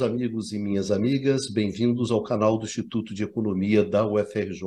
Meus 0.00 0.12
amigos 0.12 0.52
e 0.54 0.58
minhas 0.58 0.90
amigas, 0.90 1.50
bem-vindos 1.50 2.10
ao 2.10 2.22
canal 2.22 2.56
do 2.56 2.64
Instituto 2.64 3.12
de 3.12 3.22
Economia 3.22 3.84
da 3.84 4.06
UFRJ. 4.06 4.62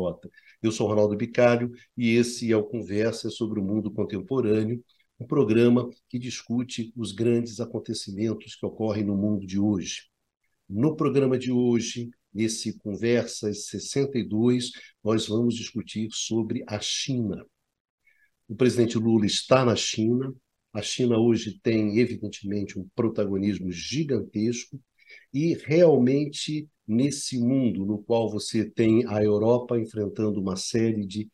Eu 0.62 0.72
sou 0.72 0.88
Ronaldo 0.88 1.18
Bicalho 1.18 1.72
e 1.98 2.12
esse 2.12 2.52
é 2.52 2.56
o 2.56 2.64
Conversa 2.64 3.32
sobre 3.32 3.60
o 3.60 3.64
Mundo 3.64 3.90
Contemporâneo, 3.90 4.84
um 5.20 5.26
programa 5.26 5.90
que 6.08 6.20
discute 6.20 6.94
os 6.96 7.12
grandes 7.14 7.60
acontecimentos 7.60 8.56
que 8.56 8.64
ocorrem 8.64 9.04
no 9.04 9.18
mundo 9.18 9.48
de 9.48 9.58
hoje. 9.58 10.04
No 10.70 10.96
programa 10.96 11.36
de 11.36 11.52
hoje, 11.52 12.12
nesse 12.32 12.78
Conversas 12.78 13.66
62, 13.66 14.70
nós 15.04 15.28
vamos 15.28 15.56
discutir 15.56 16.10
sobre 16.12 16.64
a 16.68 16.80
China. 16.80 17.44
O 18.48 18.56
presidente 18.56 19.00
Lula 19.00 19.26
está 19.26 19.66
na 19.66 19.76
China. 19.76 20.32
A 20.72 20.84
China 20.84 21.18
hoje 21.18 21.60
tem, 21.64 21.98
evidentemente, 21.98 22.78
um 22.78 22.88
protagonismo 22.96 23.72
gigantesco 23.72 24.80
e 25.34 25.54
realmente 25.66 26.68
nesse 26.88 27.40
mundo 27.40 27.86
no 27.86 28.02
qual 28.04 28.30
você 28.30 28.70
tem 28.70 29.06
a 29.08 29.24
Europa 29.24 29.80
enfrentando 29.80 30.42
uma 30.42 30.56
série 30.56 31.06
de, 31.06 31.30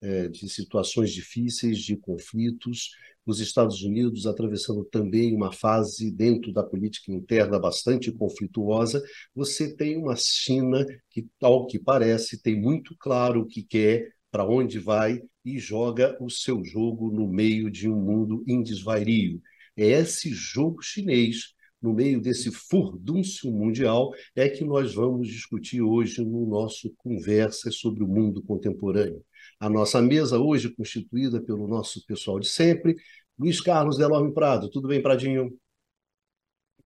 é, 0.00 0.28
de 0.28 0.48
situações 0.48 1.12
difíceis, 1.12 1.78
de 1.78 1.96
conflitos, 1.96 2.90
os 3.26 3.40
Estados 3.40 3.82
Unidos 3.82 4.26
atravessando 4.26 4.84
também 4.86 5.34
uma 5.34 5.52
fase 5.52 6.10
dentro 6.10 6.52
da 6.52 6.62
política 6.62 7.12
interna 7.12 7.58
bastante 7.58 8.10
conflituosa, 8.10 9.02
você 9.34 9.74
tem 9.76 9.98
uma 9.98 10.16
China 10.16 10.86
que, 11.10 11.26
ao 11.42 11.66
que 11.66 11.78
parece, 11.78 12.40
tem 12.40 12.58
muito 12.58 12.96
claro 12.98 13.42
o 13.42 13.46
que 13.46 13.62
quer, 13.62 14.10
para 14.30 14.48
onde 14.48 14.78
vai 14.78 15.20
e 15.44 15.58
joga 15.58 16.16
o 16.20 16.30
seu 16.30 16.64
jogo 16.64 17.10
no 17.10 17.28
meio 17.28 17.70
de 17.70 17.88
um 17.88 17.96
mundo 17.96 18.42
em 18.46 18.62
desvario. 18.62 19.40
É 19.76 19.86
esse 19.86 20.30
jogo 20.30 20.82
chinês 20.82 21.54
no 21.80 21.92
meio 21.92 22.20
desse 22.20 22.50
furdúncio 22.50 23.50
mundial, 23.50 24.12
é 24.34 24.48
que 24.48 24.64
nós 24.64 24.94
vamos 24.94 25.28
discutir 25.28 25.80
hoje 25.80 26.24
no 26.24 26.46
nosso 26.46 26.92
Conversas 26.98 27.76
sobre 27.76 28.02
o 28.02 28.08
Mundo 28.08 28.42
Contemporâneo. 28.42 29.24
A 29.60 29.68
nossa 29.68 30.02
mesa 30.02 30.38
hoje 30.38 30.74
constituída 30.74 31.40
pelo 31.40 31.68
nosso 31.68 32.04
pessoal 32.06 32.40
de 32.40 32.48
sempre, 32.48 32.96
Luiz 33.38 33.60
Carlos 33.60 33.96
Delorme 33.96 34.34
Prado. 34.34 34.68
Tudo 34.68 34.88
bem, 34.88 35.00
Pradinho? 35.00 35.56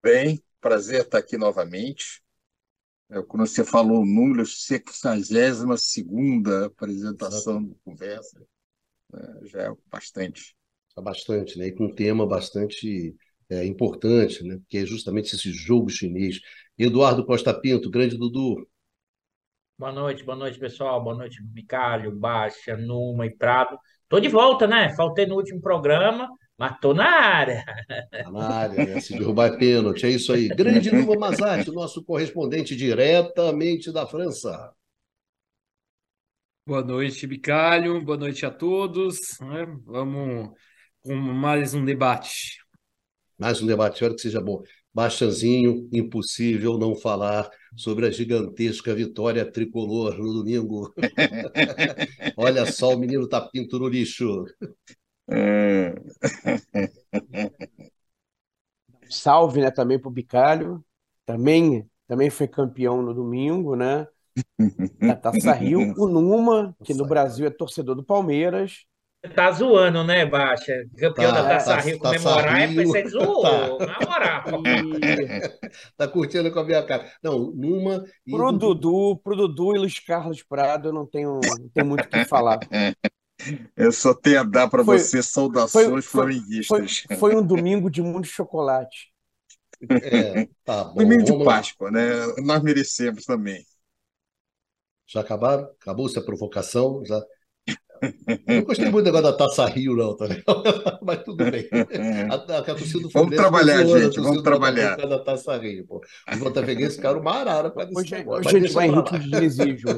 Bem, 0.03 0.43
prazer 0.61 1.03
estar 1.03 1.19
aqui 1.19 1.39
novamente. 1.39 2.23
É, 3.11 3.23
quando 3.23 3.47
você 3.47 3.65
falou 3.65 4.03
o 4.03 4.07
número, 4.07 4.45
62 4.45 5.63
apresentação 6.67 7.63
do 7.63 7.75
Conversa, 7.85 8.43
né, 9.13 9.41
já 9.45 9.63
é 9.63 9.73
bastante. 9.91 10.57
É 10.97 11.01
bastante, 11.01 11.59
né? 11.59 11.69
E 11.69 11.73
com 11.73 11.87
um 11.87 11.95
tema 11.95 12.27
bastante 12.27 13.15
é, 13.53 13.67
importante, 13.67 14.42
né? 14.42 14.58
que 14.69 14.78
é 14.78 14.86
justamente 14.86 15.34
esse 15.34 15.50
jogo 15.53 15.91
chinês. 15.91 16.41
Eduardo 16.78 17.25
Costa 17.25 17.53
Pinto, 17.53 17.91
grande 17.91 18.17
Dudu. 18.17 18.67
Boa 19.78 19.92
noite, 19.92 20.25
boa 20.25 20.36
noite, 20.36 20.58
pessoal. 20.58 21.03
Boa 21.03 21.17
noite, 21.17 21.42
Bicalho, 21.42 22.14
Baixa, 22.14 22.77
Numa 22.77 23.27
e 23.27 23.30
Prado. 23.36 23.78
Tô 24.08 24.20
de 24.20 24.28
volta, 24.28 24.67
né? 24.67 24.95
Faltei 24.95 25.27
no 25.27 25.36
último 25.36 25.61
programa, 25.61 26.28
mas 26.56 26.78
tô 26.80 26.95
na 26.95 27.11
área. 27.11 27.64
Tá 28.11 28.30
na 28.30 28.48
área, 28.48 28.86
né? 28.86 29.00
Se 29.00 29.19
derrubar 29.19 29.53
é 29.53 29.56
pênalti, 29.58 30.06
é 30.06 30.11
isso 30.11 30.33
aí. 30.33 30.48
Grande 30.48 30.92
Numa 30.92 31.17
Mazati, 31.17 31.70
nosso 31.70 32.05
correspondente 32.05 32.77
diretamente 32.77 33.92
da 33.92 34.07
França. 34.07 34.73
Boa 36.64 36.83
noite, 36.83 37.27
Bicalho. 37.27 38.01
Boa 38.05 38.17
noite 38.17 38.46
a 38.46 38.51
todos. 38.51 39.18
Né? 39.41 39.67
Vamos 39.85 40.51
com 41.02 41.17
mais 41.17 41.74
um 41.74 41.85
debate 41.85 42.62
mais 43.42 43.61
um 43.61 43.67
debate, 43.67 43.95
espero 43.95 44.14
que 44.14 44.20
seja 44.20 44.41
bom. 44.41 44.63
Baixanzinho, 44.95 45.89
impossível 45.92 46.79
não 46.79 46.95
falar 46.95 47.51
sobre 47.77 48.07
a 48.07 48.11
gigantesca 48.11 48.95
vitória 48.95 49.45
tricolor 49.45 50.17
no 50.17 50.33
domingo. 50.33 50.95
Olha 52.36 52.64
só, 52.70 52.95
o 52.95 52.98
menino 52.98 53.29
tá 53.29 53.41
pinto 53.41 53.80
no 53.80 53.89
lixo. 53.89 54.45
Salve, 59.11 59.61
né, 59.61 59.73
também 59.73 59.98
para 59.98 60.09
o 60.09 60.13
Bicalho. 60.13 60.85
Também, 61.27 61.85
também 62.07 62.30
foi 62.30 62.47
campeão 62.47 63.03
no 63.03 63.13
domingo, 63.13 63.74
né? 63.74 64.07
Da 65.01 65.17
Taça 65.19 65.53
Rio. 65.53 65.92
O 65.97 66.07
Numa, 66.07 66.77
que 66.85 66.95
no 66.95 67.07
Brasil 67.09 67.45
é 67.45 67.51
torcedor 67.51 67.97
do 67.97 68.05
Palmeiras. 68.05 68.85
Tá 69.37 69.53
zoando, 69.53 70.03
né, 70.03 70.27
Baixa? 70.27 70.85
Campeão 70.99 71.33
tá, 71.33 71.43
da 71.43 71.49
Taça 71.49 71.77
tá, 71.77 71.81
Rio 71.81 71.99
comemorar 71.99 72.61
é 72.61 72.67
você 72.85 73.09
zoou, 73.09 73.79
tá. 73.79 73.87
na 73.87 74.01
moral. 74.01 74.45
tá 75.97 76.09
curtindo 76.09 76.51
com 76.51 76.59
a 76.59 76.65
minha 76.65 76.85
cara. 76.85 77.09
Não, 77.23 77.53
numa. 77.53 78.05
Pro 78.29 78.51
Dudu, 78.51 79.21
pro 79.23 79.37
Dudu 79.37 79.77
e 79.77 79.79
Luiz 79.79 80.01
Carlos 80.01 80.43
Prado, 80.43 80.89
eu 80.89 80.93
não 80.93 81.07
tenho, 81.07 81.41
não 81.41 81.69
tenho 81.73 81.87
muito 81.87 82.05
o 82.05 82.09
que 82.09 82.25
falar. 82.25 82.59
Eu 83.77 83.91
só 83.91 84.15
tenho 84.15 84.41
a 84.41 84.45
dar 84.45 84.69
para 84.69 84.85
você 84.85 85.21
saudações 85.21 85.89
foi, 85.89 86.03
flamenguistas. 86.03 87.05
Foi, 87.09 87.17
foi, 87.17 87.37
um 87.37 87.45
domingo 87.45 87.91
de 87.91 88.01
muito 88.01 88.29
chocolate. 88.29 89.13
É, 89.91 90.47
tá 90.65 90.85
bom. 90.95 90.95
Domingo 90.95 91.25
de 91.25 91.45
Páscoa, 91.45 91.91
né? 91.91 92.03
Nós 92.39 92.63
merecemos 92.63 93.25
também. 93.25 93.67
Já 95.09 95.23
acabaram? 95.23 95.65
Acabou-se 95.81 96.17
a 96.17 96.23
provocação? 96.23 97.05
Já 97.05 97.21
não 98.48 98.64
gostei 98.64 98.90
muito 98.90 99.05
do 99.05 99.12
negócio 99.12 99.30
da 99.30 99.36
Taça 99.36 99.67
Rio, 99.67 99.96
não, 99.96 100.17
tá 100.17 100.27
Mas 101.02 101.23
tudo 101.23 101.45
bem. 101.50 101.68
A, 102.30 102.34
a, 102.34 102.58
a 102.58 102.62
torcida 102.62 103.00
do 103.00 103.08
Vamos 103.11 103.36
trabalhar, 103.36 103.84
gente, 103.84 104.20
vamos 104.20 104.42
trabalhar. 104.42 104.96
Da 104.96 105.18
Taça 105.20 105.56
Rio, 105.56 105.86
pô. 105.86 106.00
Os 106.33 106.39
botafoguenses 106.39 106.96
ficaram 106.96 107.20
uma 107.20 107.33
arara 107.33 107.70
para 107.70 107.89
Hoje, 107.95 108.14
hoje 108.27 108.48
a 108.48 108.61
gente 108.61 108.73
vai 108.73 108.89
em 108.89 108.95
ritmo 108.95 109.18
de 109.18 109.30
desejo. 109.30 109.89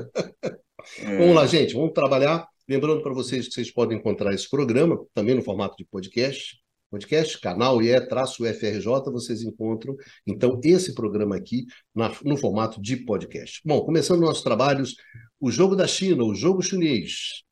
É. 1.00 1.16
Vamos 1.18 1.34
lá, 1.34 1.46
gente, 1.46 1.72
vamos 1.72 1.92
trabalhar. 1.92 2.46
Lembrando 2.68 3.02
para 3.02 3.14
vocês 3.14 3.48
que 3.48 3.54
vocês 3.54 3.70
podem 3.70 3.96
encontrar 3.96 4.34
esse 4.34 4.48
programa 4.50 5.02
também 5.14 5.34
no 5.34 5.42
formato 5.42 5.74
de 5.78 5.84
podcast. 5.86 6.58
Podcast, 6.90 7.40
canal 7.40 7.82
IE-FRJ, 7.82 8.84
vocês 9.10 9.42
encontram, 9.42 9.96
então, 10.26 10.60
esse 10.62 10.94
programa 10.94 11.34
aqui 11.34 11.64
na, 11.94 12.12
no 12.22 12.36
formato 12.36 12.80
de 12.80 12.98
podcast. 12.98 13.60
Bom, 13.64 13.80
começando 13.80 14.20
nossos 14.20 14.44
trabalhos, 14.44 14.94
o 15.40 15.50
jogo 15.50 15.74
da 15.74 15.88
China, 15.88 16.22
o 16.22 16.34
jogo 16.34 16.62
chinês. 16.62 17.42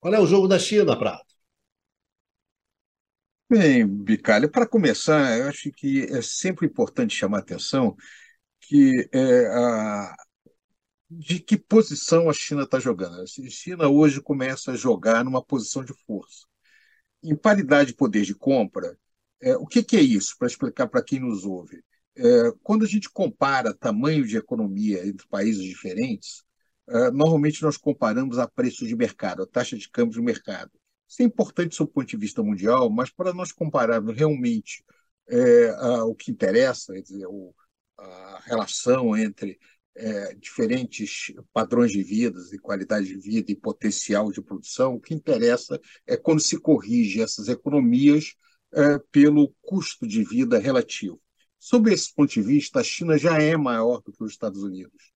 Qual 0.00 0.14
é 0.14 0.20
o 0.20 0.26
jogo 0.26 0.48
da 0.48 0.58
China, 0.58 0.98
Prato? 0.98 1.26
Bem, 3.48 3.86
Bicalho, 3.86 4.50
para 4.50 4.66
começar, 4.66 5.38
eu 5.38 5.48
acho 5.48 5.70
que 5.70 6.02
é 6.04 6.20
sempre 6.20 6.66
importante 6.66 7.14
chamar 7.14 7.38
a 7.38 7.40
atenção 7.40 7.96
que 8.60 9.08
é, 9.12 9.46
a, 9.46 10.16
de 11.10 11.40
que 11.40 11.56
posição 11.56 12.28
a 12.28 12.32
China 12.32 12.62
está 12.64 12.80
jogando. 12.80 13.20
A 13.22 13.26
China 13.26 13.88
hoje 13.88 14.20
começa 14.20 14.72
a 14.72 14.76
jogar 14.76 15.24
numa 15.24 15.44
posição 15.44 15.84
de 15.84 15.94
força. 16.06 16.46
Em 17.22 17.36
paridade 17.36 17.90
de 17.90 17.96
poder 17.96 18.24
de 18.24 18.34
compra, 18.34 18.98
é, 19.42 19.56
o 19.56 19.66
que, 19.66 19.82
que, 19.82 19.96
é 19.96 20.02
isso, 20.02 20.36
para 20.38 20.48
explicar 20.48 20.88
para 20.88 21.04
quem 21.04 21.20
nos 21.20 21.44
ouve? 21.44 21.82
É, 22.16 22.52
quando 22.62 22.84
a 22.84 22.88
gente 22.88 23.10
compara 23.10 23.74
tamanho 23.74 24.26
de 24.26 24.36
economia 24.36 25.06
entre 25.06 25.26
países 25.28 25.62
diferentes, 25.62 26.44
normalmente 27.12 27.62
nós 27.62 27.76
comparamos 27.76 28.38
a 28.38 28.48
preço 28.48 28.86
de 28.86 28.94
mercado, 28.94 29.42
a 29.42 29.46
taxa 29.46 29.76
de 29.76 29.88
câmbio 29.88 30.14
de 30.14 30.22
mercado. 30.22 30.70
Isso 31.08 31.22
é 31.22 31.24
importante 31.24 31.78
do 31.78 31.86
ponto 31.86 32.06
de 32.06 32.16
vista 32.16 32.42
mundial, 32.42 32.90
mas 32.90 33.10
para 33.10 33.32
nós 33.32 33.52
compararmos 33.52 34.16
realmente 34.16 34.84
é, 35.28 35.70
a, 35.70 36.04
o 36.04 36.14
que 36.14 36.30
interessa, 36.30 36.92
quer 36.92 37.02
dizer, 37.02 37.26
o, 37.26 37.54
a 37.98 38.40
relação 38.44 39.16
entre 39.16 39.58
é, 39.94 40.34
diferentes 40.34 41.32
padrões 41.52 41.90
de 41.90 42.02
vida 42.02 42.38
e 42.52 42.58
qualidade 42.58 43.06
de 43.06 43.18
vida 43.18 43.50
e 43.50 43.56
potencial 43.56 44.30
de 44.30 44.42
produção, 44.42 44.94
o 44.94 45.00
que 45.00 45.14
interessa 45.14 45.80
é 46.06 46.16
quando 46.16 46.40
se 46.40 46.58
corrige 46.58 47.22
essas 47.22 47.48
economias 47.48 48.34
é, 48.74 48.98
pelo 49.10 49.54
custo 49.62 50.06
de 50.06 50.22
vida 50.24 50.58
relativo. 50.58 51.20
Sob 51.58 51.92
esse 51.92 52.14
ponto 52.14 52.32
de 52.32 52.42
vista, 52.42 52.80
a 52.80 52.84
China 52.84 53.16
já 53.16 53.40
é 53.40 53.56
maior 53.56 54.02
do 54.02 54.12
que 54.12 54.22
os 54.22 54.32
Estados 54.32 54.62
Unidos. 54.62 55.15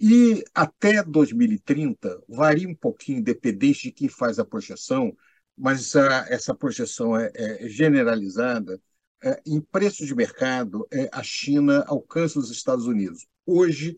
E 0.00 0.42
até 0.54 1.02
2030, 1.02 2.22
varia 2.26 2.66
um 2.66 2.74
pouquinho, 2.74 3.18
independente 3.18 3.82
de 3.82 3.92
quem 3.92 4.08
faz 4.08 4.38
a 4.38 4.44
projeção, 4.44 5.14
mas 5.56 5.94
essa 5.94 6.54
projeção 6.54 7.14
é, 7.14 7.30
é 7.34 7.68
generalizada. 7.68 8.80
É, 9.22 9.38
em 9.46 9.60
preço 9.60 10.06
de 10.06 10.14
mercado, 10.14 10.88
é, 10.90 11.10
a 11.12 11.22
China 11.22 11.84
alcança 11.86 12.38
os 12.38 12.50
Estados 12.50 12.86
Unidos. 12.86 13.26
Hoje, 13.44 13.94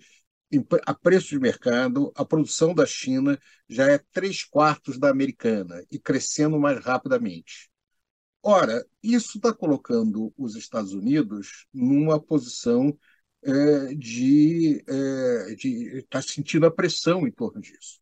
em, 0.50 0.66
a 0.84 0.92
preço 0.92 1.28
de 1.28 1.38
mercado, 1.38 2.10
a 2.16 2.24
produção 2.24 2.74
da 2.74 2.84
China 2.84 3.38
já 3.68 3.86
é 3.88 3.98
três 4.10 4.42
quartos 4.42 4.98
da 4.98 5.08
americana 5.08 5.84
e 5.88 6.00
crescendo 6.00 6.58
mais 6.58 6.84
rapidamente. 6.84 7.70
Ora, 8.42 8.84
isso 9.00 9.38
está 9.38 9.52
colocando 9.54 10.34
os 10.36 10.56
Estados 10.56 10.92
Unidos 10.94 11.66
numa 11.72 12.20
posição 12.20 12.98
é, 13.44 13.94
de 13.94 14.84
é, 14.88 15.52
estar 15.98 16.06
tá 16.08 16.22
sentindo 16.22 16.64
a 16.64 16.70
pressão 16.70 17.26
em 17.26 17.32
torno 17.32 17.60
disso. 17.60 18.00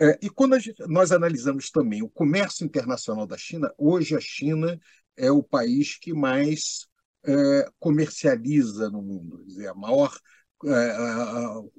É, 0.00 0.18
e 0.22 0.30
quando 0.30 0.58
gente, 0.58 0.82
nós 0.88 1.12
analisamos 1.12 1.70
também 1.70 2.02
o 2.02 2.08
comércio 2.08 2.64
internacional 2.64 3.26
da 3.26 3.36
China, 3.36 3.70
hoje 3.76 4.16
a 4.16 4.20
China 4.20 4.80
é 5.16 5.30
o 5.30 5.42
país 5.42 5.98
que 5.98 6.14
mais 6.14 6.88
comercializa 7.78 8.88
no 8.88 9.02
mundo. 9.02 9.44
Dizer, 9.44 9.68
a 9.68 9.74
maior 9.74 10.18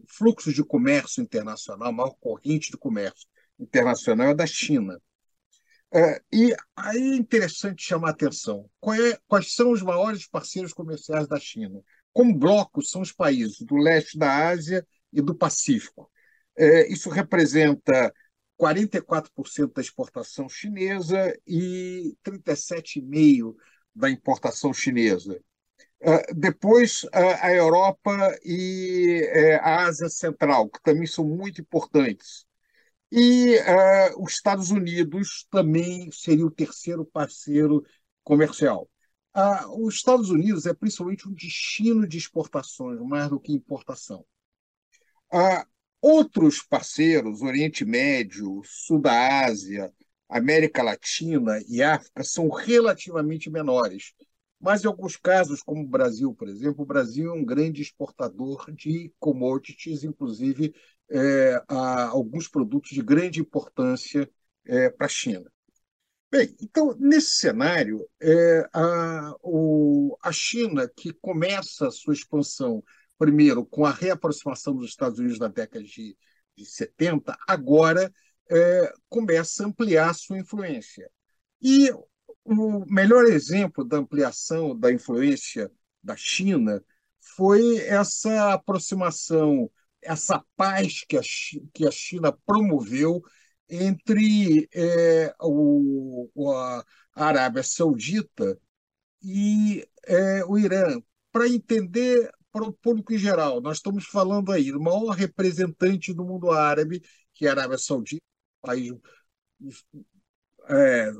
fluxo 0.07 0.53
de 0.53 0.63
comércio 0.63 1.23
internacional, 1.23 1.89
a 1.89 1.91
maior 1.91 2.13
corrente 2.19 2.69
de 2.69 2.77
comércio 2.77 3.27
internacional 3.59 4.27
é 4.27 4.35
da 4.35 4.45
China. 4.45 5.01
E 6.31 6.55
aí 6.75 7.13
é 7.13 7.15
interessante 7.15 7.83
chamar 7.83 8.09
a 8.09 8.11
atenção. 8.11 8.69
É, 8.85 9.17
quais 9.27 9.55
são 9.55 9.71
os 9.71 9.81
maiores 9.81 10.27
parceiros 10.27 10.73
comerciais 10.73 11.27
da 11.27 11.39
China? 11.39 11.81
Como 12.13 12.37
bloco, 12.37 12.83
são 12.83 13.01
os 13.01 13.11
países 13.11 13.61
do 13.61 13.75
leste 13.75 14.17
da 14.17 14.49
Ásia 14.49 14.85
e 15.13 15.21
do 15.21 15.35
Pacífico. 15.35 16.09
É, 16.57 16.91
isso 16.91 17.09
representa 17.09 18.13
44% 18.57 19.73
da 19.73 19.81
exportação 19.81 20.47
chinesa 20.47 21.33
e 21.47 22.15
37,5% 22.23 23.55
da 23.95 24.09
importação 24.09 24.73
chinesa. 24.73 25.41
Uh, 26.01 26.33
depois, 26.35 27.03
uh, 27.05 27.09
a 27.41 27.53
Europa 27.53 28.35
e 28.43 29.21
uh, 29.23 29.61
a 29.61 29.85
Ásia 29.85 30.09
Central, 30.09 30.69
que 30.69 30.81
também 30.81 31.05
são 31.07 31.23
muito 31.25 31.61
importantes. 31.61 32.45
E 33.11 33.57
os 34.17 34.33
Estados 34.33 34.71
Unidos 34.71 35.45
também 35.51 36.09
seria 36.11 36.45
o 36.45 36.51
terceiro 36.51 37.05
parceiro 37.05 37.83
comercial. 38.23 38.89
Os 39.77 39.95
Estados 39.95 40.29
Unidos 40.29 40.65
é 40.65 40.73
principalmente 40.73 41.27
um 41.27 41.33
destino 41.33 42.07
de 42.07 42.17
exportações, 42.17 42.99
mais 42.99 43.29
do 43.29 43.39
que 43.39 43.51
importação. 43.51 44.25
outros 46.01 46.61
parceiros, 46.61 47.41
Oriente 47.41 47.85
Médio, 47.85 48.61
Sul 48.65 48.99
da 48.99 49.45
Ásia, 49.45 49.91
América 50.27 50.83
Latina 50.83 51.59
e 51.67 51.81
África, 51.81 52.23
são 52.23 52.49
relativamente 52.49 53.49
menores 53.49 54.13
mas, 54.61 54.83
em 54.83 54.87
alguns 54.87 55.17
casos, 55.17 55.63
como 55.63 55.81
o 55.81 55.87
Brasil, 55.87 56.35
por 56.35 56.47
exemplo, 56.47 56.83
o 56.83 56.85
Brasil 56.85 57.31
é 57.31 57.33
um 57.33 57.43
grande 57.43 57.81
exportador 57.81 58.71
de 58.71 59.11
commodities, 59.19 60.03
inclusive 60.03 60.75
é, 61.09 61.63
alguns 61.67 62.47
produtos 62.47 62.91
de 62.91 63.01
grande 63.01 63.41
importância 63.41 64.29
é, 64.65 64.89
para 64.91 65.07
a 65.07 65.09
China. 65.09 65.51
Bem, 66.31 66.55
então, 66.61 66.95
nesse 66.97 67.35
cenário, 67.35 68.07
é, 68.21 68.69
a, 68.73 69.35
o, 69.43 70.17
a 70.23 70.31
China, 70.31 70.89
que 70.95 71.11
começa 71.11 71.89
a 71.89 71.91
sua 71.91 72.13
expansão, 72.13 72.81
primeiro, 73.17 73.65
com 73.65 73.85
a 73.85 73.91
reaproximação 73.91 74.73
dos 74.73 74.89
Estados 74.89 75.19
Unidos 75.19 75.39
na 75.39 75.49
década 75.49 75.83
de, 75.83 76.17
de 76.55 76.65
70, 76.65 77.37
agora 77.45 78.09
é, 78.49 78.93
começa 79.09 79.63
a 79.63 79.67
ampliar 79.67 80.15
sua 80.15 80.39
influência. 80.39 81.11
E 81.61 81.91
o 82.45 82.85
melhor 82.85 83.25
exemplo 83.25 83.83
da 83.83 83.97
ampliação 83.97 84.77
da 84.77 84.89
influência 84.89 85.69
da 86.01 86.15
China 86.15 86.81
foi 87.19 87.77
essa 87.79 88.53
aproximação, 88.53 89.69
essa 90.01 90.41
paz 90.55 91.03
que 91.07 91.17
a, 91.17 91.21
que 91.73 91.85
a 91.85 91.91
China 91.91 92.31
promoveu 92.45 93.21
entre 93.71 94.69
é, 94.73 95.33
o, 95.41 96.29
a 96.53 96.83
Arábia 97.15 97.63
Saudita 97.63 98.59
e 99.23 99.87
é, 100.05 100.45
o 100.45 100.57
Irã. 100.57 101.01
Para 101.31 101.47
entender 101.47 102.29
para 102.51 102.65
o 102.65 102.73
público 102.73 103.13
em 103.13 103.17
geral, 103.17 103.61
nós 103.61 103.77
estamos 103.77 104.05
falando 104.05 104.51
aí 104.51 104.71
do 104.71 104.81
maior 104.81 105.11
representante 105.11 106.13
do 106.13 106.25
mundo 106.25 106.51
árabe, 106.51 107.01
que 107.33 107.45
é 107.45 107.49
a 107.49 107.53
Arábia 107.53 107.77
Saudita, 107.77 108.21
país 108.61 108.91
é, 110.69 111.11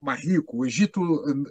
mais 0.00 0.20
rico. 0.22 0.58
O 0.58 0.66
Egito 0.66 1.00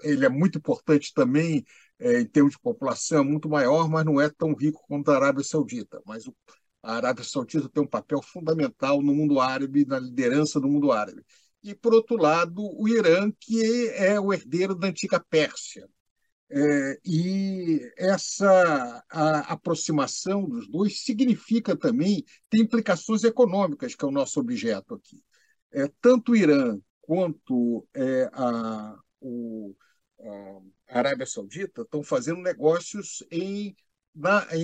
ele 0.04 0.26
é 0.26 0.30
muito 0.30 0.58
importante 0.58 1.14
também 1.14 1.66
é, 2.00 2.22
em 2.22 2.26
termos 2.26 2.54
de 2.54 2.60
população, 2.60 3.20
é 3.22 3.24
muito 3.24 3.50
maior, 3.50 3.90
mas 3.90 4.06
não 4.06 4.20
é 4.20 4.30
tão 4.30 4.54
rico 4.54 4.84
quanto 4.88 5.12
a 5.12 5.16
Arábia 5.16 5.44
Saudita. 5.44 6.02
Mas 6.06 6.28
o, 6.28 6.36
a 6.84 6.96
Arábia 6.96 7.24
Saudita 7.24 7.70
tem 7.70 7.84
um 7.84 7.88
papel 7.88 8.22
fundamental 8.22 9.02
no 9.02 9.14
mundo 9.14 9.40
árabe, 9.40 9.86
na 9.86 10.00
liderança 10.00 10.60
do 10.60 10.68
mundo 10.68 10.92
árabe. 10.92 11.24
E, 11.64 11.76
por 11.76 11.94
outro 11.94 12.18
lado, 12.18 12.62
o 12.62 12.88
Irã, 12.88 13.32
que 13.40 13.88
é 13.90 14.20
o 14.20 14.34
herdeiro 14.34 14.74
da 14.74 14.88
antiga 14.88 15.20
Pérsia. 15.20 15.88
É, 16.54 17.00
e 17.06 17.80
essa 17.98 19.04
aproximação 19.48 20.44
dos 20.44 20.68
dois 20.68 21.02
significa 21.04 21.78
também, 21.78 22.26
tem 22.50 22.62
implicações 22.62 23.24
econômicas, 23.24 23.96
que 23.96 24.04
é 24.04 24.08
o 24.08 24.12
nosso 24.12 24.40
objeto 24.40 24.96
aqui. 24.96 25.24
É, 25.72 25.88
tanto 26.02 26.34
o 26.34 26.36
Irã 26.36 26.78
quanto 27.00 27.88
é, 27.94 28.30
a, 28.34 28.98
o, 29.22 29.74
a 30.90 31.00
Arábia 31.00 31.26
Saudita 31.26 31.84
estão 31.84 32.04
fazendo 32.04 32.42
negócios 32.42 33.24
em, 33.32 33.74
na, 34.14 34.48
em 34.52 34.64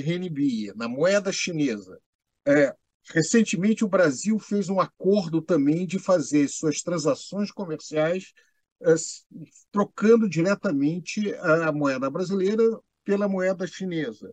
renminbi, 0.00 0.72
na 0.74 0.88
moeda 0.88 1.32
chinesa. 1.32 1.98
É, 2.46 2.74
recentemente, 3.10 3.84
o 3.84 3.88
Brasil 3.88 4.38
fez 4.38 4.68
um 4.68 4.80
acordo 4.80 5.40
também 5.40 5.86
de 5.86 5.98
fazer 5.98 6.48
suas 6.48 6.80
transações 6.82 7.50
comerciais 7.50 8.32
é, 8.82 8.94
trocando 9.72 10.28
diretamente 10.28 11.34
a 11.36 11.72
moeda 11.72 12.10
brasileira 12.10 12.62
pela 13.04 13.28
moeda 13.28 13.66
chinesa. 13.66 14.32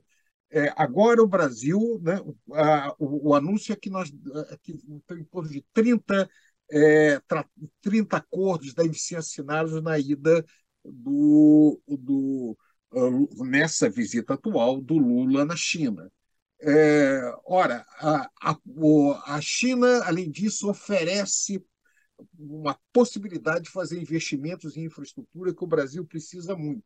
É, 0.50 0.74
agora 0.75 1.24
o 1.24 1.27
Brasil, 1.27 1.80
né, 2.03 2.19
a, 2.53 2.94
o, 3.00 3.30
o, 3.30 3.36
anúncio 3.36 3.71
é 3.71 3.75
que 3.75 3.89
nós 3.89 4.09
é, 4.09 4.57
que 4.62 4.74
tem 5.07 5.19
em 5.19 5.24
torno 5.24 5.50
de 5.50 5.65
30 5.74 6.30
é, 6.69 7.21
30 7.81 8.18
acordos 8.18 8.74
devem 8.74 8.94
ser 8.94 9.15
assinados 9.18 9.81
na 9.81 9.98
ida 9.98 10.45
do, 10.83 11.81
do, 11.88 12.57
nessa 13.38 13.89
visita 13.89 14.33
atual 14.33 14.81
do 14.81 14.97
Lula 14.97 15.45
na 15.45 15.55
China. 15.55 16.11
É, 16.61 17.21
ora, 17.45 17.85
a, 17.97 18.29
a, 18.41 18.57
a 19.25 19.41
China, 19.41 20.03
além 20.03 20.29
disso, 20.29 20.69
oferece 20.69 21.63
uma 22.38 22.77
possibilidade 22.93 23.65
de 23.65 23.71
fazer 23.71 24.00
investimentos 24.00 24.77
em 24.77 24.86
infraestrutura 24.86 25.53
que 25.53 25.63
o 25.63 25.67
Brasil 25.67 26.05
precisa 26.05 26.55
muito. 26.55 26.83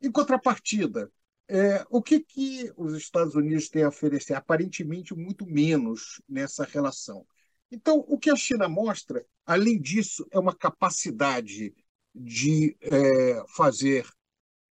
Em 0.00 0.12
contrapartida, 0.12 1.10
é, 1.48 1.84
o 1.90 2.02
que, 2.02 2.20
que 2.20 2.72
os 2.76 2.94
Estados 2.94 3.34
Unidos 3.34 3.68
têm 3.68 3.82
a 3.82 3.88
oferecer? 3.88 4.34
Aparentemente, 4.34 5.14
muito 5.14 5.46
menos 5.46 6.22
nessa 6.28 6.64
relação. 6.64 7.26
Então, 7.70 8.04
o 8.08 8.18
que 8.18 8.30
a 8.30 8.36
China 8.36 8.68
mostra, 8.68 9.24
além 9.44 9.80
disso, 9.80 10.26
é 10.30 10.38
uma 10.38 10.54
capacidade 10.54 11.74
de 12.14 12.76
é, 12.80 13.42
fazer, 13.48 14.06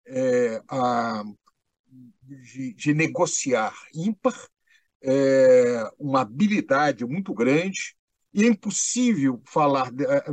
é, 0.06 0.62
a, 0.68 1.22
de, 2.22 2.74
de, 2.74 2.94
negociar 2.94 3.74
ímpar, 3.94 4.34
é, 5.02 5.82
uma 5.98 6.22
habilidade 6.22 7.04
muito 7.04 7.32
grande, 7.34 7.94
e 8.32 8.44
é 8.44 8.48
impossível 8.48 9.40
falar, 9.46 9.88
é, 9.88 10.24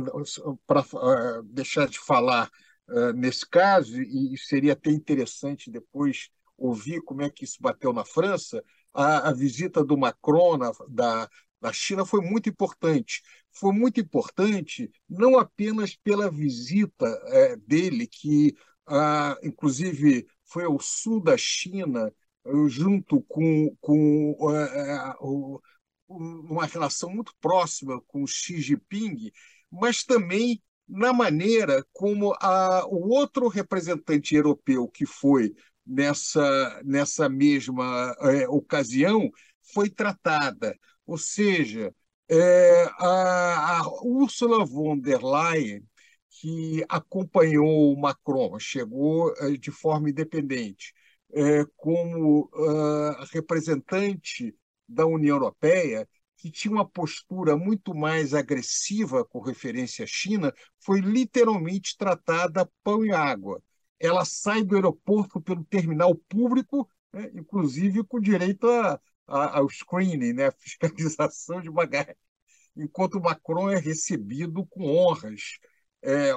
para 0.66 0.80
é, 0.80 1.42
deixar 1.44 1.88
de 1.88 1.98
falar 1.98 2.50
é, 2.88 3.12
nesse 3.12 3.48
caso, 3.48 4.00
e 4.00 4.36
seria 4.38 4.72
até 4.72 4.90
interessante 4.90 5.70
depois 5.70 6.30
ouvir 6.56 7.00
como 7.02 7.22
é 7.22 7.30
que 7.30 7.44
isso 7.44 7.58
bateu 7.60 7.92
na 7.92 8.04
França, 8.04 8.62
a, 8.92 9.28
a 9.28 9.32
visita 9.32 9.84
do 9.84 9.96
Macron, 9.96 10.56
na, 10.56 10.72
da, 10.88 11.28
da 11.60 11.72
China 11.72 12.04
foi 12.04 12.20
muito 12.20 12.48
importante. 12.48 13.22
Foi 13.52 13.72
muito 13.72 14.00
importante 14.00 14.90
não 15.08 15.38
apenas 15.38 15.94
pela 15.96 16.30
visita 16.30 17.06
é, 17.28 17.56
dele, 17.56 18.06
que 18.06 18.54
ah, 18.86 19.36
inclusive 19.42 20.26
foi 20.44 20.64
ao 20.64 20.78
sul 20.80 21.22
da 21.22 21.36
China, 21.36 22.12
junto 22.68 23.22
com, 23.22 23.74
com 23.80 24.36
é, 24.50 25.14
uma 26.08 26.66
relação 26.66 27.10
muito 27.10 27.32
próxima 27.40 28.00
com 28.06 28.26
Xi 28.26 28.60
Jinping, 28.60 29.30
mas 29.70 30.04
também 30.04 30.62
na 30.88 31.12
maneira 31.12 31.84
como 31.92 32.34
a, 32.40 32.84
o 32.86 33.08
outro 33.08 33.48
representante 33.48 34.34
europeu 34.34 34.88
que 34.88 35.06
foi 35.06 35.54
nessa, 35.86 36.82
nessa 36.84 37.28
mesma 37.28 38.14
é, 38.20 38.48
ocasião 38.48 39.30
foi 39.72 39.88
tratada. 39.88 40.76
Ou 41.06 41.16
seja, 41.16 41.94
é, 42.28 42.84
a, 42.98 43.80
a 43.80 43.88
Ursula 44.04 44.64
von 44.64 44.98
der 44.98 45.22
Leyen, 45.22 45.82
que 46.40 46.84
acompanhou 46.88 47.92
o 47.92 48.00
Macron, 48.00 48.58
chegou 48.58 49.32
é, 49.38 49.50
de 49.52 49.70
forma 49.70 50.10
independente, 50.10 50.94
é, 51.32 51.64
como 51.76 52.50
uh, 52.54 53.24
representante 53.32 54.54
da 54.88 55.06
União 55.06 55.36
Europeia, 55.36 56.08
que 56.36 56.50
tinha 56.50 56.72
uma 56.72 56.88
postura 56.88 57.56
muito 57.56 57.94
mais 57.94 58.34
agressiva 58.34 59.24
com 59.24 59.40
referência 59.40 60.04
à 60.04 60.06
China, 60.06 60.52
foi 60.80 61.00
literalmente 61.00 61.96
tratada 61.96 62.68
pão 62.82 63.04
e 63.04 63.12
água. 63.12 63.62
Ela 64.00 64.24
sai 64.24 64.64
do 64.64 64.74
aeroporto 64.74 65.40
pelo 65.40 65.64
terminal 65.64 66.14
público, 66.28 66.88
né, 67.12 67.30
inclusive 67.34 68.02
com 68.04 68.20
direito 68.20 68.68
a, 68.68 68.98
ao 69.58 69.68
screening, 69.68 70.32
né, 70.32 70.46
a 70.48 70.52
fiscalização 70.58 71.60
de 71.60 71.70
bagagem, 71.70 72.16
enquanto 72.76 73.20
Macron 73.20 73.70
é 73.70 73.78
recebido 73.78 74.66
com 74.66 74.84
honras. 74.84 75.58
É, 76.02 76.32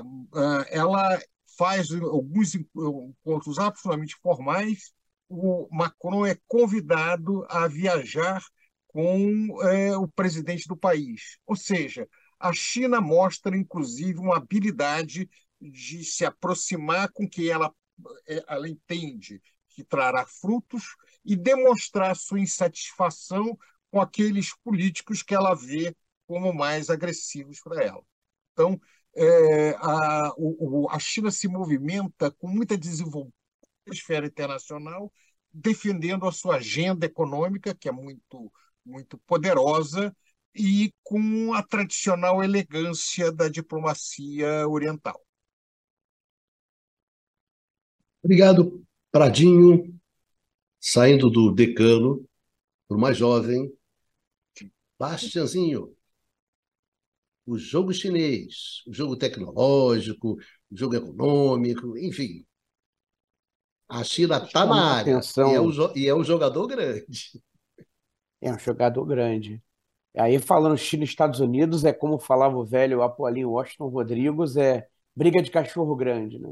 ela 0.69 1.19
faz 1.57 1.91
alguns 1.91 2.55
encontros 2.55 3.57
absolutamente 3.60 4.15
formais. 4.22 4.93
O 5.29 5.67
Macron 5.72 6.25
é 6.25 6.38
convidado 6.48 7.45
a 7.50 7.67
viajar 7.67 8.43
com 8.88 9.62
é, 9.63 9.98
o 9.98 10.07
presidente 10.07 10.67
do 10.67 10.77
país. 10.77 11.38
Ou 11.45 11.55
seja, 11.55 12.07
a 12.39 12.53
China 12.53 13.01
mostra, 13.01 13.57
inclusive, 13.57 14.19
uma 14.19 14.38
habilidade 14.38 15.29
de 15.60 16.03
se 16.03 16.25
aproximar 16.25 17.10
com 17.12 17.27
que 17.27 17.50
ela, 17.50 17.74
é, 18.27 18.43
ela 18.48 18.69
entende 18.69 19.41
que 19.69 19.84
trará 19.84 20.25
frutos 20.25 20.95
e 21.24 21.36
demonstrar 21.36 22.15
sua 22.15 22.39
insatisfação 22.39 23.57
com 23.91 24.00
aqueles 24.00 24.53
políticos 24.63 25.24
que 25.24 25.34
ela 25.34 25.53
vê 25.55 25.95
como 26.27 26.53
mais 26.53 26.89
agressivos 26.89 27.60
para 27.62 27.84
ela. 27.84 28.03
Então, 28.53 28.79
é, 29.15 29.72
a, 29.77 30.34
o, 30.38 30.88
a 30.89 31.00
China 31.00 31.31
se 31.31 31.48
movimenta 31.48 32.29
com 32.31 32.48
muita 32.48 32.77
desenvoltura 32.77 33.34
na 33.88 33.93
esfera 33.93 34.25
internacional, 34.25 35.12
defendendo 35.53 36.27
a 36.27 36.31
sua 36.31 36.57
agenda 36.57 37.05
econômica, 37.05 37.74
que 37.74 37.88
é 37.88 37.91
muito, 37.91 38.51
muito 38.86 39.17
poderosa, 39.19 40.15
e 40.53 40.93
com 41.03 41.53
a 41.53 41.63
tradicional 41.63 42.43
elegância 42.43 43.31
da 43.31 43.48
diplomacia 43.48 44.67
oriental. 44.67 45.22
Obrigado, 48.24 48.84
Pradinho. 49.12 49.93
Saindo 50.79 51.29
do 51.29 51.51
decano 51.51 52.27
para 52.88 52.98
o 52.98 53.00
mais 53.00 53.17
jovem, 53.17 53.74
Bastianzinho 55.00 55.95
o 57.46 57.58
jogo 57.58 57.94
chinês, 57.94 58.84
o 58.88 58.94
jogo 58.94 59.16
tecnológico, 59.16 60.34
o 60.72 60.78
jogo 60.78 60.96
econômico, 60.96 61.98
enfim. 61.98 62.46
A 63.88 64.04
China 64.04 64.38
está 64.44 64.66
na 64.66 64.96
área 64.96 65.18
atenção. 65.18 65.52
e 65.52 65.56
é, 65.56 65.62
o, 65.62 65.98
e 65.98 66.08
é 66.08 66.16
um 66.16 66.24
jogador 66.24 66.68
grande. 66.68 67.42
É 68.42 68.52
um 68.52 68.60
jogador 68.60 69.06
grande. 69.06 69.62
Aí, 70.18 70.40
falando 70.40 70.78
China 70.78 71.04
e 71.04 71.06
Estados 71.08 71.40
Unidos, 71.40 71.84
é 71.86 71.94
como 71.94 72.18
falava 72.20 72.56
o 72.58 72.66
velho 72.66 73.02
Apolinho 73.04 73.52
Washington 73.52 73.88
Rodrigues, 73.90 74.56
é 74.58 74.88
briga 75.16 75.42
de 75.42 75.52
cachorro 75.52 75.96
grande, 75.96 76.40
né? 76.40 76.50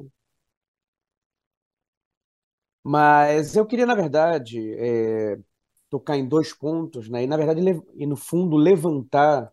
Mas 2.83 3.55
eu 3.55 3.65
queria, 3.65 3.85
na 3.85 3.95
verdade, 3.95 4.59
é, 4.75 5.39
tocar 5.89 6.17
em 6.17 6.27
dois 6.27 6.53
pontos, 6.53 7.09
né? 7.09 7.23
E, 7.23 7.27
na 7.27 7.37
verdade, 7.37 7.61
e 7.95 8.05
no 8.05 8.15
fundo, 8.17 8.57
levantar 8.57 9.51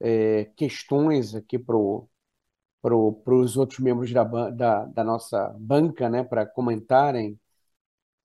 é, 0.00 0.46
questões 0.56 1.34
aqui 1.34 1.58
para 1.58 1.76
pro, 2.82 3.22
os 3.26 3.56
outros 3.56 3.80
membros 3.80 4.12
da, 4.12 4.24
da, 4.24 4.84
da 4.86 5.04
nossa 5.04 5.54
banca, 5.58 6.08
né, 6.08 6.24
para 6.24 6.46
comentarem. 6.46 7.38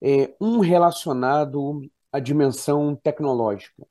É, 0.01 0.35
um 0.41 0.59
relacionado 0.59 1.81
à 2.11 2.19
dimensão 2.19 2.95
tecnológica. 2.95 3.87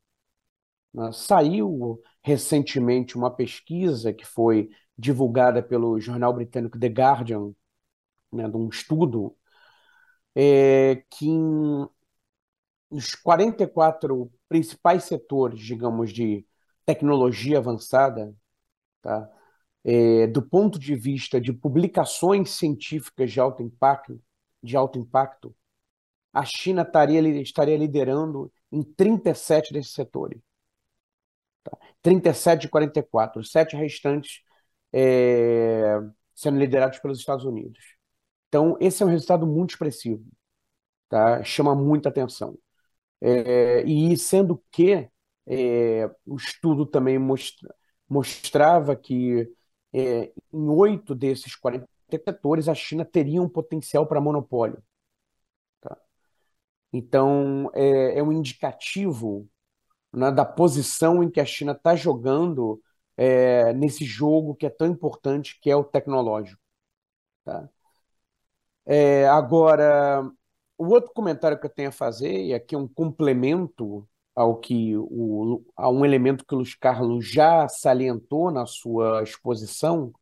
Né? 0.92 1.10
Saiu 1.12 2.00
recentemente 2.22 3.16
uma 3.16 3.30
pesquisa 3.30 4.12
que 4.12 4.24
foi 4.24 4.70
divulgada 4.96 5.62
pelo 5.62 6.00
jornal 6.00 6.32
britânico 6.32 6.78
The 6.78 6.88
Guardian, 6.88 7.52
né, 8.32 8.48
de 8.48 8.56
um 8.56 8.68
estudo, 8.68 9.36
é, 10.34 11.04
que 11.10 11.28
nos 12.90 13.14
44 13.14 14.30
principais 14.48 15.04
setores, 15.04 15.60
digamos, 15.60 16.12
de 16.12 16.46
tecnologia 16.86 17.58
avançada, 17.58 18.34
tá? 19.02 19.30
É, 19.84 20.26
do 20.28 20.42
ponto 20.42 20.78
de 20.78 20.94
vista 20.96 21.40
de 21.40 21.52
publicações 21.52 22.50
científicas 22.50 23.32
de 23.32 23.40
alto 23.40 23.62
impacto, 23.62 24.20
de 24.62 24.76
alto 24.76 24.98
impacto, 24.98 25.54
a 26.32 26.44
China 26.44 26.82
estaria, 26.82 27.20
estaria 27.40 27.76
liderando 27.76 28.52
em 28.72 28.82
37 28.82 29.72
desses 29.72 29.92
setores. 29.92 30.40
Tá? 31.62 31.76
37 32.02 32.62
de 32.62 32.68
44, 32.68 33.40
os 33.40 33.50
sete 33.50 33.76
restantes 33.76 34.42
é, 34.92 35.98
sendo 36.34 36.58
liderados 36.58 36.98
pelos 36.98 37.18
Estados 37.18 37.44
Unidos. 37.44 37.96
Então, 38.48 38.76
esse 38.80 39.02
é 39.02 39.06
um 39.06 39.08
resultado 39.10 39.46
muito 39.46 39.70
expressivo, 39.70 40.24
tá? 41.08 41.42
chama 41.44 41.74
muita 41.74 42.08
atenção. 42.08 42.58
É, 43.20 43.82
e 43.84 44.16
sendo 44.18 44.62
que 44.70 45.08
é, 45.46 46.10
o 46.26 46.36
estudo 46.36 46.86
também 46.86 47.18
mostra, 47.18 47.74
mostrava 48.08 48.96
que 48.96 49.50
é, 49.92 50.32
em 50.52 50.68
oito 50.68 51.14
desses 51.14 51.54
40 51.56 51.88
setores 52.24 52.68
a 52.68 52.74
China 52.74 53.04
teria 53.04 53.42
um 53.42 53.48
potencial 53.48 54.06
para 54.06 54.20
monopólio. 54.20 54.82
Tá? 55.80 55.96
Então, 56.92 57.70
é, 57.74 58.18
é, 58.18 58.22
um 58.22 58.32
indicativo 58.32 59.48
né, 60.12 60.30
da 60.32 60.44
posição 60.44 61.22
em 61.22 61.30
que 61.30 61.40
a 61.40 61.44
China 61.46 61.72
está 61.72 61.96
jogando 61.96 62.82
é, 63.16 63.72
nesse 63.74 64.04
jogo 64.04 64.54
que 64.54 64.66
é 64.66 64.70
tão 64.70 64.88
importante, 64.88 65.58
que 65.60 65.70
é 65.70 65.76
o 65.76 65.84
tecnológico. 65.84 66.60
Tá? 67.44 67.68
É, 68.86 69.26
agora, 69.28 70.22
o 70.78 70.86
outro 70.88 71.12
comentário 71.12 71.58
que 71.58 71.66
eu 71.66 71.70
tenho 71.70 71.88
a 71.88 71.92
fazer, 71.92 72.44
e 72.44 72.54
aqui 72.54 72.74
é 72.74 72.78
um 72.78 72.88
complemento 72.88 74.06
ao 74.34 74.58
que 74.58 74.96
o, 74.96 75.64
a 75.76 75.88
um 75.90 76.04
elemento 76.04 76.44
que 76.44 76.54
o 76.54 76.58
Luiz 76.58 76.74
Carlos 76.74 77.26
já 77.28 77.68
salientou 77.68 78.50
na 78.50 78.66
sua 78.66 79.22
exposição, 79.22 80.12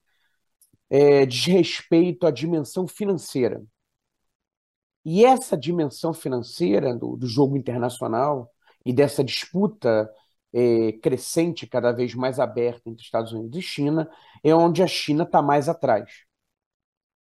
é, 0.91 1.25
diz 1.27 1.47
respeito 1.47 2.27
à 2.27 2.31
dimensão 2.31 2.87
financeira. 2.87 3.65
E 5.05 5.25
essa 5.25 5.57
dimensão 5.57 6.13
financeira 6.13 6.95
do, 6.95 7.17
do 7.17 7.27
jogo 7.27 7.57
internacional 7.57 8.51
e 8.85 8.93
dessa 8.93 9.25
disputa 9.25 10.11
é, 10.53 10.93
crescente, 10.93 11.67
cada 11.67 11.93
vez 11.93 12.15
mais 12.15 12.39
aberta 12.39 12.89
entre 12.91 13.03
Estados 13.03 13.33
Unidos 13.33 13.59
e 13.59 13.63
China, 13.63 14.11
é 14.45 14.55
onde 14.55 14.83
a 14.83 14.87
China 14.87 15.25
está 15.25 15.43
mais 15.43 15.69
atrás. 15.69 16.11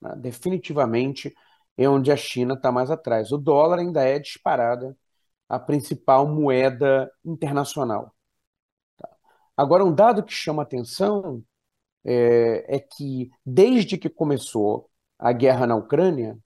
Né? 0.00 0.14
Definitivamente 0.16 1.34
é 1.76 1.88
onde 1.88 2.10
a 2.10 2.16
China 2.16 2.54
está 2.54 2.72
mais 2.72 2.90
atrás. 2.90 3.30
O 3.32 3.38
dólar 3.38 3.78
ainda 3.78 4.02
é 4.02 4.18
disparada 4.18 4.96
a 5.48 5.58
principal 5.58 6.26
moeda 6.28 7.10
internacional. 7.24 8.14
Tá? 8.96 9.08
Agora, 9.56 9.84
um 9.84 9.94
dado 9.94 10.22
que 10.22 10.32
chama 10.32 10.62
atenção 10.62 11.42
é, 12.04 12.76
é, 12.76 12.80
que, 12.80 13.30
desde 13.44 13.98
que 13.98 14.08
começou 14.08 14.90
a 15.18 15.32
guerra 15.32 15.66
na 15.66 15.76
Ucrânia, 15.76 16.38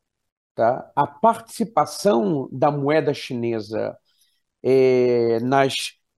tá, 0.55 0.91
a 0.97 1.07
participação 1.07 2.49
da 2.53 2.71
moeda 2.71 3.13
chinesa 3.15 3.97
é, 4.63 5.41
nas 5.41 5.75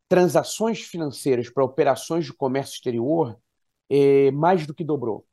transações 0.08 0.82
financeiras 0.82 1.50
para 1.50 1.64
operações 1.64 2.26
de 2.26 2.32
comércio 2.32 2.74
exterior 2.74 3.38
é, 3.90 4.30
mais 4.32 4.66
do 4.66 4.74
que 4.74 4.84
dobrou. 4.84 5.26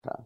Tá? 0.00 0.24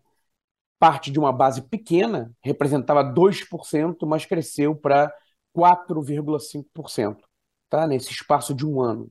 Parte 0.79 1.11
de 1.11 1.19
uma 1.19 1.33
base 1.33 1.63
pequena, 1.63 2.33
representava 2.43 3.03
2%, 3.03 4.07
mas 4.07 4.27
cresceu 4.27 4.75
para 4.77 5.13
4,5%, 5.57 7.17
tá? 7.71 7.87
nesse 7.87 8.11
espaço 8.11 8.55
de 8.55 8.67
um 8.67 8.81
ano. 8.81 9.11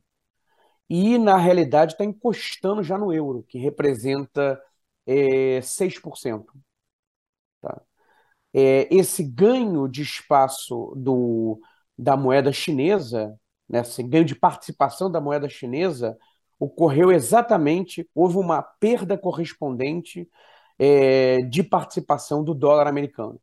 E, 0.88 1.18
na 1.18 1.38
realidade, 1.38 1.94
está 1.94 2.06
encostando 2.06 2.84
já 2.84 2.98
no 2.98 3.12
euro, 3.12 3.44
que 3.48 3.58
representa 3.58 4.62
é, 5.08 5.60
6%. 5.62 6.46
Tá? 7.62 7.82
É, 8.54 8.88
esse 8.96 9.24
ganho 9.24 9.88
de 9.88 10.04
espaço 10.04 10.94
do, 10.96 11.60
da 11.98 12.16
moeda 12.16 12.52
chinesa, 12.54 13.36
né, 13.68 13.80
esse 13.82 14.04
ganho 14.04 14.26
de 14.26 14.36
participação 14.36 15.12
da 15.12 15.20
moeda 15.20 15.50
chinesa, 15.50 16.18
ocorreu 16.60 17.12
exatamente, 17.12 18.08
houve 18.14 18.38
uma 18.38 18.62
perda 18.62 19.18
correspondente 19.18 20.30
é, 20.78 21.42
de 21.42 21.64
participação 21.64 22.44
do 22.44 22.54
dólar 22.54 22.88
americano. 22.88 23.42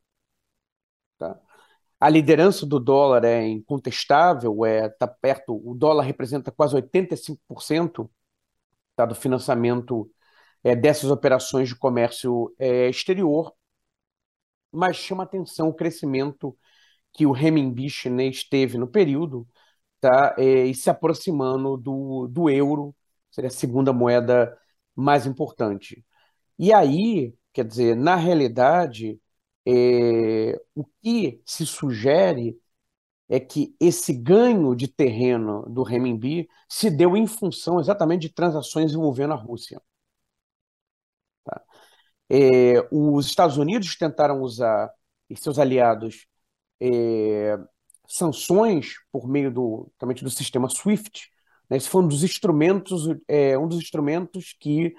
A 2.03 2.09
liderança 2.11 2.67
do 2.67 2.81
dólar 2.81 3.25
é 3.25 3.47
incontestável, 3.47 4.65
é 4.67 4.89
tá 4.89 5.07
perto, 5.07 5.55
o 5.65 5.73
dólar 5.73 6.03
representa 6.03 6.51
quase 6.51 6.75
85% 6.75 8.11
tá, 8.97 9.07
do 9.07 9.15
financiamento 9.15 10.11
é, 10.65 10.75
dessas 10.77 11.11
operações 11.13 11.69
de 11.69 11.77
comércio 11.77 12.53
é, 12.59 12.89
exterior, 12.89 13.55
mas 14.73 14.97
chama 14.97 15.23
atenção 15.25 15.69
o 15.69 15.75
crescimento 15.75 16.57
que 17.13 17.27
o 17.27 17.33
renminbi 17.33 17.89
chinês 17.91 18.45
teve 18.45 18.79
no 18.79 18.89
período, 18.89 19.47
tá, 20.01 20.35
é, 20.39 20.67
e 20.67 20.75
se 20.75 20.91
aproximando 20.91 21.77
do, 21.77 22.29
do 22.29 22.51
euro, 22.51 22.97
seria 23.31 23.49
a 23.49 23.53
segunda 23.53 23.93
moeda 23.93 24.59
mais 24.97 25.27
importante. 25.27 26.05
E 26.59 26.73
aí, 26.75 27.35
quer 27.53 27.67
dizer, 27.67 27.97
na 27.97 28.17
realidade, 28.17 29.22
é, 29.67 30.61
o 30.75 30.85
que 31.03 31.43
se 31.47 31.67
sugere 31.67 32.59
é 33.29 33.41
que 33.41 33.75
esse 33.81 34.13
ganho 34.13 34.75
de 34.77 34.89
terreno 34.89 35.65
do 35.69 35.83
renminbi 35.83 36.49
se 36.69 36.91
deu 36.91 37.17
em 37.17 37.27
função 37.27 37.81
exatamente 37.81 38.23
de 38.23 38.35
transações 38.35 38.93
envolvendo 38.93 39.33
a 39.33 39.37
Rússia. 39.37 39.81
Tá? 41.45 41.63
É, 42.31 42.87
os 42.91 43.27
Estados 43.27 43.57
Unidos 43.57 43.97
tentaram 43.97 44.43
usar, 44.43 44.93
e 45.31 45.37
seus 45.37 45.59
aliados, 45.59 46.27
é, 46.81 47.59
sanções 48.09 48.95
por 49.11 49.29
meio 49.29 49.51
do, 49.51 49.91
do 50.01 50.31
sistema 50.31 50.69
SWIFT. 50.69 51.31
Né? 51.71 51.77
Esse 51.79 51.89
foi 51.89 52.03
um 52.03 52.09
dos 52.09 52.23
instrumentos, 52.25 53.07
é, 53.29 53.57
um 53.59 53.69
dos 53.69 53.79
instrumentos 53.79 54.55
que 54.61 54.95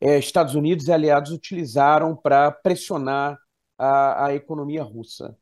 é, 0.00 0.18
Estados 0.18 0.54
Unidos 0.54 0.88
e 0.88 0.92
aliados 0.92 1.32
utilizaram 1.32 2.16
para 2.16 2.50
pressionar 2.50 3.38
a, 3.78 4.26
a 4.26 4.34
economia 4.34 4.82
russa. 4.82 5.36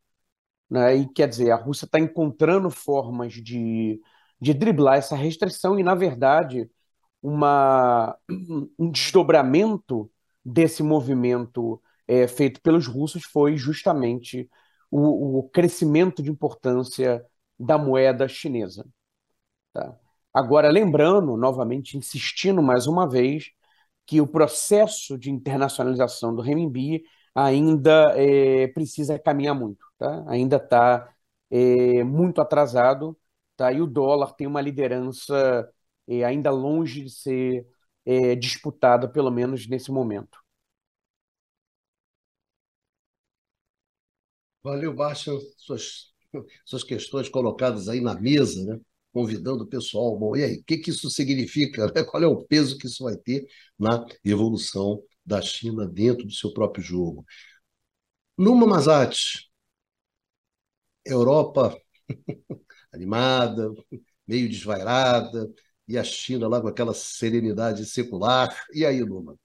Né? 0.70 0.96
E 0.96 1.08
quer 1.08 1.28
dizer, 1.28 1.50
a 1.50 1.56
Rússia 1.56 1.86
está 1.86 1.98
encontrando 1.98 2.70
formas 2.70 3.34
de, 3.34 4.00
de 4.40 4.54
driblar 4.54 4.98
essa 4.98 5.16
restrição 5.16 5.78
e, 5.78 5.82
na 5.82 5.94
verdade, 5.94 6.70
uma, 7.22 8.16
um 8.78 8.90
desdobramento 8.90 10.10
desse 10.44 10.82
movimento 10.82 11.82
é, 12.06 12.28
feito 12.28 12.60
pelos 12.62 12.86
russos 12.86 13.24
foi 13.24 13.56
justamente 13.56 14.48
o, 14.90 15.38
o, 15.38 15.48
crescimento 15.50 16.22
de 16.22 16.30
importância 16.30 17.24
da 17.58 17.78
moeda 17.78 18.28
chinesa. 18.28 18.86
Tá? 19.72 19.98
Agora, 20.32 20.70
lembrando, 20.70 21.36
novamente, 21.36 21.96
insistindo 21.96 22.62
mais 22.62 22.86
uma 22.86 23.08
vez, 23.08 23.50
que 24.06 24.20
o 24.20 24.26
processo 24.26 25.18
de 25.18 25.30
internacionalização 25.30 26.34
do 26.34 26.42
renminbi 26.42 27.02
ainda 27.36 28.14
é, 28.16 28.68
precisa 28.68 29.18
caminhar 29.18 29.54
muito, 29.54 29.84
tá? 29.98 30.24
ainda 30.28 30.56
está 30.56 31.14
é, 31.50 32.02
muito 32.04 32.40
atrasado, 32.40 33.16
tá? 33.56 33.72
e 33.72 33.80
o 33.80 33.86
dólar 33.86 34.32
tem 34.34 34.46
uma 34.46 34.60
liderança 34.60 35.70
é, 36.08 36.24
ainda 36.24 36.50
longe 36.50 37.02
de 37.04 37.10
ser 37.10 37.66
disputada, 38.38 39.08
pelo 39.08 39.32
menos 39.32 39.66
nesse 39.66 39.90
momento. 39.90 40.38
Valeu, 44.62 44.94
Baixa, 44.94 45.32
suas, 45.56 46.12
suas 46.64 46.84
questões 46.84 47.28
colocadas 47.28 47.88
aí 47.88 48.00
na 48.00 48.14
mesa, 48.14 48.64
né? 48.64 48.80
convidando 49.12 49.64
o 49.64 49.66
pessoal. 49.66 50.16
Bom, 50.18 50.36
e 50.36 50.44
aí, 50.44 50.56
o 50.58 50.64
que, 50.64 50.76
que 50.76 50.90
isso 50.90 51.08
significa? 51.08 51.86
Né? 51.86 52.04
Qual 52.04 52.22
é 52.22 52.26
o 52.26 52.44
peso 52.44 52.76
que 52.76 52.86
isso 52.86 53.04
vai 53.04 53.16
ter 53.16 53.46
na 53.78 54.04
evolução 54.24 55.02
da 55.26 55.42
China 55.42 55.86
dentro 55.86 56.24
do 56.26 56.32
seu 56.32 56.52
próprio 56.52 56.82
jogo? 56.84 57.24
Numa 58.38 58.66
Mazate, 58.66 59.50
Europa 61.04 61.76
animada, 62.92 63.70
meio 64.26 64.48
desvairada, 64.48 65.50
e 65.88 65.96
a 65.98 66.04
China 66.04 66.48
lá 66.48 66.60
com 66.60 66.68
aquela 66.68 66.94
serenidade 66.94 67.84
secular. 67.86 68.48
E 68.72 68.84
aí, 68.84 69.00
Numa? 69.04 69.36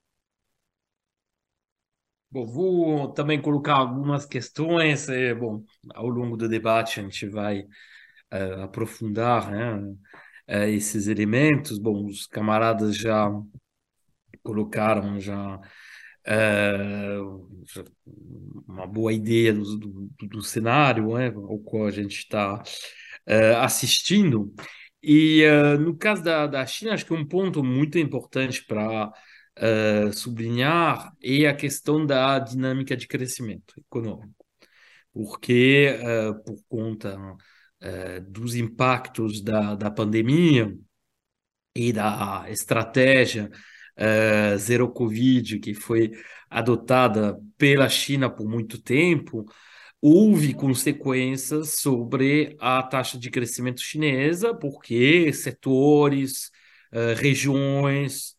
Bom, 2.30 2.46
vou 2.46 3.12
também 3.14 3.42
colocar 3.42 3.76
algumas 3.76 4.26
questões. 4.26 5.10
É, 5.10 5.34
bom, 5.36 5.64
ao 5.94 6.08
longo 6.08 6.38
do 6.38 6.48
debate 6.48 7.00
a 7.00 7.04
gente 7.04 7.28
vai 7.28 7.62
uh, 8.34 8.62
aprofundar 8.64 9.52
né, 9.52 9.76
uh, 9.76 10.70
esses 10.70 11.08
elementos. 11.08 11.78
Bom, 11.78 12.06
os 12.08 12.26
camaradas 12.28 12.96
já 12.96 13.30
colocaram 14.44 15.20
já, 15.20 15.60
uh, 16.28 17.64
uma 18.68 18.88
boa 18.88 19.14
ideia 19.14 19.54
do, 19.54 19.78
do, 19.78 20.28
do, 20.28 20.42
cenário 20.44 21.18
né, 21.18 21.28
ao 21.28 21.60
qual 21.60 21.86
a 21.88 21.92
gente 21.92 22.18
está 22.18 22.62
assistindo. 23.62 24.54
E 25.04 25.44
no 25.80 25.96
caso 25.96 26.24
da, 26.24 26.48
da 26.48 26.66
China, 26.66 26.94
acho 26.94 27.06
que 27.06 27.14
um 27.14 27.26
ponto 27.26 27.64
muito 27.64 27.98
importante 27.98 28.64
para 28.66 29.12
sublinhar 30.14 31.12
é 31.22 31.48
a 31.48 31.56
questão 31.56 32.06
da 32.06 32.40
dinâmica 32.40 32.96
de 32.96 33.08
crescimento 33.08 33.74
econômico, 33.78 34.46
porque 35.14 35.98
por 36.46 36.58
conta 36.68 37.18
dos 38.28 38.56
impactos 38.56 39.42
da, 39.42 39.76
da 39.76 39.90
pandemia 39.90 40.76
e 41.76 41.94
da 41.94 42.46
estratégia 42.50 43.50
uh, 44.02 44.58
zero 44.58 44.90
Covid 44.92 45.60
que 45.60 45.74
foi 45.74 46.12
adotada 46.50 47.40
pela 47.58 47.88
China 47.88 48.30
por 48.30 48.48
muito 48.50 48.82
tempo, 48.82 49.46
houve 50.02 50.54
consequências 50.54 51.80
sobre 51.80 52.58
a 52.60 52.82
taxa 52.84 53.18
de 53.18 53.30
crescimento 53.30 53.82
chinesa, 53.82 54.54
porque 54.54 55.32
setores, 55.32 56.52
uh, 56.92 57.16
regiões, 57.18 58.36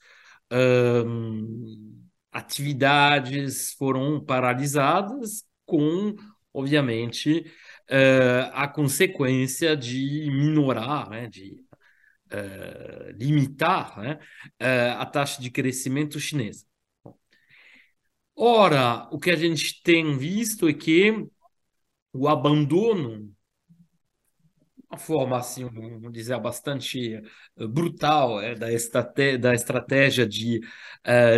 atividades 2.31 3.73
foram 3.73 4.23
paralisadas 4.23 5.45
com, 5.65 6.15
obviamente, 6.53 7.47
uh, 7.91 8.51
a 8.53 8.69
consequência 8.69 9.77
de 9.77 10.29
minorar, 10.31 11.09
né, 11.09 11.27
de 11.29 11.65
uh, 12.33 13.13
limitar 13.17 14.01
né, 14.01 14.19
uh, 14.61 15.01
a 15.01 15.07
taxa 15.07 15.41
de 15.41 15.51
crescimento 15.51 16.19
chinesa. 16.19 16.65
Ora, 18.35 19.09
o 19.13 19.19
que 19.19 19.31
a 19.31 19.37
gente 19.37 19.83
tem 19.83 20.17
visto 20.17 20.69
é 20.69 20.73
que 20.73 21.27
o 22.13 22.29
abandono, 22.29 23.31
uma 24.91 24.99
forma 24.99 25.39
assim, 25.39 25.65
vamos 25.65 26.13
dizer, 26.13 26.39
bastante 26.41 27.21
brutal 27.57 28.41
é, 28.41 28.55
da, 28.55 28.73
estratégia, 28.73 29.39
da 29.39 29.55
estratégia 29.55 30.27
de 30.27 30.61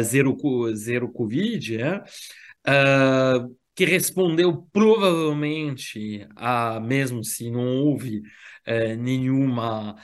zero, 0.02 0.36
zero 0.74 1.12
Covid, 1.12 1.78
é, 1.82 2.02
que 3.74 3.84
respondeu 3.84 4.62
provavelmente 4.72 6.26
a, 6.36 6.80
mesmo 6.80 7.24
se 7.24 7.50
não 7.50 7.78
houve 7.78 8.22
eh, 8.64 8.96
nenhuma 8.96 9.96
eh, 9.98 10.02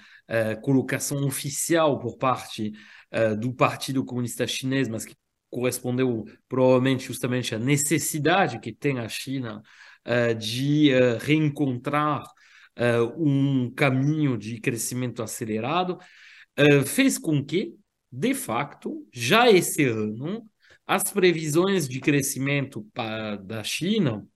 colocação 0.57 1.25
oficial 1.27 1.99
por 1.99 2.17
parte 2.17 2.73
eh, 3.11 3.35
do 3.35 3.53
Partido 3.53 4.05
Comunista 4.05 4.47
Chinês, 4.47 4.89
mas 4.89 5.05
que 5.05 5.17
correspondeu 5.51 6.25
provavelmente 6.49 7.05
justamente 7.07 7.55
à 7.55 7.59
necessidade 7.59 8.61
que 8.61 8.73
tem 8.73 8.99
a 8.99 9.09
China 9.09 9.63
de 10.39 10.91
reencontrar 11.21 12.23
um 13.19 13.71
caminho 13.75 14.39
de 14.39 14.61
crescimento 14.61 15.23
acelerado, 15.23 15.99
fez 16.87 17.19
com 17.19 17.45
que, 17.45 17.75
de 18.11 18.33
facto, 18.33 19.07
já 19.13 19.51
esse 19.51 19.85
ano, 19.85 20.49
as 20.87 21.13
previsões 21.13 21.89
de 21.89 22.01
crescimento 22.01 22.87
da 23.45 23.63
China, 23.63 24.27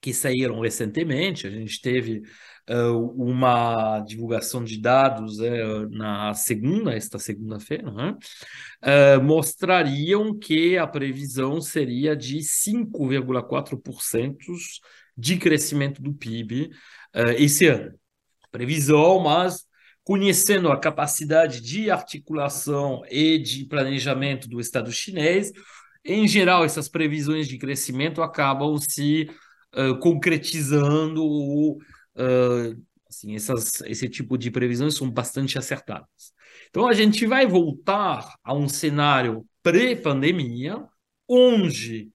que 0.00 0.12
saíram 0.12 0.60
recentemente, 0.60 1.46
a 1.46 1.50
gente 1.50 1.80
teve 1.80 2.22
uma 2.72 4.00
divulgação 4.00 4.64
de 4.64 4.80
dados 4.80 5.38
uh, 5.38 5.88
na 5.90 6.32
segunda, 6.34 6.94
esta 6.94 7.18
segunda-feira, 7.18 7.90
né? 7.90 8.16
uh, 8.82 9.22
mostrariam 9.22 10.38
que 10.38 10.78
a 10.78 10.86
previsão 10.86 11.60
seria 11.60 12.16
de 12.16 12.38
5,4% 12.38 14.36
de 15.16 15.36
crescimento 15.36 16.02
do 16.02 16.12
PIB 16.12 16.70
esse 17.36 17.66
ano. 17.68 17.94
Previsão, 18.50 19.20
mas 19.20 19.64
conhecendo 20.02 20.70
a 20.70 20.78
capacidade 20.78 21.60
de 21.60 21.90
articulação 21.90 23.02
e 23.10 23.38
de 23.38 23.64
planejamento 23.64 24.48
do 24.48 24.58
Estado 24.60 24.90
chinês, 24.90 25.52
em 26.04 26.28
geral, 26.28 26.64
essas 26.64 26.88
previsões 26.88 27.48
de 27.48 27.56
crescimento 27.56 28.20
acabam 28.20 28.76
se 28.76 29.30
uh, 29.74 29.98
concretizando 29.98 31.24
ou 31.24 31.78
uh, 32.16 32.82
assim, 33.08 33.34
essas, 33.34 33.80
esse 33.82 34.08
tipo 34.08 34.36
de 34.36 34.50
previsões 34.50 34.94
são 34.94 35.10
bastante 35.10 35.58
acertadas. 35.58 36.32
Então, 36.70 36.88
a 36.88 36.92
gente 36.92 37.26
vai 37.26 37.46
voltar 37.46 38.34
a 38.42 38.54
um 38.54 38.68
cenário 38.68 39.46
pré-pandemia, 39.62 40.86
onde 41.28 42.10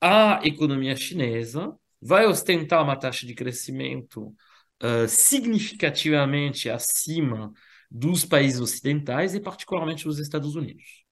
a 0.00 0.40
economia 0.44 0.96
chinesa 0.96 1.74
vai 2.00 2.26
ostentar 2.26 2.82
uma 2.82 2.96
taxa 2.96 3.26
de 3.26 3.34
crescimento 3.34 4.34
uh, 4.82 5.08
significativamente 5.08 6.68
acima 6.68 7.52
dos 7.90 8.24
países 8.24 8.60
ocidentais 8.60 9.34
e 9.34 9.40
particularmente 9.40 10.04
dos 10.04 10.18
Estados 10.18 10.56
Unidos. 10.56 11.04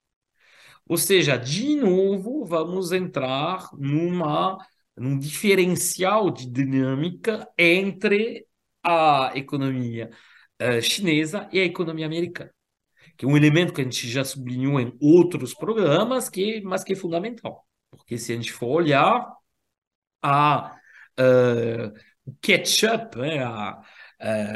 Ou 0.88 0.96
seja, 0.96 1.36
de 1.36 1.76
novo, 1.76 2.44
vamos 2.44 2.90
entrar 2.90 3.68
numa, 3.78 4.58
num 5.00 5.18
diferencial 5.18 6.30
de 6.30 6.44
dinâmica 6.46 7.48
entre 7.56 8.46
a 8.84 9.32
economia 9.34 10.10
uh, 10.60 10.82
chinesa 10.82 11.48
e 11.50 11.58
a 11.58 11.64
economia 11.64 12.04
americana, 12.04 12.52
que 13.16 13.24
é 13.24 13.28
um 13.28 13.34
elemento 13.34 13.72
que 13.72 13.80
a 13.80 13.84
gente 13.84 14.06
já 14.06 14.22
sublinhou 14.22 14.78
em 14.78 14.94
outros 15.00 15.54
programas, 15.54 16.28
que, 16.28 16.60
mas 16.60 16.84
que 16.84 16.92
é 16.92 16.96
fundamental. 16.96 17.66
Porque 17.90 18.18
se 18.18 18.34
a 18.34 18.36
gente 18.36 18.52
for 18.52 18.66
olhar 18.66 19.26
a 20.22 20.76
uh, 21.18 21.92
catch-up, 22.42 23.16
né, 23.18 23.42
a, 23.42 23.80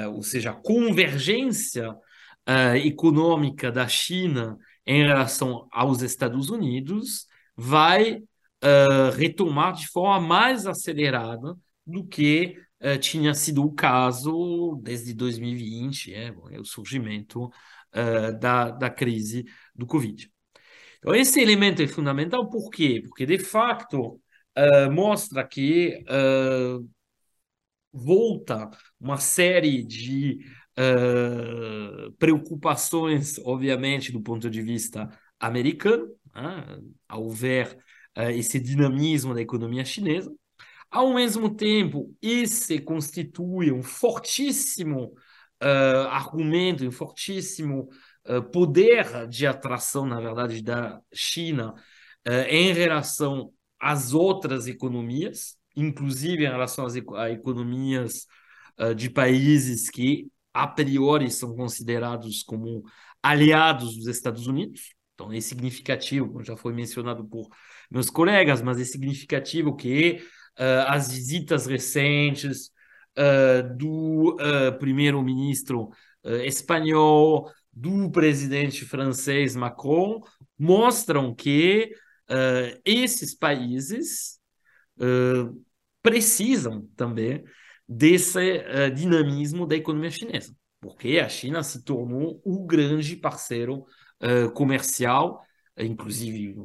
uh, 0.04 0.10
ou 0.10 0.22
seja, 0.22 0.50
a 0.50 0.54
convergência 0.54 1.96
econômica 2.84 3.72
da 3.72 3.88
China 3.88 4.58
em 4.84 5.06
relação 5.06 5.66
aos 5.72 6.02
Estados 6.02 6.50
Unidos 6.50 7.26
vai 7.56 8.22
uh, 8.64 9.10
retomar 9.16 9.74
de 9.74 9.86
forma 9.88 10.26
mais 10.26 10.66
acelerada 10.66 11.54
do 11.86 12.04
que 12.06 12.56
uh, 12.80 12.98
tinha 12.98 13.34
sido 13.34 13.62
o 13.62 13.72
caso 13.72 14.80
desde 14.82 15.12
2020, 15.14 16.14
é, 16.14 16.34
é 16.50 16.60
o 16.60 16.64
surgimento 16.64 17.44
uh, 17.44 18.38
da, 18.40 18.70
da 18.70 18.90
crise 18.90 19.44
do 19.74 19.86
Covid. 19.86 20.30
Então, 20.98 21.14
esse 21.14 21.40
elemento 21.40 21.82
é 21.82 21.86
fundamental, 21.86 22.48
por 22.48 22.70
quê? 22.70 23.02
Porque, 23.06 23.26
de 23.26 23.38
facto, 23.38 24.18
mostra 24.90 25.46
que 25.46 26.02
volta 27.92 28.70
uma 28.98 29.18
série 29.18 29.84
de 29.84 30.38
preocupações, 32.18 33.38
obviamente, 33.40 34.12
do 34.12 34.22
ponto 34.22 34.48
de 34.48 34.62
vista 34.62 35.10
americano, 35.38 36.08
né? 36.34 36.78
ao 37.06 37.28
ver 37.28 37.78
esse 38.16 38.60
dinamismo 38.60 39.34
da 39.34 39.42
economia 39.42 39.84
chinesa. 39.84 40.32
Ao 40.90 41.12
mesmo 41.12 41.54
tempo, 41.54 42.14
esse 42.22 42.78
constitui 42.78 43.72
um 43.72 43.82
fortíssimo 43.82 45.12
uh, 45.62 46.08
argumento, 46.08 46.86
um 46.86 46.92
fortíssimo 46.92 47.88
uh, 48.28 48.42
poder 48.50 49.26
de 49.28 49.46
atração, 49.46 50.06
na 50.06 50.20
verdade, 50.20 50.62
da 50.62 51.00
China 51.12 51.74
em 52.48 52.72
relação 52.72 53.52
às 53.78 54.14
outras 54.14 54.66
economias, 54.66 55.58
inclusive 55.76 56.42
em 56.42 56.48
relação 56.48 56.86
às 56.86 56.94
a 56.96 57.30
economias 57.30 58.26
de 58.96 59.10
países 59.10 59.90
que, 59.90 60.28
a 60.50 60.66
priori, 60.66 61.30
são 61.30 61.54
considerados 61.54 62.42
como 62.42 62.82
aliados 63.22 63.94
dos 63.96 64.06
Estados 64.06 64.46
Unidos. 64.46 64.94
Então, 65.12 65.30
é 65.30 65.38
significativo, 65.38 66.42
já 66.42 66.56
foi 66.56 66.72
mencionado 66.72 67.26
por 67.26 67.46
meus 67.94 68.10
colegas, 68.10 68.60
mas 68.60 68.80
é 68.80 68.84
significativo 68.84 69.76
que 69.76 70.20
uh, 70.58 70.88
as 70.88 71.12
visitas 71.12 71.64
recentes 71.64 72.72
uh, 73.16 73.76
do 73.76 74.34
uh, 74.34 74.76
primeiro-ministro 74.80 75.90
espanhol, 76.46 77.52
do 77.70 78.10
presidente 78.10 78.86
francês 78.86 79.54
Macron, 79.54 80.22
mostram 80.58 81.34
que 81.34 81.92
esses 82.82 83.34
países 83.34 84.40
precisam 86.02 86.88
também 86.96 87.44
desse 87.86 88.64
dinamismo 88.94 89.66
da 89.66 89.76
economia 89.76 90.10
chinesa, 90.10 90.56
porque 90.80 91.18
a 91.18 91.28
China 91.28 91.62
se 91.62 91.84
tornou 91.84 92.40
o 92.42 92.64
grande 92.64 93.16
parceiro 93.16 93.84
comercial, 94.54 95.42
inclusive 95.76 96.56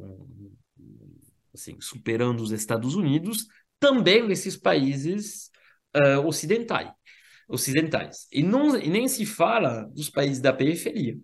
assim, 1.54 1.80
superando 1.80 2.40
os 2.40 2.50
Estados 2.52 2.94
Unidos, 2.94 3.46
também 3.78 4.26
nesses 4.26 4.56
países 4.56 5.50
uh, 5.96 6.26
ocidentais, 6.26 6.92
ocidentais. 7.48 8.26
E, 8.32 8.42
não, 8.42 8.76
e 8.78 8.88
nem 8.88 9.08
se 9.08 9.24
fala 9.26 9.84
dos 9.94 10.10
países 10.10 10.40
da 10.40 10.52
periferia, 10.52 11.18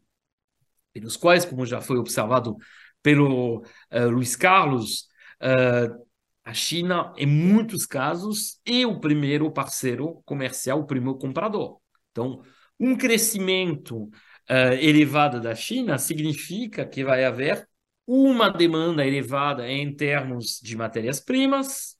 pelos 0.93 1.17
quais, 1.17 1.45
como 1.45 1.67
já 1.67 1.81
foi 1.81 1.99
observado 1.99 2.57
pelo 3.03 3.59
uh, 3.59 4.09
Luiz 4.11 4.35
Carlos, 4.35 5.09
uh, 5.43 6.07
a 6.45 6.55
China, 6.55 7.12
em 7.17 7.27
muitos 7.27 7.85
casos, 7.85 8.61
é 8.65 8.87
o 8.87 9.01
primeiro 9.01 9.51
parceiro 9.51 10.23
comercial, 10.25 10.81
o 10.81 10.87
primeiro 10.87 11.19
comprador. 11.19 11.81
Então, 12.12 12.41
um 12.79 12.97
crescimento 12.97 14.05
uh, 14.05 14.73
elevada 14.81 15.41
da 15.41 15.55
China 15.55 15.99
significa 15.99 16.87
que 16.87 17.05
vai 17.05 17.25
haver 17.25 17.69
uma 18.07 18.49
demanda 18.49 19.05
elevada 19.05 19.69
em 19.69 19.95
termos 19.95 20.61
de 20.62 20.77
matérias-primas, 20.77 21.97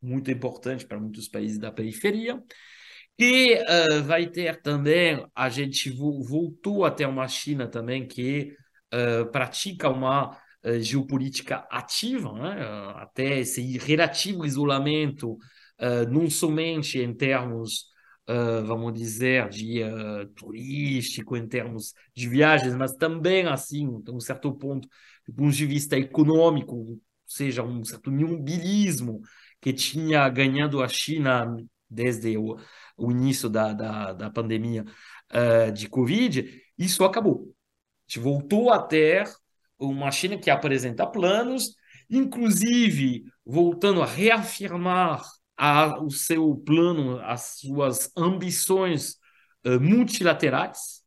muito 0.00 0.30
importante 0.30 0.86
para 0.86 0.98
muitos 0.98 1.28
países 1.28 1.58
da 1.58 1.70
periferia, 1.70 2.42
e 3.18 3.54
uh, 3.54 4.02
vai 4.04 4.26
ter 4.26 4.62
também, 4.62 5.24
a 5.34 5.48
gente 5.48 5.90
voltou 5.90 6.84
até 6.84 7.06
uma 7.06 7.28
China 7.28 7.68
também 7.68 8.06
que 8.06 8.54
uh, 8.92 9.30
pratica 9.30 9.88
uma 9.90 10.30
uh, 10.30 10.80
geopolítica 10.80 11.66
ativa, 11.70 12.32
né? 12.32 12.66
até 12.96 13.40
esse 13.40 13.78
relativo 13.78 14.46
isolamento, 14.46 15.36
não 16.08 16.30
somente 16.30 17.00
em 17.00 17.12
termos 17.12 17.92
uh, 18.28 18.64
vamos 18.64 18.92
dizer, 18.94 19.48
de 19.48 19.82
uh, 19.82 20.26
turístico, 20.34 21.36
em 21.36 21.46
termos 21.46 21.94
de 22.14 22.28
viagens, 22.28 22.74
mas 22.74 22.94
também, 22.94 23.46
assim, 23.46 23.88
um 24.08 24.20
certo 24.20 24.52
ponto, 24.52 24.88
do 25.26 25.34
ponto 25.34 25.52
de 25.52 25.66
vista 25.66 25.96
econômico, 25.96 26.74
ou 26.74 27.00
seja, 27.26 27.62
um 27.62 27.84
certo 27.84 28.10
immobilismo 28.10 29.20
que 29.60 29.72
tinha 29.72 30.28
ganhado 30.28 30.82
a 30.82 30.88
China 30.88 31.56
desde 31.88 32.36
o, 32.36 32.56
o 32.96 33.10
início 33.10 33.48
da, 33.48 33.72
da, 33.72 34.12
da 34.12 34.30
pandemia 34.30 34.84
uh, 35.30 35.72
de 35.72 35.88
Covid, 35.88 36.62
isso 36.76 37.04
acabou. 37.04 37.54
A 38.08 38.12
gente 38.12 38.18
voltou 38.20 38.70
a 38.70 38.82
ter 38.82 39.24
uma 39.78 40.10
China 40.10 40.38
que 40.38 40.50
apresenta 40.50 41.06
planos, 41.06 41.74
inclusive 42.10 43.24
voltando 43.44 44.02
a 44.02 44.06
reafirmar 44.06 45.22
a, 45.56 46.02
o 46.02 46.10
seu 46.10 46.56
plano, 46.56 47.20
as 47.20 47.58
suas 47.60 48.10
ambições 48.16 49.16
uh, 49.64 49.80
multilaterais 49.80 51.02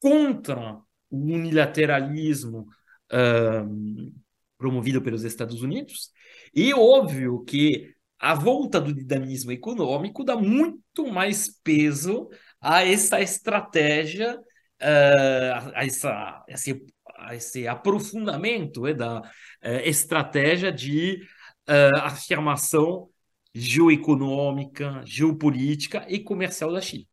contra 0.00 0.78
o 1.10 1.16
unilateralismo 1.16 2.66
uh, 3.14 4.12
promovido 4.58 5.00
pelos 5.00 5.24
Estados 5.24 5.62
Unidos. 5.62 6.10
E 6.54 6.74
óbvio 6.74 7.44
que 7.44 7.94
a 8.18 8.34
volta 8.34 8.80
do 8.80 8.94
dinamismo 8.94 9.52
econômico 9.52 10.24
dá 10.24 10.36
muito 10.36 11.12
mais 11.12 11.48
peso 11.62 12.28
a 12.60 12.82
essa 12.82 13.20
estratégia, 13.20 14.38
uh, 14.38 15.72
a, 15.74 15.84
essa, 15.84 16.44
esse, 16.48 16.86
a 17.18 17.34
esse 17.34 17.68
aprofundamento 17.68 18.86
é, 18.86 18.94
da 18.94 19.20
uh, 19.20 19.24
estratégia 19.84 20.72
de 20.72 21.20
uh, 21.68 22.00
afirmação 22.00 23.10
geoeconômica, 23.52 25.02
geopolítica 25.04 26.06
e 26.08 26.18
comercial 26.18 26.72
da 26.72 26.80
China. 26.80 27.04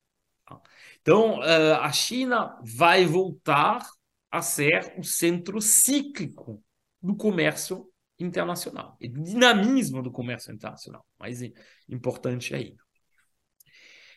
Então, 1.02 1.42
a 1.42 1.92
China 1.92 2.60
vai 2.64 3.06
voltar 3.06 3.80
a 4.32 4.42
ser 4.42 4.94
o 4.98 5.04
centro 5.04 5.62
cíclico 5.62 6.64
do 7.02 7.16
comércio 7.16 7.92
internacional 8.18 8.96
e 9.00 9.10
do 9.10 9.22
dinamismo 9.22 10.02
do 10.02 10.12
comércio 10.12 10.54
internacional, 10.54 11.06
mais 11.20 11.42
importante 11.90 12.56
ainda. 12.56 12.82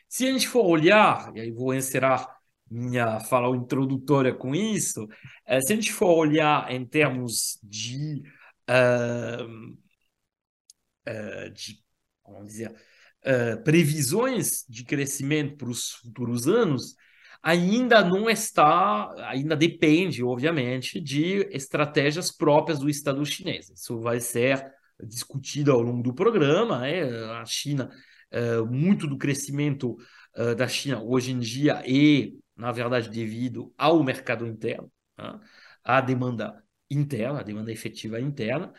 Se 0.08 0.26
a 0.26 0.32
gente 0.32 0.46
for 0.46 0.64
olhar, 0.64 1.32
e 1.34 1.40
aí 1.40 1.50
vou 1.50 1.74
encerrar 1.74 2.28
minha 2.70 3.20
fala 3.20 3.54
introdutória 3.56 4.34
com 4.34 4.54
isso, 4.54 5.08
eh, 5.44 5.60
se 5.60 5.72
a 5.72 5.76
gente 5.76 5.92
for 5.92 6.14
olhar 6.16 6.70
em 6.70 6.84
termos 6.86 7.58
de, 7.62 8.22
uh, 8.68 9.72
uh, 11.08 11.50
de 11.52 11.82
dizer, 12.44 12.70
uh, 12.70 13.62
previsões 13.64 14.64
de 14.68 14.84
crescimento 14.84 15.56
para 15.56 15.68
os 15.68 15.90
futuros 15.92 16.46
anos, 16.48 16.94
ainda 17.44 18.02
não 18.02 18.30
está, 18.30 19.14
ainda 19.28 19.54
depende, 19.54 20.24
obviamente, 20.24 20.98
de 20.98 21.46
estratégias 21.52 22.32
próprias 22.34 22.78
do 22.78 22.88
Estado 22.88 23.24
chinês. 23.26 23.68
Isso 23.68 24.00
vai 24.00 24.18
ser 24.18 24.64
discutido 24.98 25.70
ao 25.70 25.82
longo 25.82 26.02
do 26.02 26.14
programa. 26.14 26.80
Né? 26.80 27.02
A 27.34 27.44
China, 27.44 27.90
uh, 28.32 28.64
muito 28.64 29.06
do 29.06 29.18
crescimento 29.18 29.94
uh, 30.38 30.54
da 30.54 30.66
China 30.66 31.02
hoje 31.02 31.32
em 31.32 31.38
dia 31.38 31.82
é, 31.84 32.32
na 32.56 32.72
verdade, 32.72 33.10
devido 33.10 33.74
ao 33.76 34.02
mercado 34.02 34.46
interno, 34.46 34.90
né? 35.18 35.38
à 35.84 36.00
demanda 36.00 36.64
interna, 36.90 37.40
a 37.40 37.42
demanda 37.42 37.70
efetiva 37.70 38.18
interna, 38.18 38.72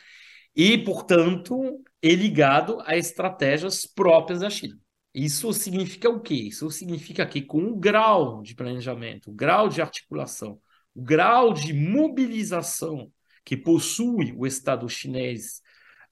e, 0.56 0.76
portanto, 0.80 1.84
é 2.02 2.16
ligado 2.16 2.82
a 2.86 2.98
estratégias 2.98 3.86
próprias 3.86 4.40
da 4.40 4.50
China. 4.50 4.80
Isso 5.16 5.54
significa 5.54 6.10
o 6.10 6.20
quê? 6.20 6.34
Isso 6.34 6.70
significa 6.70 7.26
que 7.26 7.42
com 7.42 7.64
o 7.64 7.78
grau 7.78 8.42
de 8.42 8.54
planejamento, 8.54 9.32
o 9.32 9.34
grau 9.34 9.70
de 9.70 9.82
articulação, 9.82 10.60
o 10.94 11.02
grau 11.02 11.54
de 11.54 11.74
mobilização 11.74 13.10
que 13.46 13.56
possui 13.56 14.34
o 14.38 14.46
Estado 14.46 14.90
chinês 14.90 15.62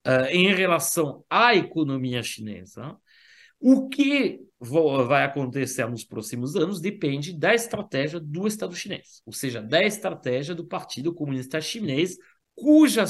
uh, 0.08 0.28
em 0.32 0.56
relação 0.56 1.26
à 1.30 1.54
economia 1.54 2.24
chinesa, 2.24 2.96
o 3.60 3.90
que 3.90 4.40
vai 4.58 5.26
acontecer 5.26 5.86
nos 5.90 6.06
próximos 6.06 6.56
anos 6.56 6.80
depende 6.80 7.38
da 7.38 7.54
estratégia 7.54 8.22
do 8.22 8.48
Estado 8.48 8.74
chinês, 8.74 9.22
ou 9.26 9.34
seja, 9.34 9.62
da 9.62 9.84
estratégia 9.84 10.56
do 10.56 10.66
Partido 10.66 11.14
Comunista 11.14 11.60
Chinês, 11.60 12.18
cuja, 12.56 13.04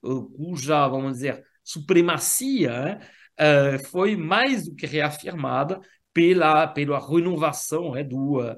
cuja 0.00 0.88
vamos 0.88 1.14
dizer, 1.14 1.44
supremacia 1.62 3.00
uh, 3.40 3.84
foi 3.88 4.16
mais 4.16 4.66
do 4.66 4.74
que 4.74 4.86
reafirmada 4.86 5.80
pela, 6.12 6.66
pela 6.66 6.98
renovação 6.98 7.96
é, 7.96 8.04
do, 8.04 8.40
uh, 8.40 8.56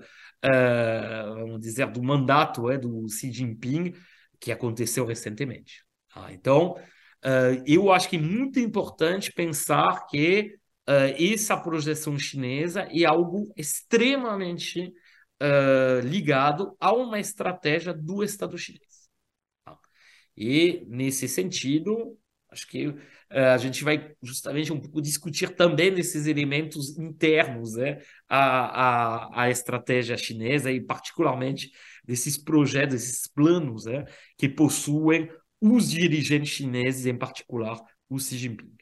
vamos 1.35 1.61
dizer, 1.61 1.91
do 1.91 2.03
mandato 2.03 2.69
é, 2.71 2.77
do 2.77 3.09
Xi 3.09 3.33
Jinping, 3.33 3.95
que 4.41 4.51
aconteceu 4.51 5.07
recentemente. 5.07 5.85
Ah, 6.15 6.33
então, 6.33 6.77
Uh, 7.25 7.63
eu 7.69 7.93
acho 7.93 8.09
que 8.09 8.17
é 8.17 8.21
muito 8.21 8.59
importante 8.59 9.33
pensar 9.33 10.07
que 10.09 10.57
essa 10.85 11.57
projeção 11.57 12.19
chinesa 12.19 12.89
é 12.91 13.05
algo 13.05 13.53
extremamente 13.57 14.93
ligado 16.03 16.77
a 16.81 16.93
uma 16.93 17.21
estratégia 17.21 17.95
do 17.95 18.25
Estado 18.25 18.59
chinês. 18.59 19.09
Tá? 19.65 19.79
E, 20.37 20.85
nesse 20.89 21.29
sentido, 21.29 22.19
acho 22.51 22.67
que 22.67 22.93
a 23.41 23.57
gente 23.57 23.83
vai 23.83 24.13
justamente 24.23 24.73
um 24.73 24.81
pouco 24.81 25.01
discutir 25.01 25.55
também 25.55 25.93
desses 25.93 26.27
elementos 26.27 26.99
internos 26.99 27.75
né, 27.75 27.99
à, 28.29 29.27
à, 29.29 29.43
à 29.43 29.51
estratégia 29.51 30.17
chinesa 30.17 30.71
e, 30.71 30.81
particularmente, 30.81 31.71
desses 32.05 32.37
projetos, 32.37 32.95
desses 32.97 33.27
planos 33.27 33.87
né, 33.87 34.05
que 34.37 34.49
possuem 34.49 35.31
os 35.61 35.91
dirigentes 35.91 36.51
chineses, 36.51 37.07
em 37.07 37.17
particular 37.17 37.81
o 38.09 38.19
Xi 38.19 38.37
Jinping. 38.37 38.77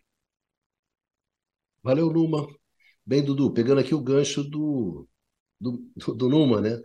Valeu, 1.82 2.12
Numa. 2.12 2.46
Bem, 3.04 3.24
Dudu, 3.24 3.52
pegando 3.52 3.80
aqui 3.80 3.94
o 3.94 4.02
gancho 4.02 4.42
do, 4.42 5.08
do, 5.60 5.90
do 6.14 6.28
Numa, 6.28 6.60
né? 6.60 6.80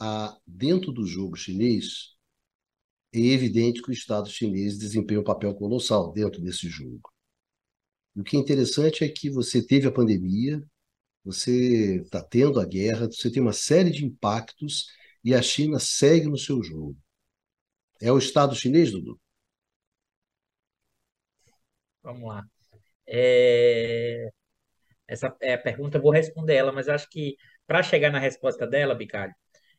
Ah, 0.00 0.36
dentro 0.46 0.92
do 0.92 1.06
jogo 1.06 1.36
chinês, 1.36 2.13
é 3.14 3.32
evidente 3.32 3.82
que 3.82 3.90
o 3.90 3.92
Estado 3.92 4.28
chinês 4.28 4.78
desempenha 4.78 5.20
um 5.20 5.24
papel 5.24 5.54
colossal 5.54 6.12
dentro 6.12 6.40
desse 6.42 6.68
jogo. 6.68 7.12
E 8.16 8.20
o 8.20 8.24
que 8.24 8.36
é 8.36 8.40
interessante 8.40 9.04
é 9.04 9.08
que 9.08 9.30
você 9.30 9.64
teve 9.64 9.86
a 9.86 9.92
pandemia, 9.92 10.62
você 11.24 12.02
está 12.02 12.22
tendo 12.22 12.60
a 12.60 12.66
guerra, 12.66 13.06
você 13.06 13.30
tem 13.30 13.42
uma 13.42 13.52
série 13.52 13.90
de 13.90 14.04
impactos 14.04 14.88
e 15.22 15.34
a 15.34 15.40
China 15.42 15.78
segue 15.78 16.26
no 16.26 16.38
seu 16.38 16.62
jogo. 16.62 16.96
É 18.00 18.12
o 18.12 18.18
Estado 18.18 18.54
chinês, 18.54 18.92
Dudu? 18.92 19.18
Vamos 22.02 22.28
lá. 22.28 22.44
É... 23.06 24.28
Essa 25.06 25.34
é 25.40 25.54
a 25.54 25.58
pergunta, 25.58 25.98
eu 25.98 26.02
vou 26.02 26.10
responder 26.12 26.54
ela, 26.54 26.72
mas 26.72 26.88
acho 26.88 27.08
que 27.10 27.36
para 27.66 27.82
chegar 27.82 28.10
na 28.10 28.18
resposta 28.18 28.66
dela, 28.66 28.94
Bicalho, 28.94 29.34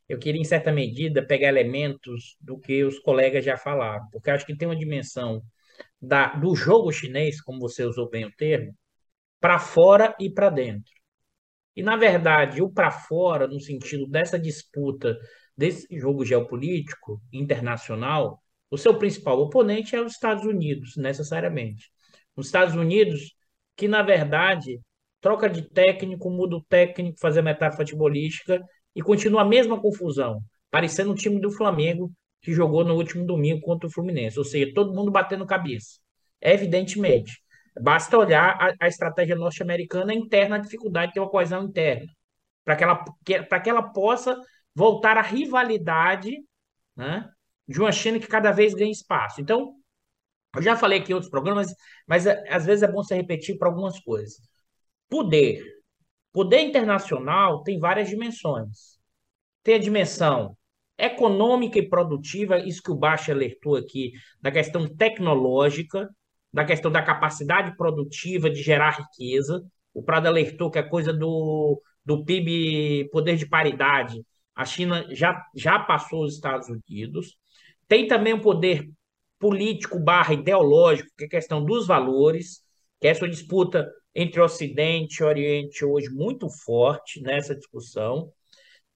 eu 0.07 0.19
queria, 0.19 0.41
em 0.41 0.45
certa 0.45 0.71
medida, 0.71 1.25
pegar 1.25 1.49
elementos 1.49 2.37
do 2.39 2.59
que 2.59 2.83
os 2.83 2.99
colegas 2.99 3.43
já 3.43 3.57
falaram, 3.57 4.07
porque 4.11 4.29
acho 4.29 4.45
que 4.45 4.55
tem 4.55 4.67
uma 4.67 4.75
dimensão 4.75 5.41
da, 6.01 6.35
do 6.35 6.55
jogo 6.55 6.91
chinês, 6.91 7.41
como 7.41 7.59
você 7.59 7.83
usou 7.83 8.09
bem 8.09 8.25
o 8.25 8.31
termo, 8.35 8.75
para 9.39 9.59
fora 9.59 10.15
e 10.19 10.29
para 10.29 10.49
dentro. 10.49 10.91
E, 11.75 11.83
na 11.83 11.97
verdade, 11.97 12.61
o 12.61 12.69
para 12.71 12.91
fora, 12.91 13.47
no 13.47 13.59
sentido 13.59 14.07
dessa 14.07 14.39
disputa, 14.39 15.17
desse 15.57 15.87
jogo 15.99 16.23
geopolítico 16.25 17.21
internacional, 17.33 18.41
o 18.69 18.77
seu 18.77 18.97
principal 18.97 19.39
oponente 19.39 19.95
é 19.95 20.01
os 20.01 20.13
Estados 20.13 20.45
Unidos, 20.45 20.95
necessariamente. 20.97 21.91
Os 22.35 22.47
Estados 22.47 22.75
Unidos, 22.75 23.35
que 23.75 23.87
na 23.87 24.01
verdade 24.01 24.79
troca 25.21 25.49
de 25.49 25.63
técnico, 25.63 26.29
muda 26.29 26.55
o 26.57 26.63
técnico, 26.63 27.19
fazer 27.19 27.41
metáfora 27.41 27.85
futebolística 27.85 28.61
e 28.95 29.01
continua 29.01 29.41
a 29.41 29.45
mesma 29.45 29.79
confusão, 29.79 30.41
parecendo 30.71 31.11
o 31.11 31.15
time 31.15 31.39
do 31.39 31.51
Flamengo 31.51 32.11
que 32.41 32.53
jogou 32.53 32.83
no 32.83 32.95
último 32.95 33.25
domingo 33.25 33.61
contra 33.61 33.87
o 33.87 33.91
Fluminense, 33.91 34.37
ou 34.37 34.45
seja, 34.45 34.71
todo 34.73 34.93
mundo 34.93 35.11
batendo 35.11 35.45
cabeça. 35.45 35.99
Evidentemente, 36.39 37.41
basta 37.81 38.17
olhar 38.17 38.55
a, 38.61 38.73
a 38.79 38.87
estratégia 38.87 39.35
norte-americana 39.35 40.13
interna, 40.13 40.55
a 40.55 40.59
dificuldade 40.59 41.07
de 41.07 41.13
ter 41.15 41.19
uma 41.19 41.29
coesão 41.29 41.63
interna, 41.63 42.07
para 42.63 42.75
que, 42.75 42.83
ela, 42.83 43.03
que, 43.25 43.43
que 43.43 43.69
ela 43.69 43.81
possa 43.81 44.39
voltar 44.75 45.17
à 45.17 45.21
rivalidade 45.21 46.37
né, 46.95 47.27
de 47.67 47.79
uma 47.79 47.91
China 47.91 48.19
que 48.19 48.27
cada 48.27 48.51
vez 48.51 48.73
ganha 48.73 48.91
espaço. 48.91 49.41
Então, 49.41 49.73
eu 50.55 50.61
já 50.61 50.77
falei 50.77 50.99
aqui 50.99 51.11
em 51.11 51.15
outros 51.15 51.31
programas, 51.31 51.73
mas 52.07 52.25
é, 52.25 52.43
às 52.49 52.65
vezes 52.65 52.83
é 52.83 52.91
bom 52.91 53.03
se 53.03 53.15
repetir 53.15 53.57
para 53.57 53.67
algumas 53.67 53.99
coisas. 53.99 54.37
Poder. 55.09 55.63
Poder 56.35 56.59
internacional 56.59 57.63
tem 57.63 57.79
várias 57.79 58.09
dimensões. 58.09 58.99
Tem 59.63 59.75
a 59.75 59.79
dimensão 59.79 60.57
econômica 60.97 61.79
e 61.79 61.87
produtiva, 61.87 62.59
isso 62.59 62.83
que 62.83 62.91
o 62.91 62.95
Baixa 62.95 63.31
alertou 63.31 63.77
aqui, 63.77 64.11
da 64.41 64.51
questão 64.51 64.85
tecnológica, 64.85 66.09
da 66.51 66.65
questão 66.65 66.91
da 66.91 67.01
capacidade 67.01 67.77
produtiva 67.77 68.49
de 68.49 68.61
gerar 68.61 68.97
riqueza. 68.99 69.63
O 69.93 70.03
Prado 70.03 70.27
alertou 70.27 70.69
que 70.69 70.77
a 70.77 70.83
coisa 70.83 71.13
do, 71.13 71.81
do 72.03 72.25
PIB, 72.25 73.07
poder 73.13 73.37
de 73.37 73.47
paridade, 73.47 74.21
a 74.53 74.65
China 74.65 75.07
já, 75.11 75.41
já 75.55 75.79
passou 75.79 76.25
os 76.25 76.33
Estados 76.33 76.67
Unidos. 76.67 77.37
Tem 77.87 78.09
também 78.09 78.33
o 78.33 78.41
poder 78.41 78.89
político 79.39 79.97
barra 79.97 80.33
ideológico, 80.33 81.09
que 81.17 81.23
é 81.23 81.27
a 81.27 81.29
questão 81.29 81.63
dos 81.63 81.87
valores, 81.87 82.59
que 82.99 83.07
é 83.07 83.11
essa 83.11 83.25
disputa 83.25 83.89
entre 84.15 84.39
Ocidente 84.39 85.21
e 85.21 85.25
Oriente 85.25 85.83
hoje 85.83 86.09
muito 86.09 86.49
forte 86.49 87.21
nessa 87.21 87.53
discussão. 87.53 88.31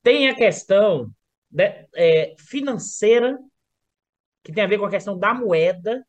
Tem 0.02 0.30
a 0.30 0.36
questão 0.36 1.12
de, 1.52 1.86
é, 1.96 2.34
financeira, 2.40 3.38
que 4.44 4.54
tem 4.54 4.64
a 4.64 4.68
ver 4.68 4.80
com 4.80 4.86
a 4.86 4.90
questão 4.90 5.20
da 5.20 5.34
moeda, 5.34 6.02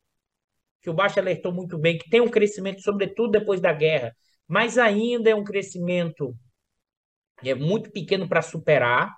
que 0.81 0.89
o 0.89 0.95
Baixo 0.95 1.19
alertou 1.19 1.53
muito 1.53 1.77
bem, 1.77 1.99
que 1.99 2.09
tem 2.09 2.21
um 2.21 2.31
crescimento, 2.31 2.81
sobretudo 2.81 3.33
depois 3.33 3.61
da 3.61 3.73
guerra, 3.73 4.15
mas 4.47 4.79
ainda 4.79 5.29
é 5.29 5.35
um 5.35 5.45
crescimento 5.45 6.35
é 7.43 7.55
muito 7.55 7.91
pequeno 7.91 8.29
para 8.29 8.43
superar. 8.43 9.15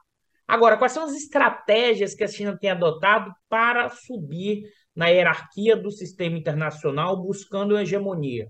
Agora, 0.47 0.77
quais 0.77 0.93
são 0.93 1.05
as 1.05 1.15
estratégias 1.15 2.15
que 2.15 2.25
a 2.25 2.29
China 2.29 2.57
tem 2.57 2.71
adotado 2.71 3.33
para 3.49 3.89
subir 3.89 4.63
na 4.95 5.09
hierarquia 5.09 5.77
do 5.77 5.91
sistema 5.91 6.37
internacional 6.37 7.21
buscando 7.21 7.79
hegemonia. 7.79 8.49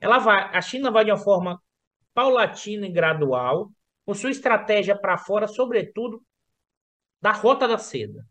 Ela 0.00 0.18
vai, 0.18 0.56
a 0.56 0.60
China 0.60 0.90
vai 0.90 1.04
de 1.04 1.10
uma 1.10 1.18
forma 1.18 1.60
paulatina 2.14 2.86
e 2.86 2.92
gradual, 2.92 3.70
com 4.04 4.14
sua 4.14 4.30
estratégia 4.30 4.96
para 4.96 5.18
fora, 5.18 5.46
sobretudo 5.46 6.22
da 7.20 7.32
rota 7.32 7.66
da 7.66 7.78
seda. 7.78 8.24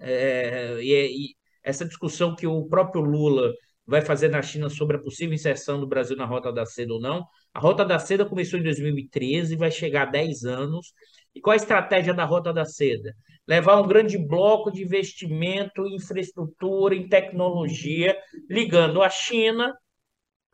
É, 0.00 0.78
e, 0.80 1.30
e, 1.30 1.36
essa 1.62 1.84
discussão 1.84 2.34
que 2.34 2.46
o 2.46 2.66
próprio 2.68 3.02
Lula 3.02 3.52
vai 3.86 4.00
fazer 4.00 4.28
na 4.28 4.42
China 4.42 4.68
sobre 4.68 4.96
a 4.96 5.00
possível 5.00 5.34
inserção 5.34 5.78
do 5.80 5.86
Brasil 5.86 6.16
na 6.16 6.24
rota 6.24 6.52
da 6.52 6.66
seda 6.66 6.94
ou 6.94 7.00
não. 7.00 7.24
A 7.52 7.60
rota 7.60 7.84
da 7.84 7.98
seda 7.98 8.24
começou 8.24 8.58
em 8.58 8.62
2013 8.62 9.54
e 9.54 9.56
vai 9.56 9.70
chegar 9.70 10.02
a 10.08 10.10
10 10.10 10.44
anos. 10.44 10.92
E 11.34 11.40
qual 11.40 11.52
a 11.52 11.56
estratégia 11.56 12.14
da 12.14 12.24
rota 12.24 12.52
da 12.52 12.64
seda? 12.64 13.14
levar 13.46 13.80
um 13.80 13.86
grande 13.86 14.18
bloco 14.18 14.70
de 14.70 14.82
investimento 14.82 15.86
em 15.86 15.94
infraestrutura, 15.94 16.94
em 16.94 17.08
tecnologia, 17.08 18.16
ligando 18.50 19.02
a 19.02 19.08
China, 19.08 19.72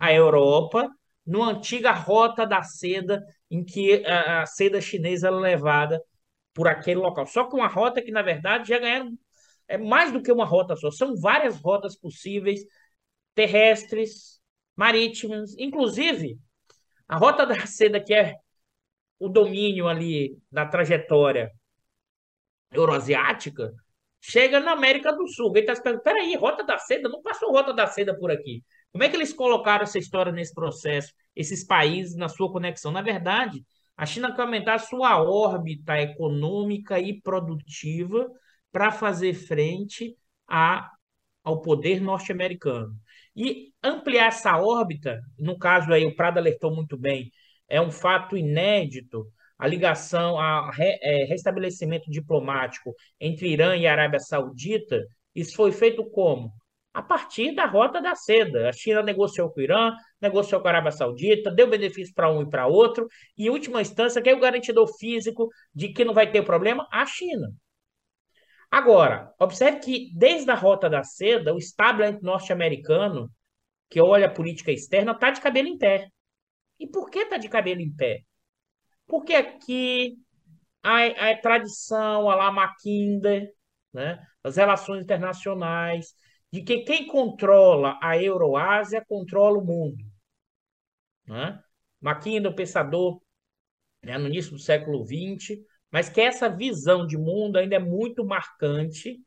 a 0.02 0.12
Europa, 0.12 0.90
numa 1.24 1.52
antiga 1.52 1.92
rota 1.92 2.44
da 2.44 2.60
seda, 2.64 3.24
em 3.48 3.64
que 3.64 4.04
a, 4.04 4.42
a 4.42 4.46
seda 4.46 4.80
chinesa 4.80 5.28
era 5.28 5.36
levada 5.36 6.02
por 6.52 6.66
aquele 6.66 6.98
local. 6.98 7.24
Só 7.24 7.44
que 7.44 7.54
uma 7.54 7.68
rota 7.68 8.02
que, 8.02 8.10
na 8.10 8.20
verdade, 8.20 8.68
já 8.68 8.80
ganharam. 8.80 9.16
É 9.68 9.78
mais 9.78 10.12
do 10.12 10.20
que 10.20 10.32
uma 10.32 10.44
rota 10.44 10.74
só, 10.74 10.90
são 10.90 11.14
várias 11.16 11.56
rotas 11.60 11.96
possíveis, 11.96 12.60
terrestres, 13.32 14.40
marítimas, 14.74 15.56
inclusive 15.56 16.36
a 17.06 17.16
rota 17.16 17.46
da 17.46 17.64
seda, 17.64 18.00
que 18.00 18.12
é 18.12 18.34
o 19.20 19.28
domínio 19.28 19.86
ali 19.86 20.36
da 20.50 20.66
trajetória 20.66 21.52
euroasiática 22.72 23.72
chega 24.20 24.60
na 24.60 24.72
América 24.72 25.12
do 25.12 25.28
Sul. 25.28 25.50
Ele 25.50 25.60
está 25.60 25.74
se 25.74 25.82
perguntando, 25.82 26.04
peraí, 26.04 26.34
Rota 26.36 26.64
da 26.64 26.78
Seda? 26.78 27.08
Não 27.08 27.20
passou 27.22 27.52
Rota 27.52 27.72
da 27.74 27.86
Seda 27.86 28.16
por 28.16 28.30
aqui. 28.30 28.64
Como 28.92 29.04
é 29.04 29.08
que 29.08 29.16
eles 29.16 29.32
colocaram 29.32 29.84
essa 29.84 29.98
história 29.98 30.30
nesse 30.30 30.54
processo, 30.54 31.12
esses 31.34 31.64
países 31.64 32.14
na 32.14 32.28
sua 32.28 32.52
conexão? 32.52 32.92
Na 32.92 33.02
verdade, 33.02 33.64
a 33.96 34.04
China 34.04 34.34
quer 34.34 34.42
aumentar 34.42 34.78
sua 34.78 35.22
órbita 35.22 35.98
econômica 35.98 37.00
e 37.00 37.20
produtiva 37.20 38.28
para 38.70 38.90
fazer 38.92 39.34
frente 39.34 40.16
a, 40.48 40.90
ao 41.42 41.60
poder 41.60 42.00
norte-americano. 42.00 42.94
E 43.34 43.72
ampliar 43.82 44.26
essa 44.26 44.58
órbita, 44.58 45.20
no 45.38 45.58
caso 45.58 45.92
aí, 45.92 46.04
o 46.04 46.14
Prado 46.14 46.38
alertou 46.38 46.74
muito 46.74 46.96
bem, 46.98 47.30
é 47.68 47.80
um 47.80 47.90
fato 47.90 48.36
inédito, 48.36 49.26
a 49.58 49.66
ligação, 49.66 50.38
a 50.38 50.70
re, 50.70 50.98
é, 51.00 51.24
restabelecimento 51.24 52.10
diplomático 52.10 52.94
entre 53.20 53.48
Irã 53.48 53.76
e 53.76 53.86
Arábia 53.86 54.18
Saudita, 54.18 55.06
isso 55.34 55.54
foi 55.56 55.72
feito 55.72 56.04
como? 56.10 56.52
A 56.94 57.02
partir 57.02 57.54
da 57.54 57.64
rota 57.64 58.00
da 58.00 58.14
seda. 58.14 58.68
A 58.68 58.72
China 58.72 59.02
negociou 59.02 59.50
com 59.50 59.60
o 59.60 59.62
Irã, 59.62 59.94
negociou 60.20 60.60
com 60.60 60.68
a 60.68 60.70
Arábia 60.70 60.92
Saudita, 60.92 61.50
deu 61.50 61.68
benefício 61.68 62.12
para 62.14 62.30
um 62.30 62.42
e 62.42 62.50
para 62.50 62.66
outro, 62.66 63.08
e 63.36 63.46
em 63.46 63.50
última 63.50 63.80
instância, 63.80 64.20
quem 64.20 64.32
é 64.32 64.36
o 64.36 64.40
garantidor 64.40 64.86
físico 64.98 65.48
de 65.74 65.88
que 65.88 66.04
não 66.04 66.12
vai 66.12 66.30
ter 66.30 66.42
problema? 66.42 66.86
A 66.92 67.06
China. 67.06 67.48
Agora, 68.70 69.32
observe 69.38 69.80
que 69.80 70.10
desde 70.14 70.50
a 70.50 70.54
rota 70.54 70.88
da 70.88 71.02
seda, 71.02 71.54
o 71.54 71.58
establishment 71.58 72.20
norte-americano, 72.22 73.30
que 73.90 74.00
olha 74.00 74.26
a 74.26 74.32
política 74.32 74.72
externa, 74.72 75.12
está 75.12 75.30
de 75.30 75.40
cabelo 75.40 75.68
em 75.68 75.76
pé. 75.76 76.08
E 76.80 76.86
por 76.86 77.10
que 77.10 77.18
está 77.20 77.36
de 77.36 77.48
cabelo 77.48 77.80
em 77.80 77.94
pé? 77.94 78.20
Porque 79.06 79.34
aqui 79.34 80.16
a, 80.82 81.30
a 81.30 81.36
tradição, 81.38 82.30
a 82.30 82.34
lá 82.34 82.50
Mackinder, 82.50 83.52
né, 83.92 84.18
as 84.42 84.56
relações 84.56 85.02
internacionais, 85.02 86.14
de 86.52 86.62
que 86.62 86.80
quem 86.80 87.06
controla 87.06 87.98
a 88.02 88.20
Euroásia 88.22 89.04
controla 89.08 89.58
o 89.58 89.64
mundo. 89.64 90.04
Né? 91.26 91.62
McKinnon, 92.02 92.52
pensador 92.52 93.20
né, 94.02 94.18
no 94.18 94.26
início 94.26 94.52
do 94.52 94.58
século 94.58 95.04
XX, 95.04 95.58
mas 95.90 96.08
que 96.08 96.20
essa 96.20 96.48
visão 96.48 97.06
de 97.06 97.16
mundo 97.16 97.56
ainda 97.56 97.76
é 97.76 97.78
muito 97.78 98.24
marcante 98.24 99.18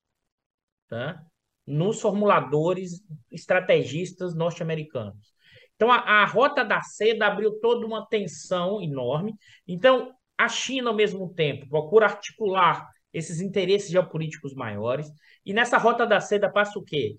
tá? 0.88 1.19
nos 1.65 1.99
formuladores 1.99 3.03
estrategistas 3.31 4.35
norte-americanos. 4.35 5.33
Então, 5.75 5.91
a, 5.91 5.97
a, 5.97 6.25
Rota 6.25 6.63
da 6.63 6.81
Seda 6.81 7.27
abriu 7.27 7.59
toda 7.59 7.85
uma 7.85 8.05
tensão 8.05 8.81
enorme. 8.81 9.33
Então, 9.67 10.13
a 10.38 10.47
China, 10.47 10.89
ao 10.89 10.95
mesmo 10.95 11.33
tempo, 11.33 11.67
procura 11.67 12.05
articular 12.05 12.88
esses 13.15 13.39
interesses 13.39 13.89
geopolíticos 13.89 14.54
maiores. 14.54 15.10
E 15.45 15.54
nessa 15.54 15.78
Rota 15.78 16.06
da 16.06 16.19
Seda 16.19 16.51
passa 16.51 16.78
o 16.78 16.84
quê? 16.84 17.15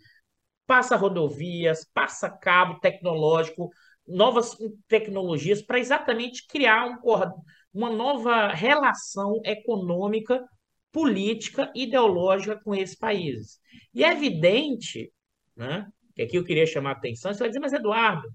Passa 0.67 0.95
rodovias, 0.95 1.87
passa 1.95 2.29
cabo 2.29 2.79
tecnológico, 2.81 3.71
novas 4.07 4.57
tecnologias 4.87 5.63
para 5.63 5.79
exatamente 5.79 6.47
criar 6.47 6.87
um, 6.87 6.99
uma 7.73 7.91
nova 7.91 8.49
relação 8.49 9.41
econômica, 9.43 10.45
política, 10.93 11.73
ideológica 11.75 12.61
com 12.63 12.75
esses 12.75 12.97
países. 12.97 13.59
E 13.95 14.05
é 14.05 14.13
evidente, 14.13 15.11
né, 15.57 15.87
que 16.15 16.23
aqui 16.23 16.37
eu 16.37 16.45
queria 16.45 16.67
chamar 16.67 16.91
a 16.91 16.93
atenção, 16.93 17.33
você 17.33 17.41
vai 17.41 17.49
dizer, 17.49 17.61
mas 17.61 17.73
Eduardo, 17.73 18.29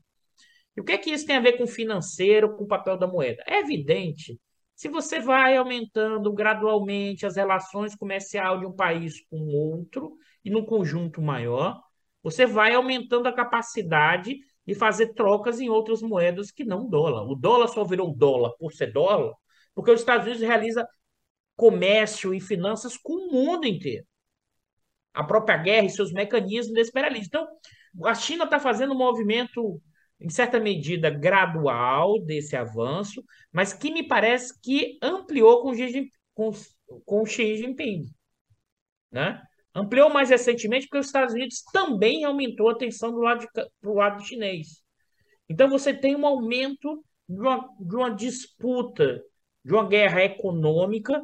e 0.76 0.82
o 0.82 0.84
que 0.84 0.93
é 0.93 0.97
que 0.97 1.12
isso 1.12 1.26
tem 1.28 1.36
a 1.36 1.41
ver 1.41 1.58
com 1.58 1.67
financeiro, 1.67 2.56
com 2.56 2.63
o 2.63 2.67
papel 2.67 2.97
da 2.97 3.08
moeda? 3.08 3.43
É 3.45 3.60
evidente, 3.60 4.39
se 4.81 4.89
você 4.89 5.19
vai 5.19 5.55
aumentando 5.55 6.33
gradualmente 6.33 7.23
as 7.23 7.35
relações 7.35 7.93
comerciais 7.93 8.59
de 8.59 8.65
um 8.65 8.71
país 8.71 9.23
com 9.29 9.37
outro, 9.37 10.17
e 10.43 10.49
num 10.49 10.65
conjunto 10.65 11.21
maior, 11.21 11.79
você 12.23 12.47
vai 12.47 12.73
aumentando 12.73 13.27
a 13.27 13.31
capacidade 13.31 14.39
de 14.65 14.73
fazer 14.73 15.13
trocas 15.13 15.59
em 15.59 15.69
outras 15.69 16.01
moedas 16.01 16.49
que 16.49 16.63
não 16.63 16.89
dólar. 16.89 17.29
O 17.29 17.35
dólar 17.35 17.67
só 17.67 17.83
virou 17.83 18.11
dólar 18.11 18.53
por 18.57 18.73
ser 18.73 18.91
dólar, 18.91 19.35
porque 19.75 19.91
os 19.91 19.99
Estados 19.99 20.25
Unidos 20.25 20.41
realiza 20.41 20.89
comércio 21.55 22.33
e 22.33 22.41
finanças 22.41 22.97
com 22.97 23.13
o 23.13 23.31
mundo 23.31 23.67
inteiro. 23.67 24.03
A 25.13 25.23
própria 25.23 25.57
guerra 25.57 25.85
e 25.85 25.89
seus 25.91 26.11
mecanismos 26.11 26.73
desse 26.73 26.89
imperialismo. 26.89 27.27
Então, 27.27 27.47
a 28.09 28.15
China 28.15 28.45
está 28.45 28.59
fazendo 28.59 28.95
um 28.95 28.97
movimento, 28.97 29.79
em 30.21 30.29
certa 30.29 30.60
medida, 30.60 31.10
gradual 31.10 32.21
desse 32.21 32.55
avanço, 32.55 33.23
mas 33.51 33.73
que 33.73 33.91
me 33.91 34.07
parece 34.07 34.53
que 34.62 34.99
ampliou 35.01 35.63
com, 35.63 35.71
com, 36.36 36.51
com 37.03 37.25
Xi 37.25 37.57
Jinping. 37.57 38.05
Né? 39.12 39.41
Ampliou 39.73 40.10
mais 40.10 40.29
recentemente 40.29 40.88
porque 40.88 40.99
os 40.99 41.07
Estados 41.07 41.34
Unidos 41.34 41.63
também 41.73 42.23
aumentou 42.23 42.69
a 42.69 42.77
tensão 42.77 43.12
do 43.12 43.19
lado, 43.19 43.39
de, 43.39 43.47
do 43.81 43.93
lado 43.93 44.23
chinês. 44.23 44.84
Então 45.49 45.67
você 45.67 45.91
tem 45.93 46.15
um 46.15 46.25
aumento 46.25 47.03
de 47.27 47.39
uma, 47.39 47.67
de 47.79 47.95
uma 47.95 48.10
disputa, 48.12 49.23
de 49.65 49.73
uma 49.73 49.88
guerra 49.88 50.23
econômica, 50.23 51.19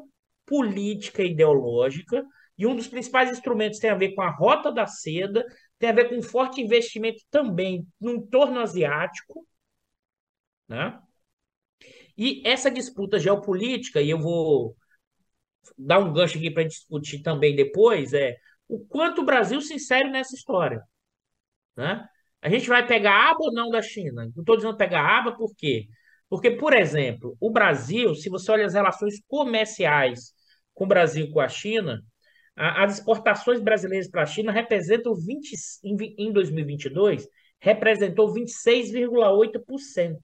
política 0.45 1.21
e 1.21 1.31
ideológica, 1.31 2.25
e 2.57 2.65
um 2.65 2.75
dos 2.75 2.87
principais 2.87 3.29
instrumentos 3.29 3.79
tem 3.79 3.91
a 3.91 3.95
ver 3.95 4.15
com 4.15 4.21
a 4.21 4.31
rota 4.31 4.71
da 4.71 4.87
seda, 4.87 5.45
tem 5.79 5.89
a 5.89 5.93
ver 5.93 6.09
com 6.09 6.17
um 6.17 6.23
forte 6.23 6.61
investimento 6.61 7.21
também 7.29 7.87
no 7.99 8.11
entorno 8.11 8.59
asiático, 8.59 9.45
né? 10.67 10.99
E 12.17 12.41
essa 12.45 12.71
disputa 12.71 13.19
geopolítica, 13.19 14.01
e 14.01 14.09
eu 14.09 14.19
vou 14.19 14.75
dar 15.77 15.99
um 15.99 16.11
gancho 16.11 16.37
aqui 16.37 16.49
para 16.49 16.63
discutir 16.63 17.21
também 17.21 17.55
depois, 17.55 18.13
é 18.13 18.35
o 18.67 18.79
quanto 18.85 19.21
o 19.21 19.25
Brasil 19.25 19.61
se 19.61 19.75
insere 19.75 20.09
nessa 20.09 20.35
história. 20.35 20.81
Né? 21.75 22.03
A 22.41 22.49
gente 22.49 22.67
vai 22.67 22.85
pegar 22.85 23.31
aba 23.31 23.39
ou 23.41 23.53
não 23.53 23.69
da 23.69 23.81
China? 23.81 24.23
Não 24.35 24.41
estou 24.41 24.55
dizendo 24.55 24.75
pegar 24.75 25.19
aba 25.19 25.33
por 25.33 25.55
quê? 25.55 25.87
Porque, 26.29 26.51
por 26.51 26.73
exemplo, 26.73 27.37
o 27.39 27.51
Brasil, 27.51 28.15
se 28.15 28.29
você 28.29 28.51
olha 28.51 28.65
as 28.65 28.73
relações 28.73 29.21
comerciais 29.27 30.33
com 30.73 30.85
o 30.85 30.87
Brasil 30.87 31.25
e 31.25 31.31
com 31.31 31.39
a 31.39 31.47
China, 31.47 32.01
a, 32.01 32.01
as 32.57 32.95
exportações 32.95 33.61
brasileiras 33.61 34.09
para 34.09 34.23
a 34.23 34.25
China 34.25 34.51
representam 34.51 35.13
20, 35.13 35.53
em, 35.83 35.95
em 36.17 36.33
2022, 36.33 37.27
representou 37.59 38.33
26,8%. 38.33 40.17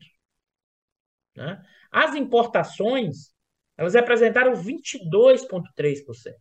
Né? 1.35 1.63
As 1.91 2.15
importações 2.15 3.33
elas 3.77 3.93
representaram 3.93 4.53
22,3%. 4.53 6.33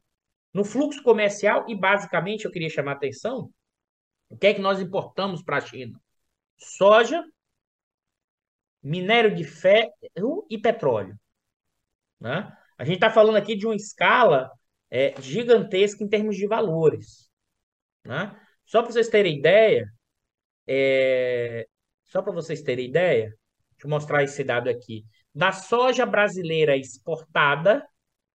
No 0.53 0.65
fluxo 0.65 1.03
comercial, 1.03 1.65
e 1.69 1.75
basicamente 1.75 2.45
eu 2.45 2.51
queria 2.51 2.69
chamar 2.69 2.93
a 2.93 2.95
atenção, 2.95 3.51
o 4.29 4.37
que 4.37 4.49
é 4.49 4.55
que 4.55 4.61
nós 4.61 4.81
importamos 4.81 5.43
para 5.43 5.59
a 5.59 5.61
China? 5.61 5.99
Soja, 6.59 7.23
minério 8.83 9.35
de 9.35 9.45
ferro 9.45 10.47
e 10.51 10.59
petróleo. 10.59 11.19
Né? 12.21 12.51
A 12.77 12.85
gente 12.85 12.97
está 12.97 13.11
falando 13.11 13.37
aqui 13.37 13.57
de 13.57 13.67
uma 13.67 13.77
escala 13.77 14.51
é, 14.93 15.15
gigantesca 15.23 16.05
em 16.05 16.09
termos 16.09 16.37
de 16.37 16.47
valores. 16.47 17.31
Né? 18.05 18.39
Só 18.67 18.83
para 18.83 18.93
vocês 18.93 19.09
terem 19.09 19.39
ideia, 19.39 19.91
é... 20.67 21.67
só 22.05 22.21
para 22.21 22.33
vocês 22.33 22.61
terem 22.61 22.91
ideia, 22.91 23.35
deixa 23.71 23.87
eu 23.87 23.89
mostrar 23.89 24.23
esse 24.23 24.45
dado 24.45 24.69
aqui. 24.69 25.03
Da 25.35 25.51
soja 25.51 26.05
brasileira 26.05 26.77
exportada, 26.77 27.83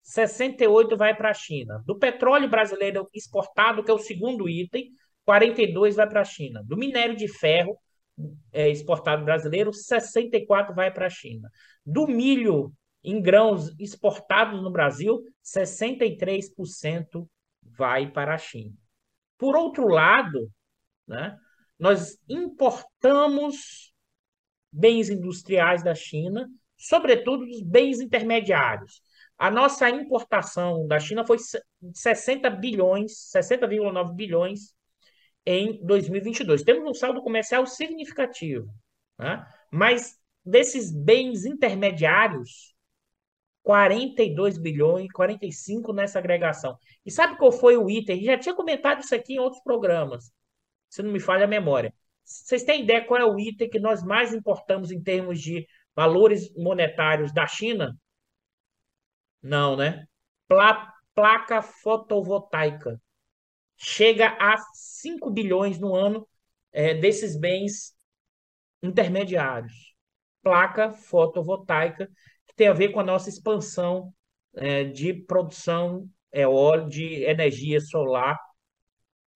68 0.02 0.98
vai 0.98 1.16
para 1.16 1.30
a 1.30 1.34
China. 1.34 1.84
Do 1.86 2.00
petróleo 2.00 2.50
brasileiro 2.50 3.08
exportado, 3.14 3.84
que 3.84 3.92
é 3.92 3.94
o 3.94 4.00
segundo 4.00 4.50
item, 4.50 4.90
42 5.26 5.98
vai 5.98 6.10
para 6.10 6.22
a 6.22 6.26
China. 6.26 6.64
Do 6.66 6.76
minério 6.76 7.16
de 7.16 7.28
ferro 7.28 7.78
é, 8.52 8.68
exportado 8.68 9.24
brasileiro, 9.24 9.72
64 9.72 10.74
vai 10.74 10.92
para 10.92 11.06
a 11.06 11.10
China. 11.10 11.52
Do 11.86 12.08
milho 12.08 12.74
em 13.04 13.22
grãos 13.22 13.74
exportados 13.80 14.62
no 14.62 14.72
Brasil, 14.72 15.24
63% 15.44 17.28
vai 17.62 18.10
para 18.10 18.36
a 18.36 18.38
China. 18.38 18.74
Por 19.38 19.56
outro 19.56 19.88
lado, 19.88 20.52
né, 21.08 21.38
nós 21.80 22.18
importamos 22.28 23.94
bens 24.72 25.10
industriais 25.10 25.84
da 25.84 25.96
China 25.96 26.50
sobretudo 26.78 27.46
dos 27.46 27.62
bens 27.62 28.00
intermediários. 28.00 29.02
A 29.38 29.50
nossa 29.50 29.90
importação 29.90 30.88
da 30.88 31.00
China 31.00 31.26
foi 31.26 31.38
60 31.94 32.50
bilhões, 32.52 33.14
60,9 33.36 34.16
bilhões 34.16 34.76
em 35.46 35.84
2022. 35.86 36.64
Temos 36.64 36.90
um 36.90 36.94
saldo 36.94 37.22
comercial 37.22 37.66
significativo, 37.66 38.68
né? 39.18 39.46
mas 39.72 40.18
desses 40.46 40.92
bens 40.92 41.46
intermediários, 41.46 42.74
42 43.68 44.58
bilhões, 44.58 45.12
45 45.12 45.92
nessa 45.92 46.20
agregação. 46.20 46.78
E 47.06 47.12
sabe 47.12 47.38
qual 47.38 47.52
foi 47.52 47.76
o 47.76 47.90
item? 47.90 48.24
Já 48.24 48.38
tinha 48.38 48.56
comentado 48.56 49.02
isso 49.02 49.14
aqui 49.14 49.34
em 49.34 49.40
outros 49.40 49.62
programas, 49.62 50.32
se 50.90 51.04
não 51.04 51.12
me 51.12 51.20
falha 51.20 51.44
a 51.44 51.50
memória. 51.50 51.94
Vocês 52.24 52.64
têm 52.64 52.84
ideia 52.84 53.04
qual 53.04 53.20
é 53.20 53.26
o 53.26 53.38
item 53.38 53.70
que 53.70 53.78
nós 53.78 54.02
mais 54.02 54.34
importamos 54.34 54.90
em 54.90 55.04
termos 55.04 55.42
de 55.42 55.68
valores 55.94 56.50
monetários 56.56 57.34
da 57.34 57.46
China? 57.46 57.94
Não, 59.42 59.76
né? 59.76 60.08
Pla 60.48 60.90
placa 61.14 61.62
fotovoltaica. 61.62 63.02
Chega 63.76 64.30
a 64.40 64.56
5 64.76 65.30
bilhões 65.30 65.78
no 65.78 65.94
ano 65.94 66.26
é, 66.72 66.94
desses 66.94 67.38
bens 67.38 67.94
intermediários. 68.82 69.94
Placa 70.42 70.94
fotovoltaica, 70.94 72.10
tem 72.58 72.68
a 72.68 72.74
ver 72.74 72.90
com 72.90 73.00
a 73.00 73.04
nossa 73.04 73.30
expansão 73.30 74.14
é, 74.56 74.84
de 74.84 75.14
produção 75.14 76.10
eólica, 76.34 76.90
de 76.90 77.24
energia 77.24 77.80
solar, 77.80 78.38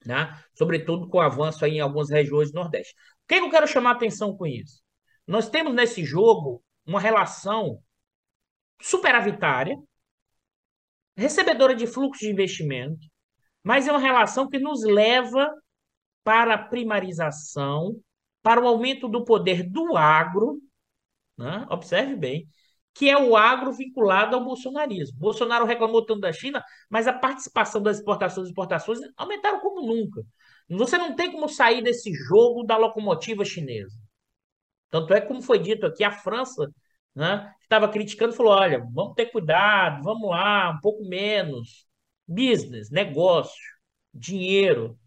né? 0.05 0.37
sobretudo 0.55 1.07
com 1.07 1.19
o 1.19 1.21
avanço 1.21 1.63
aí 1.63 1.73
em 1.75 1.79
algumas 1.79 2.09
regiões 2.09 2.51
do 2.51 2.55
Nordeste. 2.55 2.93
O 3.23 3.27
que, 3.27 3.35
é 3.35 3.39
que 3.39 3.45
eu 3.45 3.51
quero 3.51 3.67
chamar 3.67 3.91
a 3.91 3.93
atenção 3.93 4.35
com 4.35 4.47
isso? 4.47 4.81
Nós 5.25 5.47
temos 5.47 5.73
nesse 5.73 6.03
jogo 6.03 6.63
uma 6.85 6.99
relação 6.99 7.79
superavitária, 8.81 9.77
recebedora 11.15 11.75
de 11.75 11.85
fluxo 11.85 12.21
de 12.21 12.31
investimento, 12.31 13.07
mas 13.63 13.87
é 13.87 13.91
uma 13.91 13.99
relação 13.99 14.49
que 14.49 14.57
nos 14.57 14.83
leva 14.83 15.47
para 16.23 16.55
a 16.55 16.57
primarização, 16.57 17.95
para 18.41 18.59
o 18.59 18.67
aumento 18.67 19.07
do 19.07 19.23
poder 19.23 19.69
do 19.69 19.95
agro, 19.95 20.59
né? 21.37 21.67
observe 21.69 22.15
bem, 22.15 22.47
que 22.93 23.09
é 23.09 23.17
o 23.17 23.35
agro 23.37 23.71
vinculado 23.71 24.35
ao 24.35 24.43
bolsonarismo. 24.43 25.17
Bolsonaro 25.17 25.65
reclamou 25.65 26.05
tanto 26.05 26.21
da 26.21 26.33
China, 26.33 26.63
mas 26.89 27.07
a 27.07 27.13
participação 27.13 27.81
das 27.81 27.97
exportações 27.97 28.47
e 28.47 28.49
exportações 28.49 28.99
aumentaram 29.15 29.59
como 29.61 29.81
nunca. 29.81 30.23
Você 30.69 30.97
não 30.97 31.15
tem 31.15 31.31
como 31.31 31.49
sair 31.49 31.81
desse 31.81 32.13
jogo 32.13 32.63
da 32.63 32.77
locomotiva 32.77 33.43
chinesa. 33.45 33.97
Tanto 34.89 35.13
é 35.13 35.21
como 35.21 35.41
foi 35.41 35.59
dito 35.59 35.85
aqui, 35.85 36.03
a 36.03 36.11
França 36.11 36.69
né, 37.15 37.53
estava 37.61 37.89
criticando, 37.89 38.33
falou: 38.33 38.53
olha, 38.53 38.79
vamos 38.91 39.15
ter 39.15 39.27
cuidado, 39.27 40.03
vamos 40.03 40.29
lá, 40.29 40.71
um 40.71 40.79
pouco 40.81 41.03
menos. 41.07 41.87
Business, 42.27 42.89
negócio, 42.89 43.61
dinheiro. 44.13 44.97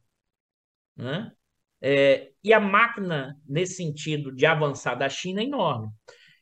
Né? 0.97 1.33
É, 1.81 2.33
e 2.43 2.53
a 2.53 2.61
máquina, 2.61 3.39
nesse 3.47 3.77
sentido 3.77 4.35
de 4.35 4.47
avançar 4.47 4.95
da 4.95 5.09
China, 5.09 5.41
é 5.41 5.45
enorme. 5.45 5.91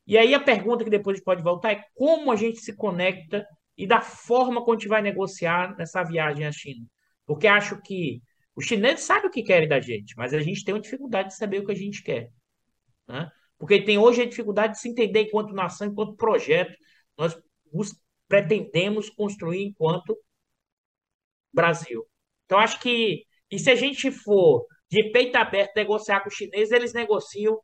E 0.07 0.19
aí 0.19 0.35
a 0.35 0.41
pergunta 0.41 0.85
que 0.85 0.91
depois 0.91 1.15
a 1.15 1.17
gente 1.17 1.25
pode 1.25 1.43
voltar 1.43 1.73
é 1.73 1.85
como 1.95 2.33
a 2.33 2.37
gente 2.37 2.59
se 2.59 2.75
conecta 2.77 3.47
e 3.77 3.87
da 3.87 4.01
forma 4.01 4.61
como 4.61 4.73
a 4.73 4.79
gente 4.79 4.89
vai 4.89 5.03
negociar 5.03 5.77
nessa 5.77 6.03
viagem 6.03 6.47
à 6.47 6.53
China. 6.53 6.87
Porque 7.25 7.47
acho 7.47 7.81
que 7.83 8.21
os 8.55 8.67
chineses 8.67 9.05
sabem 9.05 9.29
o 9.29 9.31
que 9.31 9.43
querem 9.43 9.69
da 9.69 9.81
gente, 9.81 10.15
mas 10.17 10.35
a 10.35 10.41
gente 10.41 10.65
tem 10.65 10.75
uma 10.75 10.81
dificuldade 10.81 11.29
de 11.29 11.37
saber 11.37 11.61
o 11.61 11.67
que 11.67 11.73
a 11.73 11.77
gente 11.77 12.03
quer. 12.03 12.31
Né? 13.09 13.31
Porque 13.59 13.81
tem 13.83 13.97
hoje 13.97 14.23
a 14.23 14.29
dificuldade 14.29 14.75
de 14.75 14.81
se 14.81 14.89
entender 14.89 15.23
enquanto 15.23 15.55
nação, 15.55 15.87
enquanto 15.87 16.17
projeto, 16.17 16.77
nós 17.17 17.41
pretendemos 18.29 19.09
construir 19.09 19.63
enquanto 19.63 20.19
Brasil. 21.53 22.05
Então, 22.45 22.59
acho 22.59 22.81
que, 22.81 23.25
e 23.51 23.59
se 23.59 23.71
a 23.71 23.75
gente 23.75 24.11
for 24.11 24.67
de 24.91 25.11
peito 25.11 25.37
aberto 25.37 25.75
negociar 25.77 26.21
com 26.21 26.29
os 26.29 26.35
chineses, 26.35 26.73
eles 26.73 26.93
negociam, 26.93 27.61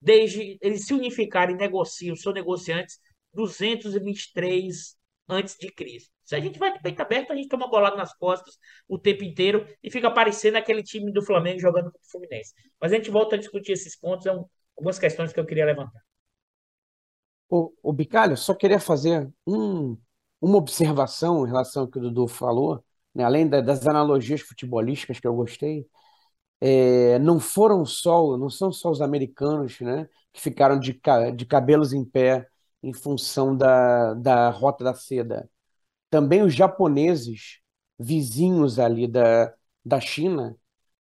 desde 0.00 0.58
eles 0.60 0.86
se 0.86 0.94
unificarem, 0.94 1.56
negociam, 1.56 2.14
são 2.16 2.32
negociantes 2.32 2.98
223 3.34 4.96
antes 5.28 5.56
de 5.58 5.70
crise. 5.70 6.08
Se 6.24 6.34
a 6.34 6.40
gente 6.40 6.58
vai 6.58 6.72
de 6.72 6.80
peito 6.80 7.00
aberto, 7.00 7.32
a 7.32 7.36
gente 7.36 7.48
toma 7.48 7.68
bolado 7.68 7.96
nas 7.96 8.14
costas 8.14 8.58
o 8.86 8.98
tempo 8.98 9.24
inteiro 9.24 9.66
e 9.82 9.90
fica 9.90 10.10
parecendo 10.10 10.58
aquele 10.58 10.82
time 10.82 11.12
do 11.12 11.22
Flamengo 11.22 11.58
jogando 11.58 11.86
contra 11.86 12.00
o 12.00 12.10
Fluminense. 12.10 12.52
Mas 12.80 12.92
a 12.92 12.96
gente 12.96 13.10
volta 13.10 13.36
a 13.36 13.38
discutir 13.38 13.72
esses 13.72 13.96
pontos, 13.98 14.24
são 14.24 14.48
algumas 14.76 14.98
questões 14.98 15.32
que 15.32 15.40
eu 15.40 15.46
queria 15.46 15.64
levantar. 15.64 16.00
O, 17.48 17.72
o 17.82 17.92
Bicalho, 17.92 18.36
só 18.36 18.54
queria 18.54 18.78
fazer 18.78 19.26
um, 19.46 19.96
uma 20.40 20.58
observação 20.58 21.46
em 21.46 21.48
relação 21.48 21.82
ao 21.82 21.88
que 21.88 21.98
o 21.98 22.02
Dudu 22.02 22.28
falou, 22.28 22.84
né? 23.14 23.24
além 23.24 23.48
da, 23.48 23.60
das 23.60 23.86
analogias 23.86 24.42
futebolísticas 24.42 25.18
que 25.18 25.26
eu 25.26 25.34
gostei, 25.34 25.86
é, 26.60 27.18
não 27.20 27.40
foram 27.40 27.86
só, 27.86 28.36
não 28.36 28.50
são 28.50 28.72
só 28.72 28.90
os 28.90 29.00
americanos, 29.00 29.80
né, 29.80 30.08
que 30.32 30.40
ficaram 30.40 30.78
de, 30.78 31.00
de 31.36 31.46
cabelos 31.46 31.92
em 31.92 32.04
pé 32.04 32.48
em 32.82 32.92
função 32.92 33.56
da, 33.56 34.14
da 34.14 34.50
Rota 34.50 34.84
da 34.84 34.94
Seda 34.94 35.48
também 36.10 36.42
os 36.42 36.54
japoneses 36.54 37.60
vizinhos 37.98 38.78
ali 38.78 39.06
da, 39.06 39.52
da 39.84 40.00
China, 40.00 40.56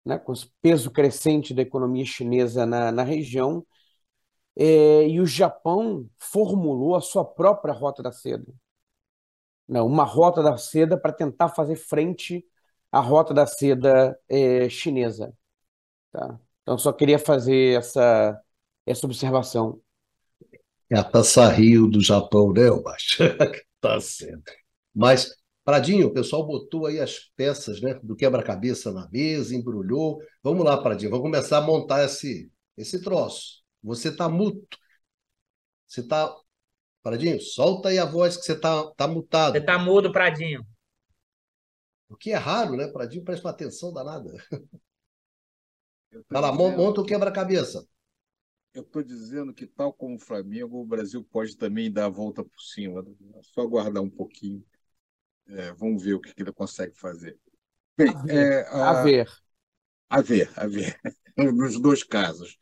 né, 0.06 0.18
com 0.20 0.34
o 0.34 0.36
peso 0.62 0.92
crescente 0.92 1.54
da 1.54 1.62
economia 1.62 2.06
chinesa 2.06 2.66
na, 2.66 2.92
na 2.92 3.04
região, 3.04 3.66
é, 4.56 5.08
e 5.08 5.20
o 5.20 5.26
Japão 5.26 6.08
formulou 6.20 6.96
a 6.96 7.02
sua 7.02 7.26
própria 7.26 7.74
rota 7.74 8.04
da 8.04 8.12
seda. 8.12 8.54
Né, 9.68 9.82
uma 9.82 10.04
rota 10.04 10.44
da 10.44 10.58
seda 10.58 10.98
para 10.98 11.14
tentar 11.14 11.50
fazer 11.50 11.76
frente 11.76 12.46
à 12.92 13.00
rota 13.00 13.34
da 13.34 13.46
seda 13.46 14.18
é, 14.30 14.70
chinesa. 14.70 15.34
Tá? 16.14 16.40
Então, 16.62 16.78
só 16.78 16.94
queria 16.94 17.18
fazer 17.18 17.80
essa, 17.80 18.40
essa 18.86 19.06
observação. 19.08 19.82
É 20.90 20.98
a 20.98 21.04
taça 21.04 21.50
Rio 21.50 21.88
do 21.88 22.00
Japão, 22.00 22.54
né, 22.54 22.70
Baixo? 22.70 23.24
tá 23.82 24.00
certo. 24.00 24.54
Mas, 24.94 25.36
Pradinho, 25.66 26.08
o 26.08 26.14
pessoal 26.14 26.46
botou 26.46 26.86
aí 26.86 27.00
as 27.00 27.32
peças 27.36 27.82
né, 27.82 28.00
do 28.04 28.16
quebra-cabeça 28.16 28.92
na 28.92 29.10
mesa, 29.10 29.56
embrulhou. 29.56 30.22
Vamos 30.44 30.64
lá, 30.64 30.78
Pradinho, 30.78 31.10
vamos 31.10 31.26
começar 31.26 31.58
a 31.58 31.62
montar 31.62 32.06
esse, 32.06 32.52
esse 32.78 33.02
troço. 33.02 33.64
Você 33.82 34.10
está 34.10 34.30
muto. 34.30 34.78
Você 35.88 36.02
está. 36.02 36.34
Pradinho, 37.02 37.42
solta 37.42 37.90
aí 37.90 37.98
a 37.98 38.06
voz 38.06 38.38
que 38.38 38.44
você 38.44 38.54
está 38.54 38.86
tá 38.92 39.08
mutado. 39.08 39.54
Você 39.54 39.58
está 39.58 39.78
mudo, 39.80 40.12
Pradinho. 40.12 40.66
O 42.08 42.16
que 42.16 42.32
é 42.32 42.36
raro, 42.36 42.78
né? 42.78 42.88
Pradinho 42.88 43.26
presta 43.26 43.48
uma 43.48 43.52
atenção 43.52 43.92
danada. 43.92 44.32
Vai 46.30 46.42
lá, 46.42 46.52
monta 46.52 47.02
o 47.02 47.06
quebra-cabeça. 47.06 47.88
Eu 48.74 48.82
estou 48.82 49.04
dizendo 49.04 49.54
que, 49.54 49.68
tal 49.68 49.94
como 49.94 50.16
o 50.16 50.20
Flamengo, 50.20 50.82
o 50.82 50.86
Brasil 50.86 51.24
pode 51.24 51.56
também 51.56 51.92
dar 51.92 52.06
a 52.06 52.10
volta 52.10 52.44
por 52.44 52.60
cima. 52.60 53.06
É 53.36 53.42
só 53.44 53.62
aguardar 53.62 54.02
um 54.02 54.10
pouquinho. 54.10 54.66
É, 55.48 55.72
vamos 55.74 56.04
ver 56.04 56.16
o 56.16 56.20
que, 56.20 56.34
ele 56.36 56.52
consegue 56.52 56.98
fazer. 56.98 57.38
Bem, 57.96 58.10
a 58.10 58.24
ver. 58.24 58.36
É, 58.36 58.68
a, 58.70 58.90
a 58.90 59.04
ver. 59.04 59.30
A 60.10 60.22
ver, 60.22 60.52
a 60.56 60.68
ver. 60.68 61.00
Nos 61.38 61.80
dois 61.80 62.04
casos. 62.04 62.58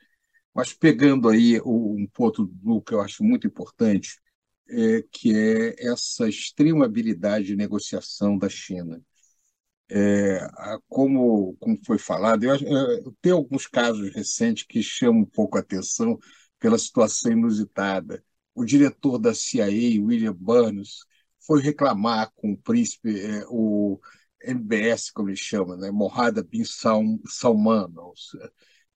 Mas 0.53 0.73
pegando 0.73 1.29
aí 1.29 1.61
um 1.61 2.05
ponto 2.07 2.45
do 2.45 2.81
que 2.81 2.93
eu 2.93 2.99
acho 2.99 3.23
muito 3.23 3.47
importante, 3.47 4.19
é, 4.67 5.03
que 5.11 5.33
é 5.33 5.87
essa 5.87 6.27
extrema 6.27 6.85
habilidade 6.85 7.47
de 7.47 7.55
negociação 7.55 8.37
da 8.37 8.49
China. 8.49 9.01
É, 9.93 10.47
como, 10.87 11.55
como 11.59 11.77
foi 11.85 11.97
falado, 11.97 12.45
eu, 12.45 12.55
eu, 12.55 13.13
tem 13.21 13.33
alguns 13.33 13.67
casos 13.67 14.13
recentes 14.13 14.63
que 14.63 14.81
chamam 14.81 15.21
um 15.21 15.25
pouco 15.25 15.57
a 15.57 15.59
atenção 15.61 16.17
pela 16.59 16.77
situação 16.79 17.31
inusitada. 17.31 18.23
O 18.55 18.63
diretor 18.63 19.17
da 19.19 19.33
CIA, 19.33 20.01
William 20.01 20.33
Burns, 20.33 20.99
foi 21.45 21.61
reclamar 21.61 22.31
com 22.35 22.53
o 22.53 22.57
príncipe, 22.57 23.19
é, 23.19 23.43
o 23.49 23.99
MBS, 24.43 25.11
como 25.11 25.29
ele 25.29 25.35
chama, 25.35 25.75
né, 25.75 25.91
Mohammed 25.91 26.43
bin 26.47 26.63
Salman, 26.63 27.91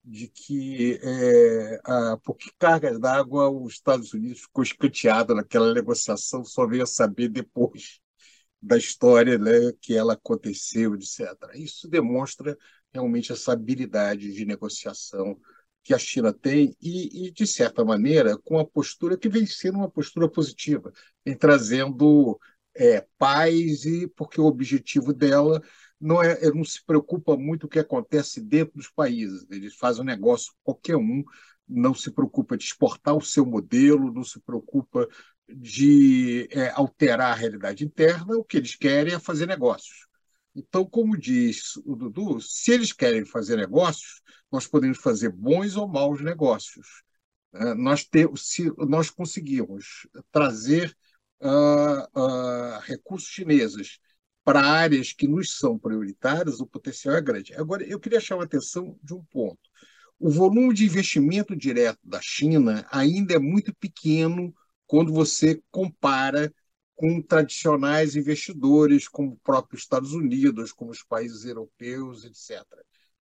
de 0.04 0.30
que 0.30 1.00
é, 1.04 1.80
a, 1.84 2.18
por 2.24 2.38
que 2.38 2.52
cargas 2.58 3.00
d'água 3.00 3.50
os 3.50 3.74
Estados 3.74 4.14
Unidos 4.14 4.42
ficou 4.42 4.64
escanteado 4.64 5.36
naquela 5.36 5.74
negociação, 5.74 6.46
só 6.46 6.66
veio 6.66 6.84
a 6.84 6.88
saber 6.88 7.28
depois 7.28 8.00
da 8.66 8.78
história 8.78 9.38
né, 9.38 9.72
que 9.80 9.96
ela 9.96 10.14
aconteceu, 10.14 10.96
etc. 10.96 11.20
Isso 11.54 11.88
demonstra 11.88 12.58
realmente 12.92 13.32
essa 13.32 13.54
habilidade 13.54 14.34
de 14.34 14.46
negociação 14.46 15.40
que 15.84 15.94
a 15.94 16.00
China 16.00 16.34
tem 16.34 16.76
e, 16.82 17.28
e, 17.28 17.32
de 17.32 17.46
certa 17.46 17.86
maneira, 17.86 18.36
com 18.40 18.58
a 18.58 18.66
postura 18.66 19.16
que 19.16 19.30
vem 19.30 19.46
sendo 19.46 19.78
uma 19.78 19.90
postura 19.90 20.28
positiva, 20.28 20.92
vem 21.24 21.38
trazendo 21.38 22.40
é, 22.76 23.06
paz, 23.20 23.86
e 23.86 24.08
porque 24.08 24.42
o 24.42 24.46
objetivo 24.46 25.14
dela 25.14 25.62
não 26.02 26.24
é, 26.24 26.40
não 26.52 26.64
se 26.64 26.84
preocupa 26.84 27.38
muito 27.38 27.66
o 27.66 27.70
que 27.70 27.78
acontece 27.78 28.42
dentro 28.42 28.74
dos 28.78 28.90
países. 28.90 29.46
Eles 29.52 29.76
fazem 29.76 30.02
um 30.02 30.06
negócio 30.06 30.54
qualquer 30.64 30.98
um, 30.98 31.24
não 31.68 31.94
se 31.94 32.10
preocupa 32.12 32.58
de 32.58 32.64
exportar 32.64 33.16
o 33.16 33.22
seu 33.22 33.46
modelo, 33.46 34.12
não 34.12 34.24
se 34.24 34.40
preocupa 34.40 35.08
de 35.48 36.48
é, 36.52 36.70
alterar 36.72 37.32
a 37.32 37.36
realidade 37.36 37.84
interna, 37.86 38.36
o 38.36 38.44
que 38.44 38.58
eles 38.58 38.76
querem 38.76 39.14
é 39.14 39.20
fazer 39.20 39.46
negócios. 39.46 40.08
Então, 40.56 40.86
como 40.86 41.18
diz 41.18 41.76
o 41.86 41.96
Dudu, 41.96 42.40
se 42.42 42.72
eles 42.72 42.94
querem 42.94 43.26
fazer 43.26 43.58
negócios, 43.58 44.22
nós 44.52 44.66
podemos 44.66 44.98
fazer 44.98 45.30
bons 45.30 45.76
ou 45.76 45.88
maus 45.88 46.22
negócios. 46.22 47.04
É, 47.54 47.74
nós, 47.74 48.06
ter, 48.06 48.30
se 48.38 48.72
nós 48.78 49.10
conseguirmos 49.10 50.08
trazer 50.32 50.96
uh, 51.42 52.20
uh, 52.20 52.80
recursos 52.82 53.30
chineses 53.30 54.00
para 54.44 54.62
áreas 54.62 55.12
que 55.12 55.28
nos 55.28 55.58
são 55.58 55.78
prioritárias, 55.78 56.60
o 56.60 56.68
potencial 56.68 57.16
é 57.16 57.22
grande. 57.22 57.54
Agora, 57.56 57.84
eu 57.84 58.00
queria 58.00 58.20
chamar 58.20 58.44
a 58.44 58.46
atenção 58.46 58.98
de 59.04 59.14
um 59.14 59.24
ponto. 59.26 59.60
O 60.20 60.30
volume 60.30 60.74
de 60.74 60.86
investimento 60.86 61.56
direto 61.56 62.00
da 62.04 62.22
China 62.22 62.88
ainda 62.92 63.34
é 63.34 63.40
muito 63.40 63.74
pequeno 63.76 64.54
quando 64.88 65.12
você 65.14 65.62
compara 65.72 66.54
com 66.96 67.22
tradicionais 67.22 68.16
investidores, 68.16 69.08
como 69.08 69.34
o 69.34 69.40
próprio 69.40 69.78
Estados 69.78 70.14
Unidos, 70.14 70.72
como 70.72 70.92
os 70.92 71.04
países 71.04 71.46
europeus, 71.46 72.24
etc 72.24 72.64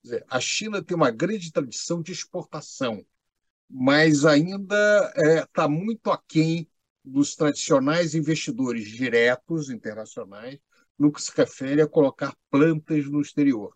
dizer, 0.04 0.24
a 0.28 0.38
China 0.38 0.82
tem 0.82 0.96
uma 0.96 1.10
grande 1.10 1.50
tradição 1.50 2.02
de 2.02 2.12
exportação, 2.12 3.04
mas 3.68 4.24
ainda 4.26 5.12
está 5.16 5.64
é, 5.64 5.68
muito 5.68 6.10
aquém 6.10 6.68
dos 7.02 7.34
tradicionais 7.34 8.14
investidores 8.14 8.88
diretos 8.88 9.70
internacionais 9.70 10.58
no 10.98 11.10
que 11.10 11.20
se 11.22 11.32
refere 11.34 11.82
a 11.82 11.88
colocar 11.88 12.36
plantas 12.50 13.06
no 13.06 13.20
exterior. 13.20 13.74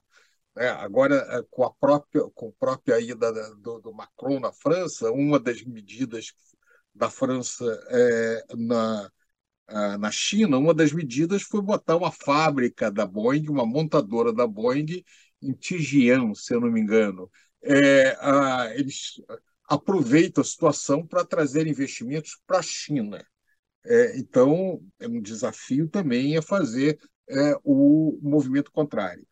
É, 0.56 0.68
agora, 0.68 1.16
é, 1.30 1.42
com 1.50 1.64
a 1.64 1.72
própria, 1.72 2.22
com 2.34 2.48
a 2.48 2.52
própria 2.58 3.00
ida 3.00 3.32
do, 3.56 3.80
do 3.80 3.92
Macron 3.92 4.38
na 4.40 4.52
França, 4.52 5.10
uma 5.10 5.38
das 5.38 5.62
medidas 5.62 6.32
da 6.94 7.10
França 7.10 7.64
é, 7.90 8.44
na, 8.56 9.10
na 9.98 10.10
China, 10.10 10.58
uma 10.58 10.74
das 10.74 10.92
medidas 10.92 11.42
foi 11.42 11.60
botar 11.62 11.96
uma 11.96 12.10
fábrica 12.10 12.90
da 12.90 13.06
Boeing, 13.06 13.48
uma 13.48 13.66
montadora 13.66 14.32
da 14.32 14.46
Boeing, 14.46 15.04
em 15.42 15.52
Tijian, 15.52 16.34
se 16.34 16.54
eu 16.54 16.60
não 16.60 16.70
me 16.70 16.80
engano. 16.80 17.30
É, 17.62 18.16
a, 18.20 18.72
eles 18.74 19.20
aproveitam 19.68 20.40
a 20.42 20.44
situação 20.44 21.06
para 21.06 21.24
trazer 21.24 21.66
investimentos 21.66 22.40
para 22.46 22.58
a 22.58 22.62
China. 22.62 23.24
É, 23.86 24.18
então, 24.18 24.82
é 25.00 25.08
um 25.08 25.22
desafio 25.22 25.88
também 25.88 26.36
é 26.36 26.42
fazer 26.42 26.98
é, 27.30 27.54
o 27.64 28.18
movimento 28.22 28.72
contrário. 28.72 29.27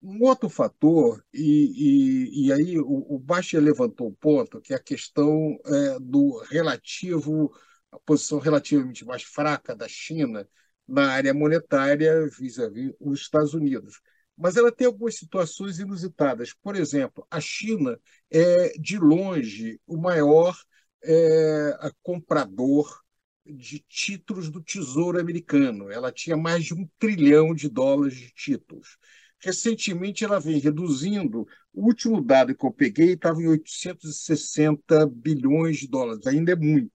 Um 0.00 0.22
outro 0.24 0.48
fator, 0.48 1.24
e, 1.34 2.44
e, 2.44 2.46
e 2.46 2.52
aí 2.52 2.78
o, 2.78 2.84
o 2.86 3.24
levantou 3.54 4.08
um 4.08 4.14
ponto, 4.14 4.60
que 4.60 4.72
é 4.72 4.76
a 4.76 4.82
questão 4.82 5.58
é, 5.66 5.98
do 6.00 6.38
relativo, 6.50 7.52
a 7.90 7.98
posição 8.00 8.38
relativamente 8.38 9.04
mais 9.04 9.22
fraca 9.24 9.74
da 9.74 9.88
China 9.88 10.48
na 10.86 11.10
área 11.12 11.34
monetária 11.34 12.26
vis-à-vis 12.28 12.90
-vis 12.90 12.96
os 13.00 13.20
Estados 13.20 13.54
Unidos. 13.54 14.00
mas 14.36 14.56
ela 14.56 14.70
tem 14.72 14.86
algumas 14.86 15.16
situações 15.16 15.78
inusitadas. 15.80 16.52
Por 16.54 16.76
exemplo, 16.76 17.26
a 17.30 17.40
China 17.40 17.98
é, 18.30 18.68
de 18.78 18.96
longe, 18.98 19.80
o 19.86 19.96
maior 19.96 20.56
é, 21.04 21.92
comprador 22.02 23.02
de 23.44 23.80
títulos 23.88 24.50
do 24.50 24.62
Tesouro 24.62 25.18
Americano. 25.20 25.90
Ela 25.90 26.12
tinha 26.12 26.36
mais 26.36 26.64
de 26.64 26.74
um 26.74 26.88
trilhão 26.98 27.54
de 27.54 27.68
dólares 27.68 28.14
de 28.16 28.30
títulos. 28.32 28.98
Recentemente, 29.40 30.24
ela 30.24 30.40
vem 30.40 30.58
reduzindo. 30.58 31.46
O 31.72 31.86
último 31.86 32.20
dado 32.20 32.54
que 32.54 32.66
eu 32.66 32.72
peguei 32.72 33.12
estava 33.12 33.40
em 33.40 33.46
860 33.46 35.06
bilhões 35.06 35.78
de 35.78 35.88
dólares, 35.88 36.26
ainda 36.26 36.52
é 36.52 36.56
muito. 36.56 36.92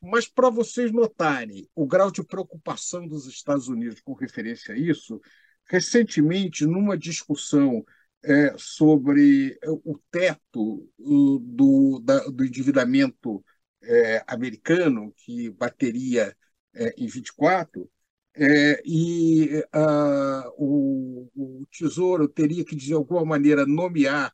Mas, 0.00 0.28
para 0.28 0.48
vocês 0.48 0.92
notarem 0.92 1.68
o 1.74 1.86
grau 1.86 2.10
de 2.10 2.22
preocupação 2.22 3.06
dos 3.06 3.26
Estados 3.26 3.66
Unidos 3.66 4.00
com 4.00 4.12
referência 4.12 4.72
a 4.74 4.78
isso, 4.78 5.20
recentemente, 5.68 6.64
numa 6.64 6.96
discussão 6.96 7.84
é, 8.22 8.54
sobre 8.56 9.58
o 9.84 9.98
teto 10.10 10.88
do, 10.96 12.00
da, 12.04 12.20
do 12.28 12.44
endividamento 12.44 13.44
é, 13.82 14.24
americano, 14.26 15.12
que 15.16 15.50
bateria 15.50 16.36
é, 16.74 16.94
em 16.96 17.06
24, 17.06 17.90
é, 18.36 18.80
e 18.84 19.58
uh, 19.74 20.52
o, 20.56 21.30
o, 21.34 21.66
Tesouro 21.70 22.28
teria 22.28 22.64
que, 22.64 22.76
de 22.76 22.92
alguma 22.92 23.24
maneira, 23.24 23.66
nomear 23.66 24.32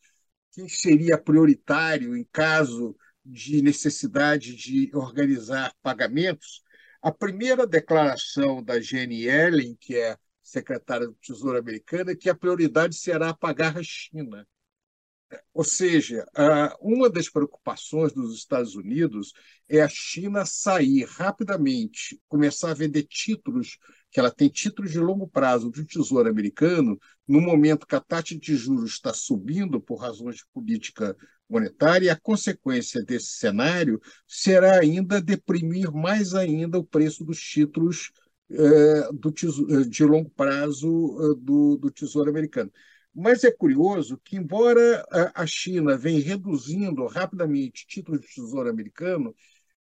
quem 0.53 0.69
seria 0.69 1.19
prioritário 1.19 2.17
em 2.17 2.25
caso 2.31 2.97
de 3.25 3.63
necessidade 3.63 4.55
de 4.55 4.91
organizar 4.95 5.75
pagamentos. 5.83 6.63
A 7.03 7.11
primeira 7.11 7.67
declaração 7.67 8.63
da 8.63 8.81
Jenny 8.81 9.25
Yellen, 9.25 9.77
que 9.81 9.97
é 9.97 10.17
secretária 10.43 11.07
do 11.07 11.15
Tesouro 11.15 11.59
americana, 11.59 12.13
é 12.13 12.17
que 12.17 12.29
a 12.29 12.35
prioridade 12.35 12.95
será 12.97 13.33
pagar 13.35 13.79
a 13.79 13.83
China. 13.83 14.47
Ou 15.53 15.65
seja, 15.65 16.25
uma 16.81 17.09
das 17.09 17.29
preocupações 17.29 18.13
dos 18.13 18.35
Estados 18.37 18.75
Unidos 18.75 19.33
é 19.69 19.81
a 19.81 19.89
China 19.89 20.45
sair 20.45 21.05
rapidamente, 21.05 22.21
começar 22.29 22.71
a 22.71 22.75
vender 22.75 23.05
títulos, 23.05 23.79
que 24.11 24.21
ela 24.21 24.31
tem 24.31 24.49
títulos 24.49 24.93
de 24.93 24.99
longo 24.99 25.27
prazo 25.27 25.71
do 25.71 25.85
Tesouro 25.85 26.29
Americano, 26.29 26.99
no 27.27 27.41
momento 27.41 27.87
que 27.87 27.97
a 27.97 28.01
taxa 28.01 28.39
de 28.39 28.57
juros 28.57 28.93
está 28.93 29.13
subindo 29.13 29.81
por 29.81 29.97
razões 29.97 30.37
de 30.37 30.47
política 30.53 31.17
monetária, 31.49 32.07
e 32.07 32.11
a 32.11 32.21
consequência 32.21 33.03
desse 33.03 33.39
cenário 33.39 34.01
será 34.27 34.81
ainda 34.81 35.21
deprimir 35.21 35.93
mais 35.93 36.35
ainda 36.35 36.79
o 36.79 36.85
preço 36.85 37.25
dos 37.25 37.41
títulos 37.41 38.13
eh, 38.51 39.09
tesouro, 39.35 39.89
de 39.89 40.05
longo 40.05 40.31
prazo 40.31 40.89
eh, 41.21 41.35
do 41.41 41.91
Tesouro 41.91 42.31
Americano. 42.31 42.71
Mas 43.15 43.45
é 43.45 43.51
curioso 43.51 44.21
que, 44.25 44.37
embora 44.37 45.05
a 45.35 45.47
China 45.47 45.97
venha 45.97 46.21
reduzindo 46.23 47.07
rapidamente 47.07 47.87
títulos 47.87 48.21
de 48.21 48.27
tesouro 48.27 48.69
americano, 48.69 49.35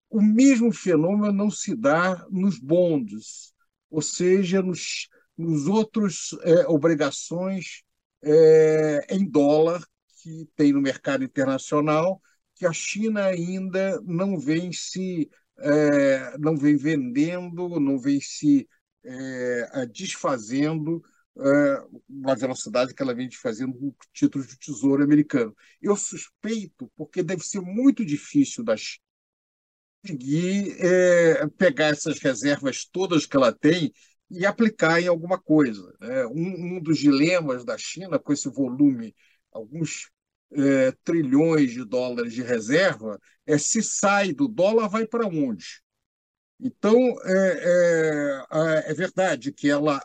o 0.09 0.23
mesmo 0.23 0.73
fenômeno 0.73 1.33
não 1.33 1.51
se 1.51 1.75
dá 1.75 2.25
nos 2.31 2.59
bonds, 2.59 3.53
ou 3.91 4.01
seja, 4.01 4.63
nos, 4.63 5.09
nos 5.37 5.67
outros 5.67 6.37
é, 6.43 6.67
obrigações 6.69 7.83
é, 8.23 9.07
em 9.11 9.29
dólar 9.29 9.85
que 10.23 10.49
tem 10.55 10.73
no 10.73 10.81
mercado 10.81 11.25
internacional, 11.25 12.21
que 12.55 12.65
a 12.65 12.73
China 12.73 13.27
ainda 13.27 14.01
não 14.03 14.39
vem 14.39 14.73
se 14.73 15.29
é, 15.59 16.37
não 16.39 16.57
vem 16.57 16.77
vendendo, 16.77 17.81
não 17.81 17.99
vem 17.99 18.21
se 18.21 18.69
é, 19.05 19.87
desfazendo 19.87 21.03
na 22.09 22.35
velocidade 22.35 22.95
que 22.95 23.03
ela 23.03 23.15
vem 23.15 23.31
fazendo 23.31 23.75
com 23.75 23.93
títulos 24.13 24.49
de 24.49 24.59
tesouro 24.59 25.03
americano. 25.03 25.55
Eu 25.83 25.97
suspeito, 25.97 26.91
porque 26.97 27.23
deve 27.23 27.45
ser 27.45 27.61
muito 27.61 28.05
difícil 28.05 28.65
da 28.65 28.75
conseguir 30.03 30.77
é, 30.79 31.47
pegar 31.59 31.87
essas 31.87 32.19
reservas 32.21 32.85
todas 32.85 33.27
que 33.27 33.37
ela 33.37 33.53
tem 33.53 33.93
e 34.31 34.47
aplicar 34.47 35.01
em 35.01 35.09
alguma 35.09 35.39
coisa. 35.39 35.95
Né? 36.01 36.27
Um, 36.27 36.77
um, 36.77 36.81
dos 36.81 36.99
dilemas 36.99 37.65
da 37.65 37.77
China 37.77 38.19
com 38.19 38.33
esse 38.33 38.49
volume, 38.49 39.15
alguns 39.53 40.11
é, 40.53 40.93
trilhões 41.05 41.73
de 41.73 41.85
dólares 41.85 42.33
de 42.33 42.43
reserva, 42.43 43.19
é 43.47 43.59
se 43.59 43.83
sai 43.83 44.33
do 44.33 44.49
dólar, 44.49 44.89
vai 44.89 45.07
para 45.07 45.27
onde? 45.27 45.83
Então, 46.59 46.97
é, 47.25 48.45
é, 48.51 48.91
é, 48.91 48.95
verdade 48.95 49.53
que, 49.53 49.69
ela, 49.69 50.01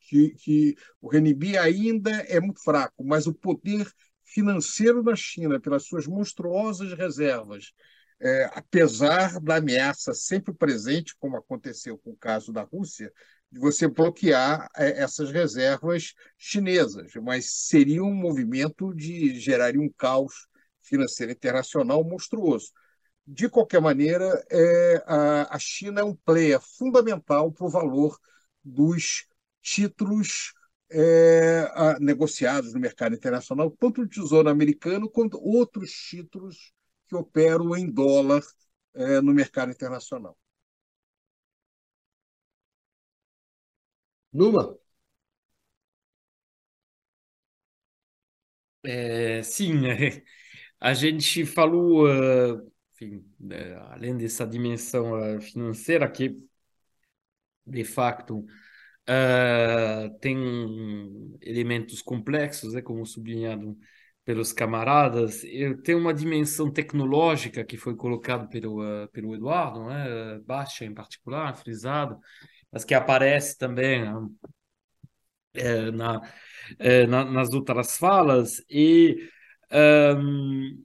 que, 0.00 0.30
que 0.34 0.76
o 1.00 1.08
renminbi 1.08 1.56
ainda 1.56 2.10
é 2.10 2.38
muito 2.38 2.62
fraco, 2.62 3.02
mas 3.02 3.26
o 3.26 3.32
poder 3.32 3.90
financeiro 4.24 5.02
da 5.02 5.16
China, 5.16 5.58
pelas 5.58 5.86
suas 5.86 6.06
monstruosas 6.06 6.92
reservas, 6.92 7.72
é, 8.20 8.44
apesar 8.54 9.40
da 9.40 9.56
ameaça 9.56 10.12
sempre 10.12 10.52
presente, 10.54 11.16
como 11.18 11.36
aconteceu 11.36 11.96
com 11.98 12.10
o 12.10 12.16
caso 12.16 12.52
da 12.52 12.62
Rússia, 12.62 13.10
de 13.50 13.58
você 13.58 13.88
bloquear 13.88 14.68
é, 14.76 15.02
essas 15.02 15.30
reservas 15.30 16.12
chinesas, 16.36 17.12
mas 17.22 17.66
seria 17.66 18.02
um 18.02 18.14
movimento 18.14 18.92
de 18.94 19.38
geraria 19.40 19.80
um 19.80 19.90
caos 19.96 20.46
financeiro 20.82 21.32
internacional 21.32 22.04
monstruoso. 22.04 22.70
De 23.26 23.48
qualquer 23.48 23.80
maneira, 23.80 24.44
é, 24.50 25.02
a, 25.06 25.56
a 25.56 25.58
China 25.58 26.00
é 26.00 26.04
um 26.04 26.14
player 26.14 26.60
fundamental 26.60 27.50
para 27.52 27.66
o 27.66 27.68
valor 27.70 28.18
dos 28.64 29.26
títulos 29.62 30.52
é, 30.90 31.68
a, 31.74 31.98
negociados 31.98 32.72
no 32.72 32.78
mercado 32.80 33.16
internacional, 33.16 33.70
tanto 33.72 34.02
o 34.02 34.08
Tesouro 34.08 34.48
Americano 34.48 35.10
quanto 35.10 35.38
outros 35.42 35.90
títulos 35.92 36.72
que 37.08 37.16
operam 37.16 37.76
em 37.76 37.90
dólar 37.90 38.42
é, 38.94 39.20
no 39.20 39.34
mercado 39.34 39.72
internacional. 39.72 40.36
Numa? 44.32 44.64
É, 48.84 49.42
sim, 49.42 49.72
a 50.80 50.94
gente 50.94 51.44
falou 51.46 52.06
uh, 52.08 52.72
enfim, 52.96 53.22
né, 53.38 53.74
além 53.90 54.16
dessa 54.16 54.46
dimensão 54.46 55.36
uh, 55.36 55.40
financeira 55.40 56.10
que, 56.10 56.34
de 57.66 57.84
facto, 57.84 58.38
uh, 58.38 60.18
tem 60.20 61.36
elementos 61.42 62.00
complexos, 62.00 62.74
é 62.74 62.80
como 62.80 63.04
sublinhado 63.04 63.76
pelos 64.24 64.52
camaradas, 64.52 65.42
tem 65.84 65.94
uma 65.94 66.12
dimensão 66.12 66.72
tecnológica 66.72 67.64
que 67.64 67.76
foi 67.76 67.94
colocada 67.94 68.48
pelo, 68.48 68.82
uh, 68.82 69.08
pelo 69.12 69.34
Eduardo, 69.34 69.84
né? 69.84 70.40
baixa 70.44 70.84
em 70.84 70.94
particular, 70.94 71.54
frisado, 71.54 72.18
mas 72.72 72.84
que 72.84 72.94
aparece 72.94 73.58
também 73.58 74.04
é, 75.54 75.90
na, 75.90 76.20
na, 77.08 77.24
nas 77.24 77.52
outras 77.52 77.96
falas, 77.96 78.64
e 78.68 79.16
um, 79.72 80.84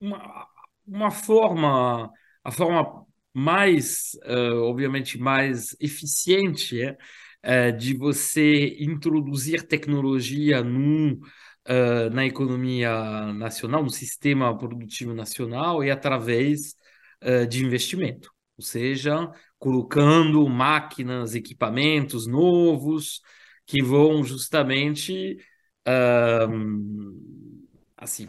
uma, 0.00 0.48
uma 0.86 1.10
forma, 1.10 2.10
a 2.44 2.50
forma 2.50 3.06
mais, 3.34 4.12
uh, 4.26 4.62
obviamente, 4.62 5.18
mais 5.18 5.74
eficiente 5.80 6.82
é, 7.42 7.70
uh, 7.70 7.76
de 7.76 7.94
você 7.94 8.76
introduzir 8.78 9.66
tecnologia 9.66 10.62
no, 10.62 11.14
uh, 11.14 12.10
na 12.12 12.26
economia 12.26 13.32
nacional, 13.32 13.82
no 13.82 13.90
sistema 13.90 14.56
produtivo 14.56 15.14
nacional, 15.14 15.82
e 15.82 15.90
através 15.90 16.74
de 17.48 17.64
investimento, 17.64 18.32
ou 18.58 18.64
seja, 18.64 19.30
colocando 19.56 20.44
máquinas, 20.48 21.36
equipamentos 21.36 22.26
novos 22.26 23.20
que 23.64 23.80
vão 23.80 24.24
justamente 24.24 25.36
assim 27.96 28.28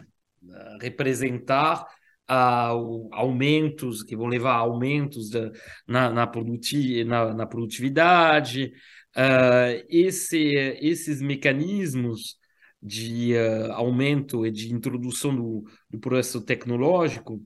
representar 0.80 1.84
uh, 2.30 3.08
aumentos, 3.12 4.02
que 4.02 4.16
vão 4.16 4.26
levar 4.26 4.52
a 4.52 4.58
aumentos 4.58 5.30
da, 5.30 5.50
na, 5.86 6.10
na, 6.10 6.26
produti 6.26 7.04
na, 7.04 7.34
na 7.34 7.46
produtividade. 7.46 8.72
Uh, 9.16 9.84
esse, 9.88 10.38
esses 10.80 11.20
mecanismos 11.22 12.36
de 12.82 13.34
uh, 13.34 13.72
aumento 13.72 14.46
e 14.46 14.50
de 14.50 14.72
introdução 14.72 15.34
do, 15.34 15.64
do 15.88 15.98
processo 15.98 16.44
tecnológico, 16.44 17.42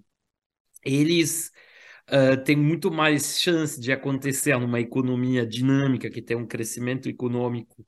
eles 0.84 1.50
uh, 2.10 2.42
têm 2.42 2.56
muito 2.56 2.90
mais 2.90 3.40
chance 3.40 3.80
de 3.80 3.92
acontecer 3.92 4.58
numa 4.58 4.80
economia 4.80 5.46
dinâmica, 5.46 6.10
que 6.10 6.22
tem 6.22 6.36
um 6.36 6.46
crescimento 6.46 7.08
econômico 7.08 7.86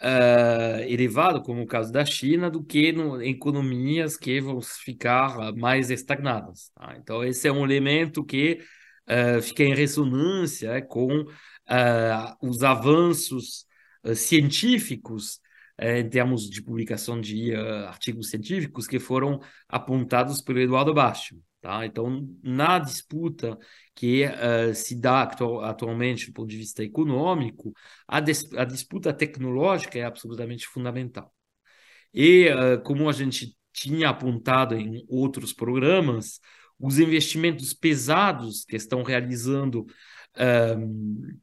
uh, 0.00 0.80
elevado, 0.88 1.42
como 1.42 1.62
o 1.62 1.66
caso 1.66 1.92
da 1.92 2.04
China, 2.04 2.50
do 2.50 2.62
que 2.62 2.92
no, 2.92 3.20
em 3.22 3.30
economias 3.30 4.16
que 4.16 4.40
vão 4.40 4.60
ficar 4.60 5.52
mais 5.54 5.90
estagnadas. 5.90 6.70
Tá? 6.74 6.96
Então, 6.98 7.24
esse 7.24 7.46
é 7.46 7.52
um 7.52 7.64
elemento 7.64 8.24
que 8.24 8.60
uh, 9.08 9.42
fica 9.42 9.62
em 9.62 9.74
ressonância 9.74 10.80
com 10.82 11.22
uh, 11.22 11.28
os 12.42 12.62
avanços 12.62 13.66
científicos 14.14 15.40
em 15.78 16.08
termos 16.08 16.48
de 16.48 16.62
publicação 16.62 17.20
de 17.20 17.54
artigos 17.54 18.30
científicos 18.30 18.86
que 18.86 18.98
foram 18.98 19.40
apontados 19.68 20.40
pelo 20.40 20.58
Eduardo 20.58 20.92
Baixo. 20.94 21.36
Tá? 21.60 21.84
Então, 21.84 22.26
na 22.42 22.78
disputa 22.78 23.58
que 24.00 24.24
uh, 24.24 24.74
se 24.74 24.94
dá 24.94 25.20
atualmente 25.20 26.28
do 26.28 26.32
ponto 26.32 26.48
de 26.48 26.56
vista 26.56 26.82
econômico, 26.82 27.70
a, 28.08 28.16
a 28.16 28.64
disputa 28.64 29.12
tecnológica 29.12 29.98
é 29.98 30.04
absolutamente 30.04 30.66
fundamental. 30.66 31.30
E, 32.14 32.48
uh, 32.48 32.82
como 32.82 33.10
a 33.10 33.12
gente 33.12 33.54
tinha 33.70 34.08
apontado 34.08 34.74
em 34.74 35.04
outros 35.06 35.52
programas, 35.52 36.40
os 36.78 36.98
investimentos 36.98 37.74
pesados 37.74 38.64
que 38.64 38.74
estão 38.74 39.02
realizando 39.02 39.84
um, 40.78 41.38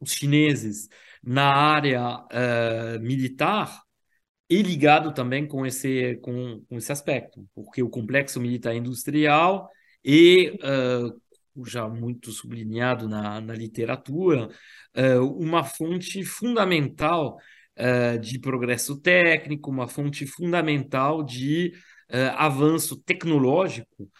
os 0.00 0.12
chineses 0.12 0.88
na 1.22 1.52
área 1.52 2.20
uh, 2.20 3.00
militar 3.02 3.82
e 4.48 4.62
ligado 4.62 5.12
também 5.12 5.46
com 5.46 5.66
esse, 5.66 6.16
com, 6.22 6.64
com 6.70 6.78
esse 6.78 6.90
aspecto, 6.90 7.46
porque 7.54 7.82
o 7.82 7.90
complexo 7.90 8.40
militar 8.40 8.74
industrial 8.74 9.68
e, 10.02 10.58
uh, 10.62 11.27
já 11.66 11.88
muito 11.88 12.30
sublinhado 12.30 13.08
na, 13.08 13.40
na 13.40 13.54
literatura, 13.54 14.48
uh, 14.96 15.24
uma 15.38 15.64
fonte 15.64 16.24
fundamental 16.24 17.38
uh, 17.78 18.18
de 18.18 18.38
progresso 18.38 19.00
técnico, 19.00 19.70
uma 19.70 19.88
fonte 19.88 20.26
fundamental 20.26 21.22
de 21.22 21.72
avanço 22.38 22.96
tecnológico. 23.02 24.10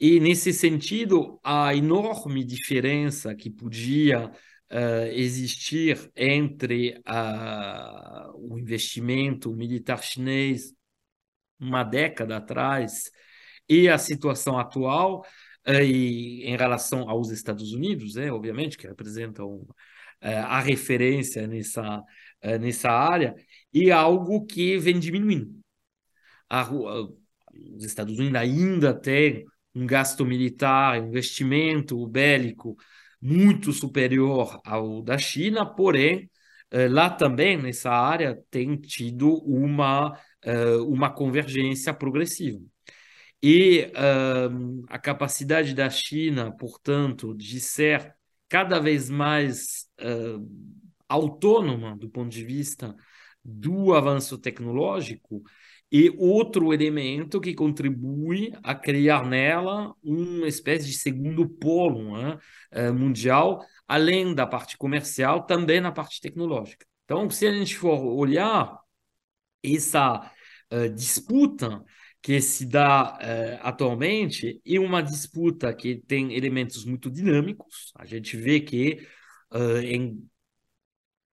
E, 0.00 0.18
nesse 0.18 0.52
sentido, 0.52 1.38
a 1.44 1.72
enorme 1.72 2.44
diferença 2.44 3.32
que 3.32 3.48
podia 3.48 4.32
existir 5.12 6.10
entre 6.16 7.00
o 8.34 8.58
investimento 8.58 9.54
militar 9.54 10.02
chinês 10.02 10.74
uma 11.60 11.84
década 11.84 12.38
atrás 12.38 13.10
e 13.68 13.88
a 13.88 13.98
situação 13.98 14.58
atual 14.58 15.24
e 15.68 16.44
em 16.44 16.56
relação 16.56 17.08
aos 17.08 17.30
Estados 17.30 17.72
Unidos, 17.72 18.16
é, 18.16 18.32
obviamente, 18.32 18.76
que 18.78 18.86
representam 18.86 19.66
a 20.20 20.58
referência 20.60 21.46
nessa, 21.46 22.02
nessa 22.60 22.90
área, 22.90 23.36
e 23.72 23.90
algo 23.90 24.44
que 24.46 24.76
vem 24.78 24.98
diminuindo. 24.98 25.54
A, 26.50 26.68
os 26.72 27.84
Estados 27.84 28.18
Unidos 28.18 28.34
ainda 28.34 28.92
têm 28.92 29.44
um 29.74 29.86
gasto 29.86 30.24
militar, 30.26 30.98
investimento 30.98 32.04
bélico 32.08 32.76
muito 33.20 33.72
superior 33.72 34.60
ao 34.64 35.02
da 35.02 35.18
China, 35.18 35.64
porém, 35.66 36.28
lá 36.90 37.10
também, 37.10 37.56
nessa 37.56 37.90
área, 37.90 38.42
tem 38.50 38.76
tido 38.76 39.34
uma, 39.44 40.18
uma 40.86 41.10
convergência 41.10 41.94
progressiva. 41.94 42.60
E 43.42 43.90
eh, 43.94 44.48
a 44.88 44.98
capacidade 44.98 45.74
da 45.74 45.88
China, 45.88 46.50
portanto, 46.56 47.34
de 47.34 47.60
ser 47.60 48.14
cada 48.48 48.80
vez 48.80 49.10
mais 49.10 49.86
autônoma 51.08 51.96
do 51.96 52.08
ponto 52.08 52.30
de 52.30 52.44
vista 52.44 52.94
do 53.44 53.94
avanço 53.94 54.38
tecnológico, 54.38 55.42
e 55.90 56.10
outro 56.18 56.72
elemento 56.72 57.40
que 57.40 57.54
contribui 57.54 58.52
a 58.62 58.74
criar 58.74 59.24
nela 59.26 59.94
uma 60.02 60.46
espécie 60.46 60.86
de 60.86 60.92
segundo 60.92 61.48
polo 61.48 62.16
né, 62.16 62.38
eh, 62.70 62.90
mundial, 62.90 63.64
além 63.86 64.34
da 64.34 64.46
parte 64.46 64.76
comercial, 64.76 65.46
também 65.46 65.80
na 65.80 65.90
parte 65.90 66.20
tecnológica. 66.20 66.86
Então, 67.04 67.30
se 67.30 67.46
a 67.46 67.52
gente 67.52 67.74
for 67.76 67.98
olhar 68.04 68.78
essa 69.62 70.30
uh, 70.70 70.88
disputa 70.94 71.82
que 72.22 72.40
se 72.40 72.66
dá 72.66 73.18
uh, 73.18 73.60
atualmente, 73.62 74.60
é 74.66 74.78
uma 74.78 75.02
disputa 75.02 75.72
que 75.74 75.96
tem 75.96 76.34
elementos 76.34 76.84
muito 76.84 77.10
dinâmicos. 77.10 77.92
A 77.96 78.04
gente 78.04 78.36
vê 78.36 78.60
que 78.60 79.06
uh, 79.52 79.78
em 79.78 80.28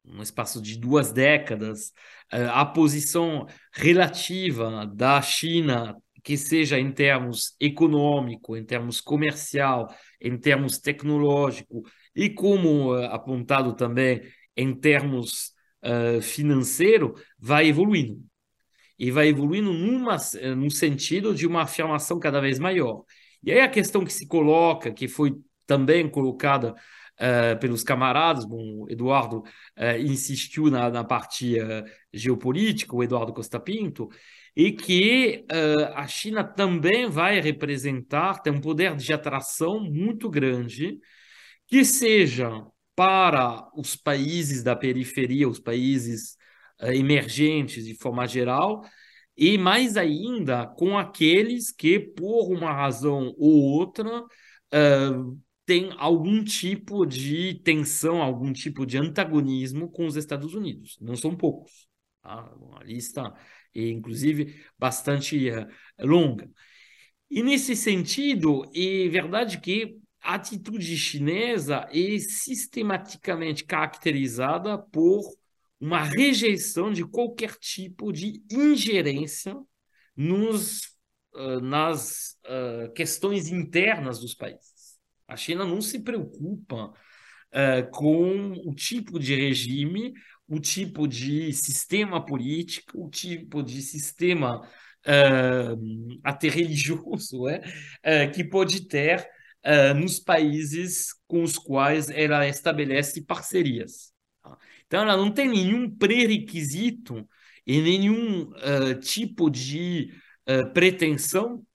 um 0.08 0.22
espaço 0.22 0.62
de 0.62 0.78
duas 0.78 1.12
décadas, 1.12 1.92
eh, 2.32 2.46
a 2.52 2.66
posição 2.66 3.48
relativa 3.74 4.86
da 4.86 5.22
China, 5.22 5.96
que 6.24 6.38
seja 6.38 6.80
em 6.80 6.92
termos 6.92 7.56
econômico, 7.60 8.56
em 8.58 8.64
termos 8.66 9.00
comercial, 9.02 9.94
em 10.20 10.38
termos 10.38 10.80
tecnológico 10.80 11.84
e 12.16 12.30
como 12.30 12.96
eh, 12.98 13.06
apontado 13.08 13.76
também 13.76 14.22
em 14.58 14.74
termos 14.74 15.52
uh, 15.84 16.22
financeiro, 16.22 17.14
vai 17.38 17.68
evoluindo. 17.68 18.24
E 18.98 19.12
vai 19.12 19.28
evoluindo 19.28 19.74
numa, 19.74 20.18
no 20.56 20.72
sentido 20.72 21.34
de 21.36 21.46
uma 21.46 21.64
afirmação 21.64 22.20
cada 22.20 22.40
vez 22.40 22.60
maior. 22.60 23.04
E 23.44 23.52
aí 23.52 23.60
a 23.60 23.70
questão 23.70 24.04
que 24.04 24.14
se 24.14 24.28
coloca, 24.28 24.92
que 24.92 25.08
foi 25.08 25.36
também 25.66 26.10
colocada 26.10 26.74
uh, 27.16 27.60
pelos 27.60 27.84
camaradas. 27.84 28.46
Bom, 28.46 28.84
o 28.84 28.90
Eduardo 28.90 29.40
uh, 29.40 29.98
insistiu 30.00 30.70
na, 30.70 30.90
na 30.90 31.04
parte 31.04 31.60
uh, 31.60 31.84
geopolítica, 32.14 32.96
o 32.96 33.04
Eduardo 33.04 33.34
Costa 33.34 33.60
Pinto, 33.60 34.10
e 34.56 34.72
que 34.72 35.44
a 35.96 36.08
China 36.08 36.42
também 36.42 37.10
vai 37.10 37.42
representar, 37.42 38.42
tem 38.42 38.54
um 38.54 38.62
poder 38.62 38.96
de 38.96 39.12
atração 39.12 39.82
muito 39.82 40.30
grande, 40.30 40.98
que 41.68 41.84
seja 41.84 42.66
para 42.96 43.70
os 43.76 43.98
países 43.98 44.64
da 44.64 44.74
periferia, 44.74 45.50
os 45.50 45.60
países 45.60 46.38
emergentes 46.82 47.86
de 47.86 47.96
forma 47.96 48.28
geral, 48.28 48.82
e 49.38 49.58
mais 49.58 49.98
ainda 49.98 50.66
com 50.66 50.98
aqueles 50.98 51.72
que, 51.72 52.00
por 52.00 52.52
uma 52.52 52.72
razão 52.72 53.34
ou 53.38 53.62
outra, 53.64 54.24
uh, 54.24 55.42
tem 55.66 55.90
algum 55.98 56.44
tipo 56.44 57.06
de 57.06 57.56
tensão, 57.64 58.22
algum 58.22 58.54
tipo 58.54 58.86
de 58.86 58.98
antagonismo 58.98 59.90
com 59.90 60.06
os 60.06 60.16
Estados 60.16 60.54
Unidos. 60.54 60.98
Não 61.02 61.16
são 61.16 61.36
poucos. 61.36 61.88
Tá? 62.22 62.54
Uma 62.56 62.84
lista, 62.84 63.34
inclusive, 63.74 64.64
bastante 64.80 65.50
uh, 65.50 65.68
longa. 66.00 66.50
E 67.30 67.44
nesse 67.44 67.76
sentido, 67.76 68.64
é 68.74 69.10
verdade 69.10 69.60
que 69.60 69.98
a 70.22 70.36
atitude 70.36 70.96
chinesa 70.98 71.88
é 71.92 72.18
sistematicamente 72.20 73.66
caracterizada 73.66 74.78
por 74.78 75.22
uma 75.80 76.04
rejeição 76.04 76.92
de 76.92 77.04
qualquer 77.06 77.56
tipo 77.56 78.12
de 78.12 78.42
ingerência 78.50 79.56
nos, 80.16 80.82
uh, 81.34 81.60
nas 81.60 82.38
uh, 82.46 82.92
questões 82.94 83.50
internas 83.50 84.20
dos 84.20 84.34
países. 84.34 84.98
A 85.28 85.36
China 85.36 85.66
não 85.66 85.82
se 85.82 86.00
preocupa 86.00 86.86
uh, 86.86 87.92
com 87.92 88.54
o 88.66 88.74
tipo 88.74 89.20
de 89.20 89.36
regime, 89.36 90.14
o 90.48 90.60
tipo 90.60 91.08
de 91.08 91.52
sistema 91.52 92.24
político, 92.24 93.06
o 93.06 93.10
tipo 93.10 93.64
de 93.64 93.82
sistema 93.82 94.62
até 96.24 96.50
religioso 96.50 97.48
é, 98.02 98.28
que 98.28 98.44
pode 98.44 98.88
ter 98.88 99.24
nos 99.96 100.20
países 100.20 101.10
com 101.28 101.44
os 101.44 101.60
quais 101.60 102.10
ela 102.10 102.48
estabelece 102.48 103.24
parcerias. 103.24 104.15
Então, 104.88 105.02
ela 105.02 105.18
não 105.18 105.32
tem 105.32 105.50
nenhum 105.50 105.90
pré-requisito 105.90 107.28
e 107.66 107.82
nenhum 107.82 108.52
tipo 109.02 109.50
de 109.50 110.12
pretensão 110.74 111.66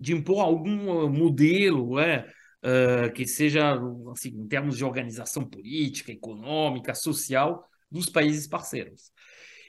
de 0.00 0.14
impor 0.14 0.40
algum 0.40 1.08
modelo, 1.10 1.98
é, 1.98 2.26
uh, 2.62 3.12
que 3.12 3.26
seja, 3.26 3.78
assim, 4.12 4.30
em 4.30 4.46
termos 4.46 4.76
de 4.76 4.84
organização 4.84 5.44
política, 5.44 6.12
econômica, 6.12 6.94
social 6.94 7.64
dos 7.90 8.08
países 8.08 8.46
parceiros. 8.46 9.10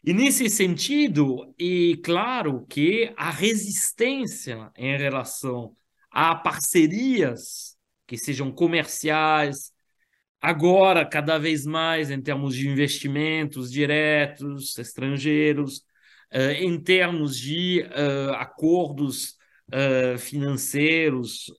E 0.03 0.13
nesse 0.13 0.49
sentido, 0.49 1.53
é 1.59 1.97
claro 2.03 2.65
que 2.67 3.13
a 3.17 3.31
resistência 3.31 4.71
em 4.77 4.97
relação 4.97 5.75
a 6.09 6.35
parcerias 6.35 7.77
que 8.07 8.17
sejam 8.17 8.51
comerciais, 8.51 9.71
agora 10.41 11.05
cada 11.05 11.37
vez 11.37 11.65
mais 11.65 12.09
em 12.09 12.21
termos 12.21 12.55
de 12.55 12.67
investimentos 12.67 13.71
diretos 13.71 14.77
estrangeiros, 14.77 15.79
uh, 16.33 16.51
em 16.57 16.81
termos 16.81 17.37
de 17.37 17.81
uh, 17.83 18.33
acordos 18.35 19.35
uh, 19.73 20.17
financeiros 20.17 21.51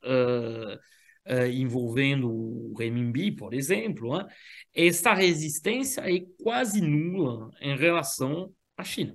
envolvendo 1.52 2.28
o 2.28 2.74
renminbi, 2.76 3.30
por 3.30 3.54
exemplo, 3.54 4.18
né? 4.18 4.26
essa 4.74 5.14
resistência 5.14 6.00
é 6.00 6.24
quase 6.42 6.80
nula 6.80 7.50
em 7.60 7.76
relação 7.76 8.52
à 8.76 8.82
China. 8.82 9.14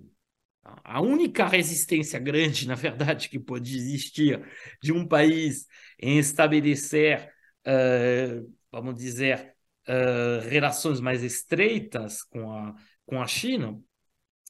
A 0.64 1.02
única 1.02 1.46
resistência 1.46 2.18
grande, 2.18 2.68
na 2.68 2.76
verdade, 2.76 3.28
que 3.28 3.38
pode 3.38 3.76
existir 3.76 4.42
de 4.82 4.94
um 4.94 5.06
país 5.06 5.66
em 6.00 6.18
estabelecer, 6.18 7.30
vamos 8.72 8.96
dizer, 8.96 9.55
uh, 9.88 10.48
relações 10.50 11.00
mais 11.00 11.24
estreitas 11.24 12.24
com 12.24 12.52
a, 12.52 12.74
com 13.06 13.22
a 13.22 13.28
China 13.28 13.80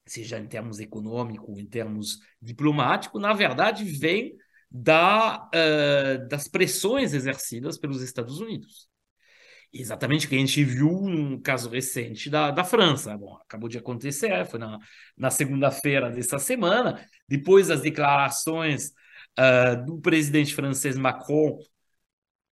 seja 0.06 0.38
em 0.38 0.48
termos 0.48 0.80
econômicos, 0.80 1.58
em 1.58 1.66
termos 1.66 2.20
diplomáticos, 2.42 3.22
na 3.22 3.34
verdade 3.34 3.84
vem 3.84 4.36
da, 4.70 5.48
uh, 5.48 6.28
das 6.28 6.48
pressões 6.48 7.14
exercidas 7.14 7.78
pelos 7.78 8.02
Estados 8.02 8.40
Unidos. 8.40 8.88
Exatamente 9.74 10.26
o 10.26 10.30
que 10.30 10.36
a 10.36 10.40
gente 10.40 10.64
viu 10.64 11.02
no 11.02 11.42
caso 11.42 11.70
recente 11.70 12.30
da, 12.30 12.50
da 12.50 12.64
França. 12.64 13.18
Bom, 13.18 13.36
acabou 13.42 13.68
de 13.68 13.78
acontecer, 13.78 14.46
foi 14.46 14.60
na, 14.60 14.80
na 15.18 15.30
segunda-feira 15.30 16.10
dessa 16.10 16.40
semana, 16.40 17.06
depois 17.28 17.68
das 17.68 17.82
declarações 17.82 18.92
uh, 19.38 19.86
do 19.86 20.00
presidente 20.00 20.54
francês 20.54 20.98
Macron, 20.98 21.58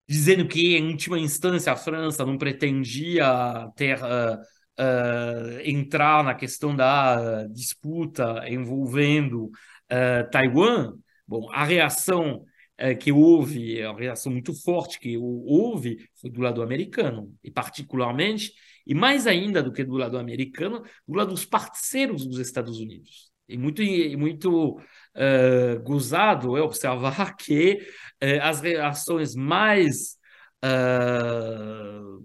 dizendo 0.08 0.46
que, 0.46 0.76
em 0.76 0.88
última 0.88 1.18
instância, 1.18 1.72
a 1.72 1.76
França 1.76 2.24
não 2.24 2.38
pretendia 2.38 3.68
ter. 3.76 3.98
Uh, 4.02 5.60
entrar 5.64 6.24
na 6.24 6.34
questão 6.34 6.74
da 6.74 7.46
disputa 7.46 8.42
envolvendo 8.48 9.44
uh, 9.44 10.28
Taiwan, 10.32 10.94
bom, 11.26 11.48
a 11.52 11.64
reação 11.64 12.44
uh, 12.80 12.98
que 12.98 13.12
houve, 13.12 13.80
a 13.82 13.92
reação 13.92 14.32
muito 14.32 14.52
forte 14.62 14.98
que 14.98 15.16
houve 15.16 15.98
foi 16.20 16.28
do 16.28 16.40
lado 16.40 16.60
americano, 16.60 17.32
e 17.42 17.52
particularmente, 17.52 18.52
e 18.84 18.94
mais 18.94 19.28
ainda 19.28 19.62
do 19.62 19.72
que 19.72 19.84
do 19.84 19.96
lado 19.96 20.18
americano, 20.18 20.82
do 21.06 21.14
lado 21.14 21.30
dos 21.30 21.44
parceiros 21.44 22.26
dos 22.26 22.38
Estados 22.38 22.80
Unidos. 22.80 23.30
E 23.48 23.56
muito, 23.56 23.82
muito 24.18 24.80
uh, 25.14 25.82
gozado 25.82 26.56
é 26.56 26.62
observar 26.62 27.36
que 27.36 27.80
uh, 28.22 28.42
as 28.42 28.60
reações 28.60 29.34
mais 29.34 30.16
uh, 30.64 32.22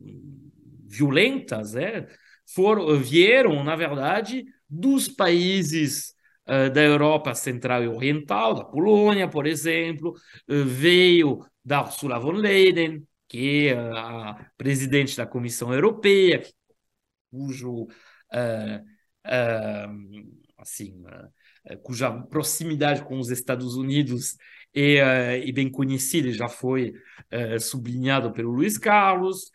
violentas 0.88 1.76
é, 1.76 2.08
foram, 2.54 2.98
vieram, 2.98 3.64
na 3.64 3.76
verdade, 3.76 4.46
dos 4.70 5.08
países 5.08 6.18
da 6.74 6.82
Europa 6.82 7.36
Central 7.36 7.84
e 7.84 7.88
Oriental, 7.88 8.56
da 8.56 8.64
Polônia, 8.64 9.28
por 9.28 9.46
exemplo, 9.46 10.16
veio 10.48 11.46
da 11.64 11.84
Ursula 11.84 12.18
von 12.18 12.32
Leyen, 12.32 13.08
que 13.28 13.68
é 13.68 13.78
a 13.78 14.50
presidente 14.58 15.16
da 15.16 15.28
Comissão 15.28 15.72
Europeia, 15.72 16.42
cujo 17.30 17.88
assim, 20.58 21.04
cuja 21.84 22.12
proximidade 22.12 23.04
com 23.04 23.20
os 23.20 23.30
Estados 23.30 23.76
Unidos 23.76 24.38
é, 24.74 25.48
é 25.48 25.52
bem 25.52 25.70
conhecida, 25.70 26.32
já 26.32 26.48
foi 26.48 26.94
sublinhado 27.60 28.32
pelo 28.32 28.52
Luiz 28.52 28.78
Carlos. 28.78 29.52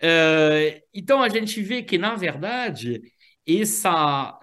Uh, 0.00 0.80
então 0.94 1.20
a 1.20 1.28
gente 1.28 1.60
vê 1.60 1.82
que, 1.82 1.98
na 1.98 2.14
verdade, 2.14 3.02
essa, 3.46 4.38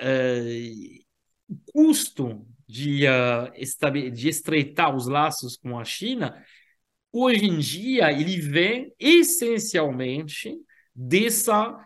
custo 1.71 2.45
de, 2.67 3.01
de 4.11 4.29
estreitar 4.29 4.95
os 4.95 5.07
laços 5.07 5.55
com 5.57 5.79
a 5.79 5.85
China, 5.85 6.43
hoje 7.11 7.45
em 7.45 7.59
dia, 7.59 8.11
ele 8.11 8.37
vem 8.41 8.93
essencialmente 8.99 10.53
dessa, 10.93 11.77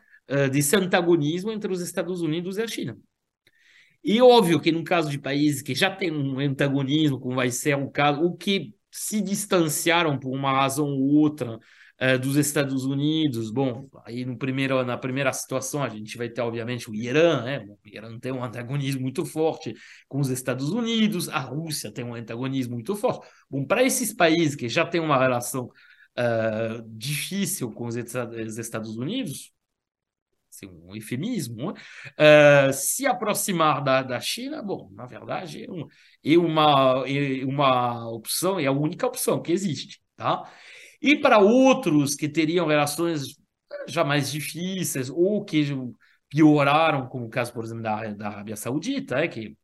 desse 0.51 0.75
antagonismo 0.75 1.51
entre 1.51 1.71
os 1.71 1.81
Estados 1.81 2.21
Unidos 2.21 2.57
e 2.57 2.63
a 2.63 2.67
China. 2.67 2.97
E 4.03 4.21
óbvio 4.21 4.59
que 4.59 4.71
no 4.71 4.83
caso 4.83 5.09
de 5.09 5.19
países 5.19 5.61
que 5.61 5.75
já 5.75 5.93
têm 5.93 6.11
um 6.11 6.39
antagonismo, 6.39 7.19
como 7.19 7.35
vai 7.35 7.51
ser 7.51 7.75
o 7.75 7.89
caso, 7.89 8.21
o 8.21 8.35
que 8.35 8.73
se 8.91 9.21
distanciaram 9.21 10.17
por 10.17 10.31
uma 10.31 10.51
razão 10.51 10.87
ou 10.87 11.15
outra 11.15 11.55
uh, 11.55 12.19
dos 12.19 12.35
Estados 12.37 12.85
Unidos. 12.85 13.51
Bom, 13.51 13.87
aí 14.05 14.25
no 14.25 14.37
primeiro, 14.37 14.83
na 14.85 14.97
primeira 14.97 15.31
situação 15.33 15.83
a 15.83 15.89
gente 15.89 16.17
vai 16.17 16.29
ter, 16.29 16.41
obviamente, 16.41 16.89
o 16.89 16.95
Irã, 16.95 17.43
né? 17.43 17.59
O 17.59 17.77
Irã 17.85 18.17
tem 18.19 18.31
um 18.31 18.43
antagonismo 18.43 19.01
muito 19.01 19.25
forte 19.25 19.73
com 20.07 20.19
os 20.19 20.29
Estados 20.29 20.69
Unidos, 20.69 21.29
a 21.29 21.39
Rússia 21.39 21.91
tem 21.91 22.05
um 22.05 22.15
antagonismo 22.15 22.73
muito 22.73 22.95
forte. 22.95 23.27
Bom, 23.49 23.65
para 23.65 23.83
esses 23.83 24.13
países 24.13 24.55
que 24.55 24.69
já 24.69 24.85
têm 24.85 25.01
uma 25.01 25.19
relação 25.19 25.65
uh, 26.17 26.83
difícil 26.87 27.71
com 27.71 27.87
os 27.87 27.95
Estados 27.95 28.97
Unidos, 28.97 29.51
um 30.67 30.95
eufemismo, 30.95 31.71
uh, 31.71 32.73
se 32.73 33.05
aproximar 33.05 33.83
da, 33.83 34.01
da 34.01 34.19
China, 34.19 34.61
bom, 34.61 34.89
na 34.93 35.05
verdade, 35.05 35.63
é, 35.63 36.33
é, 36.33 36.37
uma, 36.37 37.03
é 37.07 37.45
uma 37.45 38.09
opção, 38.09 38.59
é 38.59 38.65
a 38.65 38.71
única 38.71 39.07
opção 39.07 39.41
que 39.41 39.51
existe, 39.51 40.01
tá? 40.15 40.49
E 41.01 41.17
para 41.17 41.39
outros 41.39 42.15
que 42.15 42.27
teriam 42.27 42.67
relações 42.67 43.37
eh, 43.71 43.85
já 43.87 44.03
mais 44.03 44.31
difíceis 44.31 45.09
ou 45.09 45.45
que 45.45 45.63
pioraram, 46.29 47.07
como 47.07 47.25
o 47.25 47.29
caso, 47.29 47.53
por 47.53 47.63
exemplo, 47.63 47.83
da, 47.83 48.05
da 48.13 48.27
Arábia 48.27 48.55
Saudita, 48.55 49.17
é, 49.19 49.27
que 49.27 49.57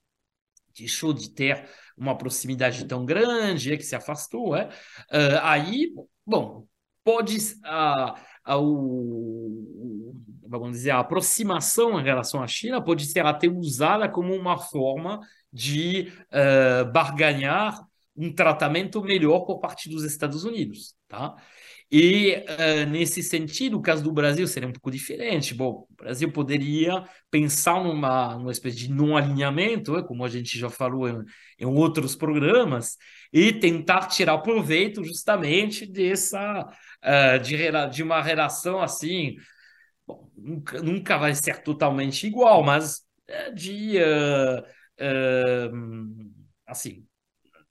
deixou 0.77 1.13
de 1.13 1.29
ter 1.29 1.67
uma 1.97 2.17
proximidade 2.17 2.85
tão 2.85 3.05
grande, 3.05 3.73
é, 3.73 3.77
que 3.77 3.83
se 3.83 3.95
afastou, 3.95 4.55
é, 4.55 4.67
uh, 4.67 5.39
aí, 5.41 5.93
bom, 6.25 6.67
pode 7.03 7.37
uh, 7.37 8.13
vamos 10.47 10.71
dizer, 10.71 10.91
a 10.91 10.99
aproximação 10.99 11.99
em 11.99 12.03
relação 12.03 12.41
à 12.41 12.47
China 12.47 12.81
pode 12.81 13.05
ser 13.05 13.25
até 13.25 13.47
usada 13.47 14.09
como 14.09 14.33
uma 14.33 14.57
forma 14.57 15.19
de 15.51 16.11
uh, 16.31 16.91
barganhar 16.91 17.79
um 18.15 18.33
tratamento 18.33 19.01
melhor 19.01 19.41
por 19.41 19.59
parte 19.59 19.89
dos 19.89 20.03
Estados 20.03 20.43
Unidos, 20.43 20.95
tá? 21.07 21.35
E 21.91 22.43
uh, 22.49 22.89
nesse 22.89 23.21
sentido, 23.21 23.77
o 23.77 23.81
caso 23.81 24.03
do 24.03 24.11
Brasil 24.11 24.47
seria 24.47 24.67
um 24.67 24.71
pouco 24.71 24.89
diferente. 24.89 25.53
Bom, 25.53 25.85
o 25.89 25.95
Brasil 25.95 26.31
poderia 26.31 27.03
pensar 27.29 27.83
numa, 27.83 28.35
numa 28.35 28.51
espécie 28.51 28.77
de 28.77 28.91
não 28.91 29.15
alinhamento, 29.15 29.95
é, 29.95 30.03
como 30.03 30.25
a 30.25 30.29
gente 30.29 30.57
já 30.57 30.69
falou 30.69 31.07
em, 31.07 31.23
em 31.59 31.65
outros 31.65 32.15
programas, 32.15 32.97
e 33.31 33.53
tentar 33.53 34.07
tirar 34.07 34.39
proveito 34.39 35.03
justamente 35.03 35.85
dessa 35.85 36.67
uh, 37.03 37.39
de, 37.39 37.55
de 37.91 38.03
uma 38.03 38.21
relação 38.21 38.81
assim. 38.81 39.35
Bom, 40.07 40.29
nunca, 40.37 40.81
nunca 40.81 41.17
vai 41.17 41.33
ser 41.33 41.63
totalmente 41.63 42.27
igual, 42.27 42.63
mas 42.63 43.01
é, 43.27 43.51
de 43.51 43.97
uh, 43.97 44.63
assim 46.65 47.05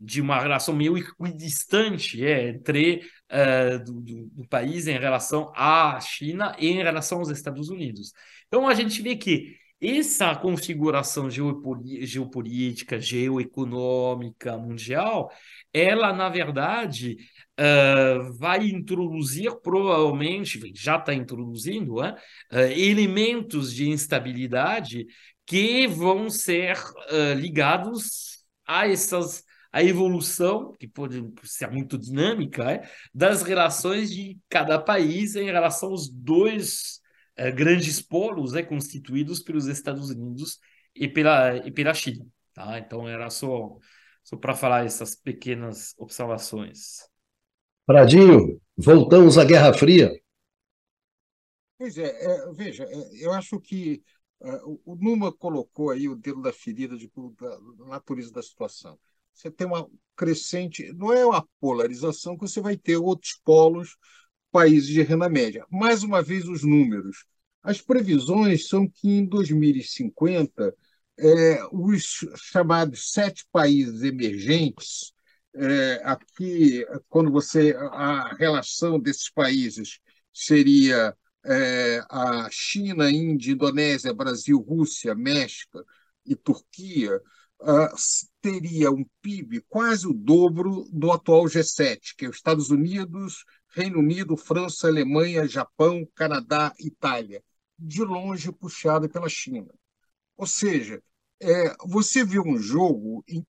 de 0.00 0.20
uma 0.20 0.40
relação 0.40 0.74
meio 0.74 0.98
equidistante 0.98 2.24
é, 2.24 2.50
entre 2.50 3.08
uh, 3.30 3.82
do, 3.84 4.00
do, 4.00 4.26
do, 4.26 4.48
país 4.48 4.86
em 4.86 4.98
relação 4.98 5.50
à 5.54 5.98
China 6.00 6.54
e 6.58 6.68
em 6.68 6.82
relação 6.82 7.18
aos 7.18 7.30
Estados 7.30 7.68
Unidos. 7.70 8.12
Então 8.46 8.68
a 8.68 8.74
gente 8.74 9.00
vê 9.00 9.16
que 9.16 9.56
essa 9.80 10.34
configuração 10.34 11.28
geopolítica, 11.30 12.98
geoeconômica 12.98 14.56
mundial, 14.56 15.30
ela 15.72 16.12
na 16.12 16.28
verdade 16.28 17.16
uh, 17.60 18.32
vai 18.38 18.66
introduzir 18.66 19.52
provavelmente, 19.62 20.72
já 20.74 20.96
está 20.96 21.12
introduzindo, 21.12 21.96
uh, 21.96 22.16
elementos 22.50 23.74
de 23.74 23.88
instabilidade 23.88 25.06
que 25.46 25.86
vão 25.86 26.30
ser 26.30 26.78
ligados 27.36 28.42
a 28.66 28.88
essas 28.88 29.44
a 29.74 29.82
evolução, 29.82 30.72
que 30.78 30.86
pode 30.86 31.20
ser 31.42 31.68
muito 31.68 31.98
dinâmica, 31.98 32.70
é, 32.70 32.88
das 33.12 33.42
relações 33.42 34.08
de 34.08 34.38
cada 34.48 34.78
país 34.78 35.34
em 35.34 35.46
relação 35.46 35.88
aos 35.88 36.08
dois 36.08 37.00
grandes 37.50 38.00
polos 38.00 38.54
é, 38.54 38.62
constituídos 38.62 39.40
pelos 39.40 39.66
Estados 39.66 40.10
Unidos 40.10 40.58
e 40.94 41.08
pela, 41.08 41.56
e 41.56 41.70
pela 41.70 41.94
China. 41.94 42.26
Tá? 42.52 42.78
Então, 42.78 43.08
era 43.08 43.28
só, 43.30 43.76
só 44.22 44.36
para 44.36 44.54
falar 44.54 44.84
essas 44.84 45.14
pequenas 45.14 45.94
observações. 45.98 47.08
Pradinho, 47.86 48.60
voltamos 48.76 49.36
à 49.36 49.44
Guerra 49.44 49.74
Fria. 49.74 50.12
Pois 51.76 51.98
é, 51.98 52.06
é 52.06 52.52
veja, 52.52 52.84
é, 52.84 53.24
eu 53.24 53.32
acho 53.32 53.60
que 53.60 54.02
uh, 54.40 54.80
o 54.84 54.94
Numa 54.94 55.32
colocou 55.32 55.90
aí 55.90 56.08
o 56.08 56.14
dedo 56.14 56.40
da 56.40 56.52
ferida 56.52 56.96
de, 56.96 57.10
da 57.38 57.86
natureza 57.86 58.32
da 58.32 58.42
situação 58.42 58.98
você 59.34 59.50
tem 59.50 59.66
uma 59.66 59.90
crescente, 60.16 60.92
não 60.92 61.12
é 61.12 61.26
uma 61.26 61.46
polarização 61.60 62.36
que 62.36 62.46
você 62.46 62.60
vai 62.60 62.76
ter 62.76 62.96
outros 62.96 63.38
polos, 63.44 63.96
países 64.54 64.86
de 64.86 65.02
renda 65.02 65.28
média. 65.28 65.66
Mais 65.68 66.04
uma 66.04 66.22
vez, 66.22 66.46
os 66.46 66.62
números. 66.62 67.24
As 67.60 67.80
previsões 67.80 68.68
são 68.68 68.88
que 68.88 69.08
em 69.08 69.26
2050, 69.26 70.72
é, 71.18 71.66
os 71.72 72.24
chamados 72.36 73.10
sete 73.10 73.44
países 73.50 74.04
emergentes, 74.04 75.12
é, 75.56 76.00
aqui, 76.04 76.86
quando 77.08 77.32
você. 77.32 77.74
a 77.90 78.32
relação 78.36 79.00
desses 79.00 79.28
países 79.28 79.98
seria 80.32 81.16
é, 81.44 82.00
a 82.08 82.48
China, 82.48 83.10
Índia, 83.10 83.50
Indonésia, 83.50 84.14
Brasil, 84.14 84.60
Rússia, 84.60 85.16
México 85.16 85.84
e 86.24 86.36
Turquia, 86.36 87.20
uh, 87.60 87.88
teria 88.40 88.90
um 88.90 89.04
PIB 89.20 89.62
quase 89.68 90.06
o 90.06 90.14
dobro 90.14 90.86
do 90.92 91.10
atual 91.10 91.44
G7, 91.44 92.14
que 92.16 92.26
é 92.26 92.28
os 92.28 92.36
Estados 92.36 92.70
Unidos, 92.70 93.44
Reino 93.74 93.98
Unido, 93.98 94.36
França, 94.36 94.86
Alemanha, 94.86 95.48
Japão, 95.48 96.06
Canadá, 96.14 96.72
Itália, 96.78 97.42
de 97.78 98.02
longe 98.04 98.52
puxado 98.52 99.08
pela 99.08 99.28
China. 99.28 99.68
Ou 100.36 100.46
seja, 100.46 101.02
é, 101.40 101.74
você 101.84 102.24
vê 102.24 102.38
um 102.38 102.56
jogo 102.56 103.24
em 103.28 103.44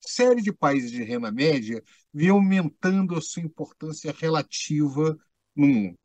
série 0.00 0.42
de 0.42 0.52
países 0.52 0.90
de 0.90 1.02
renda 1.02 1.32
média 1.32 1.82
vem 2.12 2.28
aumentando 2.28 3.16
a 3.16 3.20
sua 3.20 3.42
importância 3.42 4.12
relativa 4.16 5.18
no 5.56 5.66
mundo. 5.66 5.98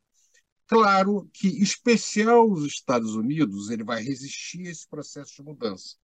Claro 0.66 1.30
que, 1.34 1.48
especial 1.62 2.50
os 2.50 2.66
Estados 2.66 3.16
Unidos, 3.16 3.70
ele 3.70 3.84
vai 3.84 4.02
resistir 4.02 4.68
a 4.68 4.72
esse 4.72 4.88
processo 4.88 5.36
de 5.36 5.44
mudança. 5.44 5.96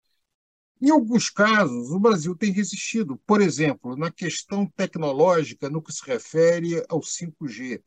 Em 0.81 0.89
alguns 0.89 1.29
casos, 1.29 1.91
o 1.91 1.99
Brasil 1.99 2.35
tem 2.35 2.51
resistido. 2.51 3.17
Por 3.25 3.41
exemplo, 3.41 3.95
na 3.95 4.11
questão 4.11 4.65
tecnológica, 4.65 5.69
no 5.69 5.81
que 5.81 5.91
se 5.93 6.05
refere 6.05 6.83
ao 6.89 7.01
5G. 7.01 7.81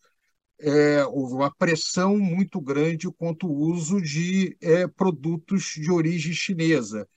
É, 0.60 1.04
houve 1.06 1.34
uma 1.34 1.54
pressão 1.54 2.18
muito 2.18 2.60
grande 2.60 3.10
quanto 3.12 3.46
ao 3.46 3.52
uso 3.52 4.00
de 4.00 4.56
é, 4.60 4.88
produtos 4.88 5.74
de 5.76 5.90
origem 5.90 6.32
chinesa. 6.32 7.08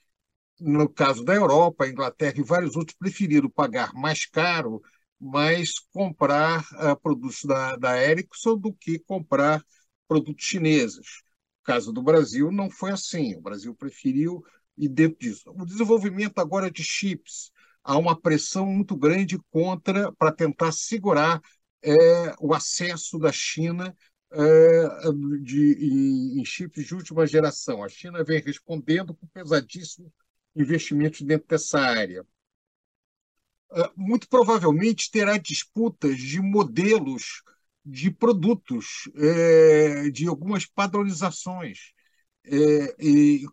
No 0.60 0.88
caso 0.88 1.24
da 1.24 1.34
Europa, 1.34 1.88
Inglaterra 1.88 2.34
e 2.38 2.42
vários 2.42 2.76
outros 2.76 2.96
preferiram 2.96 3.50
pagar 3.50 3.92
mais 3.94 4.26
caro 4.26 4.82
mais 5.22 5.78
comprar 5.92 6.62
uh, 6.72 7.00
produtos 7.00 7.44
da, 7.44 7.76
da 7.76 7.96
Ericsson 8.02 8.56
do 8.58 8.72
que 8.74 8.98
comprar 8.98 9.64
produtos 10.08 10.44
chineses. 10.44 11.22
No 11.60 11.64
caso 11.64 11.92
do 11.92 12.02
Brasil, 12.02 12.50
não 12.50 12.68
foi 12.68 12.90
assim. 12.90 13.36
O 13.36 13.40
Brasil 13.40 13.74
preferiu 13.74 14.44
ir 14.76 14.88
dentro 14.88 15.18
disso. 15.18 15.50
O 15.50 15.64
desenvolvimento 15.64 16.38
agora 16.38 16.70
de 16.70 16.82
chips, 16.82 17.50
há 17.82 17.96
uma 17.98 18.18
pressão 18.18 18.66
muito 18.66 18.96
grande 18.96 19.38
contra 19.50 20.12
para 20.12 20.32
tentar 20.32 20.72
segurar 20.72 21.40
é, 21.82 22.34
o 22.40 22.54
acesso 22.54 23.18
da 23.18 23.32
China 23.32 23.94
é, 24.32 25.12
de, 25.42 25.74
em, 25.80 26.40
em 26.40 26.44
chips 26.44 26.86
de 26.86 26.94
última 26.94 27.26
geração. 27.26 27.82
A 27.82 27.88
China 27.88 28.24
vem 28.24 28.40
respondendo 28.40 29.14
com 29.14 29.26
pesadíssimos 29.26 30.10
investimentos 30.54 31.22
dentro 31.22 31.48
dessa 31.48 31.80
área. 31.80 32.24
Ah, 33.70 33.90
muito 33.96 34.28
provavelmente 34.28 35.10
terá 35.10 35.38
disputas 35.38 36.18
de 36.18 36.40
modelos 36.40 37.42
de 37.84 38.10
produtos, 38.10 39.08
é, 39.16 40.10
de 40.10 40.28
algumas 40.28 40.66
padronizações. 40.66 41.92
É, 42.44 42.96
e, 43.00 43.46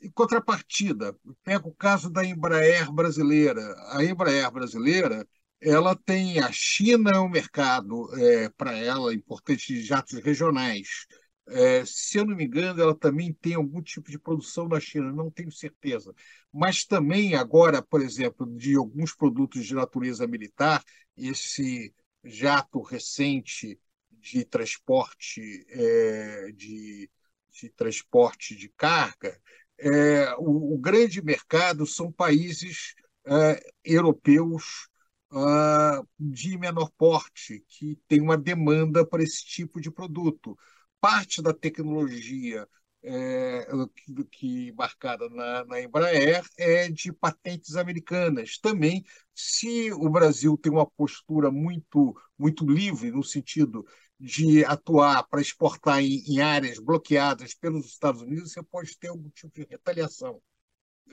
em 0.00 0.10
contrapartida, 0.10 1.16
pega 1.42 1.66
o 1.66 1.74
caso 1.74 2.10
da 2.10 2.24
Embraer 2.24 2.92
brasileira. 2.92 3.62
A 3.92 4.04
Embraer 4.04 4.50
brasileira 4.50 5.26
ela 5.60 5.96
tem 5.96 6.40
a 6.40 6.50
China 6.52 7.10
é 7.12 7.18
um 7.18 7.28
mercado 7.28 8.14
é, 8.18 8.50
para 8.50 8.76
ela 8.76 9.14
importante 9.14 9.72
de 9.72 9.82
jatos 9.82 10.18
regionais. 10.20 11.06
É, 11.48 11.84
se 11.84 12.18
eu 12.18 12.26
não 12.26 12.36
me 12.36 12.44
engano, 12.44 12.80
ela 12.80 12.94
também 12.94 13.32
tem 13.32 13.54
algum 13.54 13.82
tipo 13.82 14.10
de 14.10 14.18
produção 14.18 14.68
na 14.68 14.80
China, 14.80 15.12
não 15.12 15.30
tenho 15.30 15.50
certeza. 15.50 16.14
Mas 16.52 16.84
também 16.84 17.34
agora, 17.34 17.82
por 17.82 18.02
exemplo, 18.02 18.46
de 18.56 18.76
alguns 18.76 19.14
produtos 19.14 19.64
de 19.66 19.74
natureza 19.74 20.26
militar, 20.26 20.82
esse 21.16 21.94
jato 22.22 22.82
recente 22.82 23.78
de 24.10 24.44
transporte 24.44 25.66
é, 25.68 26.52
de, 26.52 27.10
de, 27.52 27.68
transporte 27.70 28.56
de 28.56 28.70
carga, 28.70 29.38
é, 29.78 30.34
o, 30.38 30.74
o, 30.74 30.78
grande 30.78 31.22
mercado 31.22 31.86
são 31.86 32.12
países 32.12 32.94
é, 33.26 33.60
europeus 33.84 34.88
ah, 35.32 36.02
de 36.18 36.56
menor 36.58 36.90
porte, 36.96 37.64
que 37.68 37.98
tem 38.08 38.20
uma 38.20 38.36
demanda 38.36 39.06
para 39.06 39.22
esse 39.22 39.44
tipo 39.44 39.80
de 39.80 39.90
produto 39.90 40.56
parte 41.00 41.42
da 41.42 41.52
tecnologia 41.52 42.66
é, 43.02 43.66
que, 43.94 44.24
que, 44.24 44.72
marcada 44.72 45.28
na, 45.28 45.64
na, 45.66 45.80
Embraer 45.82 46.42
é 46.56 46.88
de 46.88 47.12
patentes 47.12 47.76
americanas. 47.76 48.58
Também, 48.58 49.04
se 49.34 49.92
o 49.92 50.08
Brasil 50.08 50.56
tem 50.56 50.72
uma 50.72 50.86
postura 50.86 51.50
muito, 51.50 52.16
muito 52.38 52.66
livre 52.66 53.10
no 53.10 53.22
sentido 53.22 53.84
de 54.24 54.64
atuar 54.64 55.22
para 55.24 55.42
exportar 55.42 56.00
em, 56.00 56.24
em 56.26 56.40
áreas 56.40 56.78
bloqueadas 56.78 57.52
pelos 57.54 57.86
Estados 57.86 58.22
Unidos, 58.22 58.52
você 58.52 58.62
pode 58.62 58.96
ter 58.96 59.08
algum 59.08 59.28
tipo 59.28 59.52
de 59.54 59.66
retaliação. 59.68 60.40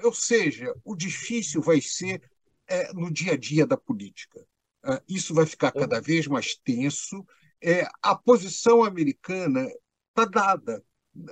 Ou 0.01 0.13
seja, 0.13 0.73
o 0.85 0.95
difícil 0.95 1.61
vai 1.61 1.81
ser 1.81 2.21
é, 2.67 2.93
no 2.93 3.11
dia 3.11 3.33
a 3.33 3.37
dia 3.37 3.67
da 3.67 3.75
política. 3.75 4.39
Uh, 4.83 5.01
isso 5.07 5.33
vai 5.33 5.45
ficar 5.45 5.71
cada 5.73 5.99
vez 5.99 6.25
mais 6.25 6.55
tenso 6.55 7.25
é, 7.61 7.85
a 8.01 8.15
posição 8.15 8.83
americana 8.83 9.67
está 10.09 10.25
dada. 10.25 10.83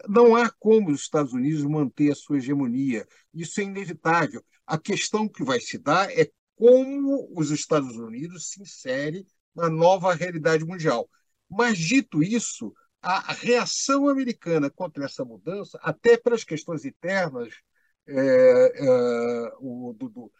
Não 0.07 0.36
há 0.36 0.51
como 0.51 0.91
os 0.91 1.01
Estados 1.01 1.34
Unidos 1.34 1.63
manter 1.63 2.11
a 2.11 2.15
sua 2.15 2.38
hegemonia. 2.38 3.07
Isso 3.34 3.59
é 3.61 3.63
inevitável. 3.63 4.43
A 4.67 4.77
questão 4.77 5.27
que 5.27 5.43
vai 5.43 5.59
se 5.59 5.77
dar 5.77 6.11
é 6.11 6.30
como 6.55 7.32
os 7.36 7.49
Estados 7.49 7.95
Unidos 7.95 8.49
se 8.49 8.61
inserem 8.61 9.25
na 9.55 9.69
nova 9.69 10.13
realidade 10.13 10.65
mundial. 10.65 11.09
Mas, 11.50 11.78
dito 11.78 12.22
isso, 12.22 12.74
a 13.02 13.34
reação 13.34 14.08
americana 14.08 14.70
contra 14.70 15.06
essa 15.06 15.24
mudança, 15.24 15.80
até 15.82 16.18
pelas 16.18 16.43
questões 16.43 16.86
internas, 16.86 17.54
é, 18.08 18.86
é, 18.86 19.54
o, 19.60 19.93
do, 19.97 20.10
do, 20.10 20.24
os 20.26 20.32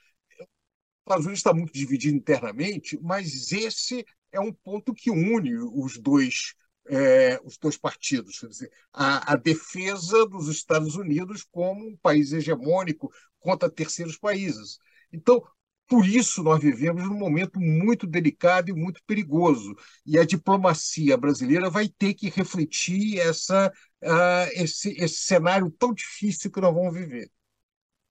Estados 1.01 1.26
Unidos 1.26 1.39
está 1.39 1.53
muito 1.53 1.74
dividido 1.74 2.18
internamente, 2.18 2.99
mas 3.01 3.51
esse 3.51 4.05
é 4.32 4.39
um 4.39 4.53
ponto 4.53 4.93
que 4.93 5.10
une 5.10 5.55
os 5.57 5.97
dois, 5.97 6.53
é, 6.88 7.39
os 7.43 7.57
dois 7.57 7.78
partidos. 7.78 8.39
Quer 8.39 8.47
dizer, 8.47 8.72
a, 8.93 9.34
a, 9.34 9.36
defesa 9.36 10.26
dos 10.28 10.47
Estados 10.47 10.95
Unidos 10.95 11.43
como 11.49 11.88
um 11.88 11.97
país 11.97 12.32
hegemônico 12.32 13.12
contra 13.39 13.70
terceiros 13.70 14.18
países. 14.18 14.78
Então, 15.12 15.43
por 15.89 16.05
isso, 16.05 16.43
nós 16.43 16.61
vivemos 16.61 17.03
num 17.09 17.17
momento 17.17 17.59
muito 17.59 18.05
delicado 18.05 18.69
e 18.69 18.73
muito 18.73 19.01
perigoso. 19.07 19.75
E 20.05 20.19
a 20.19 20.23
diplomacia 20.23 21.17
brasileira 21.17 21.67
vai 21.67 21.89
ter 21.89 22.13
que 22.13 22.29
refletir 22.29 23.19
essa, 23.19 23.73
uh, 24.03 24.49
esse, 24.53 24.91
esse 25.01 25.17
cenário 25.17 25.71
tão 25.71 25.91
difícil 25.91 26.51
que 26.51 26.61
nós 26.61 26.71
vamos 26.71 26.93
viver. 26.93 27.27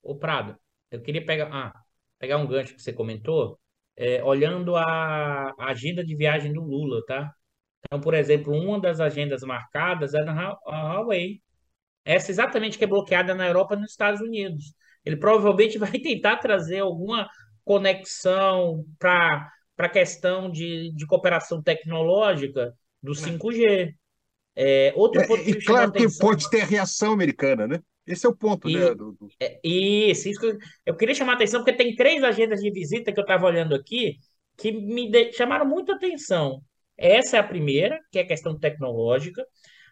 Ô, 0.03 0.17
Prado, 0.17 0.59
eu 0.91 1.01
queria 1.01 1.25
pegar, 1.25 1.49
ah, 1.53 1.73
pegar 2.19 2.39
um 2.39 2.49
gancho 2.49 2.75
que 2.75 2.83
você 2.83 2.93
comentou 2.93 3.61
é, 3.97 4.25
olhando 4.25 4.75
a, 4.75 5.55
a 5.57 5.67
agenda 5.67 6.05
de 6.05 6.17
viagem 6.17 6.53
do 6.53 6.63
Lula, 6.63 7.01
tá? 7.07 7.33
Então, 7.87 8.01
por 8.01 8.15
exemplo, 8.15 8.53
uma 8.53 8.81
das 8.81 8.99
agendas 8.99 9.43
marcadas 9.43 10.15
é 10.15 10.25
na 10.25 10.57
Huawei. 10.67 11.41
Essa 12.05 12.31
exatamente 12.33 12.77
que 12.77 12.85
é 12.85 12.87
bloqueada 12.89 13.35
na 13.37 13.47
Europa 13.47 13.75
e 13.75 13.79
nos 13.79 13.93
Estados 13.93 14.21
Unidos. 14.21 14.75
Ele 15.05 15.17
provavelmente 15.17 15.79
vai 15.79 15.93
tentar 15.93 16.39
trazer 16.39 16.81
alguma 16.81 17.29
conexão 17.69 18.83
para 18.99 19.53
a 19.77 19.89
questão 19.91 20.51
de, 20.51 20.91
de 20.95 21.07
cooperação 21.07 21.63
tecnológica 21.63 22.73
do 23.03 23.13
5G. 23.13 23.93
É, 24.57 24.91
outro 24.97 25.21
é, 25.21 25.27
ponto 25.27 25.45
que 25.45 25.51
e 25.51 25.63
claro 25.63 25.93
que 25.93 26.07
pode 26.19 26.49
ter 26.49 26.65
reação 26.65 27.13
americana, 27.13 27.67
né? 27.69 27.79
Esse 28.07 28.25
é 28.25 28.29
o 28.31 28.35
ponto, 28.35 28.71
e, 28.71 28.75
né? 28.75 28.95
Do, 28.95 29.13
do... 29.13 29.29
É, 29.39 29.61
isso, 29.63 30.31
isso 30.31 30.47
eu, 30.47 30.57
eu 30.87 30.97
queria 30.97 31.15
chamar 31.15 31.33
a 31.33 31.35
atenção, 31.35 31.61
porque 31.61 31.77
tem 31.77 31.95
três 31.95 32.25
agendas 32.25 32.61
de 32.61 32.71
visita 32.71 33.13
que 33.13 33.21
eu 33.21 33.23
estava 33.23 33.45
olhando 33.45 33.75
aqui 33.75 34.17
que 34.57 34.73
me 34.73 35.11
de, 35.11 35.31
chamaram 35.35 35.67
muita 35.67 35.93
atenção. 35.93 36.63
Essa 36.97 37.37
é 37.37 37.41
a 37.41 37.45
primeira, 37.45 38.01
que 38.11 38.19
é 38.19 38.23
a 38.23 38.27
questão 38.27 38.59
tecnológica. 38.59 39.45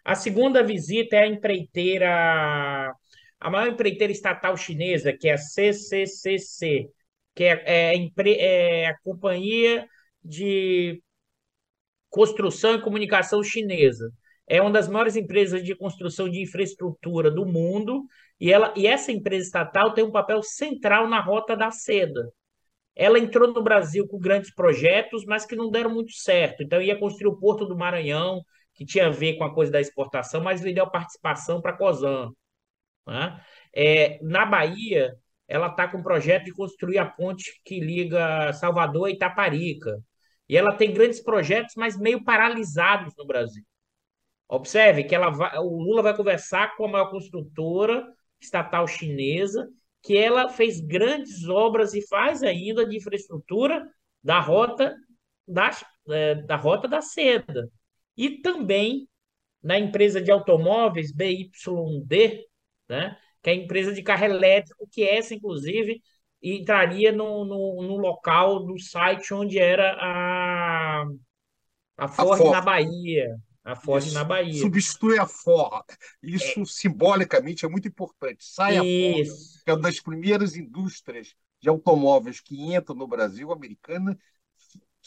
A 0.03 0.15
segunda 0.15 0.63
visita 0.63 1.15
é 1.15 1.19
a 1.19 1.27
empreiteira, 1.27 2.91
a 3.39 3.49
maior 3.51 3.71
empreiteira 3.71 4.11
estatal 4.11 4.57
chinesa, 4.57 5.13
que 5.13 5.29
é 5.29 5.33
a 5.33 5.37
CCCC, 5.37 6.89
que 7.37 7.43
é, 7.43 7.93
é, 7.95 8.09
é 8.39 8.87
a 8.87 8.97
Companhia 8.99 9.87
de 10.23 10.99
Construção 12.09 12.75
e 12.75 12.81
Comunicação 12.81 13.43
Chinesa 13.43 14.11
é 14.47 14.59
uma 14.59 14.71
das 14.71 14.87
maiores 14.87 15.15
empresas 15.15 15.61
de 15.63 15.75
construção 15.75 16.27
de 16.27 16.41
infraestrutura 16.41 17.29
do 17.29 17.45
mundo 17.45 18.05
e, 18.39 18.51
ela, 18.51 18.73
e 18.75 18.87
essa 18.87 19.11
empresa 19.11 19.45
estatal 19.45 19.93
tem 19.93 20.03
um 20.03 20.11
papel 20.11 20.41
central 20.41 21.07
na 21.07 21.19
Rota 21.19 21.55
da 21.55 21.69
Seda. 21.69 22.31
Ela 22.95 23.19
entrou 23.19 23.53
no 23.53 23.61
Brasil 23.61 24.07
com 24.07 24.17
grandes 24.17 24.51
projetos, 24.55 25.25
mas 25.25 25.45
que 25.45 25.55
não 25.55 25.69
deram 25.69 25.93
muito 25.93 26.13
certo. 26.13 26.63
Então, 26.63 26.81
ia 26.81 26.97
construir 26.97 27.27
o 27.27 27.37
Porto 27.37 27.65
do 27.65 27.77
Maranhão, 27.77 28.41
que 28.73 28.85
tinha 28.85 29.07
a 29.07 29.11
ver 29.11 29.37
com 29.37 29.43
a 29.43 29.53
coisa 29.53 29.71
da 29.71 29.81
exportação, 29.81 30.41
mas 30.41 30.61
vendeu 30.61 30.89
participação 30.89 31.61
para 31.61 31.73
a 31.73 31.77
COSAN. 31.77 32.31
Né? 33.05 33.39
É, 33.75 34.19
na 34.23 34.45
Bahia, 34.45 35.13
ela 35.47 35.67
está 35.67 35.87
com 35.87 35.99
um 35.99 36.03
projeto 36.03 36.45
de 36.45 36.53
construir 36.53 36.97
a 36.97 37.05
ponte 37.05 37.61
que 37.63 37.79
liga 37.79 38.51
Salvador 38.53 39.07
a 39.07 39.11
Itaparica. 39.11 39.97
E 40.49 40.57
ela 40.57 40.75
tem 40.75 40.93
grandes 40.93 41.21
projetos, 41.21 41.75
mas 41.75 41.97
meio 41.97 42.23
paralisados 42.23 43.13
no 43.17 43.25
Brasil. 43.25 43.63
Observe 44.49 45.03
que 45.03 45.13
ela 45.13 45.29
vai, 45.29 45.57
o 45.57 45.77
Lula 45.81 46.01
vai 46.01 46.15
conversar 46.15 46.75
com 46.75 46.85
a 46.85 46.87
maior 46.87 47.09
construtora 47.09 48.05
estatal 48.39 48.87
chinesa, 48.87 49.67
que 50.01 50.15
ela 50.15 50.49
fez 50.49 50.79
grandes 50.79 51.47
obras 51.49 51.93
e 51.93 52.07
faz 52.07 52.43
ainda 52.43 52.85
de 52.85 52.97
infraestrutura 52.97 53.85
da 54.23 54.39
rota 54.39 54.95
da, 55.47 55.71
é, 56.09 56.35
da 56.35 56.55
rota 56.55 56.87
da 56.87 57.01
seda. 57.01 57.69
E 58.15 58.41
também 58.41 59.07
na 59.61 59.77
empresa 59.77 60.21
de 60.21 60.31
automóveis 60.31 61.11
BYD, 61.11 62.45
né, 62.87 63.17
que 63.47 63.51
é 63.51 63.53
a 63.53 63.55
empresa 63.55 63.93
de 63.93 64.03
carro 64.03 64.25
elétrico, 64.25 64.89
que 64.91 65.03
essa, 65.03 65.33
inclusive, 65.33 66.01
entraria 66.43 67.13
no, 67.13 67.45
no, 67.45 67.81
no 67.81 67.95
local 67.95 68.65
do 68.65 68.77
site 68.77 69.33
onde 69.33 69.57
era 69.57 69.95
a, 70.01 71.05
a 71.97 72.07
Ford, 72.09 72.33
a 72.33 72.37
Ford. 72.37 72.51
na 72.51 72.61
Bahia. 72.61 73.37
A 73.63 73.75
Ford 73.75 74.03
Isso. 74.03 74.13
na 74.13 74.25
Bahia. 74.25 74.59
Substitui 74.59 75.17
a 75.17 75.25
Ford. 75.25 75.85
Isso 76.21 76.59
é. 76.59 76.65
simbolicamente 76.65 77.65
é 77.65 77.69
muito 77.69 77.87
importante. 77.87 78.43
Sai 78.43 78.85
Isso. 78.85 79.31
a 79.31 79.37
Ford, 79.37 79.63
que 79.63 79.71
é 79.71 79.73
uma 79.73 79.81
das 79.81 79.99
primeiras 80.01 80.57
indústrias 80.57 81.33
de 81.61 81.69
automóveis 81.69 82.41
que 82.41 82.73
entra 82.73 82.93
no 82.93 83.07
Brasil, 83.07 83.53
americana, 83.53 84.17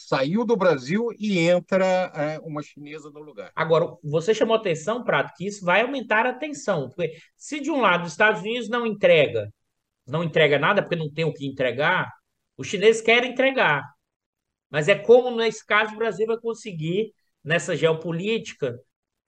saiu 0.06 0.44
do 0.44 0.56
Brasil 0.56 1.08
e 1.18 1.38
entra 1.38 2.12
é, 2.14 2.38
uma 2.40 2.62
chinesa 2.62 3.10
no 3.10 3.20
lugar. 3.20 3.50
Agora, 3.54 3.86
você 4.02 4.34
chamou 4.34 4.56
atenção, 4.56 5.04
Prato, 5.04 5.32
que 5.36 5.46
isso 5.46 5.64
vai 5.64 5.82
aumentar 5.82 6.26
a 6.26 6.32
tensão. 6.32 6.88
Porque 6.88 7.16
se 7.36 7.60
de 7.60 7.70
um 7.70 7.80
lado 7.80 8.04
os 8.04 8.12
Estados 8.12 8.40
Unidos 8.40 8.68
não 8.68 8.86
entrega, 8.86 9.52
não 10.06 10.24
entrega 10.24 10.58
nada 10.58 10.82
porque 10.82 10.96
não 10.96 11.12
tem 11.12 11.24
o 11.24 11.32
que 11.32 11.46
entregar, 11.46 12.12
os 12.56 12.66
chineses 12.66 13.00
querem 13.02 13.32
entregar. 13.32 13.82
Mas 14.70 14.88
é 14.88 14.94
como, 14.94 15.36
nesse 15.36 15.66
caso, 15.66 15.94
o 15.94 15.98
Brasil 15.98 16.26
vai 16.26 16.38
conseguir, 16.38 17.12
nessa 17.42 17.76
geopolítica, 17.76 18.78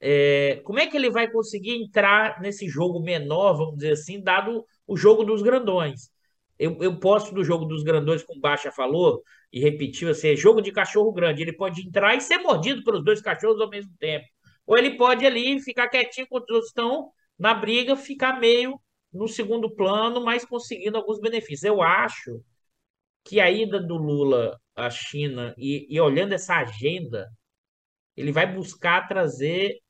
é, 0.00 0.60
como 0.64 0.78
é 0.78 0.86
que 0.86 0.96
ele 0.96 1.10
vai 1.10 1.30
conseguir 1.30 1.76
entrar 1.82 2.40
nesse 2.40 2.68
jogo 2.68 3.00
menor, 3.00 3.54
vamos 3.54 3.76
dizer 3.76 3.92
assim, 3.92 4.22
dado 4.22 4.64
o 4.86 4.96
jogo 4.96 5.24
dos 5.24 5.42
grandões? 5.42 6.11
Eu, 6.62 6.78
eu 6.80 6.96
posso 6.96 7.34
do 7.34 7.42
jogo 7.42 7.64
dos 7.64 7.82
grandões, 7.82 8.22
como 8.22 8.40
Baixa 8.40 8.70
falou, 8.70 9.20
e 9.52 9.58
repetiu, 9.58 10.08
assim, 10.08 10.28
é 10.28 10.36
jogo 10.36 10.60
de 10.62 10.70
cachorro 10.70 11.12
grande. 11.12 11.42
Ele 11.42 11.52
pode 11.52 11.84
entrar 11.84 12.14
e 12.14 12.20
ser 12.20 12.38
mordido 12.38 12.84
pelos 12.84 13.04
dois 13.04 13.20
cachorros 13.20 13.60
ao 13.60 13.68
mesmo 13.68 13.92
tempo. 13.98 14.24
Ou 14.64 14.78
ele 14.78 14.96
pode 14.96 15.26
ali 15.26 15.60
ficar 15.60 15.88
quietinho 15.88 16.28
quando 16.28 16.44
os 16.44 16.50
outros 16.50 16.68
estão 16.68 17.10
na 17.36 17.52
briga, 17.52 17.96
ficar 17.96 18.38
meio 18.38 18.80
no 19.12 19.26
segundo 19.26 19.74
plano, 19.74 20.24
mas 20.24 20.44
conseguindo 20.44 20.96
alguns 20.96 21.20
benefícios. 21.20 21.64
Eu 21.64 21.82
acho 21.82 22.40
que 23.24 23.40
a 23.40 23.50
ida 23.50 23.80
do 23.80 23.96
Lula 23.96 24.56
à 24.76 24.88
China 24.88 25.54
e, 25.58 25.86
e 25.90 26.00
olhando 26.00 26.32
essa 26.32 26.54
agenda, 26.54 27.28
ele 28.16 28.30
vai 28.30 28.46
buscar 28.46 29.08
trazer 29.08 29.80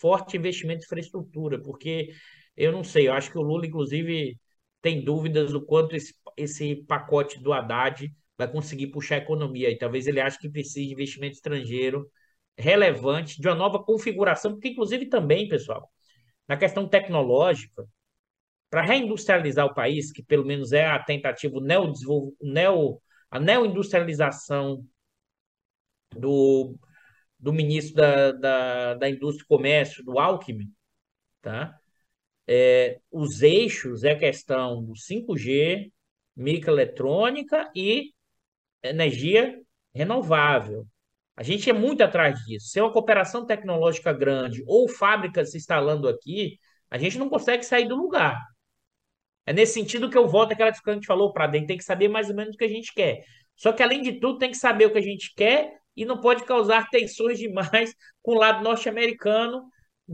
forte 0.00 0.36
investimento 0.36 0.82
em 0.82 0.84
infraestrutura, 0.84 1.60
porque 1.60 2.10
eu 2.56 2.70
não 2.70 2.84
sei, 2.84 3.08
eu 3.08 3.12
acho 3.12 3.30
que 3.30 3.38
o 3.38 3.42
Lula, 3.42 3.66
inclusive, 3.66 4.36
tem 4.82 5.02
dúvidas 5.04 5.52
do 5.52 5.64
quanto 5.64 5.96
esse, 5.96 6.14
esse 6.36 6.76
pacote 6.84 7.40
do 7.40 7.52
Haddad 7.52 8.12
vai 8.36 8.50
conseguir 8.50 8.88
puxar 8.88 9.16
a 9.16 9.18
economia. 9.18 9.70
E 9.70 9.78
talvez 9.78 10.06
ele 10.06 10.20
ache 10.20 10.38
que 10.38 10.50
precise 10.50 10.86
de 10.86 10.92
investimento 10.92 11.36
estrangeiro 11.36 12.10
relevante, 12.58 13.40
de 13.40 13.48
uma 13.48 13.54
nova 13.54 13.82
configuração, 13.82 14.52
porque, 14.52 14.68
inclusive, 14.68 15.06
também, 15.06 15.48
pessoal, 15.48 15.88
na 16.46 16.56
questão 16.56 16.86
tecnológica, 16.88 17.86
para 18.68 18.82
reindustrializar 18.82 19.66
o 19.66 19.74
país, 19.74 20.10
que 20.10 20.22
pelo 20.22 20.44
menos 20.44 20.72
é 20.72 20.86
a 20.86 20.98
tentativa, 20.98 21.60
neo, 21.60 21.92
neo, 22.40 23.00
a 23.30 23.38
neoindustrialização 23.38 24.84
do, 26.16 26.74
do 27.38 27.52
ministro 27.52 27.94
da, 27.96 28.32
da, 28.32 28.94
da 28.94 29.10
Indústria 29.10 29.44
e 29.44 29.48
Comércio, 29.48 30.04
do 30.04 30.18
Alckmin, 30.18 30.72
tá? 31.40 31.78
É, 32.46 32.98
os 33.10 33.42
eixos 33.42 34.04
é 34.04 34.14
questão 34.14 34.82
do 34.82 34.94
5G, 34.94 35.90
microeletrônica 36.36 37.70
e 37.74 38.12
energia 38.82 39.60
renovável. 39.94 40.86
A 41.36 41.42
gente 41.42 41.70
é 41.70 41.72
muito 41.72 42.02
atrás 42.02 42.38
disso. 42.44 42.68
Se 42.68 42.78
é 42.78 42.82
uma 42.82 42.92
cooperação 42.92 43.46
tecnológica 43.46 44.12
grande 44.12 44.62
ou 44.66 44.88
fábricas 44.88 45.50
se 45.50 45.58
instalando 45.58 46.08
aqui, 46.08 46.58
a 46.90 46.98
gente 46.98 47.18
não 47.18 47.28
consegue 47.28 47.64
sair 47.64 47.88
do 47.88 47.96
lugar. 47.96 48.38
É 49.46 49.52
nesse 49.52 49.74
sentido 49.74 50.10
que 50.10 50.16
eu 50.16 50.28
volto 50.28 50.52
àquela 50.52 50.70
discussão 50.70 50.92
que 50.92 50.98
a 50.98 51.00
gente 51.00 51.06
falou, 51.06 51.32
para 51.32 51.46
dentro 51.46 51.68
tem 51.68 51.78
que 51.78 51.84
saber 51.84 52.08
mais 52.08 52.28
ou 52.28 52.36
menos 52.36 52.54
o 52.54 52.58
que 52.58 52.64
a 52.64 52.68
gente 52.68 52.92
quer. 52.94 53.24
Só 53.56 53.72
que, 53.72 53.82
além 53.82 54.02
de 54.02 54.20
tudo, 54.20 54.38
tem 54.38 54.50
que 54.50 54.56
saber 54.56 54.86
o 54.86 54.92
que 54.92 54.98
a 54.98 55.02
gente 55.02 55.32
quer 55.34 55.78
e 55.96 56.04
não 56.04 56.20
pode 56.20 56.44
causar 56.44 56.88
tensões 56.90 57.38
demais 57.38 57.94
com 58.22 58.32
o 58.32 58.38
lado 58.38 58.62
norte-americano, 58.62 59.64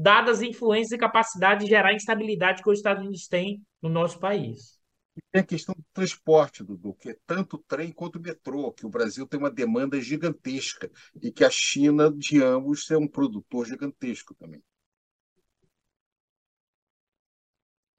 dadas 0.00 0.38
as 0.38 0.42
influências 0.42 0.92
e 0.92 0.98
capacidade 0.98 1.64
de 1.64 1.70
gerar 1.70 1.92
instabilidade 1.92 2.62
que 2.62 2.70
os 2.70 2.78
Estados 2.78 3.02
Unidos 3.02 3.26
têm 3.26 3.60
no 3.82 3.88
nosso 3.88 4.20
país. 4.20 4.78
E 5.16 5.20
tem 5.32 5.40
a 5.40 5.44
questão 5.44 5.74
do 5.74 5.84
transporte, 5.92 6.62
Dudu, 6.62 6.94
que 6.94 7.10
é 7.10 7.16
tanto 7.26 7.56
o 7.56 7.64
trem 7.66 7.90
quanto 7.90 8.16
o 8.16 8.22
metrô, 8.22 8.70
que 8.72 8.86
o 8.86 8.88
Brasil 8.88 9.26
tem 9.26 9.40
uma 9.40 9.50
demanda 9.50 10.00
gigantesca 10.00 10.88
e 11.20 11.32
que 11.32 11.42
a 11.42 11.50
China, 11.50 12.12
de 12.16 12.40
ambos, 12.40 12.88
é 12.92 12.96
um 12.96 13.08
produtor 13.08 13.66
gigantesco 13.66 14.36
também. 14.36 14.62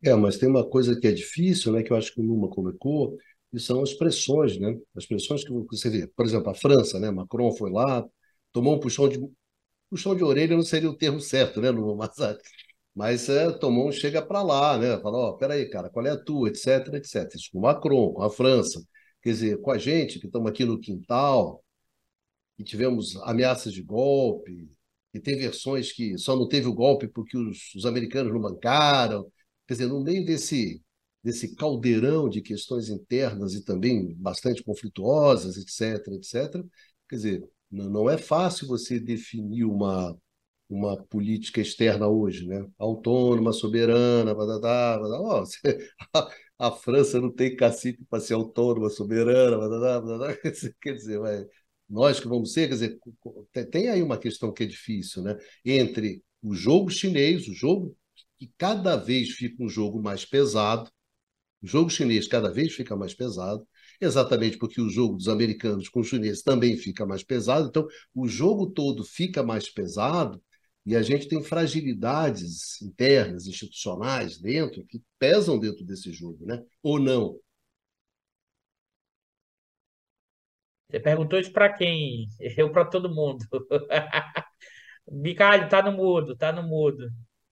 É, 0.01 0.15
mas 0.15 0.37
tem 0.37 0.47
uma 0.47 0.65
coisa 0.65 0.97
que 0.97 1.05
é 1.05 1.11
difícil, 1.11 1.73
né, 1.73 1.83
que 1.83 1.91
eu 1.91 1.97
acho 1.97 2.13
que 2.13 2.21
o 2.21 2.23
Luma 2.23 2.47
colocou, 2.49 3.17
e 3.51 3.59
são 3.59 3.81
as 3.81 3.93
pressões, 3.93 4.57
né? 4.57 4.77
As 4.95 5.05
pressões 5.05 5.43
que 5.43 5.51
você 5.51 5.89
vê. 5.89 6.07
Por 6.07 6.25
exemplo, 6.25 6.49
a 6.51 6.53
França, 6.53 6.99
né? 6.99 7.09
Macron 7.11 7.51
foi 7.51 7.71
lá, 7.71 8.05
tomou 8.53 8.75
um 8.75 8.79
puxão 8.79 9.09
de 9.09 9.19
puxão 9.89 10.15
de 10.15 10.23
orelha 10.23 10.55
não 10.55 10.63
seria 10.63 10.89
o 10.89 10.95
termo 10.95 11.19
certo, 11.19 11.61
né, 11.61 11.69
Mas, 12.95 13.29
é, 13.29 13.51
tomou 13.51 13.87
um 13.87 13.91
chega 13.91 14.21
para 14.21 14.41
lá, 14.43 14.77
né? 14.77 14.99
Falou, 15.01 15.21
ó, 15.21 15.29
oh, 15.29 15.37
peraí, 15.37 15.69
cara, 15.69 15.89
qual 15.89 16.05
é 16.05 16.11
a 16.11 16.17
tua, 16.23 16.49
etc, 16.49 16.93
etc. 16.95 17.33
Isso 17.35 17.49
com 17.51 17.59
o 17.59 17.61
Macron, 17.61 18.13
com 18.13 18.23
a 18.23 18.29
França. 18.29 18.81
Quer 19.21 19.29
dizer, 19.31 19.61
com 19.61 19.71
a 19.71 19.77
gente 19.77 20.19
que 20.19 20.27
estamos 20.27 20.49
aqui 20.49 20.65
no 20.65 20.79
quintal, 20.79 21.63
e 22.57 22.63
tivemos 22.63 23.15
ameaças 23.23 23.73
de 23.73 23.81
golpe, 23.81 24.69
e 25.13 25.19
tem 25.19 25.37
versões 25.37 25.91
que 25.91 26.17
só 26.17 26.35
não 26.35 26.47
teve 26.47 26.67
o 26.67 26.73
golpe 26.73 27.07
porque 27.07 27.37
os, 27.37 27.73
os 27.75 27.85
americanos 27.85 28.33
não 28.33 28.41
bancaram. 28.41 29.31
Quer 29.67 29.75
dizer, 29.75 29.87
no 29.87 30.03
meio 30.03 30.25
desse, 30.25 30.81
desse 31.23 31.55
caldeirão 31.55 32.29
de 32.29 32.41
questões 32.41 32.89
internas 32.89 33.53
e 33.53 33.63
também 33.63 34.13
bastante 34.15 34.63
conflituosas, 34.63 35.57
etc, 35.57 36.07
etc, 36.13 36.63
quer 37.07 37.15
dizer, 37.15 37.49
não, 37.71 38.09
é 38.09 38.17
fácil 38.17 38.67
você 38.67 38.99
definir 38.99 39.65
uma 39.65 40.17
uma 40.69 40.95
política 41.05 41.59
externa 41.61 42.07
hoje, 42.07 42.45
né? 42.47 42.65
Autônoma, 42.77 43.51
soberana, 43.51 44.35
badadá, 44.35 44.99
badadá. 44.99 45.19
Oh, 45.19 45.39
você, 45.45 45.59
a, 46.13 46.29
a, 46.67 46.71
França 46.71 47.19
não 47.19 47.31
tem 47.33 47.55
cacique 47.55 48.05
para 48.05 48.19
ser 48.19 48.35
autônoma, 48.35 48.89
soberana, 48.89 49.57
badadá, 49.57 49.99
badadá. 49.99 50.37
quer 50.81 50.93
dizer, 50.93 51.19
vai, 51.19 51.43
nós 51.89 52.19
que 52.19 52.27
vamos 52.27 52.53
ser, 52.53 52.67
quer 52.67 52.75
dizer, 52.75 52.99
tem 53.71 53.89
aí 53.89 54.03
uma 54.03 54.17
questão 54.19 54.53
que 54.53 54.63
é 54.63 54.67
difícil, 54.67 55.23
né? 55.23 55.35
Entre 55.65 56.23
o 56.41 56.53
jogo 56.53 56.89
chinês, 56.91 57.47
o 57.47 57.53
jogo 57.53 57.95
que 58.37 58.51
cada 58.57 58.95
vez 58.95 59.31
fica 59.31 59.63
um 59.63 59.69
jogo 59.69 60.01
mais 60.01 60.23
pesado, 60.23 60.89
o 61.61 61.67
jogo 61.67 61.89
chinês 61.89 62.27
cada 62.27 62.51
vez 62.51 62.73
fica 62.73 62.95
mais 62.95 63.13
pesado, 63.13 63.67
exatamente 64.01 64.57
porque 64.57 64.81
o 64.81 64.89
jogo 64.89 65.15
dos 65.17 65.27
americanos 65.27 65.89
com 65.89 65.99
os 66.01 66.07
chineses 66.07 66.43
também 66.43 66.77
fica 66.77 67.05
mais 67.05 67.23
pesado. 67.23 67.67
Então, 67.69 67.87
o 68.13 68.27
jogo 68.27 68.67
todo 68.71 69.03
fica 69.03 69.43
mais 69.43 69.69
pesado 69.69 70.41
e 70.85 70.95
a 70.95 71.01
gente 71.01 71.27
tem 71.27 71.43
fragilidades 71.43 72.81
internas, 72.81 73.45
institucionais 73.47 74.39
dentro, 74.39 74.85
que 74.85 75.01
pesam 75.19 75.59
dentro 75.59 75.85
desse 75.85 76.11
jogo, 76.11 76.45
né? 76.45 76.63
Ou 76.81 76.99
não? 76.99 77.39
Você 80.89 80.99
perguntou 80.99 81.39
isso 81.39 81.51
para 81.51 81.71
quem? 81.71 82.27
Eu 82.57 82.71
para 82.71 82.85
todo 82.85 83.13
mundo. 83.13 83.45
Bicalho, 85.11 85.69
tá 85.69 85.81
no 85.83 85.91
mudo, 85.91 86.35
tá 86.37 86.51
no 86.51 86.63
mudo. 86.63 87.09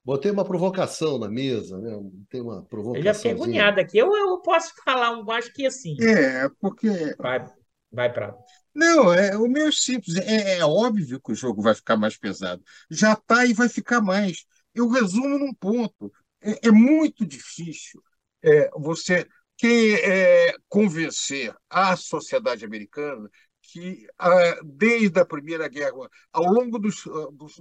Botei 0.08 0.32
uma 0.32 0.45
provocação 0.45 1.20
na 1.20 1.28
mesa, 1.28 1.78
né? 1.80 1.91
Tem 2.30 2.39
uma 2.39 2.64
provocação. 2.64 2.97
Eu 2.97 3.03
já 3.03 3.14
fiquei 3.14 3.32
agoniado 3.32 3.82
aqui. 3.82 3.97
Eu, 3.97 4.16
eu 4.16 4.38
posso 4.38 4.74
falar, 4.86 5.12
um, 5.12 5.30
acho 5.32 5.51
que 5.51 5.68
assim. 5.68 5.97
É, 6.01 6.47
porque. 6.62 6.88
Vai, 7.18 7.45
vai 7.91 8.14
para. 8.14 8.34
Não, 8.74 9.14
é, 9.14 9.36
o 9.36 9.49
meu 9.49 9.68
é 9.68 9.72
simples. 9.74 10.16
É, 10.16 10.60
é, 10.60 10.66
óbvio 10.66 11.20
que 11.20 11.34
o 11.34 11.36
jogo 11.36 11.62
vai 11.62 11.76
ficar 11.76 11.97
mais 11.97 12.16
pesado. 12.16 12.64
Já 12.89 13.12
está 13.12 13.45
e 13.45 13.53
vai 13.53 13.68
ficar 13.68 13.99
mais. 13.99 14.45
Eu 14.74 14.88
resumo 14.88 15.38
num 15.38 15.53
ponto. 15.53 16.10
É, 16.41 16.70
é 16.70 16.72
muito 16.72 17.26
difícil 17.26 18.01
é, 18.41 18.70
você 18.78 19.28
que, 19.58 19.95
é, 19.95 20.55
convencer 20.70 21.53
a 21.70 21.97
sociedade 21.97 22.64
americana 22.64 23.30
que, 23.62 24.08
ah, 24.18 24.58
desde 24.64 25.20
a 25.20 25.26
Primeira 25.26 25.68
Guerra, 25.68 26.10
ao 26.32 26.45
longo 26.45 26.80
dos, 26.80 27.05
ah, 27.08 27.28
dos, 27.32 27.55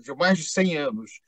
de 0.00 0.14
mais 0.14 0.38
de 0.38 0.44
100 0.44 0.78
anos, 0.78 1.20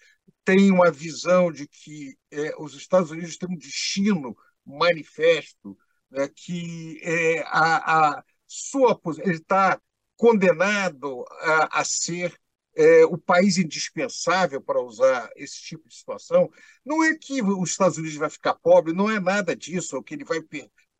tem 0.44 0.70
uma 0.70 0.90
visão 0.90 1.52
de 1.52 1.66
que 1.66 2.16
é, 2.30 2.54
os 2.58 2.74
Estados 2.74 3.10
Unidos 3.10 3.36
têm 3.36 3.48
um 3.48 3.56
destino 3.56 4.36
manifesto, 4.64 5.76
né, 6.10 6.28
que 6.28 7.00
é, 7.02 7.42
a, 7.46 8.18
a 8.18 8.24
sua 8.46 9.00
ele 9.18 9.36
está 9.36 9.80
condenado 10.16 11.24
a, 11.40 11.80
a 11.80 11.84
ser 11.84 12.36
é, 12.74 13.04
o 13.04 13.18
país 13.18 13.58
indispensável 13.58 14.60
para 14.60 14.80
usar 14.80 15.30
esse 15.36 15.60
tipo 15.60 15.88
de 15.88 15.94
situação. 15.94 16.50
Não 16.84 17.02
é 17.04 17.16
que 17.16 17.42
os 17.42 17.70
Estados 17.70 17.98
Unidos 17.98 18.16
vai 18.16 18.30
ficar 18.30 18.54
pobre, 18.54 18.92
não 18.92 19.10
é 19.10 19.20
nada 19.20 19.54
disso, 19.54 19.96
ou 19.96 20.02
que 20.02 20.14
ele 20.14 20.24
vai 20.24 20.40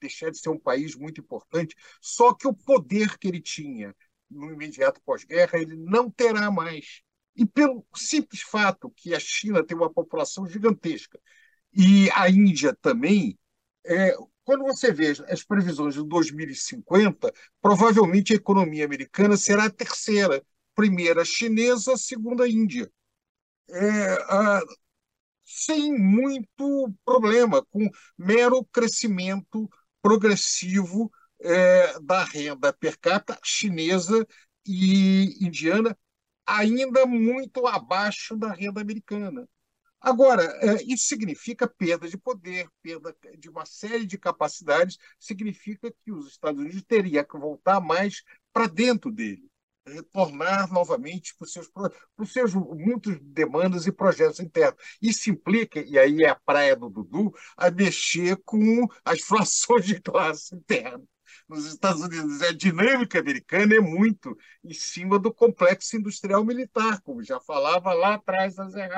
deixar 0.01 0.31
de 0.31 0.39
ser 0.39 0.51
um 0.51 0.59
país 0.59 0.95
muito 0.97 1.21
importante, 1.21 1.77
só 2.01 2.35
que 2.35 2.47
o 2.47 2.55
poder 2.55 3.17
que 3.19 3.29
ele 3.29 3.41
tinha 3.41 3.95
no 4.29 4.51
imediato 4.53 5.01
pós-guerra, 5.05 5.59
ele 5.59 5.77
não 5.77 6.11
terá 6.11 6.51
mais. 6.51 7.03
E 7.35 7.47
pelo 7.47 7.85
simples 7.95 8.43
fato 8.43 8.91
que 8.97 9.15
a 9.15 9.21
China 9.21 9.65
tem 9.65 9.77
uma 9.77 9.93
população 9.93 10.47
gigantesca, 10.47 11.19
e 11.73 12.11
a 12.13 12.29
Índia 12.29 12.77
também, 12.83 13.39
é, 13.87 14.15
quando 14.45 14.65
você 14.65 14.93
vê 14.93 15.13
as 15.29 15.43
previsões 15.43 15.95
de 15.95 16.05
2050, 16.07 17.33
provavelmente 17.61 18.33
a 18.33 18.37
economia 18.37 18.85
americana 18.85 19.37
será 19.37 19.65
a 19.65 19.71
terceira, 19.71 20.45
primeira 20.75 21.25
chinesa, 21.25 21.97
segunda 21.97 22.49
Índia. 22.49 22.91
É, 23.71 24.13
a, 24.29 24.63
sem 25.45 25.93
muito 25.99 26.93
problema, 27.05 27.65
com 27.71 27.89
mero 28.17 28.65
crescimento 28.67 29.69
progressivo 30.01 31.11
é, 31.41 31.99
da 32.01 32.25
renda 32.25 32.73
per 32.73 32.99
capita 32.99 33.39
chinesa 33.43 34.27
e 34.67 35.37
indiana, 35.45 35.97
ainda 36.47 37.07
muito 37.07 37.67
abaixo 37.67 38.37
da 38.37 38.53
renda 38.53 38.81
americana. 38.81 39.49
Agora, 40.01 40.43
é, 40.61 40.83
isso 40.83 41.07
significa 41.07 41.69
perda 41.69 42.09
de 42.09 42.19
poder, 42.19 42.69
perda 42.83 43.15
de 43.39 43.49
uma 43.49 43.65
série 43.65 44.05
de 44.05 44.19
capacidades, 44.19 44.99
significa 45.19 45.93
que 46.03 46.11
os 46.11 46.27
Estados 46.27 46.61
Unidos 46.61 46.83
teriam 46.83 47.25
que 47.25 47.39
voltar 47.39 47.81
mais 47.81 48.23
para 48.53 48.67
dentro 48.67 49.13
dele, 49.13 49.49
retornar 49.87 50.73
novamente 50.73 51.37
para 51.37 51.45
os 51.45 51.53
seus, 51.53 51.69
para 51.69 51.93
os 52.19 52.33
seus 52.33 52.53
muitos 52.53 53.17
demandas 53.21 53.87
e 53.87 53.93
projetos 53.93 54.41
internos. 54.41 54.83
Isso 55.01 55.31
implica, 55.31 55.81
e 55.81 55.97
aí 55.97 56.25
é 56.25 56.31
a 56.31 56.41
praia 56.45 56.75
do 56.75 56.91
Dudu, 56.91 57.33
a 57.57 57.71
mexer 57.71 58.37
com 58.45 58.89
as 59.05 59.21
frações 59.23 59.87
de 59.87 60.01
classe 60.01 60.53
interna 60.57 61.05
nos 61.53 61.67
Estados 61.67 62.03
Unidos. 62.03 62.43
A 62.43 62.53
dinâmica 62.53 63.19
americana 63.19 63.75
é 63.75 63.81
muito 63.81 64.37
em 64.65 64.75
cima 64.75 65.19
do 65.19 65.33
complexo 65.33 65.97
industrial 65.97 66.45
militar, 66.45 67.01
como 67.03 67.23
já 67.23 67.39
falava 67.41 67.93
lá 67.93 68.15
atrás 68.15 68.59
a 68.59 68.69
Zé 68.69 68.89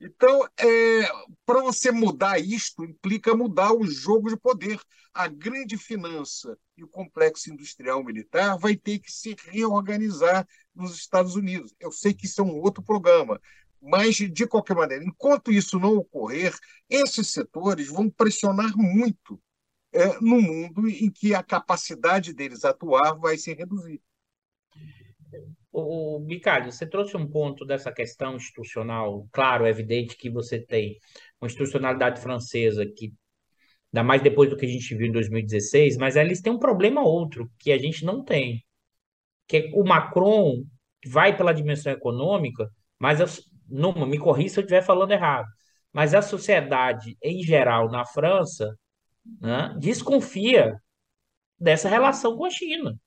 então, 0.00 0.48
é, 0.58 1.02
para 1.44 1.60
você 1.60 1.92
mudar 1.92 2.38
isto, 2.38 2.82
implica 2.82 3.36
mudar 3.36 3.74
o 3.74 3.84
jogo 3.86 4.30
de 4.30 4.36
poder. 4.36 4.80
A 5.12 5.28
grande 5.28 5.76
finança 5.76 6.56
e 6.76 6.82
o 6.82 6.88
complexo 6.88 7.52
industrial 7.52 8.02
militar 8.02 8.56
vai 8.56 8.76
ter 8.76 8.98
que 8.98 9.12
se 9.12 9.36
reorganizar 9.50 10.48
nos 10.74 10.96
Estados 10.96 11.34
Unidos. 11.34 11.74
Eu 11.78 11.92
sei 11.92 12.14
que 12.14 12.24
isso 12.24 12.40
é 12.40 12.44
um 12.44 12.60
outro 12.60 12.82
programa, 12.82 13.38
mas, 13.82 14.16
de 14.16 14.46
qualquer 14.46 14.74
maneira, 14.74 15.04
enquanto 15.04 15.52
isso 15.52 15.78
não 15.78 15.96
ocorrer, 15.96 16.56
esses 16.88 17.28
setores 17.28 17.88
vão 17.88 18.08
pressionar 18.08 18.74
muito 18.76 19.38
é, 19.92 20.06
no 20.20 20.40
mundo 20.40 20.88
em 20.88 21.10
que 21.10 21.34
a 21.34 21.42
capacidade 21.42 22.32
deles 22.32 22.64
atuar 22.64 23.14
vai 23.14 23.36
se 23.36 23.52
reduzir. 23.52 24.00
O, 25.72 26.18
Bicalho, 26.20 26.72
você 26.72 26.86
trouxe 26.86 27.16
um 27.16 27.28
ponto 27.28 27.64
dessa 27.64 27.92
questão 27.92 28.36
institucional. 28.36 29.28
Claro, 29.32 29.64
é 29.64 29.70
evidente 29.70 30.16
que 30.16 30.28
você 30.28 30.58
tem 30.58 30.98
uma 31.40 31.46
institucionalidade 31.46 32.20
francesa 32.20 32.84
que, 32.84 33.14
ainda 33.92 34.04
mais 34.04 34.22
depois 34.22 34.50
do 34.50 34.56
que 34.56 34.66
a 34.66 34.68
gente 34.68 34.94
viu 34.96 35.06
em 35.06 35.12
2016, 35.12 35.96
mas 35.96 36.16
eles 36.16 36.40
têm 36.40 36.52
um 36.52 36.58
problema 36.58 37.02
outro 37.02 37.50
que 37.58 37.70
a 37.70 37.78
gente 37.78 38.04
não 38.04 38.24
tem, 38.24 38.64
que 39.46 39.56
é 39.56 39.70
o 39.74 39.84
Macron 39.84 40.64
vai 41.06 41.36
pela 41.36 41.52
dimensão 41.52 41.92
econômica, 41.92 42.68
mas 42.98 43.20
as, 43.20 43.40
não, 43.68 43.92
me 44.06 44.18
corrija 44.18 44.54
se 44.54 44.60
eu 44.60 44.62
estiver 44.62 44.82
falando 44.82 45.12
errado, 45.12 45.48
mas 45.92 46.14
a 46.14 46.22
sociedade 46.22 47.16
em 47.22 47.42
geral 47.42 47.90
na 47.90 48.04
França 48.04 48.76
né, 49.40 49.74
desconfia 49.78 50.80
dessa 51.58 51.88
relação 51.88 52.36
com 52.36 52.44
a 52.44 52.50
China. 52.50 52.98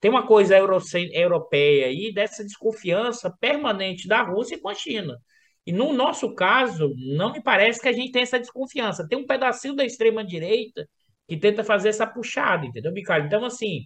Tem 0.00 0.10
uma 0.10 0.26
coisa 0.26 0.56
europeia 0.56 1.86
aí 1.86 2.12
dessa 2.12 2.42
desconfiança 2.42 3.30
permanente 3.38 4.08
da 4.08 4.22
Rússia 4.22 4.58
com 4.58 4.68
a 4.68 4.74
China. 4.74 5.18
E 5.66 5.72
no 5.72 5.92
nosso 5.92 6.34
caso, 6.34 6.94
não 7.16 7.32
me 7.32 7.42
parece 7.42 7.80
que 7.80 7.88
a 7.88 7.92
gente 7.92 8.10
tem 8.10 8.22
essa 8.22 8.40
desconfiança. 8.40 9.06
Tem 9.06 9.18
um 9.18 9.26
pedacinho 9.26 9.76
da 9.76 9.84
extrema-direita 9.84 10.88
que 11.28 11.36
tenta 11.36 11.62
fazer 11.62 11.90
essa 11.90 12.06
puxada, 12.06 12.66
entendeu, 12.66 12.92
Bicalho? 12.92 13.26
Então, 13.26 13.44
assim, 13.44 13.82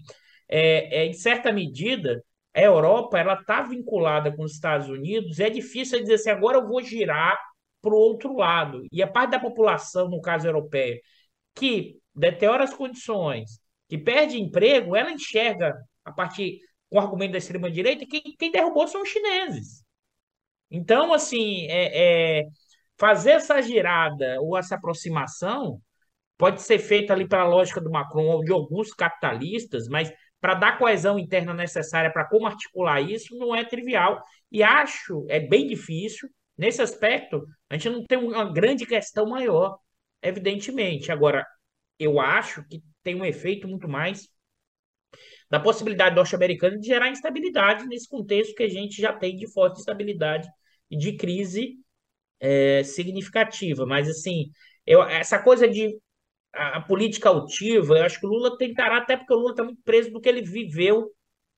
é, 0.49 1.03
é, 1.03 1.07
em 1.07 1.13
certa 1.13 1.53
medida, 1.53 2.25
a 2.55 2.63
Europa 2.63 3.19
ela 3.19 3.35
está 3.35 3.63
vinculada 3.63 4.35
com 4.35 4.45
os 4.45 4.53
Estados 4.53 4.89
Unidos. 4.89 5.41
É 5.41 5.51
difícil 5.51 6.01
dizer 6.01 6.15
assim, 6.15 6.31
agora 6.31 6.59
eu 6.59 6.67
vou 6.67 6.81
girar 6.83 7.37
para 7.83 7.93
o 7.93 7.99
outro 7.99 8.37
lado. 8.37 8.87
E 8.93 9.03
a 9.03 9.07
parte 9.07 9.33
da 9.33 9.41
população, 9.41 10.09
no 10.09 10.21
caso 10.21 10.47
europeia, 10.47 11.01
que 11.55 11.99
deteriora 12.15 12.65
as 12.65 12.75
condições, 12.75 13.61
que 13.89 13.99
perde 13.99 14.41
emprego, 14.41 14.97
ela 14.97 15.11
enxerga 15.11 15.75
a 16.05 16.13
partir 16.13 16.59
com 16.91 16.97
o 16.99 17.01
argumento 17.01 17.33
da 17.33 17.39
extrema-direita, 17.39 18.07
quem, 18.07 18.23
quem 18.39 18.51
derrubou 18.51 18.87
são 18.87 19.03
os 19.03 19.09
chineses. 19.09 19.83
Então, 20.71 21.13
assim, 21.13 21.67
é, 21.69 22.41
é, 22.41 22.45
fazer 22.99 23.33
essa 23.33 23.61
girada 23.63 24.41
ou 24.41 24.57
essa 24.57 24.75
aproximação 24.77 25.81
pode 26.37 26.63
ser 26.63 26.79
feita 26.79 27.13
ali 27.13 27.29
pela 27.29 27.45
lógica 27.45 27.81
do 27.81 27.91
Macron 27.91 28.27
ou 28.27 28.45
de 28.45 28.53
alguns 28.53 28.93
capitalistas, 28.93 29.89
mas 29.89 30.13
para 30.41 30.55
dar 30.55 30.79
coesão 30.79 31.19
interna 31.19 31.55
necessária 31.55 32.13
para 32.13 32.29
como 32.29 32.47
articular 32.47 33.01
isso 33.01 33.37
não 33.39 33.55
é 33.55 33.65
trivial. 33.65 34.23
E 34.51 34.63
acho, 34.63 35.25
é 35.29 35.41
bem 35.41 35.67
difícil. 35.67 36.29
Nesse 36.57 36.83
aspecto, 36.83 37.45
a 37.69 37.77
gente 37.77 37.91
não 37.91 38.05
tem 38.05 38.19
uma 38.19 38.53
grande 38.53 38.87
questão 38.87 39.27
maior, 39.27 39.79
evidentemente. 40.25 41.13
Agora, 41.13 41.47
eu 41.99 42.19
acho 42.21 42.67
que 42.69 42.83
tem 43.03 43.15
um 43.15 43.25
efeito 43.25 43.69
muito 43.69 43.89
mais 43.89 44.29
da 45.51 45.61
possibilidade 45.61 46.17
norte-americana 46.17 46.79
de 46.79 46.87
gerar 46.87 47.11
instabilidade 47.11 47.87
nesse 47.87 48.09
contexto 48.09 48.55
que 48.55 48.63
a 48.63 48.69
gente 48.69 49.01
já 49.01 49.13
tem 49.13 49.37
de 49.37 49.47
forte 49.53 49.79
instabilidade 49.79 50.49
e 50.91 50.97
de 50.97 51.17
crise 51.17 51.77
é, 52.41 52.83
significativa. 52.83 53.87
Mas, 53.87 54.09
assim, 54.09 54.51
eu, 54.87 55.03
essa 55.03 55.39
coisa 55.39 55.69
de 55.69 55.97
a, 56.53 56.79
a, 56.79 56.81
política 56.81 57.29
altiva, 57.29 57.99
eu 57.99 58.05
acho 58.05 58.19
que 58.19 58.27
o 58.27 58.31
Lula 58.31 58.57
tentará, 58.59 58.99
até 58.99 59.17
porque 59.17 59.33
o 59.33 59.37
Lula 59.37 59.51
está 59.51 59.65
muito 59.65 59.83
preso 59.83 60.11
do 60.11 60.21
que 60.21 60.29
ele 60.29 60.43
viveu 60.43 61.11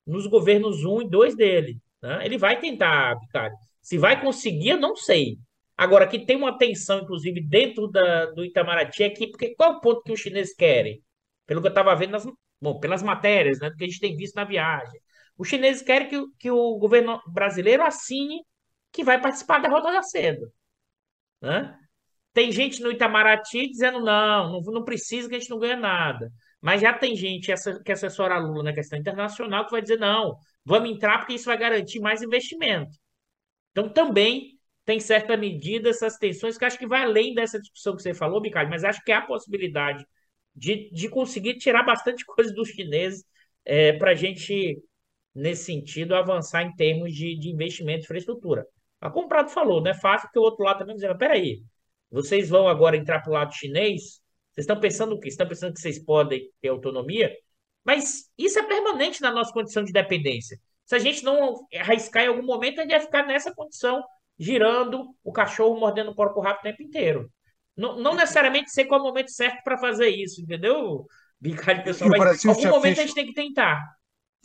nos 0.07 0.27
governos 0.27 0.85
1 0.85 1.03
e 1.03 1.11
2 1.11 1.37
dele. 1.37 1.79
Né? 2.03 2.25
Ele 2.25 2.39
vai 2.39 2.61
tentar, 2.61 3.17
cara. 3.33 3.53
Se 3.83 3.99
vai 3.99 4.21
conseguir, 4.21 4.71
eu 4.71 4.81
não 4.81 4.97
sei. 4.97 5.39
Agora, 5.77 6.07
que 6.07 6.25
tem 6.25 6.37
uma 6.37 6.57
tensão, 6.57 7.01
inclusive, 7.01 7.41
dentro 7.41 7.89
da, 7.89 8.27
do 8.27 8.45
Itamaraty 8.45 9.05
aqui, 9.05 9.27
porque 9.27 9.55
qual 9.55 9.75
é 9.75 9.77
o 9.77 9.81
ponto 9.81 10.03
que 10.03 10.13
os 10.13 10.21
chineses 10.21 10.55
querem? 10.55 11.03
Pelo 11.45 11.61
que 11.61 11.67
eu 11.67 11.71
estava 11.71 11.95
vendo 11.95 12.13
nas, 12.13 12.27
bom, 12.61 12.81
pelas 12.81 13.03
matérias 13.03 13.59
né, 13.61 13.71
que 13.77 13.85
a 13.85 13.87
gente 13.87 14.01
tem 14.01 14.17
visto 14.17 14.35
na 14.35 14.45
viagem. 14.45 15.01
Os 15.37 15.49
chineses 15.49 15.83
querem 15.83 16.09
que, 16.09 16.25
que 16.39 16.51
o 16.51 16.79
governo 16.79 17.21
brasileiro 17.27 17.83
assine 17.83 18.43
que 18.91 19.05
vai 19.05 19.21
participar 19.21 19.59
da 19.59 19.69
Rota 19.69 19.93
da 19.93 20.03
Seda. 20.03 20.47
Né? 21.43 21.79
Tem 22.33 22.51
gente 22.51 22.83
no 22.83 22.91
Itamaraty 22.91 23.69
dizendo 23.69 24.01
não, 24.01 24.61
não, 24.61 24.73
não 24.73 24.85
precisa 24.85 25.29
que 25.29 25.35
a 25.35 25.39
gente 25.39 25.51
não 25.51 25.59
ganha 25.59 25.77
nada. 25.77 26.31
Mas 26.61 26.81
já 26.81 26.93
tem 26.93 27.15
gente 27.15 27.53
que 27.85 27.93
assessora 27.93 28.39
Lula 28.39 28.65
na 28.65 28.73
questão 28.73 28.99
internacional 28.99 29.67
que 29.67 29.73
vai 29.73 29.83
dizer 29.83 29.99
não, 29.99 30.37
vamos 30.65 30.91
entrar 30.91 31.19
porque 31.19 31.35
isso 31.35 31.45
vai 31.45 31.59
garantir 31.59 32.01
mais 32.01 32.23
investimento. 32.23 32.97
Então 33.71 33.89
também 33.91 34.56
tem 34.87 35.01
certa 35.01 35.37
medida 35.37 35.91
essas 35.91 36.17
tensões 36.17 36.57
que 36.57 36.65
acho 36.65 36.79
que 36.79 36.87
vai 36.87 37.03
além 37.03 37.35
dessa 37.35 37.59
discussão 37.61 37.97
que 37.97 38.03
você 38.03 38.15
falou, 38.15 38.41
Bicalho, 38.41 38.71
mas 38.71 38.85
acho 38.85 39.03
que 39.05 39.11
há 39.11 39.21
possibilidade 39.21 40.07
de, 40.55 40.89
de 40.93 41.09
conseguir 41.09 41.59
tirar 41.59 41.83
bastante 41.83 42.25
coisa 42.25 42.55
dos 42.55 42.69
chineses 42.69 43.25
é, 43.65 43.93
para 43.95 44.13
a 44.13 44.15
gente, 44.15 44.81
nesse 45.35 45.65
sentido, 45.65 46.15
avançar 46.15 46.63
em 46.63 46.75
termos 46.77 47.13
de, 47.13 47.37
de 47.37 47.51
investimento 47.51 47.99
em 47.99 48.05
infraestrutura. 48.05 48.65
A 49.01 49.11
Comprado 49.11 49.51
falou, 49.51 49.83
não 49.83 49.91
é 49.91 49.95
fácil, 49.95 50.29
porque 50.29 50.39
o 50.39 50.43
outro 50.43 50.65
lado 50.65 50.79
também 50.79 50.95
dizendo, 50.95 51.19
peraí, 51.19 51.63
vocês 52.09 52.49
vão 52.49 52.69
agora 52.69 52.97
entrar 52.97 53.21
para 53.21 53.31
o 53.31 53.35
lado 53.35 53.55
chinês? 53.55 54.21
Vocês 54.53 54.65
estão 54.65 54.79
pensando 54.79 55.17
o 55.17 55.21
quê? 55.21 55.29
Estão 55.29 55.49
pensando 55.49 55.75
que 55.75 55.81
vocês 55.81 55.99
podem 55.99 56.49
ter 56.61 56.69
autonomia? 56.69 57.37
Mas 57.85 58.31
isso 58.39 58.59
é 58.59 58.63
permanente 58.63 59.21
na 59.21 59.33
nossa 59.33 59.53
condição 59.53 59.83
de 59.83 59.93
dependência. 59.93 60.59
Se 60.85 60.95
a 60.95 60.99
gente 61.01 61.25
não 61.25 61.67
arriscar 61.75 62.23
em 62.23 62.29
algum 62.29 62.45
momento, 62.45 62.79
a 62.79 62.83
gente 62.83 62.93
vai 62.93 63.01
ficar 63.01 63.27
nessa 63.27 63.53
condição, 63.53 64.03
girando 64.39 65.15
o 65.25 65.33
cachorro 65.33 65.79
mordendo 65.79 66.11
o 66.11 66.15
corpo 66.15 66.41
rápido 66.41 66.61
o 66.61 66.71
tempo 66.71 66.83
inteiro. 66.83 67.31
Não, 67.77 67.99
não 67.99 68.15
necessariamente 68.15 68.71
sei 68.71 68.85
qual 68.85 69.01
é 69.01 69.03
o 69.03 69.07
momento 69.07 69.31
certo 69.31 69.63
para 69.63 69.79
fazer 69.79 70.09
isso, 70.09 70.41
entendeu? 70.41 71.07
Bicalho 71.41 71.85
pessoal, 71.85 72.11
mas 72.11 72.45
em 72.45 72.49
algum 72.49 72.69
momento 72.69 72.83
fez... 72.83 72.99
a 72.99 73.03
gente 73.03 73.15
tem 73.15 73.27
que 73.27 73.35
tentar. 73.35 73.97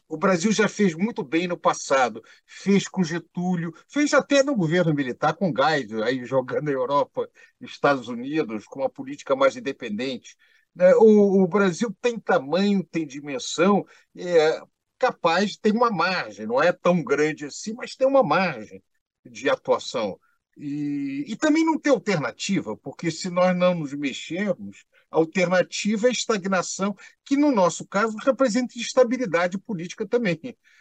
O 0.10 0.18
Brasil 0.18 0.52
já 0.52 0.68
fez 0.68 0.94
muito 0.94 1.24
bem 1.24 1.48
no 1.48 1.58
passado, 1.58 2.22
fez 2.46 2.86
com 2.86 3.02
Getúlio, 3.02 3.72
fez 3.88 4.14
até 4.14 4.44
no 4.44 4.54
governo 4.54 4.94
militar 4.94 5.34
com 5.34 5.54
Geisel, 5.56 6.04
aí 6.04 6.26
jogando 6.26 6.68
a 6.68 6.74
Europa, 6.74 7.30
Estados 7.62 8.10
Unidos, 8.10 8.66
com 8.66 8.82
uma 8.82 8.90
política 8.90 9.38
mais 9.38 9.56
independente. 9.56 10.36
Né? 10.76 10.94
O, 10.96 11.42
o 11.42 11.48
Brasil 11.48 11.96
tem 12.02 12.20
tamanho, 12.20 12.84
tem 12.84 13.08
dimensão, 13.08 13.86
é 14.18 14.62
capaz, 15.00 15.56
tem 15.56 15.72
uma 15.72 15.90
margem, 15.90 16.46
não 16.46 16.62
é 16.62 16.74
tão 16.74 17.02
grande 17.02 17.46
assim, 17.46 17.74
mas 17.74 17.96
tem 17.96 18.06
uma 18.06 18.22
margem 18.22 18.84
de 19.26 19.50
atuação. 19.50 20.20
E, 20.58 21.26
e 21.28 21.36
também 21.36 21.66
não 21.66 21.80
tem 21.80 21.92
alternativa, 21.92 22.76
porque 22.78 23.10
se 23.10 23.30
nós 23.30 23.56
não 23.56 23.74
nos 23.74 23.94
mexermos, 23.94 24.86
a 25.10 25.18
alternativa 25.18 26.08
é 26.08 26.12
estagnação, 26.12 26.96
que 27.26 27.36
no 27.38 27.52
nosso 27.52 27.86
caso 27.88 28.18
representa 28.18 28.78
instabilidade 28.78 29.58
política 29.58 30.06
também. 30.06 30.40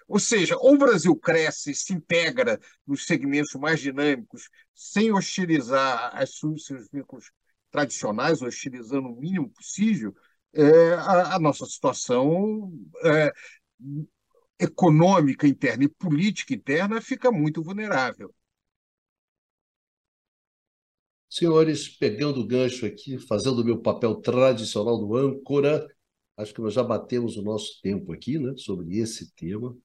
Ou 0.08 0.18
seja, 0.18 0.56
ou 0.58 0.74
o 0.74 0.78
Brasil 0.78 1.14
cresce, 1.16 1.74
se 1.74 1.92
integra 1.92 2.58
nos 2.86 3.06
segmentos 3.06 3.54
mais 3.54 3.80
dinâmicos, 3.80 4.48
sem 4.74 5.12
hostilizar 5.12 6.10
as, 6.14 6.36
seus 6.36 6.88
vínculos 6.92 7.30
tradicionais, 7.70 8.42
hostilizando 8.42 9.08
o 9.08 9.20
mínimo 9.20 9.50
possível, 9.50 10.14
é, 10.52 10.94
a, 10.94 11.36
a, 11.36 11.38
nossa 11.38 11.64
situação 11.64 12.72
é, 13.04 13.32
econômica 14.60 15.46
interna 15.46 15.84
e 15.84 15.88
política 15.88 16.54
interna 16.54 17.00
fica 17.00 17.32
muito 17.32 17.62
vulnerável. 17.62 18.34
Senhores, 21.28 21.88
pegando 21.88 22.40
o 22.40 22.46
gancho 22.46 22.84
aqui, 22.84 23.16
fazendo 23.18 23.60
o 23.62 23.64
meu 23.64 23.80
papel 23.80 24.16
tradicional 24.16 24.98
do 24.98 25.16
âncora, 25.16 25.86
acho 26.36 26.52
que 26.52 26.60
nós 26.60 26.74
já 26.74 26.82
batemos 26.82 27.36
o 27.36 27.42
nosso 27.42 27.80
tempo 27.80 28.12
aqui, 28.12 28.38
né, 28.38 28.52
sobre 28.56 28.98
esse 28.98 29.32
tema. 29.34 29.76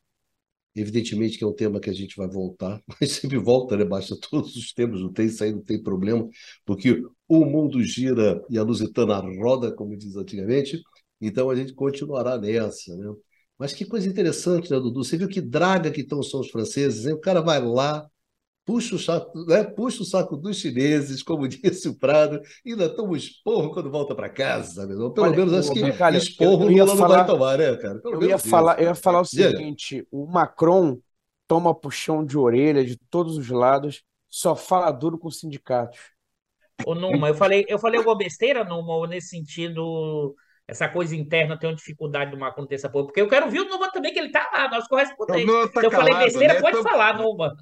Evidentemente 0.76 1.38
que 1.38 1.44
é 1.44 1.48
um 1.48 1.54
tema 1.54 1.80
que 1.80 1.90
a 1.90 1.94
gente 1.94 2.18
vai 2.18 2.28
voltar, 2.28 2.84
mas 3.00 3.12
sempre 3.14 3.38
volta, 3.38 3.78
né? 3.78 3.86
Baixa 3.86 4.16
todos 4.30 4.56
os 4.56 4.74
temas, 4.74 5.02
não 5.02 5.14
tem 5.14 5.30
aí, 5.42 5.52
não 5.54 5.64
tem 5.64 5.82
problema, 5.82 6.28
porque 6.66 7.02
o 7.28 7.46
mundo 7.46 7.82
gira 7.84 8.44
e 8.50 8.58
a 8.58 8.64
lusitana 8.64 9.20
roda, 9.42 9.74
como 9.74 9.96
diz 9.98 10.16
antigamente, 10.18 10.82
então 11.22 11.50
a 11.50 11.56
gente 11.56 11.74
continuará 11.74 12.38
nessa, 12.38 12.96
né? 12.98 13.14
Mas 13.58 13.74
que 13.74 13.86
coisa 13.86 14.08
interessante, 14.08 14.70
né, 14.70 14.80
Dudu? 14.80 15.04
Você 15.04 15.18
viu 15.18 15.28
que 15.30 15.42
draga 15.42 15.92
que 15.92 16.02
estão 16.02 16.22
são 16.22 16.42
os 16.42 16.50
franceses, 16.50 17.06
hein? 17.06 17.14
O 17.14 17.22
cara 17.22 17.42
vai 17.42 17.62
lá, 17.62 18.06
puxa 18.66 18.96
o 18.96 19.00
saco, 19.00 19.46
né? 19.46 19.64
puxa 19.64 20.02
o 20.02 20.06
saco 20.06 20.36
dos 20.36 20.58
chineses, 20.58 21.24
como 21.24 21.48
disse 21.48 21.88
o 21.88 21.98
Prado, 21.98 22.42
e 22.66 22.72
ainda 22.72 22.90
toma 22.90 23.16
esporro 23.16 23.72
quando 23.72 23.90
volta 23.90 24.14
para 24.16 24.30
casa. 24.30 24.86
Meu. 24.86 25.12
Pelo 25.12 25.28
Olha, 25.28 25.38
menos 25.38 25.54
acho 25.54 25.72
que 25.72 25.92
cara, 25.94 26.18
esporro 26.18 26.66
eu, 26.66 26.72
eu 26.72 26.86
Lula 26.86 26.98
falar, 26.98 27.18
não 27.18 27.26
vai 27.26 27.36
tomar, 27.36 27.58
né, 27.58 27.78
cara? 27.78 28.00
Pelo 28.00 28.16
eu 28.16 28.30
ia, 28.30 28.38
falar, 28.38 28.80
eu 28.80 28.86
ia 28.86 28.96
falar 28.96 29.22
o 29.22 29.26
seguinte: 29.26 30.06
o 30.12 30.26
Macron 30.26 31.00
toma 31.48 31.74
puxão 31.74 32.26
de 32.26 32.38
orelha 32.38 32.84
de 32.84 32.98
todos 32.98 33.38
os 33.38 33.50
lados, 33.50 34.04
só 34.30 34.56
fala 34.56 34.92
duro 34.92 35.18
com 35.18 35.28
os 35.28 35.40
sindicatos. 35.40 36.00
Ô, 36.86 36.94
Numa, 36.94 37.30
eu 37.30 37.36
falei, 37.36 37.66
eu 37.70 37.80
falei 37.80 38.00
alguma 38.00 38.18
besteira, 38.18 38.66
Numa, 38.66 39.08
nesse 39.08 39.30
sentido 39.30 40.36
essa 40.68 40.90
coisa 40.90 41.16
interna 41.16 41.58
tem 41.58 41.70
uma 41.70 41.76
dificuldade 41.76 42.32
de 42.32 42.38
uma 42.38 42.48
acontecer 42.48 42.90
porque 42.90 43.22
eu 43.22 43.28
quero 43.28 43.50
ver 43.50 43.60
o 43.60 43.66
Numa 43.66 43.92
também, 43.92 44.12
que 44.12 44.20
ele 44.20 44.32
tá 44.32 44.50
lá, 44.52 44.70
nosso 44.70 44.90
correspondente. 44.90 45.46
Não, 45.46 45.68
tá 45.72 45.80
Se 45.80 45.86
eu 45.86 45.92
calado, 45.92 46.12
falei 46.12 46.26
besteira, 46.26 46.54
né? 46.56 46.62
pode 46.62 46.78
Tô... 46.78 46.84
falar, 46.84 47.18
Numa. 47.18 47.56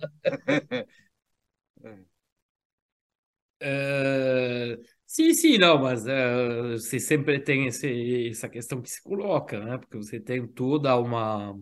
Uh, 3.61 4.81
sim, 5.05 5.33
sim, 5.33 5.57
não, 5.57 5.79
mas 5.79 6.05
uh, 6.05 6.77
você 6.77 6.97
sempre 6.99 7.39
tem 7.39 7.67
esse, 7.67 8.29
essa 8.29 8.47
questão 8.47 8.81
que 8.81 8.89
se 8.89 9.03
coloca, 9.03 9.59
né? 9.59 9.77
Porque 9.77 9.97
você 9.97 10.19
tem 10.19 10.47
toda 10.47 10.95
uma, 10.95 11.53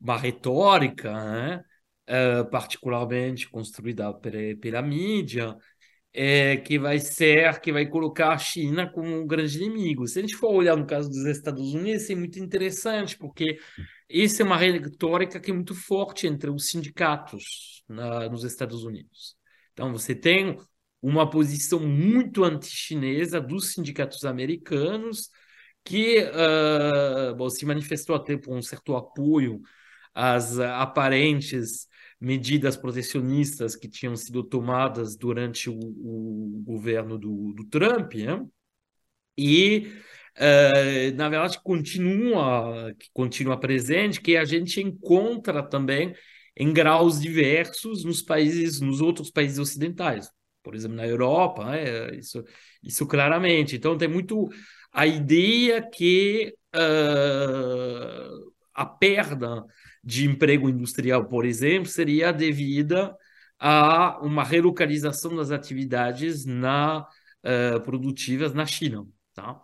uma 0.00 0.16
retórica, 0.18 1.12
né? 1.12 1.64
Uh, 2.08 2.44
particularmente 2.50 3.48
construída 3.48 4.12
pela, 4.14 4.56
pela 4.56 4.82
mídia, 4.82 5.56
é, 6.12 6.56
que 6.56 6.78
vai 6.78 6.98
ser, 6.98 7.60
que 7.60 7.72
vai 7.72 7.86
colocar 7.86 8.32
a 8.32 8.38
China 8.38 8.90
como 8.90 9.08
um 9.08 9.26
grande 9.26 9.58
inimigo. 9.62 10.06
Se 10.06 10.18
a 10.18 10.22
gente 10.22 10.36
for 10.36 10.52
olhar 10.52 10.76
no 10.76 10.86
caso 10.86 11.08
dos 11.08 11.24
Estados 11.26 11.72
Unidos, 11.72 12.10
é 12.10 12.14
muito 12.14 12.38
interessante, 12.38 13.16
porque 13.16 13.58
essa 14.08 14.42
é 14.42 14.46
uma 14.46 14.56
retórica 14.56 15.38
que 15.38 15.50
é 15.50 15.54
muito 15.54 15.74
forte 15.74 16.26
entre 16.26 16.50
os 16.50 16.68
sindicatos 16.68 17.84
na, 17.88 18.28
nos 18.28 18.44
Estados 18.44 18.82
Unidos. 18.84 19.36
Então, 19.72 19.92
você 19.92 20.14
tem 20.14 20.58
uma 21.00 21.28
posição 21.28 21.80
muito 21.80 22.44
anti-chinesa 22.44 23.40
dos 23.40 23.72
sindicatos 23.72 24.24
americanos, 24.24 25.30
que 25.84 26.22
uh, 26.22 27.34
bom, 27.36 27.48
se 27.48 27.64
manifestou 27.64 28.14
até 28.16 28.36
por 28.36 28.54
um 28.54 28.60
certo 28.60 28.94
apoio 28.96 29.60
às 30.12 30.58
aparentes 30.58 31.88
medidas 32.20 32.76
protecionistas 32.76 33.74
que 33.74 33.88
tinham 33.88 34.14
sido 34.14 34.44
tomadas 34.44 35.16
durante 35.16 35.70
o, 35.70 35.74
o 35.78 36.62
governo 36.64 37.18
do, 37.18 37.54
do, 37.54 37.64
Trump, 37.64 38.14
né? 38.14 38.44
e 39.38 39.90
uh, 40.36 41.16
na 41.16 41.28
verdade 41.30 41.58
continua 41.62 42.94
continua 43.14 43.58
presente 43.58 44.20
que 44.20 44.36
a 44.36 44.44
gente 44.44 44.82
encontra 44.82 45.62
também 45.62 46.14
em 46.54 46.72
graus 46.72 47.20
diversos 47.20 48.04
nos 48.04 48.20
países 48.20 48.80
nos 48.80 49.00
outros 49.00 49.30
países 49.30 49.58
ocidentais 49.58 50.30
por 50.62 50.74
exemplo 50.74 50.96
na 50.96 51.06
Europa 51.06 51.64
né? 51.64 52.16
isso 52.16 52.44
isso 52.82 53.06
claramente 53.06 53.76
então 53.76 53.96
tem 53.96 54.08
muito 54.08 54.48
a 54.92 55.06
ideia 55.06 55.80
que 55.80 56.52
uh, 56.74 58.49
a 58.80 58.86
perda 58.86 59.64
de 60.02 60.26
emprego 60.26 60.68
industrial, 60.68 61.26
por 61.26 61.44
exemplo, 61.44 61.86
seria 61.86 62.32
devida 62.32 63.14
a 63.58 64.18
uma 64.22 64.42
relocalização 64.42 65.36
das 65.36 65.50
atividades 65.50 66.46
na, 66.46 67.06
uh, 67.44 67.80
produtivas 67.82 68.54
na 68.54 68.64
China. 68.64 69.06
Tá? 69.34 69.60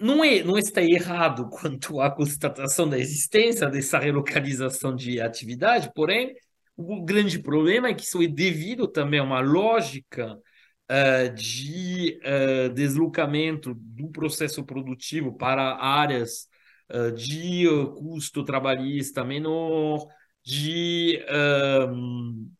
Não, 0.00 0.24
é, 0.24 0.42
não 0.42 0.58
está 0.58 0.82
errado 0.82 1.48
quanto 1.54 2.00
à 2.00 2.10
constatação 2.10 2.88
da 2.88 2.98
existência 2.98 3.68
dessa 3.68 4.00
relocalização 4.00 4.94
de 4.96 5.20
atividade, 5.20 5.92
porém, 5.94 6.34
o 6.76 7.04
grande 7.04 7.38
problema 7.38 7.86
é 7.88 7.94
que 7.94 8.02
isso 8.02 8.20
é 8.20 8.26
devido 8.26 8.88
também 8.88 9.20
a 9.20 9.22
uma 9.22 9.38
lógica 9.38 10.34
uh, 10.34 11.34
de 11.36 12.18
uh, 12.24 12.74
deslocamento 12.74 13.72
do 13.76 14.08
processo 14.08 14.64
produtivo 14.64 15.36
para 15.36 15.76
áreas 15.76 16.48
de 17.16 17.66
custo 17.96 18.44
trabalhista 18.44 19.24
menor, 19.24 20.06
de 20.44 21.24
um, 21.90 22.50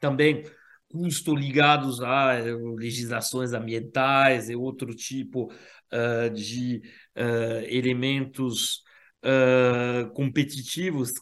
também 0.00 0.44
custo 0.88 1.34
ligados 1.34 2.00
a 2.02 2.34
eh, 2.34 2.52
legislações 2.76 3.52
ambientais 3.52 4.50
e 4.50 4.56
outro 4.56 4.92
tipo 4.92 5.44
uh, 5.44 6.30
de 6.30 6.82
uh, 7.16 7.64
elementos 7.68 8.82
uh, 9.24 10.10
competitivos 10.12 11.12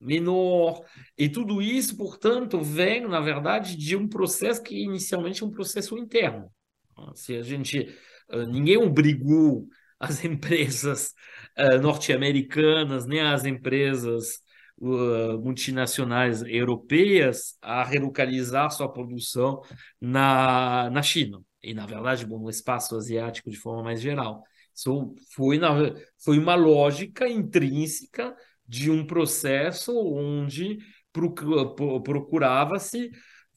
menor. 0.00 0.84
E 1.16 1.28
tudo 1.28 1.60
isso, 1.60 1.96
portanto, 1.96 2.62
vem, 2.62 3.00
na 3.08 3.20
verdade, 3.20 3.76
de 3.76 3.96
um 3.96 4.08
processo 4.08 4.62
que 4.62 4.80
inicialmente 4.80 5.42
é 5.42 5.46
um 5.46 5.50
processo 5.50 5.98
interno. 5.98 6.48
Se 7.14 7.34
a 7.34 7.42
gente. 7.42 7.92
ninguém 8.48 8.76
obrigou 8.76 9.66
as 10.00 10.24
empresas 10.24 11.12
uh, 11.58 11.78
norte-americanas, 11.80 13.06
nem 13.06 13.20
as 13.20 13.44
empresas 13.44 14.40
uh, 14.78 15.38
multinacionais 15.42 16.42
europeias 16.42 17.56
a 17.60 17.82
relocalizar 17.84 18.70
sua 18.70 18.92
produção 18.92 19.60
na, 20.00 20.88
na 20.90 21.02
China. 21.02 21.40
E, 21.62 21.74
na 21.74 21.86
verdade, 21.86 22.24
bom, 22.24 22.38
no 22.38 22.50
espaço 22.50 22.96
asiático 22.96 23.50
de 23.50 23.56
forma 23.56 23.82
mais 23.82 24.00
geral. 24.00 24.42
Isso 24.74 25.14
foi, 25.34 25.58
na, 25.58 25.74
foi 26.22 26.38
uma 26.38 26.54
lógica 26.54 27.28
intrínseca 27.28 28.34
de 28.66 28.90
um 28.90 29.04
processo 29.04 29.92
onde 29.98 30.78
procurava-se 32.04 33.10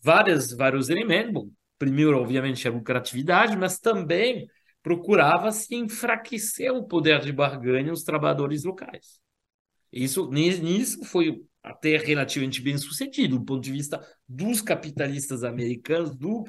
vários 0.03 0.89
elementos. 0.89 1.31
Bom, 1.31 1.49
primeiro, 1.77 2.17
obviamente, 2.19 2.67
a 2.67 2.71
lucratividade, 2.71 3.55
mas 3.55 3.77
também 3.77 4.47
procurava-se 4.81 5.75
enfraquecer 5.75 6.73
o 6.73 6.85
poder 6.85 7.21
de 7.21 7.31
barganha 7.31 7.91
dos 7.91 8.03
trabalhadores 8.03 8.63
locais. 8.63 9.19
Isso, 9.91 10.29
nisso 10.29 11.03
foi 11.05 11.41
até 11.63 11.97
relativamente 11.97 12.61
bem 12.61 12.77
sucedido 12.77 13.37
do 13.37 13.45
ponto 13.45 13.61
de 13.61 13.71
vista 13.71 14.01
dos 14.27 14.61
capitalistas 14.61 15.43
americanos, 15.43 16.15
do, 16.15 16.43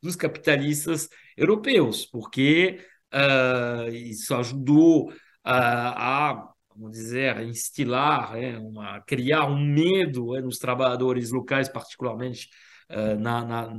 dos 0.00 0.14
capitalistas 0.14 1.08
europeus, 1.36 2.06
porque 2.06 2.78
uh, 3.12 3.88
isso 3.88 4.34
ajudou 4.34 5.10
uh, 5.10 5.14
a, 5.44 6.52
vamos 6.76 6.92
dizer, 6.92 7.40
instilar, 7.40 8.34
né, 8.34 8.58
uma, 8.58 9.00
criar 9.00 9.46
um 9.46 9.58
medo 9.58 10.32
né, 10.32 10.40
nos 10.40 10.58
trabalhadores 10.58 11.30
locais, 11.32 11.68
particularmente 11.68 12.48
uh, 12.92 13.18
na, 13.18 13.44
na, 13.44 13.76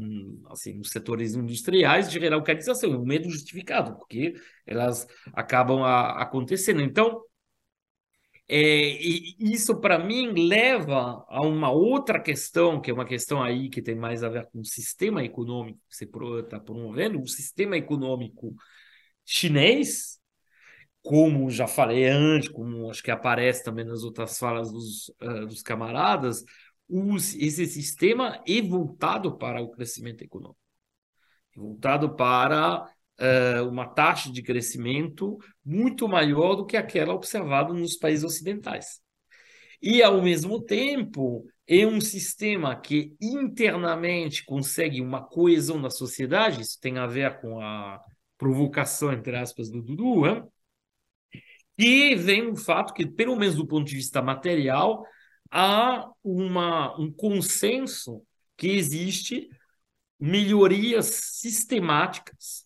assim, 0.49 0.73
nos 0.73 0.89
setores 0.89 1.35
industriais 1.35 2.09
de 2.09 2.19
relocalização, 2.19 2.91
um 2.91 3.05
medo 3.05 3.29
justificado, 3.29 3.95
porque 3.95 4.33
elas 4.65 5.07
acabam 5.33 5.83
a, 5.83 6.21
acontecendo. 6.21 6.81
Então, 6.81 7.21
é, 8.47 8.99
isso 9.39 9.79
para 9.79 9.97
mim 9.97 10.31
leva 10.47 11.25
a 11.29 11.41
uma 11.41 11.71
outra 11.71 12.19
questão, 12.19 12.81
que 12.81 12.91
é 12.91 12.93
uma 12.93 13.05
questão 13.05 13.41
aí 13.41 13.69
que 13.69 13.81
tem 13.81 13.95
mais 13.95 14.23
a 14.23 14.29
ver 14.29 14.47
com 14.51 14.59
o 14.59 14.65
sistema 14.65 15.23
econômico 15.23 15.79
que 15.89 15.95
você 15.95 16.05
está 16.39 16.59
promovendo, 16.59 17.21
o 17.21 17.27
sistema 17.27 17.77
econômico 17.77 18.53
chinês, 19.25 20.19
como 21.01 21.49
já 21.49 21.67
falei 21.67 22.05
antes, 22.05 22.49
como 22.49 22.89
acho 22.89 23.03
que 23.03 23.11
aparece 23.11 23.63
também 23.63 23.85
nas 23.85 24.03
outras 24.03 24.37
falas 24.37 24.71
dos, 24.71 25.09
uh, 25.21 25.45
dos 25.45 25.61
camaradas, 25.61 26.43
os, 26.87 27.35
esse 27.35 27.65
sistema 27.65 28.41
é 28.47 28.61
voltado 28.61 29.37
para 29.37 29.61
o 29.61 29.71
crescimento 29.71 30.23
econômico, 30.23 30.59
voltado 31.55 32.15
para 32.15 32.83
uh, 32.83 33.69
uma 33.69 33.87
taxa 33.87 34.31
de 34.31 34.41
crescimento 34.41 35.37
muito 35.63 36.07
maior 36.07 36.55
do 36.55 36.65
que 36.65 36.77
aquela 36.77 37.13
observada 37.13 37.73
nos 37.73 37.95
países 37.95 38.23
ocidentais. 38.23 39.01
e, 39.81 40.01
ao 40.01 40.21
mesmo 40.21 40.61
tempo, 40.61 41.45
é 41.67 41.85
um 41.85 42.01
sistema 42.01 42.75
que 42.75 43.15
internamente 43.21 44.43
consegue 44.45 45.01
uma 45.01 45.21
coesão 45.21 45.79
na 45.79 45.89
sociedade, 45.89 46.61
isso 46.61 46.79
tem 46.79 46.97
a 46.97 47.07
ver 47.07 47.39
com 47.39 47.61
a 47.61 47.99
provocação, 48.37 49.13
entre 49.13 49.35
aspas, 49.35 49.69
do 49.69 49.81
Dudu, 49.81 50.27
hein? 50.27 50.43
e 51.77 52.15
vem 52.15 52.47
o 52.51 52.55
fato 52.55 52.93
que, 52.93 53.05
pelo 53.05 53.35
menos 53.35 53.55
do 53.55 53.65
ponto 53.65 53.87
de 53.87 53.95
vista 53.95 54.21
material, 54.21 55.05
há 55.53 56.09
uma, 56.23 56.99
um 56.99 57.11
consenso 57.11 58.25
que 58.57 58.69
existe 58.69 59.47
melhorias 60.19 61.05
sistemáticas, 61.05 62.65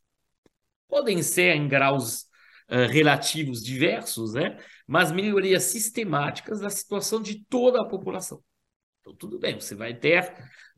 podem 0.88 1.22
ser 1.22 1.54
em 1.56 1.68
graus 1.68 2.22
uh, 2.70 2.88
relativos 2.90 3.62
diversos, 3.62 4.34
né? 4.34 4.58
mas 4.88 5.12
melhorias 5.12 5.64
sistemáticas 5.64 6.62
da 6.62 6.70
situação 6.70 7.22
de 7.22 7.44
toda 7.50 7.82
a 7.82 7.86
população. 7.86 8.42
Então, 9.02 9.14
tudo 9.14 9.38
bem, 9.38 9.60
você 9.60 9.76
vai 9.76 9.94
ter 9.94 10.34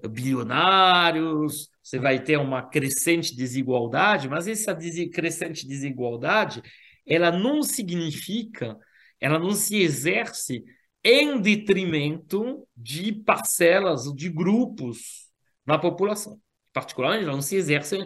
bilionários, 0.10 1.70
você 1.84 2.00
vai 2.00 2.24
ter 2.24 2.38
uma 2.38 2.64
crescente 2.64 3.36
desigualdade, 3.36 4.28
mas 4.28 4.48
essa 4.48 4.74
des 4.74 5.10
crescente 5.12 5.68
desigualdade, 5.68 6.64
ela 7.06 7.32
não 7.32 7.62
significa, 7.62 8.78
ela 9.20 9.38
não 9.38 9.52
se 9.52 9.78
exerce 9.78 10.64
em 11.04 11.40
detrimento 11.42 12.68
de 12.76 13.14
parcelas, 13.14 14.04
de 14.14 14.30
grupos 14.30 15.30
na 15.66 15.78
população. 15.78 16.40
Particularmente, 16.74 17.26
não 17.26 17.42
se 17.42 17.56
exerce 17.56 17.98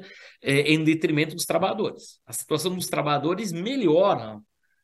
é, 0.42 0.62
em 0.74 0.84
detrimento 0.84 1.36
dos 1.36 1.46
trabalhadores. 1.46 2.20
A 2.26 2.34
situação 2.34 2.74
dos 2.76 2.88
trabalhadores 2.88 3.52
melhora 3.52 4.40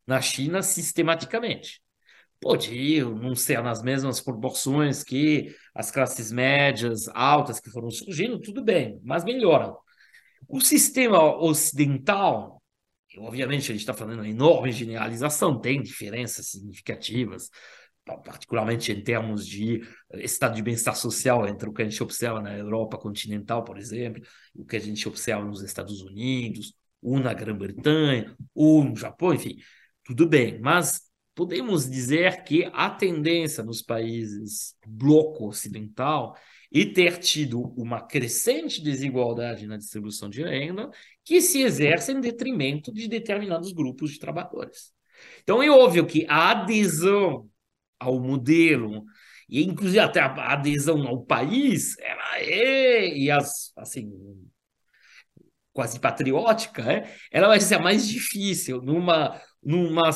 na 0.05 0.21
China 0.21 0.61
sistematicamente. 0.61 1.81
Pode 2.41 3.03
não 3.03 3.35
ser 3.35 3.61
nas 3.61 3.83
mesmas 3.83 4.21
proporções 4.21 5.03
que 5.03 5.53
as 5.75 5.91
classes 5.91 6.31
médias 6.31 7.07
altas 7.09 7.59
que 7.59 7.69
foram 7.69 7.91
surgindo, 7.91 8.39
tudo 8.39 8.63
bem, 8.63 8.99
mas 9.03 9.25
melhora. 9.25 9.73
O 10.47 10.61
sistema 10.61 11.21
ocidental, 11.37 12.61
obviamente 13.17 13.63
a 13.63 13.73
gente 13.73 13.81
está 13.81 13.93
falando 13.93 14.19
uma 14.19 14.29
enorme 14.29 14.71
generalização, 14.71 15.59
tem 15.59 15.81
diferenças 15.81 16.47
significativas, 16.47 17.49
particularmente 18.17 18.91
em 18.91 19.03
termos 19.03 19.45
de 19.45 19.81
estado 20.15 20.55
de 20.55 20.61
bem-estar 20.61 20.95
social 20.95 21.47
entre 21.47 21.69
o 21.69 21.73
que 21.73 21.81
a 21.81 21.85
gente 21.85 22.01
observa 22.01 22.41
na 22.41 22.57
Europa 22.57 22.97
continental, 22.97 23.63
por 23.63 23.77
exemplo, 23.77 24.21
e 24.55 24.61
o 24.61 24.65
que 24.65 24.75
a 24.75 24.79
gente 24.79 25.07
observa 25.07 25.43
nos 25.43 25.61
Estados 25.61 26.01
Unidos, 26.01 26.73
ou 27.01 27.19
na 27.19 27.33
Grã-Bretanha, 27.33 28.35
ou 28.53 28.83
no 28.83 28.95
Japão, 28.95 29.33
enfim, 29.33 29.57
tudo 30.03 30.27
bem, 30.27 30.59
mas 30.59 31.01
podemos 31.33 31.89
dizer 31.89 32.43
que 32.43 32.69
a 32.73 32.89
tendência 32.89 33.63
nos 33.63 33.81
países 33.81 34.75
bloco 34.85 35.47
ocidental 35.47 36.35
é 36.73 36.85
ter 36.85 37.17
tido 37.17 37.61
uma 37.77 38.01
crescente 38.01 38.81
desigualdade 38.81 39.65
na 39.65 39.77
distribuição 39.77 40.29
de 40.29 40.43
renda 40.43 40.89
que 41.23 41.41
se 41.41 41.61
exerce 41.61 42.11
em 42.11 42.21
detrimento 42.21 42.91
de 42.91 43.07
determinados 43.07 43.71
grupos 43.71 44.11
de 44.11 44.19
trabalhadores. 44.19 44.91
Então 45.41 45.63
é 45.63 45.69
óbvio 45.69 46.05
que 46.05 46.25
a 46.27 46.51
adesão 46.51 47.49
ao 47.99 48.19
modelo 48.19 49.03
e 49.49 49.63
inclusive 49.63 49.99
até 49.99 50.19
a 50.19 50.53
adesão 50.53 51.07
ao 51.07 51.23
país, 51.23 51.97
ela 51.99 52.39
é 52.39 53.17
e 53.17 53.31
as 53.31 53.71
assim 53.77 54.11
quase 55.73 55.99
patriótica, 55.99 56.81
é? 56.81 57.11
ela 57.31 57.47
vai 57.47 57.59
ser 57.59 57.77
mais 57.79 58.07
difícil 58.07 58.81
numa 58.81 59.39
numa 59.61 60.09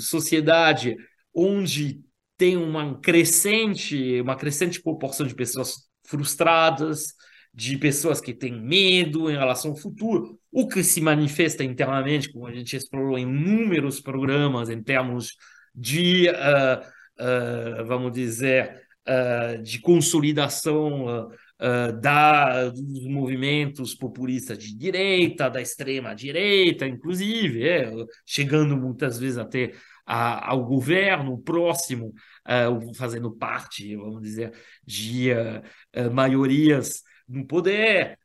sociedade 0.00 0.96
onde 1.34 2.00
tem 2.36 2.56
uma 2.56 3.00
crescente, 3.00 4.20
uma 4.20 4.36
crescente 4.36 4.80
proporção 4.82 5.26
de 5.26 5.34
pessoas 5.34 5.88
frustradas, 6.06 7.14
de 7.52 7.78
pessoas 7.78 8.20
que 8.20 8.34
têm 8.34 8.60
medo 8.60 9.30
em 9.30 9.36
relação 9.36 9.70
ao 9.70 9.76
futuro, 9.76 10.38
o 10.50 10.66
que 10.66 10.82
se 10.82 11.00
manifesta 11.00 11.62
internamente, 11.62 12.32
como 12.32 12.46
a 12.46 12.52
gente 12.52 12.76
explorou 12.76 13.16
em 13.16 13.22
inúmeros 13.22 14.00
programas, 14.00 14.68
em 14.68 14.82
termos 14.82 15.36
de, 15.74 16.28
uh, 16.28 16.84
uh, 17.18 17.84
vamos 17.84 18.12
dizer, 18.12 18.82
uh, 19.06 19.62
de 19.62 19.80
consolidação 19.80 21.26
uh, 21.26 22.00
da, 22.00 22.68
dos 22.68 23.06
movimentos 23.06 23.94
populistas 23.94 24.58
de 24.58 24.76
direita, 24.76 25.48
da 25.48 25.60
extrema 25.60 26.14
direita, 26.14 26.86
inclusive, 26.86 27.66
é, 27.66 27.90
chegando 28.26 28.76
muitas 28.76 29.18
vezes 29.18 29.38
até 29.38 29.72
a, 30.04 30.50
ao 30.50 30.64
governo 30.64 31.38
próximo, 31.38 32.12
fazendo 32.96 33.32
parte, 33.32 33.96
vamos 33.96 34.20
dizer, 34.20 34.52
de 34.84 35.30
maiorias 36.12 37.02
no 37.26 37.46
poder. 37.46 38.18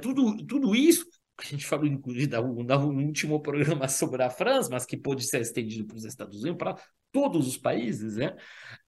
tudo, 0.00 0.46
tudo 0.46 0.74
isso 0.74 1.04
a 1.38 1.44
gente 1.44 1.66
falou, 1.66 1.86
inclusive, 1.86 2.26
da, 2.26 2.40
da 2.40 2.78
último 2.78 3.40
programa 3.40 3.88
sobre 3.88 4.22
a 4.22 4.30
França, 4.30 4.70
mas 4.70 4.86
que 4.86 4.96
pode 4.96 5.24
ser 5.24 5.40
estendido 5.40 5.86
para 5.86 5.96
os 5.96 6.04
Estados 6.04 6.40
Unidos, 6.40 6.58
para 6.58 6.76
todos 7.12 7.46
os 7.46 7.56
países, 7.56 8.16
né? 8.16 8.36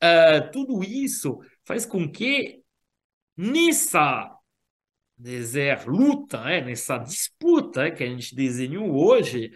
Uh, 0.02 0.50
tudo 0.52 0.82
isso 0.82 1.38
faz 1.64 1.86
com 1.86 2.10
que 2.10 2.62
nessa 3.36 4.38
dizer, 5.18 5.84
luta, 5.86 6.42
né, 6.44 6.60
nessa 6.60 6.96
disputa 6.98 7.82
né, 7.84 7.90
que 7.90 8.04
a 8.04 8.06
gente 8.06 8.34
desenhou 8.34 8.94
hoje, 8.94 9.50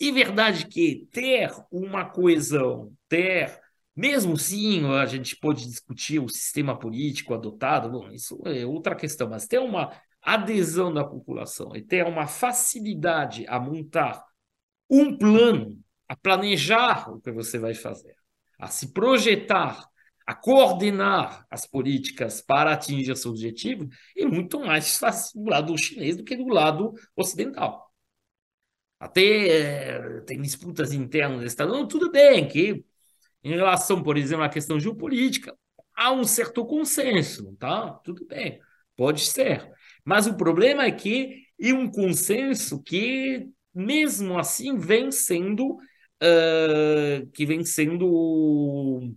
é 0.00 0.12
verdade 0.12 0.66
que 0.66 1.08
ter 1.10 1.50
uma 1.70 2.04
coesão, 2.04 2.92
ter, 3.08 3.58
mesmo 3.94 4.36
sim, 4.36 4.84
a 4.86 5.06
gente 5.06 5.36
pode 5.36 5.66
discutir 5.66 6.20
o 6.20 6.28
sistema 6.28 6.78
político 6.78 7.34
adotado, 7.34 7.90
bom, 7.90 8.10
isso 8.12 8.40
é 8.46 8.64
outra 8.64 8.94
questão, 8.94 9.28
mas 9.28 9.46
ter 9.46 9.58
uma 9.58 9.92
adesão 10.24 10.92
da 10.92 11.04
população 11.04 11.74
e 11.76 11.82
ter 11.82 12.06
uma 12.06 12.26
facilidade 12.26 13.44
a 13.48 13.60
montar 13.60 14.24
um 14.88 15.16
plano, 15.16 15.78
a 16.08 16.16
planejar 16.16 17.10
o 17.10 17.20
que 17.20 17.30
você 17.30 17.58
vai 17.58 17.74
fazer, 17.74 18.14
a 18.58 18.68
se 18.68 18.92
projetar 18.92 19.88
a 20.26 20.34
coordenar 20.34 21.46
as 21.50 21.66
políticas 21.66 22.40
para 22.40 22.72
atingir 22.72 23.14
seu 23.16 23.30
objetivo 23.30 23.88
é 24.16 24.24
muito 24.24 24.58
mais 24.58 24.96
fácil 24.96 25.42
do 25.42 25.50
lado 25.50 25.76
chinês 25.76 26.16
do 26.16 26.24
que 26.24 26.36
do 26.36 26.48
lado 26.48 26.94
ocidental. 27.14 27.92
Até 28.98 29.48
é, 29.48 30.20
tem 30.22 30.40
disputas 30.40 30.92
internas 30.92 31.44
Estado, 31.44 31.86
tudo 31.86 32.10
bem 32.10 32.48
que 32.48 32.84
em 33.42 33.50
relação, 33.50 34.02
por 34.02 34.16
exemplo, 34.16 34.44
à 34.44 34.48
questão 34.48 34.80
geopolítica, 34.80 35.54
há 35.94 36.10
um 36.12 36.24
certo 36.24 36.64
consenso, 36.64 37.54
tá? 37.56 37.90
Tudo 38.02 38.26
bem, 38.26 38.58
pode 38.96 39.20
ser. 39.20 39.70
Mas 40.04 40.26
o 40.26 40.36
problema 40.36 40.84
é 40.84 40.90
que 40.90 41.44
é 41.60 41.72
um 41.72 41.90
consenso 41.90 42.82
que, 42.82 43.48
mesmo 43.74 44.38
assim, 44.38 44.76
vem 44.76 45.10
sendo 45.10 45.76
uh, 45.76 47.26
que 47.32 47.46
vem 47.46 47.64
sendo 47.64 49.14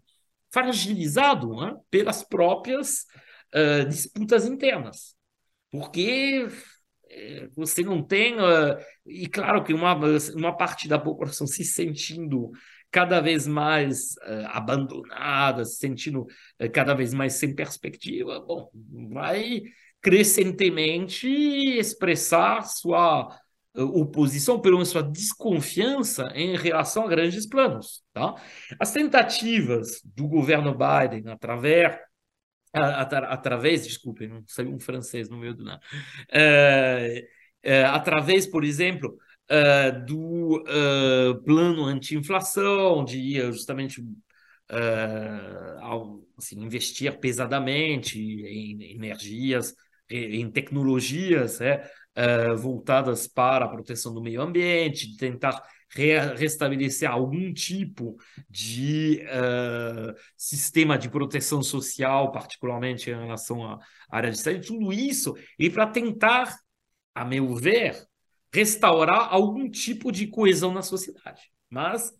fragilizado 0.51 1.55
né, 1.55 1.75
pelas 1.89 2.23
próprias 2.23 3.05
uh, 3.53 3.87
disputas 3.87 4.45
internas. 4.45 5.15
Porque 5.69 6.47
eh, 7.09 7.49
você 7.55 7.83
não 7.83 8.03
tem. 8.03 8.35
Uh, 8.35 8.77
e 9.05 9.27
claro 9.27 9.63
que 9.63 9.73
uma, 9.73 9.95
uma 10.35 10.55
parte 10.55 10.87
da 10.87 10.99
população 10.99 11.47
se 11.47 11.63
sentindo 11.63 12.51
cada 12.91 13.19
vez 13.19 13.47
mais 13.47 14.15
uh, 14.17 14.47
abandonada, 14.47 15.65
se 15.65 15.77
sentindo 15.77 16.21
uh, 16.21 16.71
cada 16.73 16.93
vez 16.93 17.13
mais 17.13 17.33
sem 17.33 17.53
perspectiva, 17.55 18.39
bom, 18.39 18.69
vai 19.11 19.63
crescentemente 20.07 21.27
expressar 21.27 22.63
sua 22.63 23.27
oposição, 23.75 24.57
pelo 24.57 24.75
menos 24.75 24.87
sua 24.87 25.03
desconfiança 25.03 26.31
em 26.33 26.55
relação 26.55 27.03
a 27.03 27.09
grandes 27.09 27.45
planos. 27.45 28.01
Tá? 28.13 28.33
As 28.79 28.93
tentativas 28.93 30.01
do 30.05 30.25
governo 30.25 30.71
Biden, 30.73 31.29
através, 31.29 31.99
através 32.73 33.83
desculpem, 33.83 34.29
não 34.29 34.43
saiu 34.47 34.73
um 34.73 34.79
francês 34.79 35.29
no 35.29 35.37
meio 35.37 35.53
do 35.53 35.65
nada, 35.65 35.81
é, 36.31 37.27
é, 37.61 37.83
através, 37.83 38.47
por 38.47 38.63
exemplo, 38.63 39.13
é, 39.49 39.91
do 39.91 40.63
plano 41.43 41.83
anti-inflação, 41.83 43.03
de 43.03 43.41
justamente 43.51 44.01
ao, 45.81 46.21
assim, 46.37 46.61
investir 46.61 47.19
pesadamente 47.19 48.17
em 48.17 48.95
energias, 48.95 49.75
em 50.09 50.49
tecnologias, 50.49 51.59
é, 51.61 51.89
uh, 52.17 52.57
voltadas 52.57 53.27
para 53.27 53.65
a 53.65 53.69
proteção 53.69 54.13
do 54.13 54.21
meio 54.21 54.41
ambiente, 54.41 55.11
de 55.11 55.17
tentar 55.17 55.61
re 55.89 56.19
restabelecer 56.35 57.09
algum 57.09 57.53
tipo 57.53 58.17
de 58.49 59.23
uh, 59.25 60.13
sistema 60.35 60.97
de 60.97 61.09
proteção 61.09 61.61
social, 61.63 62.31
particularmente 62.31 63.09
em 63.09 63.13
relação 63.15 63.63
à 63.63 63.79
área 64.09 64.31
de 64.31 64.37
saúde, 64.37 64.67
tudo 64.67 64.91
isso, 64.91 65.35
e 65.57 65.69
para 65.69 65.87
tentar, 65.87 66.55
a 67.15 67.23
meu 67.23 67.55
ver, 67.55 68.05
restaurar 68.53 69.33
algum 69.33 69.69
tipo 69.69 70.11
de 70.11 70.27
coesão 70.27 70.73
na 70.73 70.81
sociedade. 70.81 71.41
Mas 71.69 72.11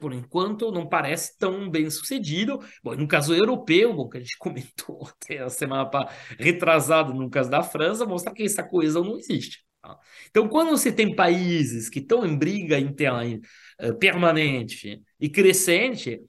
Por 0.00 0.12
enquanto, 0.12 0.70
não 0.70 0.88
parece 0.88 1.36
tão 1.36 1.68
bem 1.68 1.90
sucedido. 1.90 2.60
Bom, 2.82 2.94
no 2.94 3.08
caso 3.08 3.34
europeu, 3.34 3.92
bom, 3.92 4.08
que 4.08 4.18
a 4.18 4.20
gente 4.20 4.36
comentou 4.38 5.08
até 5.08 5.38
a 5.38 5.50
semana 5.50 5.90
retrasada, 6.38 7.12
no 7.12 7.28
caso 7.28 7.50
da 7.50 7.62
França, 7.62 8.06
mostra 8.06 8.32
que 8.32 8.44
essa 8.44 8.62
coesão 8.62 9.02
não 9.02 9.18
existe. 9.18 9.64
Tá? 9.82 9.98
Então, 10.30 10.48
quando 10.48 10.70
você 10.70 10.92
tem 10.92 11.14
países 11.14 11.88
que 11.88 11.98
estão 11.98 12.24
em 12.24 12.36
briga 12.36 12.78
interna 12.78 13.40
uh, 13.82 13.98
permanente 13.98 15.02
e 15.18 15.28
crescente, 15.28 16.22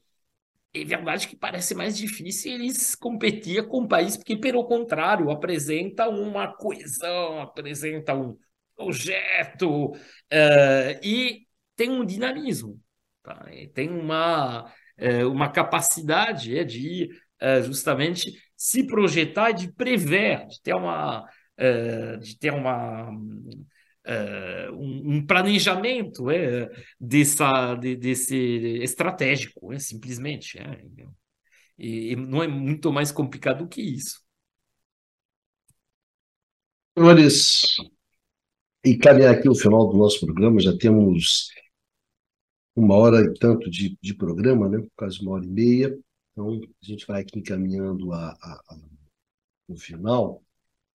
é 0.73 0.84
verdade 0.84 1.27
que 1.27 1.35
parece 1.38 1.73
mais 1.73 1.97
difícil 1.97 2.51
eles 2.51 2.95
competir 2.95 3.67
com 3.67 3.84
o 3.84 3.88
país, 3.88 4.17
porque, 4.17 4.35
pelo 4.35 4.65
contrário, 4.65 5.30
apresenta 5.31 6.09
uma 6.09 6.53
coesão, 6.53 7.41
apresenta 7.41 8.13
um 8.13 8.38
projeto 8.76 9.91
uh, 9.91 10.99
e 11.01 11.47
tem 11.76 11.89
um 11.91 12.03
dinamismo. 12.05 12.81
Tá? 13.26 13.43
tem 13.73 13.89
uma, 13.89 14.72
é, 14.95 15.26
uma 15.26 15.49
capacidade 15.49 16.56
é, 16.56 16.64
de 16.64 17.10
é, 17.39 17.64
justamente 17.64 18.31
se 18.56 18.85
projetar 18.85 19.49
e 19.49 19.56
de 19.56 19.73
prever, 19.73 20.45
de 20.45 20.61
ter 20.61 20.76
uma, 20.76 21.27
é, 21.57 22.18
de 22.18 22.38
ter 22.38 22.53
uma 22.53 23.10
um, 24.72 25.26
planejamento 25.26 26.30
é, 26.30 26.69
dessa, 26.99 27.73
de, 27.73 27.95
desse 27.95 28.35
estratégico, 28.84 29.73
é, 29.73 29.80
simplesmente. 29.80 30.60
É, 30.60 30.85
e, 31.80 32.11
e 32.11 32.15
não 32.15 32.43
é 32.43 32.47
muito 32.47 32.93
mais 32.93 33.11
complicado 33.11 33.64
do 33.64 33.68
que 33.68 33.81
isso. 33.81 34.23
Senhores, 36.95 37.64
e 38.85 38.95
caminhar 38.95 39.34
aqui 39.34 39.49
o 39.49 39.56
final 39.56 39.89
do 39.89 39.97
nosso 39.97 40.19
programa, 40.23 40.60
já 40.60 40.77
temos 40.77 41.49
uma 42.76 42.95
hora 42.95 43.22
e 43.22 43.34
tanto 43.39 43.69
de, 43.69 43.97
de 44.02 44.14
programa, 44.14 44.68
né? 44.69 44.85
quase 44.95 45.22
uma 45.22 45.31
hora 45.34 45.45
e 45.45 45.47
meia. 45.47 45.97
Então, 46.31 46.60
a 46.60 46.85
gente 46.85 47.07
vai 47.07 47.22
aqui 47.22 47.39
encaminhando 47.39 48.11
a, 48.11 48.31
a, 48.41 48.61
a, 48.69 48.77
o 49.69 49.77
final. 49.77 50.43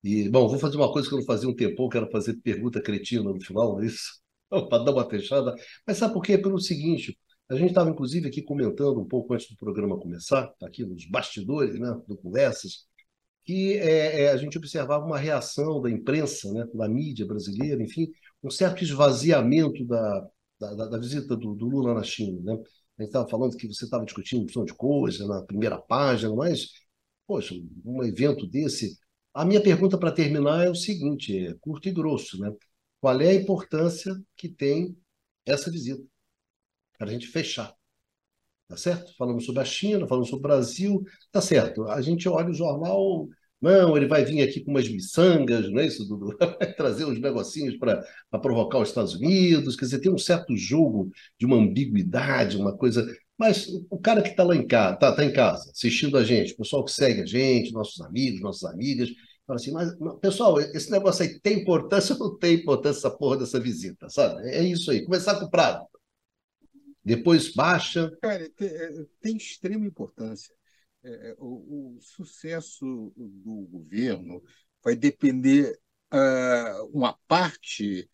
E, 0.04 0.28
bom, 0.28 0.48
vou 0.48 0.58
fazer 0.58 0.76
uma 0.76 0.92
coisa 0.92 1.08
que 1.08 1.14
eu 1.14 1.18
não 1.18 1.26
fazia 1.26 1.48
um 1.48 1.56
tempão, 1.56 1.88
quero 1.88 2.10
fazer 2.10 2.34
pergunta 2.36 2.82
cretina 2.82 3.22
no 3.24 3.40
final, 3.40 3.80
é 3.82 3.86
isso? 3.86 4.20
Para 4.50 4.84
dar 4.84 4.92
uma 4.92 5.08
fechada. 5.08 5.54
Mas 5.86 5.98
sabe 5.98 6.12
por 6.14 6.22
quê? 6.22 6.36
Pelo 6.38 6.58
seguinte, 6.60 7.18
a 7.48 7.54
gente 7.54 7.70
estava, 7.70 7.90
inclusive, 7.90 8.28
aqui 8.28 8.42
comentando 8.42 9.00
um 9.00 9.08
pouco 9.08 9.34
antes 9.34 9.48
do 9.48 9.56
programa 9.56 9.98
começar, 9.98 10.52
aqui 10.62 10.84
nos 10.84 11.06
bastidores 11.06 11.78
né, 11.78 11.94
do 12.06 12.16
Conversas, 12.16 12.86
que 13.44 13.74
é, 13.78 14.22
é, 14.24 14.30
a 14.30 14.36
gente 14.36 14.58
observava 14.58 15.04
uma 15.04 15.18
reação 15.18 15.80
da 15.80 15.90
imprensa, 15.90 16.52
né, 16.52 16.66
da 16.74 16.88
mídia 16.88 17.26
brasileira, 17.26 17.82
enfim, 17.82 18.10
um 18.42 18.50
certo 18.50 18.84
esvaziamento 18.84 19.84
da, 19.84 20.28
da, 20.60 20.74
da, 20.74 20.86
da 20.86 20.98
visita 20.98 21.36
do, 21.36 21.54
do, 21.54 21.66
Lula 21.66 21.94
na 21.94 22.02
China. 22.02 22.40
Né? 22.42 22.52
A 22.52 23.02
gente 23.02 23.08
estava 23.08 23.28
falando 23.28 23.56
que 23.56 23.66
você 23.66 23.84
estava 23.84 24.04
discutindo 24.04 24.42
opção 24.42 24.64
de 24.64 24.74
coisa 24.74 25.26
na 25.26 25.42
primeira 25.42 25.78
página, 25.78 26.34
mas, 26.34 26.68
poxa, 27.26 27.54
um 27.84 28.04
evento 28.04 28.46
desse. 28.46 28.98
A 29.32 29.44
minha 29.44 29.62
pergunta 29.62 29.96
para 29.98 30.12
terminar 30.12 30.66
é 30.66 30.70
o 30.70 30.74
seguinte: 30.74 31.46
é 31.46 31.54
curto 31.60 31.88
e 31.88 31.92
grosso. 31.92 32.38
Né? 32.38 32.52
Qual 33.00 33.18
é 33.20 33.30
a 33.30 33.34
importância 33.34 34.14
que 34.36 34.48
tem 34.48 34.96
essa 35.46 35.70
visita? 35.70 36.04
Para 36.98 37.08
a 37.08 37.12
gente 37.12 37.26
fechar. 37.26 37.74
Tá 38.68 38.76
certo? 38.76 39.12
Falamos 39.16 39.46
sobre 39.46 39.62
a 39.62 39.64
China, 39.64 40.06
falamos 40.06 40.28
sobre 40.28 40.46
o 40.46 40.48
Brasil, 40.48 41.02
tá 41.32 41.40
certo. 41.40 41.88
A 41.88 42.00
gente 42.00 42.28
olha 42.28 42.50
o 42.50 42.54
jornal 42.54 43.26
não, 43.60 43.94
ele 43.96 44.06
vai 44.06 44.24
vir 44.24 44.40
aqui 44.42 44.60
com 44.64 44.70
umas 44.70 44.88
miçangas, 44.88 45.70
não 45.70 45.80
é 45.80 45.86
isso, 45.86 46.06
Dudu? 46.06 46.34
Vai 46.58 46.72
trazer 46.72 47.04
uns 47.04 47.20
negocinhos 47.20 47.76
para 47.76 48.02
provocar 48.40 48.78
os 48.78 48.88
Estados 48.88 49.14
Unidos. 49.14 49.76
Quer 49.76 49.84
dizer, 49.84 49.98
tem 50.00 50.10
um 50.10 50.18
certo 50.18 50.56
jogo 50.56 51.10
de 51.38 51.44
uma 51.44 51.56
ambiguidade, 51.56 52.56
uma 52.56 52.74
coisa. 52.74 53.06
Mas 53.36 53.68
o 53.90 53.98
cara 53.98 54.22
que 54.22 54.30
está 54.30 54.44
lá 54.44 54.56
em 54.56 54.66
casa, 54.66 54.94
está 54.94 55.12
tá 55.14 55.24
em 55.24 55.32
casa, 55.32 55.70
assistindo 55.70 56.16
a 56.16 56.24
gente, 56.24 56.54
o 56.54 56.56
pessoal 56.56 56.84
que 56.84 56.92
segue 56.92 57.22
a 57.22 57.26
gente, 57.26 57.72
nossos 57.72 58.00
amigos, 58.00 58.40
nossas 58.40 58.64
amigas, 58.70 59.10
fala 59.46 59.58
assim, 59.58 59.72
mas, 59.72 59.92
pessoal, 60.20 60.60
esse 60.60 60.90
negócio 60.90 61.22
aí 61.22 61.38
tem 61.40 61.60
importância 61.60 62.14
ou 62.14 62.30
não 62.30 62.38
tem 62.38 62.54
importância 62.54 63.00
essa 63.00 63.10
porra 63.10 63.38
dessa 63.38 63.60
visita, 63.60 64.08
sabe? 64.08 64.42
É 64.48 64.62
isso 64.62 64.90
aí. 64.90 65.04
Começar 65.04 65.38
com 65.38 65.46
o 65.46 65.50
Prado. 65.50 65.84
Depois 67.04 67.52
baixa. 67.52 68.10
Cara, 68.22 68.48
tem, 68.56 68.68
é, 68.68 69.04
tem 69.20 69.36
extrema 69.36 69.86
importância. 69.86 70.54
É, 71.02 71.30
é, 71.30 71.36
o, 71.38 71.96
o, 71.96 72.00
sucesso 72.00 73.12
do 73.16 73.68
governo 73.70 74.42
vai 74.84 74.94
depender, 74.94 75.78
uh, 76.12 76.84
uma 76.92 77.14
parte 77.26 78.08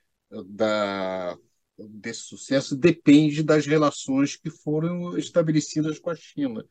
da, 0.49 1.37
desse 1.79 2.21
sucesso 2.21 2.77
depende 2.77 3.43
das 3.43 3.67
relações 3.67 4.37
que 4.37 4.51
foram 4.51 5.17
estabelecidas 5.19 5.99
com 5.99 6.11
a 6.11 6.15
China. 6.15 6.65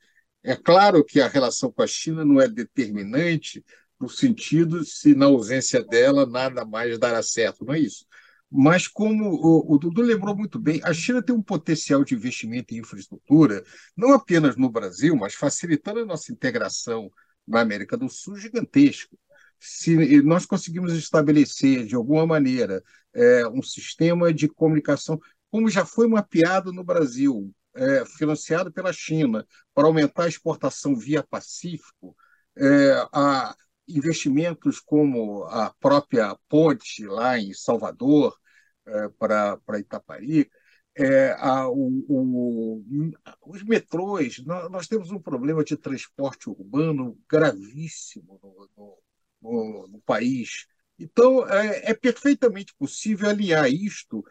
É 0.44 0.56
claro 0.56 1.04
que 1.04 1.20
a 1.20 1.28
relação 1.28 1.72
com 1.72 1.82
a 1.82 1.88
China 1.88 2.24
não 2.24 2.40
é 2.40 2.48
determinante 2.48 3.64
no 4.00 4.10
sentido 4.10 4.84
se 4.86 5.16
na 5.16 5.26
ausência 5.26 5.84
dela 5.84 6.26
nada 6.26 6.66
mais 6.66 7.00
dará 7.00 7.24
certo, 7.24 7.66
não 7.66 7.74
é 7.74 7.80
isso. 7.80 8.06
Mas, 8.58 8.88
como 8.88 9.32
o, 9.32 9.76
o, 9.76 9.78
Dudu 9.78 10.02
lembrou 10.02 10.34
muito 10.34 10.58
bem, 10.58 10.80
a 10.82 10.94
China 10.94 11.22
tem 11.22 11.36
um 11.36 11.42
potencial 11.42 12.06
de 12.06 12.16
investimento 12.16 12.74
em 12.74 12.78
infraestrutura, 12.78 13.62
não 13.98 14.14
apenas 14.14 14.56
no 14.56 14.70
Brasil, 14.70 15.14
mas 15.14 15.34
facilitando 15.34 16.00
a 16.00 16.06
nossa 16.06 16.32
integração 16.32 17.12
na 17.46 17.60
América 17.60 17.98
do 17.98 18.08
Sul 18.08 18.38
gigantesco. 18.38 19.20
Se 19.60 20.22
nós 20.22 20.46
conseguimos 20.46 20.94
estabelecer, 20.94 21.86
de 21.86 21.96
alguma 21.96 22.26
maneira, 22.26 22.82
é, 23.14 23.46
um 23.50 23.62
sistema 23.62 24.34
de 24.34 24.48
comunicação, 24.48 25.20
como 25.52 25.70
já 25.70 25.86
foi 25.86 26.08
mapeado 26.08 26.72
no 26.72 26.84
Brasil, 26.84 27.54
é, 27.76 28.06
financiado 28.06 28.72
pela 28.72 28.94
China, 28.94 29.46
para 29.74 29.86
aumentar 29.86 30.24
a 30.24 30.30
exportação 30.30 30.96
via 30.96 31.22
Pacífico, 31.22 32.16
é, 32.58 33.06
a, 33.12 33.54
investimentos 33.86 34.80
como 34.80 35.44
a 35.44 35.74
própria 35.78 36.38
ponte 36.48 37.06
lá 37.06 37.38
em 37.38 37.54
Salvador 37.54 38.34
é, 38.88 39.10
para, 39.10 39.58
para 39.58 39.80
Itaparica, 39.80 40.52
é, 40.98 41.32
a, 41.40 41.68
o, 41.68 42.06
o, 42.08 43.12
os 43.46 43.64
metrôs, 43.64 44.40
nós, 44.46 44.72
nós, 44.72 44.88
temos 44.88 45.12
um 45.12 45.20
problema 45.20 45.64
de 45.64 45.76
transporte 45.76 46.50
urbano 46.50 47.20
gravíssimo 47.30 48.40
no, 48.42 48.70
no, 48.78 48.98
no, 49.42 49.88
no 49.90 50.02
país. 50.02 50.68
Então, 50.98 51.48
é, 51.50 51.92
é, 51.92 51.94
perfeitamente 51.94 52.74
possível 52.78 53.30
alinhar 53.30 53.68
isto 53.70 54.24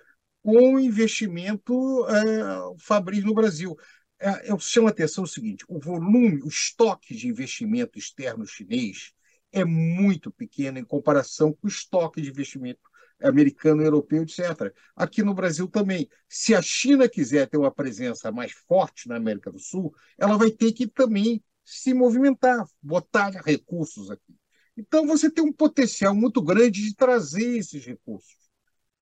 com 0.43 0.75
o 0.75 0.81
investimento 0.81 2.07
é, 2.09 2.79
Fabris 2.79 3.23
no 3.23 3.35
Brasil. 3.35 3.77
É, 4.19 4.51
eu 4.51 4.59
chamo 4.59 4.87
a 4.89 4.91
atenção 4.91 5.25
o 5.25 5.29
seguinte: 5.29 5.65
o 5.69 5.79
volume, 5.79 6.43
o 6.43 6.49
estoque 6.49 7.15
de 7.15 7.29
investimento 7.29 7.99
externo 7.99 8.47
chinês 8.47 9.13
é 9.53 9.65
muito 9.65 10.33
pequena 10.33 10.79
em 10.79 10.85
comparação 10.85 11.53
com 11.53 11.67
o 11.67 11.71
estoque 11.71 12.23
de 12.23 12.31
investimento 12.31 12.81
americano, 13.23 13.83
europeu, 13.83 14.23
etc. 14.23 14.73
Aqui 14.95 15.23
no 15.23 15.35
Brasil 15.35 15.69
também. 15.69 16.09
Se 16.29 16.55
a 16.55 16.63
China 16.63 17.09
quiser 17.09 17.49
ter 17.49 17.57
uma 17.57 17.71
presença 17.71 18.31
mais 18.31 18.53
forte 18.53 19.09
na 19.09 19.17
América 19.17 19.51
do 19.51 19.59
Sul, 19.59 19.95
ela 20.19 20.37
vai 20.37 20.51
ter 20.51 20.73
que 20.73 20.87
também 20.87 21.43
se 21.65 21.95
movimentar, 21.95 22.67
botar 22.83 23.31
recursos 23.31 24.11
aqui. 24.11 24.35
Então, 24.77 25.07
você 25.07 25.31
tem 25.31 25.45
um 25.45 25.53
potencial 25.53 26.15
muito 26.15 26.43
grande 26.43 26.83
de 26.83 26.95
trazer 26.95 27.59
esses 27.59 27.85
recursos. 27.85 28.45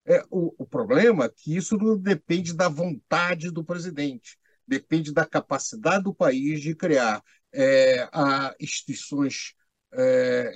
É, 0.04 0.22
o, 0.30 0.54
o 0.58 0.66
problema 0.66 1.24
é 1.24 1.28
que 1.28 1.56
isso 1.56 1.76
não 1.76 1.96
depende 1.96 2.52
da 2.54 2.68
vontade 2.68 3.50
do 3.50 3.64
presidente, 3.64 4.36
depende 4.66 5.12
da 5.12 5.24
capacidade 5.24 6.04
do 6.04 6.14
país 6.14 6.60
de 6.60 6.74
criar 6.74 7.22
é, 7.52 8.08
instituições 8.60 9.54
é, 9.94 10.54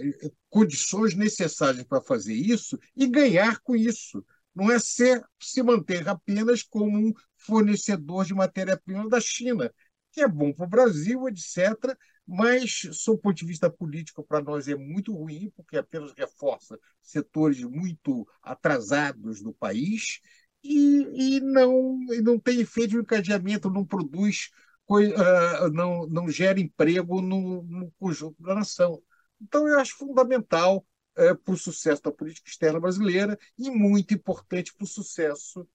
condições 0.49 1.15
necessárias 1.15 1.85
para 1.85 2.03
fazer 2.03 2.35
isso 2.35 2.79
e 2.97 3.07
ganhar 3.07 3.61
com 3.61 3.77
isso. 3.77 4.25
Não 4.55 4.71
é 4.71 4.79
ser, 4.79 5.23
se 5.41 5.63
manter 5.63 6.09
apenas 6.09 6.63
como 6.63 7.09
um 7.09 7.13
fornecedor 7.37 8.25
de 8.25 8.35
matéria-prima 8.35 9.09
da 9.09 9.21
China, 9.21 9.71
que 10.13 10.23
é 10.23 10.29
bom 10.29 10.53
para 10.53 10.65
o 10.65 10.69
Brasil, 10.69 11.29
etc., 11.29 11.97
mas, 12.27 12.89
sob 12.93 13.19
o 13.19 13.21
ponto 13.21 13.37
de 13.37 13.47
vista 13.47 13.71
político, 13.71 14.25
para 14.25 14.43
nós 14.43 14.67
é 14.67 14.75
muito 14.75 15.15
ruim, 15.15 15.53
porque 15.55 15.77
apenas 15.77 16.13
reforça 16.17 16.77
setores 17.01 17.63
muito 17.63 18.27
atrasados 18.43 19.41
do 19.41 19.53
país 19.53 20.21
e, 20.65 21.37
e 21.37 21.41
não, 21.41 21.99
e 22.13 22.21
não 22.21 22.39
tem 22.39 22.61
efeito 22.61 22.91
de 22.91 22.97
encadeamento, 22.99 23.71
não 23.71 23.85
produz, 23.87 24.51
uh, 24.91 25.71
não, 25.73 26.07
não 26.09 26.29
gera 26.29 26.59
emprego 26.59 27.23
no, 27.23 27.63
no 27.63 27.93
conjunto 27.99 28.43
da 28.43 28.57
nação. 28.57 29.01
Então, 29.41 29.69
eu 29.69 29.79
acho 29.79 29.97
fundamental 29.97 30.85
é, 31.17 31.35
para 31.35 31.55
o 31.55 31.57
sucesso 31.57 32.03
da 32.03 32.13
política 32.13 32.49
externa 32.49 32.81
brasileira 32.81 33.39
e 33.59 33.71
muito 33.71 34.15
importante 34.15 34.75
para 34.75 34.85
o 34.85 34.89
sucesso 34.89 35.67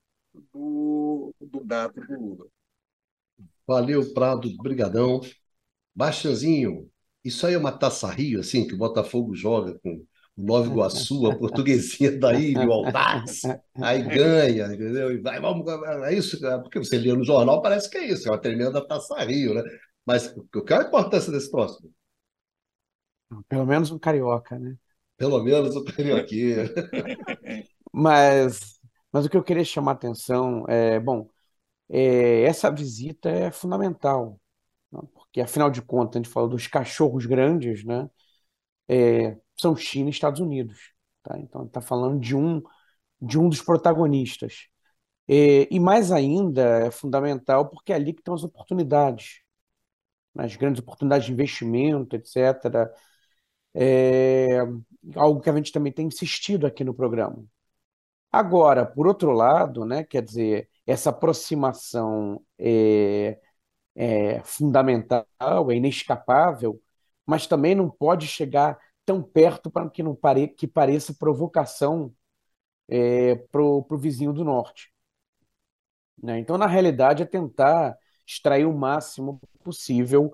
do, 0.53 1.33
do 1.39 1.63
dado 1.63 1.99
do 2.01 2.13
Lula. 2.13 2.45
Valeu, 3.67 4.13
Prado, 4.13 4.49
brigadão. 4.57 5.21
Bastianzinho, 5.95 6.89
isso 7.23 7.45
aí 7.45 7.53
é 7.53 7.57
uma 7.57 7.71
taça 7.71 8.07
Rio, 8.07 8.39
assim, 8.39 8.65
que 8.65 8.73
o 8.73 8.77
Botafogo 8.77 9.35
joga 9.35 9.77
com 9.79 10.05
Nova 10.37 10.67
Iguaçu, 10.67 11.27
a 11.27 11.37
portuguesinha 11.37 12.17
da 12.17 12.33
ilha, 12.33 12.67
o 12.67 12.71
Aldax, 12.71 13.41
aí 13.75 14.01
ganha, 14.03 14.67
entendeu? 14.67 15.11
E 15.11 15.19
vai, 15.19 15.39
vamos, 15.39 15.65
é 16.05 16.13
isso, 16.13 16.39
porque 16.63 16.79
você 16.79 16.97
lia 16.97 17.13
no 17.13 17.23
jornal, 17.23 17.61
parece 17.61 17.89
que 17.89 17.97
é 17.97 18.07
isso, 18.07 18.27
é 18.27 18.31
uma 18.31 18.39
tremenda 18.39 18.85
taça 18.87 19.21
Rio, 19.23 19.53
né? 19.53 19.63
Mas 20.05 20.33
qual 20.51 20.65
é 20.69 20.83
a 20.83 20.87
importância 20.87 21.31
desse 21.31 21.51
próximo? 21.51 21.91
Pelo 23.47 23.65
menos 23.65 23.91
um 23.91 23.99
carioca, 23.99 24.57
né? 24.59 24.75
Pelo 25.17 25.43
menos 25.43 25.75
um 25.75 25.83
carioquinha. 25.83 26.65
mas, 27.93 28.79
mas 29.11 29.25
o 29.25 29.29
que 29.29 29.37
eu 29.37 29.43
queria 29.43 29.63
chamar 29.63 29.91
a 29.91 29.95
atenção 29.95 30.65
é, 30.67 30.99
bom, 30.99 31.29
é, 31.89 32.43
essa 32.43 32.71
visita 32.71 33.29
é 33.29 33.51
fundamental, 33.51 34.39
né? 34.91 35.01
porque 35.13 35.41
afinal 35.41 35.69
de 35.69 35.81
contas, 35.81 36.17
a 36.17 36.23
gente 36.23 36.33
falou 36.33 36.49
dos 36.49 36.67
cachorros 36.67 37.25
grandes, 37.25 37.83
né? 37.83 38.09
É, 38.87 39.37
são 39.59 39.75
China 39.75 40.09
e 40.09 40.11
Estados 40.11 40.39
Unidos. 40.41 40.93
Tá? 41.23 41.37
Então, 41.39 41.65
está 41.65 41.81
falando 41.81 42.19
de 42.19 42.35
um, 42.35 42.61
de 43.21 43.39
um 43.39 43.49
dos 43.49 43.61
protagonistas. 43.61 44.67
É, 45.27 45.67
e 45.73 45.79
mais 45.79 46.11
ainda, 46.11 46.61
é 46.87 46.91
fundamental 46.91 47.69
porque 47.69 47.93
é 47.93 47.95
ali 47.95 48.13
que 48.13 48.21
estão 48.21 48.33
as 48.33 48.43
oportunidades, 48.43 49.41
né? 50.35 50.45
as 50.45 50.55
grandes 50.55 50.81
oportunidades 50.81 51.27
de 51.27 51.33
investimento, 51.33 52.15
etc. 52.15 52.91
É 53.73 54.59
algo 55.15 55.41
que 55.41 55.49
a 55.49 55.55
gente 55.55 55.71
também 55.71 55.91
tem 55.91 56.07
insistido 56.07 56.65
aqui 56.67 56.83
no 56.83 56.93
programa. 56.93 57.43
Agora, 58.31 58.85
por 58.85 59.07
outro 59.07 59.31
lado, 59.31 59.85
né, 59.85 60.03
quer 60.03 60.23
dizer, 60.23 60.69
essa 60.87 61.09
aproximação 61.09 62.41
é, 62.57 63.39
é 63.95 64.41
fundamental, 64.43 65.25
é 65.71 65.75
inescapável, 65.75 66.81
mas 67.25 67.47
também 67.47 67.75
não 67.75 67.89
pode 67.89 68.27
chegar 68.27 68.79
tão 69.05 69.21
perto 69.21 69.69
para 69.69 69.89
que 69.89 70.03
não 70.03 70.15
pare, 70.15 70.47
que 70.47 70.67
pareça 70.67 71.13
provocação 71.13 72.13
é, 72.87 73.35
para 73.35 73.61
o 73.61 73.97
vizinho 73.97 74.33
do 74.33 74.43
norte. 74.45 74.91
Né? 76.21 76.39
Então, 76.39 76.57
na 76.57 76.67
realidade, 76.67 77.23
é 77.23 77.25
tentar 77.25 77.97
extrair 78.25 78.65
o 78.65 78.73
máximo 78.73 79.41
possível 79.63 80.33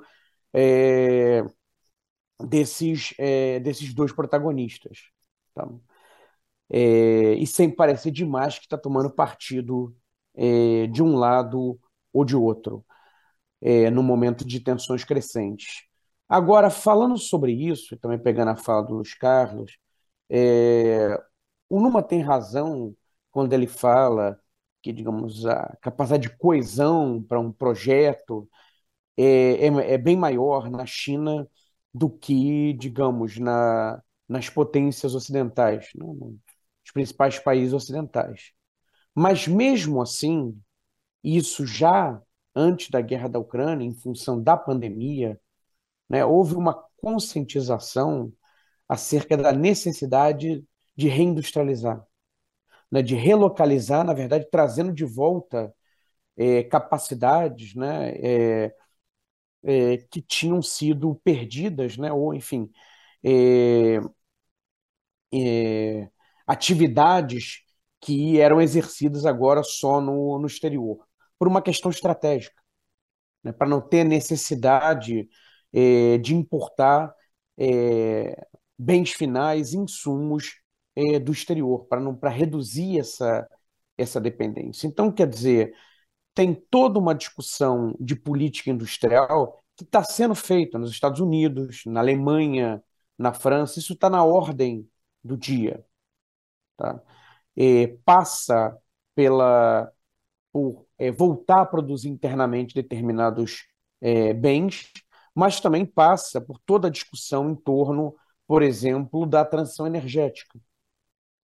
é, 0.53 1.43
desses, 2.39 3.13
é, 3.17 3.59
desses 3.59 3.93
dois 3.93 4.11
protagonistas. 4.11 4.99
Tá? 5.53 5.67
É, 6.69 7.33
e 7.35 7.47
sem 7.47 7.69
parecer 7.69 8.11
demais 8.11 8.57
que 8.59 8.65
está 8.65 8.77
tomando 8.77 9.09
partido 9.09 9.95
é, 10.35 10.87
de 10.87 11.01
um 11.01 11.15
lado 11.15 11.79
ou 12.13 12.25
de 12.25 12.35
outro, 12.35 12.85
é, 13.61 13.89
no 13.89 14.03
momento 14.03 14.45
de 14.45 14.59
tensões 14.59 15.03
crescentes. 15.03 15.83
Agora, 16.29 16.69
falando 16.69 17.17
sobre 17.17 17.53
isso, 17.53 17.95
e 17.95 17.97
também 17.97 18.19
pegando 18.19 18.51
a 18.51 18.55
fala 18.55 18.83
do 18.83 18.95
Luiz 18.95 19.13
Carlos, 19.13 19.77
é, 20.29 21.21
o 21.69 21.79
Numa 21.79 22.03
tem 22.03 22.21
razão 22.21 22.95
quando 23.31 23.53
ele 23.53 23.67
fala 23.67 24.39
que, 24.81 24.91
digamos, 24.93 25.45
a 25.45 25.77
capacidade 25.81 26.29
de 26.29 26.37
coesão 26.37 27.21
para 27.23 27.39
um 27.39 27.51
projeto 27.51 28.49
é, 29.17 29.67
é, 29.67 29.93
é, 29.93 29.97
bem 29.97 30.17
maior 30.17 30.69
na 30.69 30.85
China 30.85 31.47
do 31.97 32.09
que, 32.09 32.73
digamos, 32.73 33.37
na, 33.39 34.01
nas 34.27 34.49
potências 34.49 35.15
ocidentais, 35.15 35.89
né? 35.95 36.05
nos 36.05 36.91
principais 36.93 37.39
países 37.39 37.73
ocidentais. 37.73 38.51
Mas 39.15 39.47
mesmo 39.47 40.01
assim, 40.01 40.59
isso 41.23 41.65
já 41.65 42.21
antes 42.55 42.89
da 42.89 43.01
guerra 43.01 43.27
da 43.29 43.39
Ucrânia, 43.39 43.85
em 43.85 43.93
função 43.93 44.41
da 44.41 44.57
pandemia, 44.57 45.39
né, 46.09 46.25
houve 46.25 46.55
uma 46.55 46.73
conscientização 46.97 48.33
acerca 48.89 49.37
da 49.37 49.51
necessidade 49.51 50.65
de 50.95 51.07
reindustrializar, 51.07 52.03
né, 52.91 53.01
de 53.01 53.15
relocalizar, 53.15 54.03
na 54.03 54.13
verdade, 54.13 54.47
trazendo 54.51 54.91
de 54.93 55.05
volta 55.05 55.73
é, 56.37 56.63
capacidades 56.63 57.75
né, 57.75 58.11
é, 58.17 58.75
é, 59.67 59.97
que 59.97 60.21
tinham 60.21 60.61
sido 60.61 61.15
perdidas, 61.23 61.97
né, 61.97 62.11
ou, 62.11 62.33
enfim, 62.33 62.71
é, 63.23 63.99
é, 65.33 66.09
atividades 66.45 67.63
que 68.01 68.39
eram 68.39 68.61
exercidas 68.61 69.25
agora 69.25 69.63
só 69.63 69.99
no, 70.01 70.39
no 70.39 70.47
exterior, 70.47 71.05
por 71.37 71.47
uma 71.47 71.61
questão 71.61 71.91
estratégica, 71.91 72.61
né, 73.43 73.51
para 73.51 73.67
não 73.67 73.81
ter 73.81 74.03
necessidade 74.05 75.29
é, 75.73 76.17
de 76.17 76.35
importar 76.35 77.13
é, 77.57 78.47
bens 78.77 79.11
finais, 79.11 79.73
insumos 79.73 80.61
é, 80.95 81.19
do 81.19 81.31
exterior, 81.31 81.85
para 81.87 81.99
não 82.01 82.15
para 82.15 82.29
reduzir 82.29 82.99
essa, 82.99 83.47
essa 83.97 84.21
dependência. 84.21 84.87
Então, 84.87 85.11
quer 85.11 85.27
dizer, 85.27 85.73
tem 86.37 86.53
toda 86.53 86.99
uma 86.99 87.15
discussão 87.15 87.95
de 87.99 88.15
política 88.15 88.69
industrial 88.69 89.63
que 89.75 89.83
está 89.83 90.03
sendo 90.03 90.35
feita 90.35 90.77
nos 90.77 90.91
Estados 90.91 91.19
Unidos, 91.19 91.81
na 91.87 91.99
Alemanha, 91.99 92.83
na 93.17 93.33
França, 93.33 93.79
isso 93.79 93.93
está 93.93 94.07
na 94.07 94.23
ordem 94.23 94.87
do 95.23 95.35
dia. 95.35 95.83
Tá? 96.77 97.01
É, 97.55 97.87
passa 98.05 98.77
pela 99.15 99.91
por 100.53 100.85
é, 100.99 101.11
voltar 101.11 101.61
a 101.61 101.65
produzir 101.65 102.09
internamente 102.09 102.75
determinados 102.75 103.67
é, 103.99 104.31
bens, 104.31 104.91
mas 105.33 105.59
também 105.59 105.87
passa 105.87 106.39
por 106.39 106.59
toda 106.59 106.87
a 106.87 106.91
discussão 106.91 107.49
em 107.49 107.55
torno, 107.55 108.15
por 108.45 108.61
exemplo, 108.61 109.25
da 109.25 109.43
transição 109.43 109.87
energética 109.87 110.59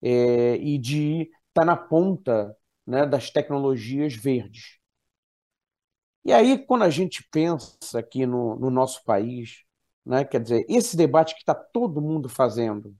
é, 0.00 0.56
e 0.56 0.78
de 0.78 1.22
estar 1.22 1.62
tá 1.62 1.64
na 1.64 1.76
ponta 1.76 2.56
né, 2.86 3.04
das 3.04 3.30
tecnologias 3.30 4.14
verdes. 4.14 4.83
E 6.24 6.32
aí, 6.32 6.58
quando 6.58 6.82
a 6.84 6.90
gente 6.90 7.22
pensa 7.30 7.98
aqui 7.98 8.26
no, 8.26 8.56
no 8.56 8.70
nosso 8.70 9.04
país, 9.04 9.64
né, 10.04 10.24
quer 10.24 10.40
dizer, 10.40 10.64
esse 10.68 10.96
debate 10.96 11.34
que 11.34 11.40
está 11.40 11.54
todo 11.54 12.00
mundo 12.00 12.28
fazendo, 12.28 12.96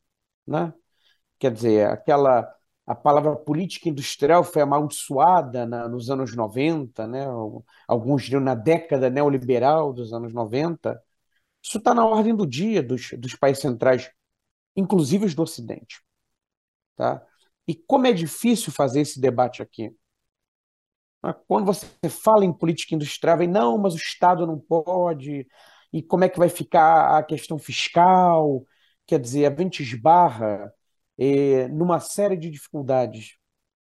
né, 0.46 0.72
quer 1.38 1.52
dizer, 1.52 1.88
aquela 1.88 2.54
a 2.86 2.94
palavra 2.94 3.34
política 3.36 3.88
industrial 3.88 4.44
foi 4.44 4.62
amaldiçoada 4.62 5.66
na, 5.66 5.88
nos 5.88 6.10
anos 6.10 6.36
90, 6.36 7.06
né? 7.06 7.24
alguns 7.88 8.24
diriam 8.24 8.40
na 8.42 8.54
década 8.54 9.08
neoliberal 9.08 9.92
dos 9.92 10.12
anos 10.12 10.34
90. 10.34 11.00
Isso 11.62 11.78
está 11.78 11.94
na 11.94 12.06
ordem 12.06 12.36
do 12.36 12.46
dia 12.46 12.82
dos, 12.82 13.10
dos 13.18 13.34
países 13.34 13.62
centrais, 13.62 14.10
inclusive 14.76 15.24
os 15.26 15.34
do 15.34 15.42
Ocidente. 15.42 16.02
Tá? 16.96 17.24
E 17.66 17.74
como 17.74 18.06
é 18.06 18.12
difícil 18.12 18.72
fazer 18.72 19.00
esse 19.00 19.20
debate 19.20 19.62
aqui. 19.62 19.94
Quando 21.46 21.64
você 21.64 21.86
fala 22.08 22.44
em 22.44 22.52
política 22.52 22.94
industrial, 22.94 23.38
vem, 23.38 23.48
não, 23.48 23.78
mas 23.78 23.94
o 23.94 23.98
Estado 23.98 24.46
não 24.46 24.58
pode, 24.58 25.46
e 25.92 26.02
como 26.02 26.24
é 26.24 26.28
que 26.28 26.38
vai 26.38 26.48
ficar 26.48 27.16
a 27.16 27.22
questão 27.22 27.58
fiscal? 27.58 28.66
Quer 29.06 29.20
dizer, 29.20 29.46
a 29.46 29.62
gente 29.62 29.82
esbarra 29.82 30.72
é, 31.16 31.68
numa 31.68 32.00
série 32.00 32.36
de 32.36 32.50
dificuldades. 32.50 33.36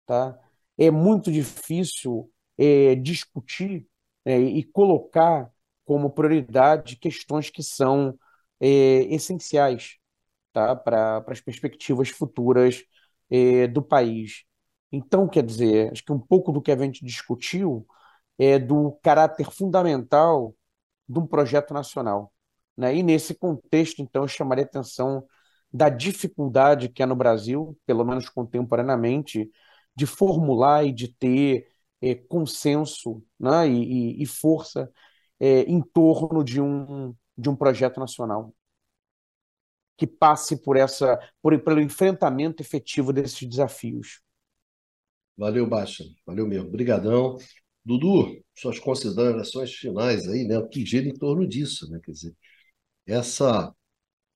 Tá? 0.07 0.37
É 0.77 0.91
muito 0.91 1.31
difícil 1.31 2.31
é, 2.59 2.97
discutir 2.97 3.87
é, 4.25 4.39
e 4.41 4.65
colocar 4.65 5.51
como 5.85 6.11
prioridade 6.11 6.97
questões 6.97 7.49
que 7.51 7.63
são 7.63 8.19
é, 8.61 8.69
essenciais 9.15 9.97
tá? 10.53 10.75
para 10.77 11.25
as 11.29 11.41
perspectivas 11.41 12.09
futuras 12.11 12.85
do 13.73 13.81
país. 13.81 14.45
Então, 14.93 15.29
quer 15.29 15.45
dizer, 15.45 15.93
acho 15.93 16.05
que 16.05 16.13
um 16.13 16.19
pouco 16.19 16.53
do 16.53 16.63
que 16.63 16.73
a 16.73 16.77
gente 16.77 17.05
discutiu 17.05 17.87
é 18.39 18.59
do 18.59 18.93
caráter 19.03 19.51
fundamental 19.51 20.55
de 21.09 21.19
um 21.19 21.27
projeto 21.27 21.75
nacional. 21.75 22.33
Né? 22.77 22.97
E 22.97 23.03
nesse 23.03 23.35
contexto, 23.35 24.03
então, 24.03 24.23
eu 24.23 24.29
chamaria 24.29 24.65
a 24.65 24.67
atenção 24.67 25.27
da 25.73 25.89
dificuldade 25.89 26.89
que 26.89 27.03
é 27.03 27.07
no 27.07 27.17
Brasil, 27.17 27.79
pelo 27.87 28.05
menos 28.05 28.29
contemporaneamente, 28.29 29.51
de 29.95 30.07
formular 30.07 30.85
e 30.85 30.93
de 30.93 31.09
ter 31.09 31.69
é, 32.01 32.15
consenso 32.15 33.23
né, 33.39 33.69
e, 33.69 34.23
e, 34.23 34.27
força 34.27 34.91
é, 35.39 35.63
em 35.63 35.83
torno 35.83 36.43
de 36.45 36.61
um, 36.61 37.15
de 37.37 37.49
um 37.51 37.57
projeto 37.57 38.01
nacional 38.01 38.55
que 39.97 40.07
passe 40.07 40.57
por 40.63 40.77
essa 40.77 41.19
por, 41.43 41.59
pelo 41.63 41.81
enfrentamento 41.81 42.63
efetivo 42.63 43.13
desses 43.13 43.47
desafios. 43.49 44.23
Valeu, 45.41 45.67
Baixa. 45.67 46.05
Valeu 46.27 46.47
mesmo. 46.47 46.69
Obrigadão. 46.69 47.39
Dudu, 47.83 48.45
suas 48.55 48.79
considerações 48.79 49.73
finais 49.73 50.29
aí, 50.29 50.45
né? 50.45 50.59
O 50.59 50.69
que 50.69 50.85
gira 50.85 51.09
em 51.09 51.15
torno 51.15 51.49
disso, 51.49 51.91
né? 51.91 51.99
Quer 52.05 52.13
dizer, 52.13 52.37
essa 53.07 53.75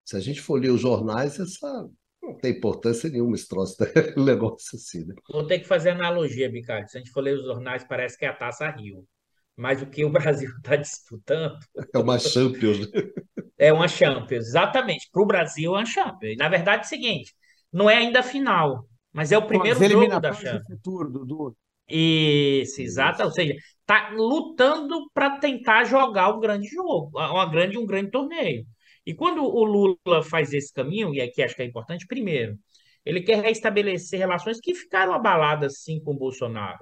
se 0.02 0.16
a 0.16 0.20
gente 0.20 0.40
for 0.40 0.58
ler 0.58 0.70
os 0.70 0.80
jornais, 0.80 1.38
essa 1.38 1.86
não 2.22 2.34
tem 2.38 2.52
importância 2.52 3.10
nenhuma 3.10 3.34
esse 3.34 3.46
troço, 3.46 3.76
né? 3.82 3.86
negócio 4.16 4.76
assim, 4.76 5.04
né? 5.04 5.14
Vou 5.30 5.46
ter 5.46 5.58
que 5.58 5.66
fazer 5.66 5.90
analogia, 5.90 6.50
Bicalho. 6.50 6.88
Se 6.88 6.96
a 6.96 7.00
gente 7.00 7.10
for 7.10 7.20
ler 7.20 7.38
os 7.38 7.44
jornais, 7.44 7.84
parece 7.84 8.16
que 8.16 8.24
é 8.24 8.28
a 8.28 8.34
Taça 8.34 8.70
Rio. 8.70 9.06
Mas 9.54 9.82
o 9.82 9.86
que 9.86 10.06
o 10.06 10.08
Brasil 10.10 10.50
está 10.56 10.74
disputando... 10.74 11.58
É 11.94 11.98
uma 11.98 12.18
Champions, 12.18 12.80
né? 12.80 13.10
É 13.58 13.72
uma 13.74 13.88
Champions, 13.88 14.46
exatamente. 14.46 15.10
Para 15.12 15.22
o 15.22 15.26
Brasil 15.26 15.74
é 15.74 15.78
uma 15.78 15.86
Champions. 15.86 16.36
Na 16.38 16.48
verdade 16.48 16.84
é 16.84 16.86
o 16.86 16.88
seguinte, 16.88 17.34
não 17.70 17.90
é 17.90 17.96
ainda 17.96 18.20
a 18.20 18.22
final, 18.22 18.86
mas 19.14 19.30
é 19.30 19.38
o 19.38 19.46
primeiro 19.46 19.78
jogo 19.88 20.20
da 20.20 20.32
Champions. 20.32 20.66
futuro, 20.66 21.08
Dudu. 21.08 21.56
Isso, 21.88 22.82
exato. 22.82 23.22
Ou 23.22 23.30
seja, 23.30 23.54
tá 23.86 24.10
lutando 24.10 25.08
para 25.14 25.38
tentar 25.38 25.84
jogar 25.84 26.34
um 26.34 26.40
grande 26.40 26.66
jogo, 26.66 27.10
uma 27.14 27.46
grande, 27.48 27.78
um 27.78 27.86
grande 27.86 28.10
torneio. 28.10 28.64
E 29.06 29.14
quando 29.14 29.44
o 29.44 29.64
Lula 29.64 30.22
faz 30.22 30.52
esse 30.52 30.72
caminho, 30.72 31.14
e 31.14 31.20
aqui 31.20 31.42
acho 31.42 31.54
que 31.54 31.62
é 31.62 31.64
importante, 31.66 32.06
primeiro, 32.06 32.58
ele 33.04 33.22
quer 33.22 33.42
restabelecer 33.42 34.18
relações 34.18 34.58
que 34.60 34.74
ficaram 34.74 35.12
abaladas 35.12 35.82
sim 35.82 36.00
com 36.02 36.12
o 36.12 36.18
Bolsonaro. 36.18 36.80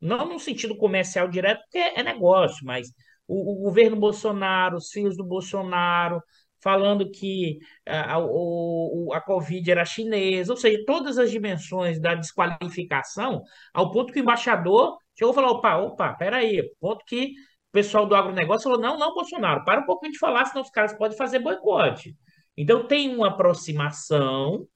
Não 0.00 0.28
no 0.28 0.38
sentido 0.38 0.76
comercial 0.76 1.28
direto, 1.28 1.62
porque 1.62 1.78
é 1.78 2.02
negócio, 2.02 2.64
mas 2.64 2.88
o, 3.26 3.54
o 3.54 3.64
governo 3.64 3.96
Bolsonaro, 3.96 4.76
os 4.76 4.90
filhos 4.90 5.16
do 5.16 5.24
Bolsonaro, 5.24 6.20
falando 6.62 7.10
que 7.10 7.58
a, 7.86 8.16
a, 8.16 9.16
a 9.16 9.20
Covid 9.20 9.70
era 9.70 9.84
chinesa, 9.84 10.52
ou 10.52 10.56
seja, 10.56 10.82
todas 10.86 11.18
as 11.18 11.30
dimensões 11.30 12.00
da 12.00 12.14
desqualificação, 12.14 13.42
ao 13.74 13.90
ponto 13.90 14.12
que 14.12 14.20
o 14.20 14.22
embaixador 14.22 14.96
chegou 15.14 15.32
e 15.32 15.34
falou: 15.34 15.56
opa, 15.56 15.76
opa, 15.76 16.12
peraí, 16.14 16.62
ponto 16.80 17.04
que 17.04 17.26
o 17.26 17.72
pessoal 17.72 18.06
do 18.06 18.14
agronegócio 18.14 18.64
falou: 18.64 18.80
não, 18.80 18.98
não, 18.98 19.14
Bolsonaro, 19.14 19.64
para 19.64 19.80
um 19.80 19.86
pouquinho 19.86 20.12
de 20.12 20.18
falar, 20.18 20.46
senão 20.46 20.62
os 20.62 20.70
caras 20.70 20.94
podem 20.94 21.16
fazer 21.16 21.40
boicote. 21.40 22.16
Então 22.56 22.86
tem 22.86 23.14
uma 23.14 23.28
aproximação, 23.28 24.66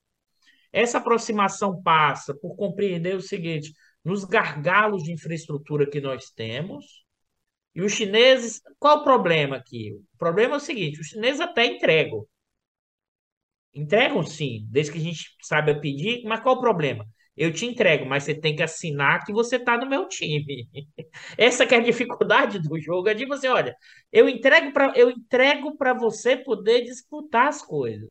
essa 0.73 0.99
aproximação 0.99 1.81
passa 1.83 2.35
por 2.35 2.57
compreender 2.57 3.17
o 3.17 3.21
seguinte: 3.21 3.73
nos 4.05 4.25
gargalos 4.25 5.05
de 5.05 5.13
infraestrutura 5.13 5.89
que 5.89 6.01
nós 6.01 6.31
temos, 6.31 7.06
e 7.77 7.83
os 7.83 7.93
chineses, 7.93 8.61
qual 8.81 8.99
o 9.01 9.05
problema 9.05 9.57
aqui? 9.57 9.93
O 9.93 10.19
problema 10.19 10.55
é 10.55 10.59
o 10.59 10.61
seguinte: 10.61 11.01
os 11.01 11.09
chineses 11.09 11.41
até 11.41 11.67
entregam. 11.67 12.27
Entregam 13.75 14.23
sim, 14.25 14.67
desde 14.71 14.93
que 14.93 14.99
a 14.99 15.01
gente 15.03 15.37
saiba 15.43 15.79
pedir, 15.79 16.23
mas 16.25 16.41
qual 16.41 16.57
o 16.57 16.61
problema? 16.61 17.07
Eu 17.37 17.53
te 17.53 17.67
entrego, 17.67 18.07
mas 18.07 18.25
você 18.25 18.35
tem 18.35 18.57
que 18.57 18.63
assinar 18.63 19.23
que 19.25 19.33
você 19.33 19.57
está 19.57 19.77
no 19.77 19.87
meu 19.89 20.09
time. 20.09 20.67
Essa 21.37 21.67
que 21.67 21.75
é 21.75 21.79
a 21.79 21.83
dificuldade 21.83 22.59
do 22.59 22.81
jogo, 22.81 23.09
é 23.11 23.15
de 23.15 23.27
você, 23.27 23.49
olha, 23.49 23.77
eu 24.11 24.29
entrego 24.29 24.73
para 24.73 24.93
eu 24.97 25.11
entrego 25.11 25.77
para 25.77 25.93
você 25.93 26.37
poder 26.37 26.83
disputar 26.85 27.49
as 27.49 27.61
coisas. 27.63 28.09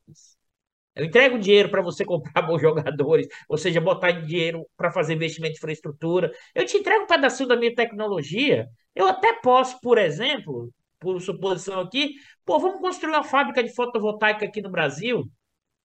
Eu 0.96 1.06
entrego 1.06 1.38
dinheiro 1.38 1.70
para 1.70 1.82
você 1.82 2.04
comprar 2.06 2.42
bons 2.42 2.62
jogadores, 2.62 3.28
ou 3.50 3.58
seja, 3.58 3.82
botar 3.82 4.12
dinheiro 4.12 4.66
para 4.78 4.92
fazer 4.92 5.14
investimento 5.14 5.54
em 5.54 5.58
infraestrutura. 5.58 6.32
Eu 6.54 6.66
te 6.66 6.78
entrego 6.78 7.04
um 7.04 7.08
pedacinho 7.08 7.50
da 7.50 7.58
minha 7.58 7.74
tecnologia. 7.76 8.68
Eu 8.96 9.08
até 9.08 9.34
posso, 9.34 9.80
por 9.82 9.98
exemplo, 9.98 10.72
por 11.00 11.20
suposição 11.22 11.82
aqui, 11.82 12.16
pô, 12.46 12.60
vamos 12.60 12.80
construir 12.80 13.12
uma 13.12 13.24
fábrica 13.24 13.64
de 13.64 13.74
fotovoltaica 13.74 14.46
aqui 14.46 14.62
no 14.62 14.72
Brasil, 14.72 15.30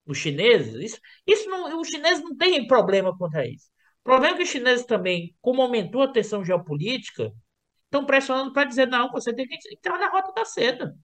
os 0.07 0.19
chineses. 0.19 0.75
Isso, 0.75 1.01
isso 1.27 1.51
não, 1.51 1.81
os 1.81 1.89
chineses 1.89 2.23
não 2.23 2.37
têm 2.37 2.67
problema 2.67 3.17
quanto 3.17 3.37
a 3.37 3.47
isso. 3.47 3.67
O 4.01 4.05
problema 4.05 4.35
é 4.35 4.37
que 4.37 4.45
os 4.45 4.49
chineses 4.49 4.87
também, 4.87 5.35
como 5.41 5.61
aumentou 5.61 6.03
a 6.03 6.09
tensão 6.09 6.45
geopolítica, 6.45 7.33
estão 7.85 8.07
pressionando 8.07 8.53
para 8.53 8.65
dizer, 8.65 8.87
não, 8.87 9.11
você 9.11 9.35
tem 9.35 9.47
que 9.47 9.57
entrar 9.73 9.99
na 9.99 10.09
rota 10.09 10.33
da 10.33 10.45
seda. 10.45 10.95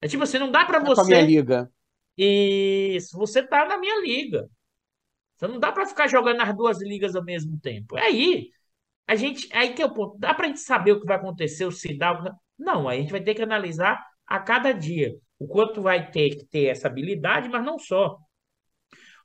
É 0.00 0.08
tipo 0.08 0.22
assim, 0.22 0.38
não 0.38 0.50
dá 0.50 0.64
para 0.64 0.80
você. 0.80 1.04
Minha 1.04 1.22
liga. 1.22 1.70
Isso, 2.18 3.16
você 3.16 3.42
tá 3.46 3.64
na 3.64 3.78
minha 3.78 4.00
liga. 4.02 4.48
Você 5.36 5.48
não 5.48 5.60
dá 5.60 5.72
para 5.72 5.86
ficar 5.86 6.08
jogando 6.08 6.38
nas 6.38 6.56
duas 6.56 6.82
ligas 6.82 7.16
ao 7.16 7.24
mesmo 7.24 7.58
tempo. 7.60 7.96
É 7.96 8.02
aí, 8.06 8.50
a 9.06 9.16
gente, 9.16 9.48
aí 9.54 9.74
que 9.74 9.82
é 9.82 9.86
o 9.86 9.94
ponto. 9.94 10.18
Dá 10.18 10.34
para 10.34 10.46
a 10.46 10.48
gente 10.48 10.60
saber 10.60 10.92
o 10.92 11.00
que 11.00 11.06
vai 11.06 11.16
acontecer, 11.16 11.64
o 11.66 11.72
se 11.72 11.96
dá. 11.96 12.36
Não, 12.58 12.88
aí 12.88 12.98
a 12.98 13.02
gente 13.02 13.12
vai 13.12 13.22
ter 13.22 13.34
que 13.34 13.42
analisar 13.42 14.04
a 14.26 14.40
cada 14.40 14.72
dia 14.72 15.16
o 15.38 15.46
quanto 15.46 15.80
vai 15.80 16.10
ter 16.10 16.30
que 16.30 16.44
ter 16.46 16.66
essa 16.66 16.88
habilidade, 16.88 17.48
mas 17.48 17.64
não 17.64 17.78
só. 17.78 18.18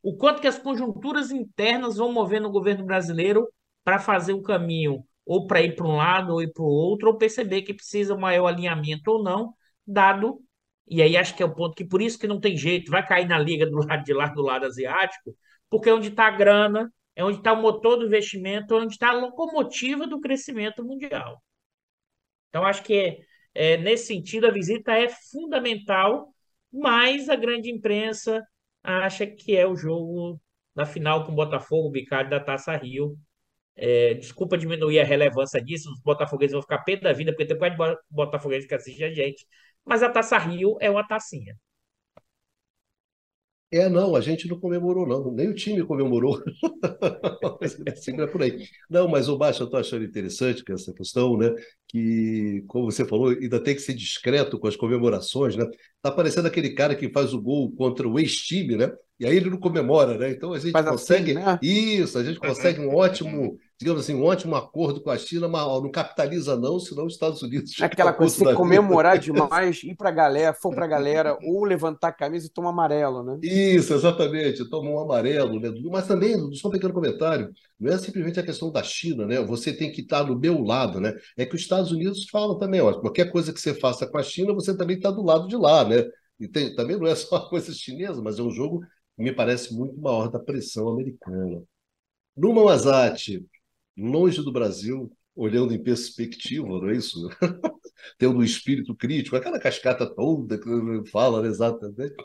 O 0.02 0.16
quanto 0.18 0.42
que 0.42 0.48
as 0.48 0.60
conjunturas 0.60 1.32
internas 1.32 1.98
vão 1.98 2.12
mover 2.12 2.42
no 2.42 2.52
governo 2.52 2.86
brasileiro 2.86 3.48
para 3.84 4.00
fazer 4.00 4.34
o 4.34 4.42
caminho 4.42 5.04
ou 5.26 5.48
para 5.48 5.62
ir 5.62 5.76
para 5.76 5.88
um 5.88 5.96
lado 5.96 6.34
ou 6.34 6.42
ir 6.42 6.52
para 6.52 6.64
o 6.64 6.68
outro, 6.68 7.10
ou 7.10 7.18
perceber 7.18 7.62
que 7.62 7.74
precisa 7.74 8.16
maior 8.16 8.48
alinhamento 8.48 9.10
ou 9.10 9.24
não, 9.24 9.54
dado 9.88 10.42
e 10.88 11.02
aí 11.02 11.18
acho 11.18 11.36
que 11.36 11.44
é 11.44 11.46
o 11.46 11.54
ponto 11.54 11.76
que 11.76 11.86
por 11.86 12.02
isso 12.02 12.20
que 12.20 12.28
não 12.28 12.40
tem 12.40 12.58
jeito, 12.58 12.92
vai 12.92 13.06
cair 13.06 13.28
na 13.28 13.40
liga 13.40 13.66
do 13.66 13.78
lado 13.86 14.04
de 14.04 14.14
lá, 14.14 14.28
do 14.28 14.42
lado 14.42 14.66
asiático, 14.66 15.36
porque 15.70 15.90
é 15.90 15.94
onde 15.94 16.10
está 16.10 16.28
a 16.28 16.32
grana, 16.32 16.92
é 17.16 17.24
onde 17.24 17.38
está 17.38 17.54
o 17.54 17.62
motor 17.62 17.98
do 17.98 18.06
investimento, 18.06 18.74
é 18.74 18.78
onde 18.78 18.94
está 18.94 19.10
a 19.10 19.14
locomotiva 19.14 20.08
do 20.08 20.20
crescimento 20.20 20.84
mundial. 20.84 21.42
Então 22.50 22.66
acho 22.66 22.84
que 22.84 22.94
é, 22.94 23.74
é, 23.74 23.78
nesse 23.78 24.08
sentido 24.08 24.48
a 24.48 24.52
visita 24.52 24.94
é 24.94 25.10
fundamental, 25.10 26.34
mas 26.72 27.30
a 27.30 27.36
grande 27.36 27.72
imprensa 27.72 28.44
acha 28.84 29.26
que 29.26 29.56
é 29.56 29.66
o 29.66 29.76
jogo 29.76 30.40
da 30.76 30.86
final 30.86 31.26
com 31.26 31.32
o 31.32 31.36
Botafogo, 31.36 31.88
o 31.88 31.92
bicário 31.92 32.30
da 32.30 32.40
Taça 32.40 32.76
Rio. 32.76 33.18
É, 33.76 34.14
desculpa 34.16 34.58
diminuir 34.58 35.00
a 35.00 35.04
relevância 35.04 35.60
disso, 35.62 35.92
os 35.92 36.00
botafogueses 36.02 36.54
vão 36.54 36.62
ficar 36.62 36.84
pé 36.84 36.96
da 36.98 37.12
vida, 37.12 37.32
porque 37.32 37.48
tem 37.48 37.58
quase 37.58 37.76
botafoguês 38.10 38.68
que 38.68 38.76
assiste 38.76 39.04
a 39.04 39.12
gente, 39.12 39.48
mas 39.86 40.04
a 40.04 40.10
Taça 40.10 40.38
Rio 40.38 40.78
é 40.80 40.90
uma 40.90 41.08
tacinha. 41.08 41.56
É, 43.72 43.90
não, 43.90 44.16
a 44.16 44.22
gente 44.22 44.48
não 44.48 44.60
comemorou, 44.60 45.08
não. 45.08 45.32
Nem 45.32 45.50
o 45.50 45.56
time 45.56 45.84
comemorou. 45.84 46.40
Sempre 47.98 48.26
é 48.26 48.28
por 48.28 48.44
aí. 48.44 48.68
Não, 48.88 49.08
mas 49.08 49.28
o 49.28 49.36
Baixo, 49.36 49.64
eu 49.64 49.66
estou 49.66 49.80
achando 49.80 50.06
interessante 50.06 50.64
que 50.64 50.72
essa 50.72 50.94
questão, 50.94 51.36
né? 51.36 51.50
Que, 51.88 52.64
como 52.68 52.92
você 52.92 53.04
falou, 53.04 53.30
ainda 53.30 53.60
tem 53.60 53.74
que 53.74 53.82
ser 53.82 53.96
discreto 53.96 54.60
com 54.60 54.68
as 54.68 54.76
comemorações, 54.76 55.56
né? 55.56 55.66
Tá 56.04 56.12
parecendo 56.12 56.48
aquele 56.48 56.76
cara 56.76 56.96
que 56.96 57.10
faz 57.12 57.34
o 57.34 57.42
gol 57.42 57.72
contra 57.72 58.08
o 58.08 58.20
ex-time, 58.20 58.76
né? 58.78 58.92
E 59.20 59.26
aí 59.26 59.36
ele 59.36 59.50
não 59.50 59.60
comemora, 59.60 60.20
né? 60.20 60.30
Então 60.30 60.54
a 60.54 60.60
gente 60.60 60.72
Faz 60.72 60.86
assim, 60.86 60.96
consegue. 60.96 61.32
Assim, 61.32 61.44
né? 61.44 61.60
Isso, 61.64 62.20
a 62.20 62.24
gente 62.24 62.40
consegue 62.40 62.80
um 62.80 62.94
ótimo 62.94 63.58
digamos 63.80 64.02
assim, 64.02 64.16
um 64.16 64.24
ótimo 64.24 64.56
acordo 64.56 65.02
com 65.02 65.10
a 65.10 65.18
China, 65.18 65.48
mas 65.48 65.66
não 65.66 65.92
capitaliza 65.92 66.56
não, 66.56 66.80
senão 66.80 67.06
os 67.06 67.14
Estados 67.14 67.42
Unidos... 67.42 67.80
É 67.80 67.86
aquela 67.86 68.14
coisa, 68.14 68.36
você 68.36 68.54
comemorar 68.54 69.18
demais, 69.20 69.84
ir 69.84 69.96
para 69.96 70.10
a 70.10 70.12
galera, 70.12 70.54
for 70.54 70.74
para 70.74 70.86
a 70.86 70.88
galera, 70.88 71.38
ou 71.44 71.64
levantar 71.64 72.10
a 72.10 72.14
camisa 72.14 72.48
e 72.48 72.50
tomar 72.50 72.70
amarelo, 72.70 73.24
né? 73.24 73.40
Isso, 73.42 73.94
exatamente, 73.94 74.70
toma 74.70 74.90
um 74.90 75.00
amarelo, 75.00 75.60
né? 75.60 75.70
Mas 75.92 76.08
também, 76.08 76.36
só 76.54 76.68
um 76.68 76.72
pequeno 76.72 76.94
comentário, 76.94 77.52
não 77.80 77.92
é 77.92 77.98
simplesmente 77.98 78.40
a 78.40 78.44
questão 78.44 78.72
da 78.72 78.82
China, 78.84 79.26
né? 79.26 79.42
Você 79.42 79.74
tem 79.74 79.92
que 79.92 80.02
estar 80.02 80.24
do 80.24 80.40
meu 80.40 80.62
lado, 80.62 81.00
né? 81.02 81.14
É 81.38 81.46
que 81.46 81.56
os 81.56 81.62
Estados 81.62 81.92
Unidos 81.92 82.28
falam 82.30 82.58
também, 82.58 82.82
ó, 82.82 82.94
qualquer 83.00 83.32
coisa 83.32 83.52
que 83.52 83.60
você 83.60 83.74
faça 83.74 84.08
com 84.08 84.18
a 84.18 84.24
China, 84.24 84.54
você 84.54 84.76
também 84.76 84.98
está 84.98 85.12
do 85.12 85.24
lado 85.24 85.48
de 85.48 85.56
lá, 85.56 85.84
né? 85.88 86.06
E 86.40 86.48
tem, 86.48 86.76
também 86.76 86.98
não 86.98 87.08
é 87.08 87.16
só 87.16 87.40
coisa 87.50 87.74
chinesa, 87.74 88.22
mas 88.22 88.40
é 88.40 88.42
um 88.44 88.52
jogo 88.52 88.82
que 89.16 89.24
me 89.24 89.34
parece 89.34 89.74
muito 89.74 90.00
maior 90.00 90.30
da 90.30 90.40
pressão 90.40 90.88
americana. 90.90 91.62
Numa 92.36 92.64
Mazati, 92.66 93.46
longe 93.98 94.42
do 94.42 94.52
Brasil, 94.52 95.12
olhando 95.36 95.74
em 95.74 95.82
perspectiva, 95.82 96.68
não 96.68 96.90
é 96.90 96.96
isso? 96.96 97.30
Tendo 98.18 98.38
um 98.38 98.44
espírito 98.44 98.96
crítico, 98.96 99.36
aquela 99.36 99.60
cascata 99.60 100.06
toda 100.14 100.58
que 100.58 101.10
fala 101.10 101.42
né, 101.42 101.48
exatamente. 101.48 102.16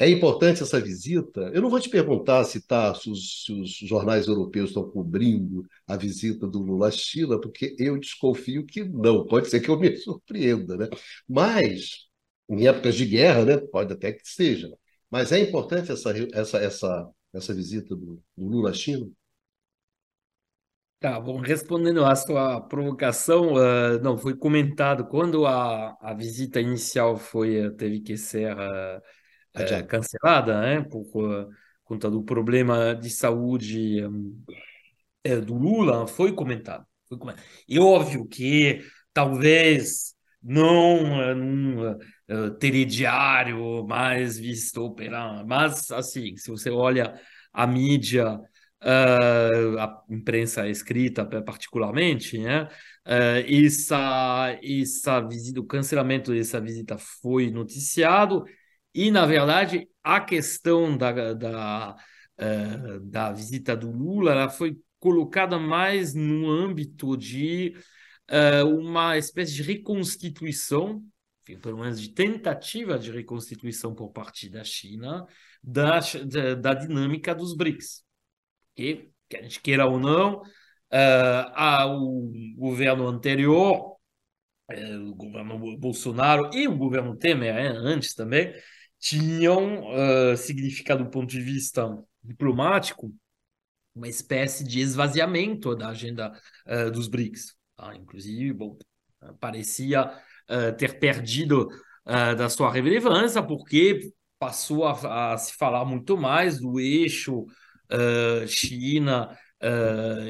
É 0.00 0.08
importante 0.08 0.62
essa 0.62 0.80
visita. 0.80 1.50
Eu 1.52 1.60
não 1.60 1.70
vou 1.70 1.80
te 1.80 1.88
perguntar 1.90 2.44
se, 2.44 2.64
tá, 2.64 2.94
se, 2.94 3.10
os, 3.10 3.44
se 3.44 3.52
os 3.52 3.70
jornais 3.88 4.28
europeus 4.28 4.70
estão 4.70 4.88
cobrindo 4.88 5.66
a 5.86 5.96
visita 5.96 6.46
do 6.46 6.60
Lula 6.60 6.88
à 6.88 6.90
China, 6.90 7.40
porque 7.40 7.74
eu 7.78 7.98
desconfio 7.98 8.64
que 8.64 8.84
não. 8.84 9.26
Pode 9.26 9.48
ser 9.48 9.60
que 9.60 9.68
eu 9.68 9.78
me 9.78 9.96
surpreenda, 9.98 10.76
né? 10.76 10.88
Mas, 11.28 12.06
em 12.48 12.66
épocas 12.68 12.94
de 12.94 13.06
guerra, 13.06 13.44
né? 13.44 13.56
pode 13.58 13.92
até 13.92 14.12
que 14.12 14.20
seja. 14.28 14.70
Mas 15.10 15.32
é 15.32 15.40
importante 15.40 15.90
essa, 15.90 16.12
essa, 16.32 16.58
essa, 16.58 17.10
essa 17.32 17.54
visita 17.54 17.96
do, 17.96 18.22
do 18.36 18.48
Lula 18.48 18.70
à 18.70 18.72
China? 18.72 19.10
Tá, 21.00 21.20
bom, 21.20 21.38
respondendo 21.38 22.04
à 22.04 22.16
sua 22.16 22.60
provocação, 22.60 23.52
uh, 23.54 24.02
não, 24.02 24.18
foi 24.18 24.36
comentado 24.36 25.06
quando 25.06 25.46
a, 25.46 25.96
a 26.00 26.12
visita 26.12 26.60
inicial 26.60 27.16
foi, 27.16 27.70
teve 27.76 28.00
que 28.00 28.16
ser 28.16 28.52
uh, 28.56 28.98
uh, 28.98 29.86
cancelada, 29.86 30.60
né, 30.60 30.80
por 30.82 31.04
conta 31.84 32.10
do 32.10 32.24
problema 32.24 32.96
de 32.96 33.10
saúde 33.10 34.04
um, 34.04 34.42
do 35.46 35.54
Lula, 35.54 36.08
foi 36.08 36.32
comentado, 36.32 36.84
foi 37.08 37.16
comentado. 37.16 37.44
E 37.68 37.78
óbvio 37.78 38.26
que 38.26 38.80
talvez 39.12 40.14
não 40.42 41.34
num 41.36 41.96
telediário 42.58 43.86
mais 43.86 44.36
visto 44.36 44.92
pela, 44.94 45.44
mas 45.44 45.92
assim, 45.92 46.36
se 46.36 46.50
você 46.50 46.70
olha 46.70 47.14
a 47.52 47.66
mídia 47.66 48.40
uh, 48.82 49.78
a 49.78 50.04
imprensa 50.10 50.68
escrita 50.68 51.24
particularmente, 51.42 52.38
né? 52.38 52.64
Uh, 53.06 53.66
essa, 53.66 54.58
essa 54.62 55.20
visita, 55.20 55.60
o 55.60 55.66
cancelamento 55.66 56.32
dessa 56.32 56.60
visita 56.60 56.98
foi 56.98 57.50
noticiado 57.50 58.44
e, 58.94 59.10
na 59.10 59.26
verdade, 59.26 59.88
a 60.02 60.20
questão 60.20 60.96
da, 60.96 61.32
da, 61.32 61.96
uh, 62.38 63.00
da 63.00 63.32
visita 63.32 63.76
do 63.76 63.90
Lula 63.90 64.48
foi 64.48 64.76
colocada 64.98 65.58
mais 65.58 66.14
no 66.14 66.50
âmbito 66.50 67.16
de 67.16 67.74
uma 68.66 69.16
espécie 69.16 69.54
de 69.54 69.62
reconstituição 69.62 71.02
enfim, 71.48 71.58
pelo 71.58 71.78
menos 71.78 71.98
de 71.98 72.10
tentativa 72.10 72.98
de 72.98 73.10
reconstituição 73.10 73.94
por 73.94 74.10
parte 74.10 74.50
da 74.50 74.62
China 74.62 75.26
da, 75.62 76.00
da, 76.26 76.54
da 76.54 76.74
dinâmica 76.74 77.34
dos 77.34 77.56
BRICS. 77.56 78.04
Que, 78.78 79.10
que 79.28 79.36
a 79.36 79.42
gente 79.42 79.60
queira 79.60 79.86
ou 79.86 79.98
não, 79.98 80.40
uh, 80.40 81.50
a, 81.52 81.84
o 81.84 82.30
governo 82.56 83.08
anterior, 83.08 83.96
uh, 84.70 85.10
o 85.10 85.16
governo 85.16 85.76
Bolsonaro 85.76 86.48
e 86.54 86.68
o 86.68 86.76
governo 86.76 87.16
Temer, 87.16 87.56
antes 87.56 88.14
também, 88.14 88.54
tinham 89.00 89.82
uh, 89.82 90.36
significado 90.36 91.02
do 91.02 91.10
ponto 91.10 91.26
de 91.26 91.40
vista 91.40 91.92
diplomático 92.22 93.12
uma 93.96 94.06
espécie 94.06 94.62
de 94.62 94.78
esvaziamento 94.78 95.74
da 95.74 95.88
agenda 95.88 96.32
uh, 96.64 96.88
dos 96.92 97.08
BRICS. 97.08 97.56
Tá? 97.76 97.96
Inclusive, 97.96 98.52
bom, 98.52 98.78
parecia 99.40 100.06
uh, 100.06 100.76
ter 100.76 101.00
perdido 101.00 101.66
uh, 102.06 102.36
da 102.36 102.48
sua 102.48 102.70
relevância, 102.70 103.42
porque 103.42 104.12
passou 104.38 104.86
a, 104.86 105.32
a, 105.32 105.36
se 105.36 105.54
falar 105.54 105.84
muito 105.84 106.16
mais 106.16 106.60
do 106.60 106.78
eixo 106.78 107.44
China, 108.46 109.36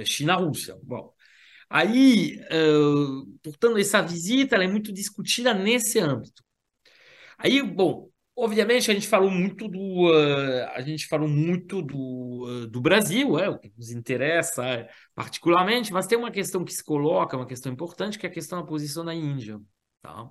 China-Rússia. 0.05 0.77
Bom, 0.83 1.13
aí, 1.69 2.39
portanto, 3.43 3.79
essa 3.79 4.03
visita 4.03 4.57
é 4.57 4.69
muito 4.69 4.93
discutida 4.93 5.53
nesse 5.55 5.99
âmbito. 5.99 6.43
Aí, 7.39 7.63
bom, 7.63 8.09
Obviamente 8.41 8.89
a 8.89 8.95
gente 8.95 9.09
falou 9.09 9.33
muito 9.33 9.67
do 9.67 10.09
uh, 10.09 10.69
a 10.73 10.81
gente 10.81 11.09
falou 11.09 11.27
muito 11.27 11.83
do, 11.83 12.45
uh, 12.47 12.69
do 12.69 12.81
Brasil, 12.81 13.37
é 13.37 13.49
o 13.49 13.59
que 13.59 13.69
nos 13.77 13.91
interessa 13.91 14.65
é, 14.65 14.89
particularmente, 15.13 15.93
mas 15.93 16.07
tem 16.07 16.17
uma 16.17 16.31
questão 16.31 16.65
que 16.65 16.73
se 16.73 16.85
coloca, 16.85 17.37
uma 17.37 17.49
questão 17.49 17.73
importante, 17.73 18.17
que 18.17 18.25
é 18.25 18.29
a 18.29 18.33
questão 18.33 18.61
da 18.61 18.65
posição 18.65 19.05
da 19.05 19.13
Índia, 19.13 19.59
tá? 20.01 20.31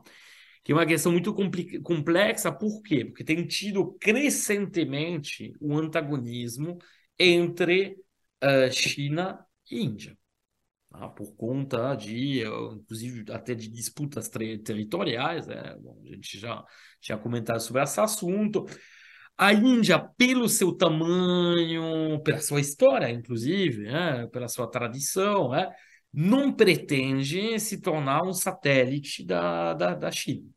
Que 0.64 0.72
é 0.72 0.76
uma 0.76 0.86
questão 0.86 1.12
muito 1.12 1.36
complexa, 1.84 2.50
por 2.50 2.82
quê? 2.82 3.04
Porque 3.04 3.26
tem 3.26 3.46
tido 3.46 3.98
crescentemente 4.00 5.52
o 5.60 5.74
um 5.74 5.78
antagonismo 5.78 6.78
entre 7.20 7.98
China 8.72 9.46
e 9.70 9.84
Índia. 9.84 10.18
Tá? 10.90 11.08
Por 11.10 11.36
conta 11.36 11.96
de, 11.96 12.44
inclusive, 12.74 13.32
até 13.32 13.54
de 13.54 13.68
disputas 13.68 14.30
territoriais, 14.30 15.48
né? 15.48 15.76
Bom, 15.80 16.02
a 16.04 16.08
gente 16.16 16.40
já 16.40 16.64
tinha 17.00 17.18
comentado 17.18 17.60
sobre 17.60 17.84
esse 17.84 18.00
assunto. 18.00 18.66
A 19.38 19.54
Índia, 19.54 20.00
pelo 20.18 20.50
seu 20.50 20.74
tamanho, 20.74 22.20
pela 22.24 22.40
sua 22.40 22.60
história, 22.60 23.10
inclusive, 23.12 23.84
né? 23.84 24.28
pela 24.28 24.48
sua 24.48 24.68
tradição, 24.68 25.52
né? 25.52 25.70
não 26.12 26.52
pretende 26.52 27.60
se 27.60 27.80
tornar 27.80 28.24
um 28.24 28.34
satélite 28.34 29.24
da, 29.24 29.74
da, 29.76 29.94
da 29.94 30.12
China, 30.12 30.50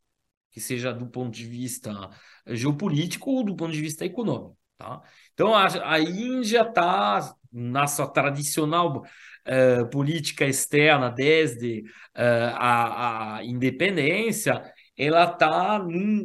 que 0.50 0.60
seja 0.60 0.92
do 0.94 1.06
ponto 1.06 1.30
de 1.36 1.44
vista 1.44 1.92
geopolítico 2.46 3.30
ou 3.30 3.44
do 3.44 3.54
ponto 3.54 3.72
de 3.72 3.80
vista 3.82 4.06
econômico. 4.06 4.56
Tá? 4.80 5.02
Então, 5.34 5.54
a, 5.54 5.92
a 5.92 6.00
Índia 6.00 6.62
está 6.62 7.34
na 7.52 7.86
sua 7.86 8.08
tradicional 8.08 9.02
uh, 9.02 9.90
política 9.90 10.46
externa 10.46 11.10
desde 11.10 11.82
uh, 12.16 12.54
a, 12.54 13.36
a 13.36 13.44
independência, 13.44 14.62
ela 14.96 15.24
está, 15.24 15.84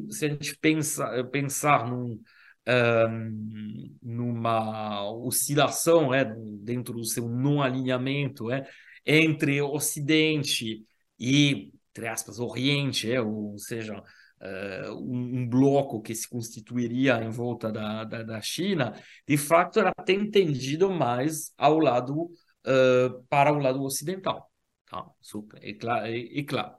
se 0.09 0.25
a 0.25 0.29
gente 0.29 0.57
pensa, 0.57 1.05
pensar 1.25 1.85
num, 1.85 2.17
um, 2.65 3.97
numa 4.01 5.03
oscilação 5.11 6.13
é, 6.13 6.25
dentro 6.61 6.93
do 6.93 7.03
seu 7.03 7.27
não 7.27 7.61
alinhamento 7.61 8.49
é, 8.51 8.65
entre 9.05 9.61
Ocidente 9.61 10.85
e, 11.19 11.73
entre 11.91 12.07
aspas, 12.07 12.39
Oriente, 12.39 13.11
é, 13.11 13.21
ou 13.21 13.57
seja, 13.57 14.01
uh, 14.41 14.93
um, 14.93 15.39
um, 15.39 15.49
bloco 15.49 16.01
que 16.01 16.13
se 16.13 16.27
constituiria 16.29 17.23
em 17.23 17.29
volta 17.29 17.71
da, 17.71 18.03
da, 18.03 18.23
da, 18.23 18.41
China, 18.41 18.93
de 19.27 19.37
fato 19.37 19.79
ela 19.79 19.93
tem 20.05 20.29
tendido 20.29 20.89
mais 20.89 21.53
ao 21.57 21.79
lado, 21.79 22.23
uh, 22.23 23.23
para 23.29 23.51
o 23.51 23.59
lado 23.59 23.81
ocidental. 23.83 24.49
Tá? 24.89 25.05
Isso 25.21 25.47
é, 25.61 25.73
claro, 25.73 26.05
é, 26.07 26.39
é 26.39 26.43
claro. 26.43 26.75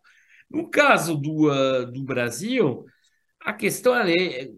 No 0.51 0.71
caso 0.71 1.17
do, 1.17 1.51
uh, 1.51 1.91
do 1.91 2.05
Brasil, 2.05 2.85
a 3.41 3.53
questão 3.53 3.95
é, 3.97 4.49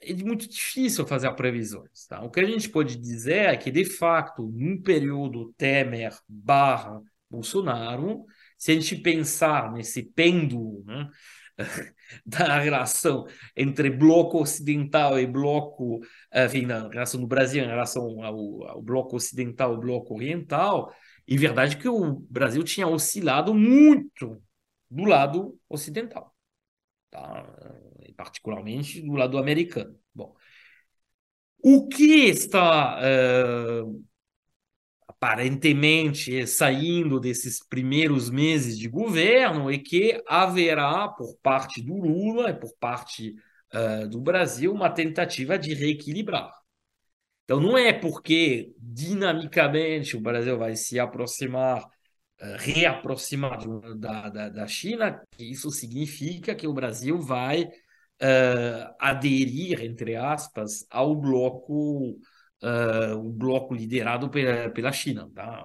é 0.00 0.14
muito 0.14 0.48
difícil 0.48 1.06
fazer 1.06 1.30
previsões. 1.34 2.06
Tá? 2.08 2.22
O 2.22 2.30
que 2.30 2.40
a 2.40 2.44
gente 2.44 2.68
pode 2.68 2.96
dizer 2.96 3.46
é 3.46 3.56
que, 3.56 3.70
de 3.70 3.84
fato, 3.84 4.50
num 4.52 4.80
período 4.80 5.52
Temer 5.56 6.14
barra 6.28 7.00
Bolsonaro, 7.30 8.24
se 8.56 8.72
a 8.72 8.74
gente 8.74 8.96
pensar 8.96 9.72
nesse 9.72 10.02
pêndulo 10.02 10.84
né, 10.84 11.08
da 12.26 12.58
relação 12.58 13.26
entre 13.56 13.90
bloco 13.90 14.40
ocidental 14.40 15.18
e 15.18 15.26
bloco, 15.26 16.00
enfim, 16.32 16.66
na 16.66 16.88
relação 16.88 17.20
do 17.20 17.26
Brasil 17.26 17.62
em 17.64 17.68
relação 17.68 18.22
ao, 18.22 18.68
ao 18.68 18.82
bloco 18.82 19.16
ocidental 19.16 19.74
e 19.74 19.80
bloco 19.80 20.14
oriental, 20.14 20.92
e 21.26 21.38
verdade 21.38 21.76
que 21.76 21.88
o 21.88 22.14
Brasil 22.28 22.62
tinha 22.62 22.86
oscilado 22.86 23.54
muito 23.54 24.42
do 24.90 25.04
lado 25.04 25.58
ocidental, 25.68 26.34
tá? 27.10 27.46
E 28.00 28.12
particularmente 28.12 29.00
do 29.00 29.14
lado 29.14 29.38
americano. 29.38 29.98
Bom, 30.14 30.34
o 31.62 31.88
que 31.88 32.26
está 32.28 33.00
uh, 33.00 34.04
aparentemente 35.24 36.46
saindo 36.46 37.18
desses 37.18 37.66
primeiros 37.66 38.28
meses 38.28 38.78
de 38.78 38.88
governo 38.88 39.70
é 39.70 39.78
que 39.78 40.22
haverá, 40.28 41.08
por 41.08 41.34
parte 41.42 41.80
do 41.80 41.94
Lula 41.94 42.50
e 42.50 42.54
por 42.54 42.74
parte 42.78 43.34
uh, 43.72 44.06
do 44.06 44.20
Brasil, 44.20 44.70
uma 44.70 44.90
tentativa 44.90 45.58
de 45.58 45.72
reequilibrar. 45.72 46.52
Então, 47.44 47.58
não 47.58 47.76
é 47.76 47.90
porque 47.90 48.74
dinamicamente 48.78 50.14
o 50.14 50.20
Brasil 50.20 50.58
vai 50.58 50.76
se 50.76 51.00
aproximar, 51.00 51.82
uh, 51.82 52.56
reaproximar 52.58 53.60
da, 53.96 54.28
da, 54.28 54.48
da 54.50 54.66
China, 54.66 55.22
que 55.30 55.50
isso 55.50 55.70
significa 55.70 56.54
que 56.54 56.66
o 56.66 56.74
Brasil 56.74 57.18
vai 57.18 57.62
uh, 57.64 58.94
aderir, 59.00 59.82
entre 59.82 60.16
aspas, 60.16 60.86
ao 60.90 61.16
bloco 61.16 62.18
uh, 62.64 63.18
um 63.18 63.30
bloco 63.30 63.74
liderado 63.74 64.30
pela, 64.30 64.70
pela 64.70 64.92
China, 64.92 65.30
tá? 65.34 65.64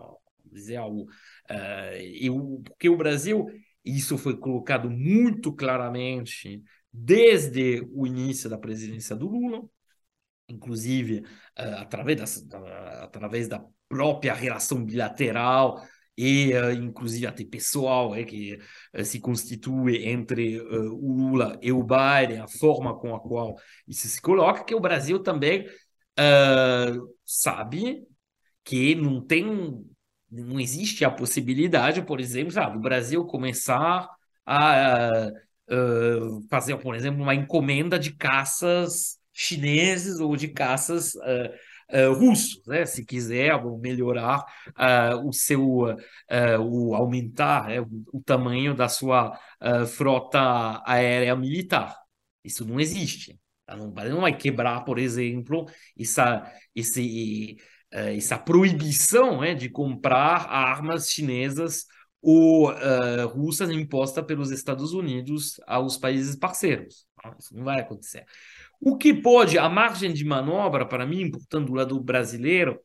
dizer 0.51 0.77
algo. 0.77 1.03
Uh, 1.49 1.95
eu, 2.19 2.61
porque 2.65 2.89
o 2.89 2.97
Brasil, 2.97 3.45
isso 3.83 4.17
foi 4.17 4.37
colocado 4.37 4.89
muito 4.89 5.53
claramente 5.53 6.63
desde 6.91 7.87
o 7.93 8.05
início 8.05 8.49
da 8.49 8.57
presidência 8.57 9.15
do 9.15 9.27
Lula, 9.27 9.63
inclusive 10.47 11.19
uh, 11.19 11.77
através, 11.77 12.41
da, 12.45 13.03
através 13.03 13.47
da 13.47 13.63
própria 13.87 14.33
relação 14.33 14.83
bilateral 14.83 15.81
e 16.21 16.53
uh, 16.53 16.71
inclusive 16.73 17.25
até 17.25 17.45
pessoal 17.45 18.13
é, 18.13 18.25
que 18.25 18.59
uh, 18.93 19.05
se 19.05 19.21
constitui 19.21 20.05
entre 20.05 20.59
uh, 20.59 20.93
o 20.93 21.13
Lula 21.13 21.57
e 21.61 21.71
o 21.71 21.81
Biden, 21.81 22.41
a 22.41 22.47
forma 22.47 22.93
com 22.99 23.15
a 23.15 23.21
qual 23.21 23.55
isso 23.87 24.05
se 24.05 24.21
coloca, 24.21 24.65
que 24.65 24.75
o 24.75 24.81
Brasil 24.81 25.23
também 25.23 25.65
uh, 26.19 27.15
sabe 27.25 28.03
que 28.63 28.95
não 28.95 29.21
tem, 29.25 29.85
não 30.29 30.59
existe 30.59 31.05
a 31.05 31.11
possibilidade, 31.11 32.01
por 32.01 32.19
exemplo, 32.19 32.51
sabe, 32.51 32.73
do 32.73 32.81
Brasil 32.81 33.25
começar 33.25 34.07
a 34.45 35.31
uh, 35.69 36.47
fazer, 36.49 36.77
por 36.77 36.95
exemplo, 36.95 37.21
uma 37.21 37.35
encomenda 37.35 37.97
de 37.97 38.13
caças 38.15 39.19
chineses 39.39 40.19
ou 40.19 40.35
de 40.35 40.49
caças 40.49 41.15
uh, 41.15 41.97
uh, 41.97 42.13
russos, 42.13 42.61
né? 42.67 42.85
Se 42.85 43.05
quiser 43.05 43.53
melhorar 43.79 44.45
uh, 44.69 45.27
o 45.27 45.31
seu, 45.31 45.85
o 46.59 46.95
aumentar 46.95 47.69
né? 47.69 47.79
o, 47.79 47.87
o, 48.13 48.21
tamanho 48.21 48.75
da 48.75 48.89
sua 48.89 49.39
frota 49.87 50.81
aérea 50.85 51.35
militar. 51.35 51.95
Isso 52.43 52.65
não 52.65 52.79
existe. 52.79 53.39
Não, 53.75 53.91
não 53.91 54.21
vai 54.21 54.35
quebrar, 54.35 54.81
por 54.81 54.99
exemplo, 54.99 55.65
essa, 55.97 56.51
esse, 56.75 57.57
uh, 57.93 58.15
essa 58.15 58.37
proibição 58.37 59.41
né, 59.41 59.53
de 59.53 59.69
comprar 59.69 60.47
armas 60.49 61.09
chinesas 61.09 61.85
ou 62.21 62.71
uh, 62.71 63.27
russas 63.27 63.69
imposta 63.69 64.21
pelos 64.23 64.51
Estados 64.51 64.93
Unidos 64.93 65.59
aos 65.65 65.97
países 65.97 66.35
parceiros. 66.35 67.07
Isso 67.39 67.55
não 67.55 67.63
vai 67.63 67.79
acontecer. 67.79 68.25
O 68.79 68.97
que 68.97 69.13
pode, 69.13 69.57
a 69.57 69.69
margem 69.69 70.13
de 70.13 70.23
manobra, 70.23 70.85
para 70.85 71.05
mim, 71.05 71.29
portanto, 71.29 71.67
do 71.67 71.73
lado 71.73 71.99
brasileiro, 72.01 72.79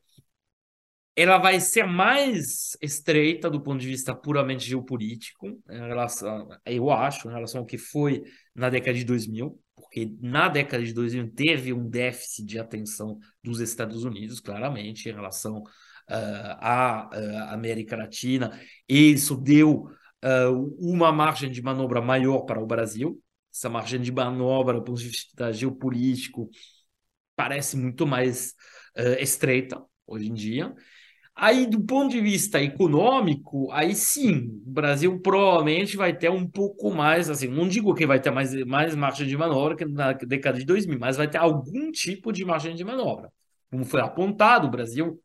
ela 1.15 1.37
vai 1.37 1.59
ser 1.61 1.85
mais 1.85 2.75
estreita 2.81 3.49
do 3.49 3.61
ponto 3.61 3.79
de 3.79 3.87
vista 3.87 4.13
puramente 4.13 4.65
geopolítico, 4.65 5.47
em 5.69 5.87
relação, 5.87 6.49
eu 6.65 6.91
acho, 6.91 7.29
em 7.29 7.31
relação 7.31 7.61
ao 7.61 7.65
que 7.65 7.77
foi 7.77 8.23
na 8.53 8.69
década 8.69 8.97
de 8.97 9.05
2000 9.05 9.57
porque 9.75 10.15
na 10.21 10.47
década 10.47 10.83
de 10.83 10.93
2000 10.93 11.31
teve 11.31 11.73
um 11.73 11.87
déficit 11.87 12.45
de 12.45 12.59
atenção 12.59 13.19
dos 13.43 13.59
Estados 13.59 14.03
Unidos, 14.03 14.39
claramente, 14.39 15.09
em 15.09 15.13
relação 15.13 15.59
uh, 15.59 16.55
à 16.59 17.09
uh, 17.13 17.53
América 17.53 17.97
Latina, 17.97 18.59
e 18.87 19.11
isso 19.11 19.35
deu 19.35 19.89
uh, 20.23 20.75
uma 20.79 21.11
margem 21.11 21.51
de 21.51 21.61
manobra 21.61 22.01
maior 22.01 22.41
para 22.41 22.61
o 22.61 22.65
Brasil. 22.65 23.21
Essa 23.53 23.69
margem 23.69 23.99
de 23.99 24.11
manobra, 24.11 24.75
do 24.75 24.83
ponto 24.83 24.99
de 24.99 25.09
vista 25.09 25.51
geopolítico, 25.51 26.49
parece 27.35 27.77
muito 27.77 28.07
mais 28.07 28.53
estreita 29.19 29.81
hoje 30.07 30.29
em 30.29 30.33
dia. 30.33 30.73
Aí, 31.37 31.67
do 31.67 31.83
ponto 31.83 32.11
de 32.11 32.21
vista 32.21 32.61
econômico, 32.61 33.69
aí 33.71 33.93
sim, 33.93 34.61
o 34.65 34.71
Brasil 34.71 35.19
provavelmente 35.19 35.97
vai 35.97 36.17
ter 36.17 36.29
um 36.31 36.49
pouco 36.49 36.93
mais, 36.93 37.29
assim, 37.29 37.47
não 37.47 37.67
digo 37.67 37.93
que 37.93 38.05
vai 38.07 38.21
ter 38.21 38.31
mais, 38.31 38.53
mais 38.65 38.95
margem 38.95 39.27
de 39.27 39.35
manobra 39.35 39.75
que 39.75 39.83
na 39.85 40.13
década 40.13 40.57
de 40.57 40.65
2000, 40.65 40.97
mas 40.97 41.17
vai 41.17 41.29
ter 41.29 41.37
algum 41.37 41.91
tipo 41.91 42.31
de 42.31 42.45
margem 42.45 42.73
de 42.73 42.85
manobra. 42.85 43.29
Como 43.69 43.83
foi 43.83 43.99
apontado, 43.99 44.67
o 44.67 44.71
Brasil 44.71 45.19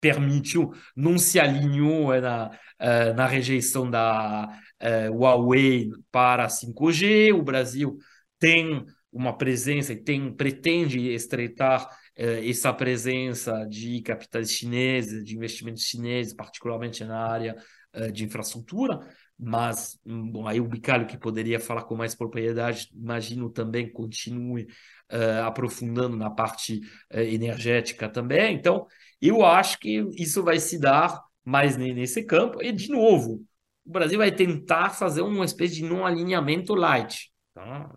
permitiu, 0.00 0.72
não 0.94 1.18
se 1.18 1.40
alinhou 1.40 2.12
é, 2.12 2.20
na, 2.20 2.50
é, 2.78 3.12
na 3.14 3.26
rejeição 3.26 3.90
da 3.90 4.48
é, 4.78 5.08
Huawei 5.10 5.90
para 6.12 6.48
5G, 6.48 7.32
o 7.32 7.42
Brasil 7.42 7.96
tem 8.38 8.84
uma 9.10 9.36
presença 9.36 9.92
e 9.94 9.96
tem, 9.96 10.30
pretende 10.34 11.00
estreitar 11.12 11.88
essa 12.16 12.72
presença 12.72 13.66
de 13.66 14.00
capitais 14.00 14.50
chineses, 14.50 15.22
de 15.22 15.36
investimentos 15.36 15.82
chineses, 15.82 16.32
particularmente 16.32 17.04
na 17.04 17.18
área 17.18 17.56
eh, 17.92 18.10
de 18.10 18.24
infraestrutura, 18.24 19.00
mas 19.38 19.98
bom, 20.04 20.46
aí 20.46 20.60
o 20.60 20.68
Bicalho, 20.68 21.06
que 21.06 21.18
poderia 21.18 21.60
falar 21.60 21.84
com 21.84 21.94
mais 21.94 22.14
propriedade, 22.14 22.90
imagino 22.94 23.50
também 23.50 23.90
continue 23.90 24.64
uh, 25.12 25.44
aprofundando 25.44 26.16
na 26.16 26.30
parte 26.30 26.80
uh, 27.12 27.18
energética 27.18 28.08
também. 28.08 28.54
Então, 28.54 28.86
eu 29.20 29.44
acho 29.44 29.78
que 29.78 30.06
isso 30.16 30.42
vai 30.42 30.58
se 30.58 30.78
dar 30.78 31.22
mais 31.44 31.76
nesse 31.76 32.24
campo. 32.24 32.62
E, 32.62 32.72
de 32.72 32.90
novo, 32.90 33.44
o 33.84 33.90
Brasil 33.90 34.18
vai 34.18 34.32
tentar 34.32 34.90
fazer 34.90 35.20
uma 35.22 35.44
espécie 35.44 35.76
de 35.76 35.84
não 35.84 36.06
alinhamento 36.06 36.74
light, 36.74 37.30
tá? 37.54 37.94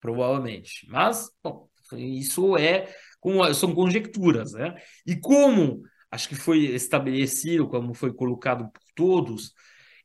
provavelmente. 0.00 0.86
Mas, 0.88 1.30
bom, 1.42 1.68
isso 1.92 2.56
é 2.56 2.94
são 3.54 3.74
conjecturas, 3.74 4.52
né? 4.52 4.74
E 5.06 5.16
como 5.16 5.82
acho 6.10 6.28
que 6.28 6.34
foi 6.34 6.66
estabelecido, 6.66 7.68
como 7.68 7.94
foi 7.94 8.12
colocado 8.12 8.70
por 8.70 8.82
todos, 8.94 9.52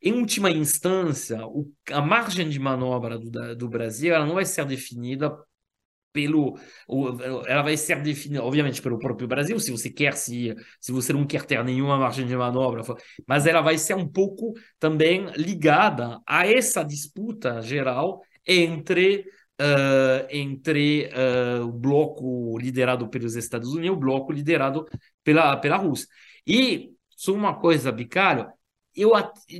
em 0.01 0.13
última 0.13 0.49
instância, 0.49 1.45
o, 1.45 1.71
a 1.91 2.01
margem 2.01 2.49
de 2.49 2.59
manobra 2.59 3.17
do, 3.19 3.55
do 3.55 3.69
Brasil 3.69 4.13
ela 4.13 4.25
não 4.25 4.35
vai 4.35 4.45
ser 4.45 4.65
definida 4.65 5.35
pelo 6.11 6.57
ela 7.47 7.61
vai 7.61 7.77
ser 7.77 8.01
definida 8.01 8.43
obviamente 8.43 8.81
pelo 8.81 8.97
próprio 8.97 9.27
Brasil 9.27 9.59
se 9.59 9.71
você 9.71 9.91
quer 9.91 10.13
se 10.15 10.55
se 10.79 10.91
você 10.91 11.13
não 11.13 11.25
quer 11.25 11.45
ter 11.45 11.63
nenhuma 11.63 11.97
margem 11.97 12.25
de 12.25 12.35
manobra 12.35 12.81
mas 13.27 13.45
ela 13.45 13.61
vai 13.61 13.77
ser 13.77 13.93
um 13.93 14.07
pouco 14.07 14.53
também 14.79 15.27
ligada 15.37 16.19
a 16.27 16.47
essa 16.47 16.83
disputa 16.83 17.61
geral 17.61 18.21
entre 18.47 19.23
uh, 19.59 20.27
entre 20.29 21.09
uh, 21.09 21.65
o 21.65 21.71
bloco 21.71 22.57
liderado 22.57 23.07
pelos 23.09 23.35
Estados 23.35 23.69
Unidos 23.69 23.87
e 23.87 23.91
o 23.91 23.95
bloco 23.95 24.31
liderado 24.31 24.87
pela, 25.23 25.57
pela 25.57 25.77
Rússia. 25.77 26.07
E, 26.47 26.91
só 27.15 27.33
uma 27.33 27.59
coisa, 27.59 27.91
Bicalho, 27.91 28.47
eu 28.95 29.11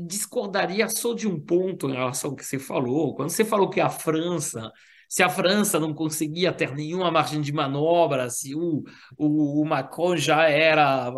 discordaria 0.06 0.88
só 0.90 1.14
de 1.14 1.28
um 1.28 1.40
ponto 1.40 1.90
em 1.90 1.94
relação 1.94 2.32
ao 2.32 2.36
que 2.36 2.46
você 2.46 2.60
falou. 2.60 3.16
Quando 3.16 3.30
você 3.30 3.46
falou 3.46 3.70
que 3.70 3.80
a 3.80 3.90
França, 3.90 4.72
se 5.08 5.24
a 5.24 5.30
França 5.30 5.80
não 5.80 5.94
conseguia 5.94 6.52
ter 6.52 6.74
nenhuma 6.74 7.12
margem 7.12 7.42
de 7.42 7.54
manobra, 7.54 8.30
se 8.30 8.56
o, 8.56 8.84
o, 9.18 9.62
o 9.62 9.66
Macron 9.66 10.18
já 10.18 10.50
era 10.50 11.12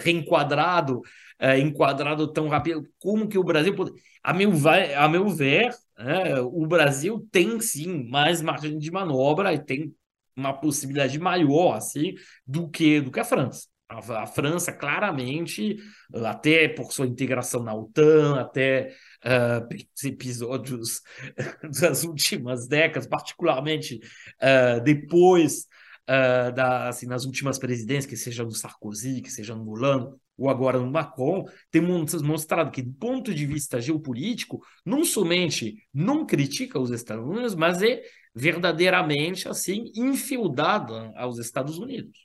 reenquadrado, 0.00 1.00
é, 1.38 1.58
enquadrado 1.58 2.32
tão 2.32 2.48
rápido, 2.48 2.86
como 2.98 3.28
que 3.28 3.38
o 3.38 3.44
Brasil 3.44 3.74
pode... 3.74 3.92
A 4.22 4.32
meu, 4.32 4.50
a 4.96 5.08
meu 5.08 5.28
ver, 5.28 5.70
é, 5.98 6.40
o 6.40 6.66
Brasil 6.66 7.26
tem 7.30 7.60
sim 7.60 8.08
mais 8.08 8.40
margem 8.40 8.78
de 8.78 8.90
manobra 8.90 9.52
e 9.52 9.58
tem 9.58 9.94
uma 10.36 10.52
possibilidade 10.52 11.18
maior 11.18 11.76
assim 11.76 12.14
do 12.46 12.68
que 12.68 13.00
do 13.00 13.10
que 13.10 13.20
a 13.20 13.24
França. 13.24 13.68
A, 13.88 14.22
a 14.22 14.26
França 14.26 14.72
claramente, 14.72 15.76
até 16.24 16.68
por 16.68 16.92
sua 16.92 17.06
integração 17.06 17.62
na 17.62 17.74
OTAN, 17.74 18.40
até 18.40 18.94
uh, 19.24 20.06
episódios 20.06 21.02
das 21.80 22.02
últimas 22.02 22.66
décadas, 22.66 23.06
particularmente 23.06 24.00
uh, 24.42 24.82
depois 24.82 25.66
uh, 26.08 26.52
da, 26.54 26.88
assim, 26.88 27.06
nas 27.06 27.24
últimas 27.24 27.58
presidências, 27.58 28.06
que 28.06 28.16
seja 28.16 28.42
no 28.42 28.52
Sarkozy, 28.52 29.20
que 29.20 29.30
seja 29.30 29.54
no 29.54 29.64
Hollande, 29.64 30.16
ou 30.36 30.50
agora 30.50 30.78
no 30.78 30.90
Macron, 30.90 31.44
tem 31.70 31.80
mostrado 31.80 32.70
que, 32.70 32.82
do 32.82 32.92
ponto 32.94 33.32
de 33.32 33.46
vista 33.46 33.80
geopolítico, 33.80 34.60
não 34.84 35.04
somente 35.04 35.76
não 35.92 36.26
critica 36.26 36.78
os 36.78 36.90
Estados 36.90 37.24
Unidos, 37.24 37.54
mas 37.54 37.82
é 37.82 38.02
verdadeiramente 38.34 39.48
assim 39.48 39.92
infildada 39.94 41.12
aos 41.16 41.38
Estados 41.38 41.78
Unidos. 41.78 42.24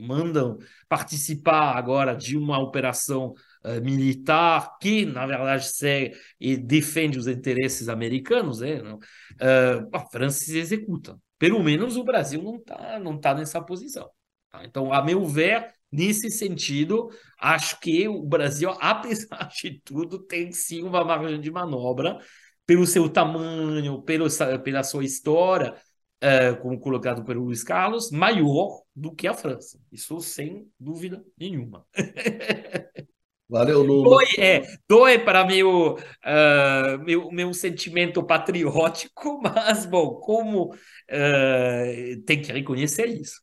Mandam 0.00 0.58
participar 0.88 1.76
agora 1.76 2.14
de 2.14 2.36
uma 2.36 2.58
operação 2.58 3.34
uh, 3.64 3.82
militar 3.82 4.78
que, 4.78 5.04
na 5.04 5.26
verdade, 5.26 5.66
segue 5.74 6.16
e 6.40 6.56
defende 6.56 7.18
os 7.18 7.26
interesses 7.26 7.88
americanos. 7.88 8.60
Né? 8.60 8.80
Uh, 8.80 9.88
a 9.92 10.08
França 10.08 10.44
se 10.44 10.56
executa. 10.56 11.18
Pelo 11.36 11.60
menos 11.60 11.96
o 11.96 12.04
Brasil 12.04 12.40
não 12.40 12.56
está 12.56 13.00
não 13.00 13.18
tá 13.18 13.34
nessa 13.34 13.60
posição. 13.60 14.08
Tá? 14.50 14.64
Então, 14.64 14.92
a 14.92 15.02
meu 15.02 15.26
ver, 15.26 15.72
Nesse 15.92 16.30
sentido, 16.30 17.10
acho 17.38 17.78
que 17.78 18.08
o 18.08 18.22
Brasil, 18.22 18.70
apesar 18.80 19.48
de 19.48 19.80
tudo, 19.84 20.18
tem 20.18 20.50
sim 20.50 20.82
uma 20.82 21.04
margem 21.04 21.40
de 21.40 21.50
manobra 21.50 22.18
pelo 22.64 22.86
seu 22.86 23.08
tamanho, 23.08 24.00
pelo, 24.02 24.26
pela 24.64 24.82
sua 24.82 25.04
história, 25.04 25.74
é, 26.20 26.54
como 26.54 26.78
colocado 26.78 27.24
pelo 27.24 27.44
Luiz 27.44 27.62
Carlos, 27.62 28.10
maior 28.10 28.80
do 28.94 29.14
que 29.14 29.26
a 29.26 29.34
França. 29.34 29.78
Isso 29.90 30.20
sem 30.20 30.66
dúvida 30.78 31.22
nenhuma. 31.38 31.84
Valeu, 33.52 33.82
Lula. 33.82 34.16
Doe, 34.16 34.26
é, 34.38 34.62
doe 34.88 35.18
para 35.18 35.44
meu, 35.44 35.96
uh, 35.96 36.98
meu, 37.04 37.30
meu 37.30 37.52
sentimento 37.52 38.24
patriótico, 38.24 39.42
mas, 39.44 39.84
bom, 39.84 40.14
como 40.14 40.72
uh, 40.72 42.22
tem 42.24 42.40
que 42.40 42.50
reconhecer 42.50 43.08
isso. 43.08 43.42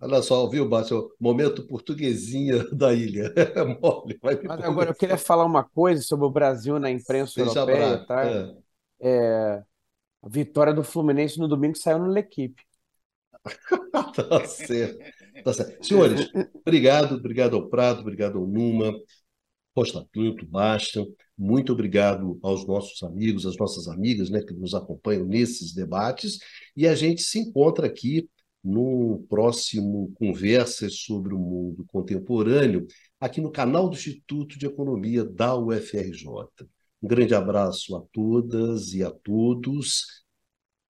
Olha 0.00 0.22
só, 0.22 0.48
viu, 0.48 0.68
Márcio? 0.68 1.10
Momento 1.20 1.66
portuguesinha 1.66 2.64
da 2.72 2.94
ilha. 2.94 3.32
É 3.36 3.64
mole, 3.64 4.18
Mas 4.22 4.64
agora 4.64 4.90
eu 4.90 4.94
queria 4.94 5.18
falar 5.18 5.44
uma 5.44 5.62
coisa 5.62 6.02
sobre 6.02 6.24
o 6.24 6.30
Brasil 6.30 6.78
na 6.78 6.90
imprensa 6.90 7.32
Seja 7.32 7.60
europeia, 7.60 7.88
bravo. 7.88 8.06
tá? 8.06 8.24
É. 8.24 8.62
É, 9.04 9.62
a 10.22 10.28
vitória 10.28 10.72
do 10.72 10.82
Fluminense 10.82 11.38
no 11.38 11.48
domingo 11.48 11.76
saiu 11.76 11.98
no 11.98 12.06
L'Equipe. 12.06 12.62
tá 14.14 14.44
certo. 14.46 14.98
Tá 15.44 15.52
certo. 15.52 15.84
Senhores, 15.84 16.30
obrigado, 16.64 17.16
obrigado 17.16 17.56
ao 17.56 17.68
Prado, 17.68 18.00
obrigado 18.00 18.38
ao 18.38 18.46
Numa, 18.46 18.94
Costa 19.74 20.06
Pinto, 20.12 20.46
Bastian, 20.46 21.06
muito 21.36 21.72
obrigado 21.72 22.38
aos 22.42 22.66
nossos 22.66 23.02
amigos, 23.02 23.44
às 23.46 23.56
nossas 23.56 23.88
amigas, 23.88 24.30
né, 24.30 24.42
que 24.42 24.54
nos 24.54 24.74
acompanham 24.74 25.24
nesses 25.24 25.74
debates, 25.74 26.38
e 26.76 26.86
a 26.86 26.94
gente 26.94 27.22
se 27.22 27.38
encontra 27.38 27.86
aqui 27.86 28.28
no 28.62 29.24
próximo 29.28 30.12
Conversas 30.14 31.00
sobre 31.00 31.34
o 31.34 31.38
Mundo 31.38 31.84
Contemporâneo, 31.86 32.86
aqui 33.20 33.40
no 33.40 33.50
canal 33.50 33.88
do 33.88 33.96
Instituto 33.96 34.58
de 34.58 34.66
Economia 34.66 35.24
da 35.24 35.56
UFRJ. 35.56 36.26
Um 37.02 37.08
grande 37.08 37.34
abraço 37.34 37.96
a 37.96 38.02
todas 38.12 38.92
e 38.94 39.02
a 39.02 39.10
todos. 39.10 40.24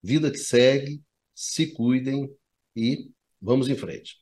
Vida 0.03 0.31
que 0.31 0.39
segue, 0.39 1.03
se 1.35 1.73
cuidem 1.73 2.31
e 2.77 3.11
vamos 3.41 3.69
em 3.69 3.75
frente. 3.75 4.22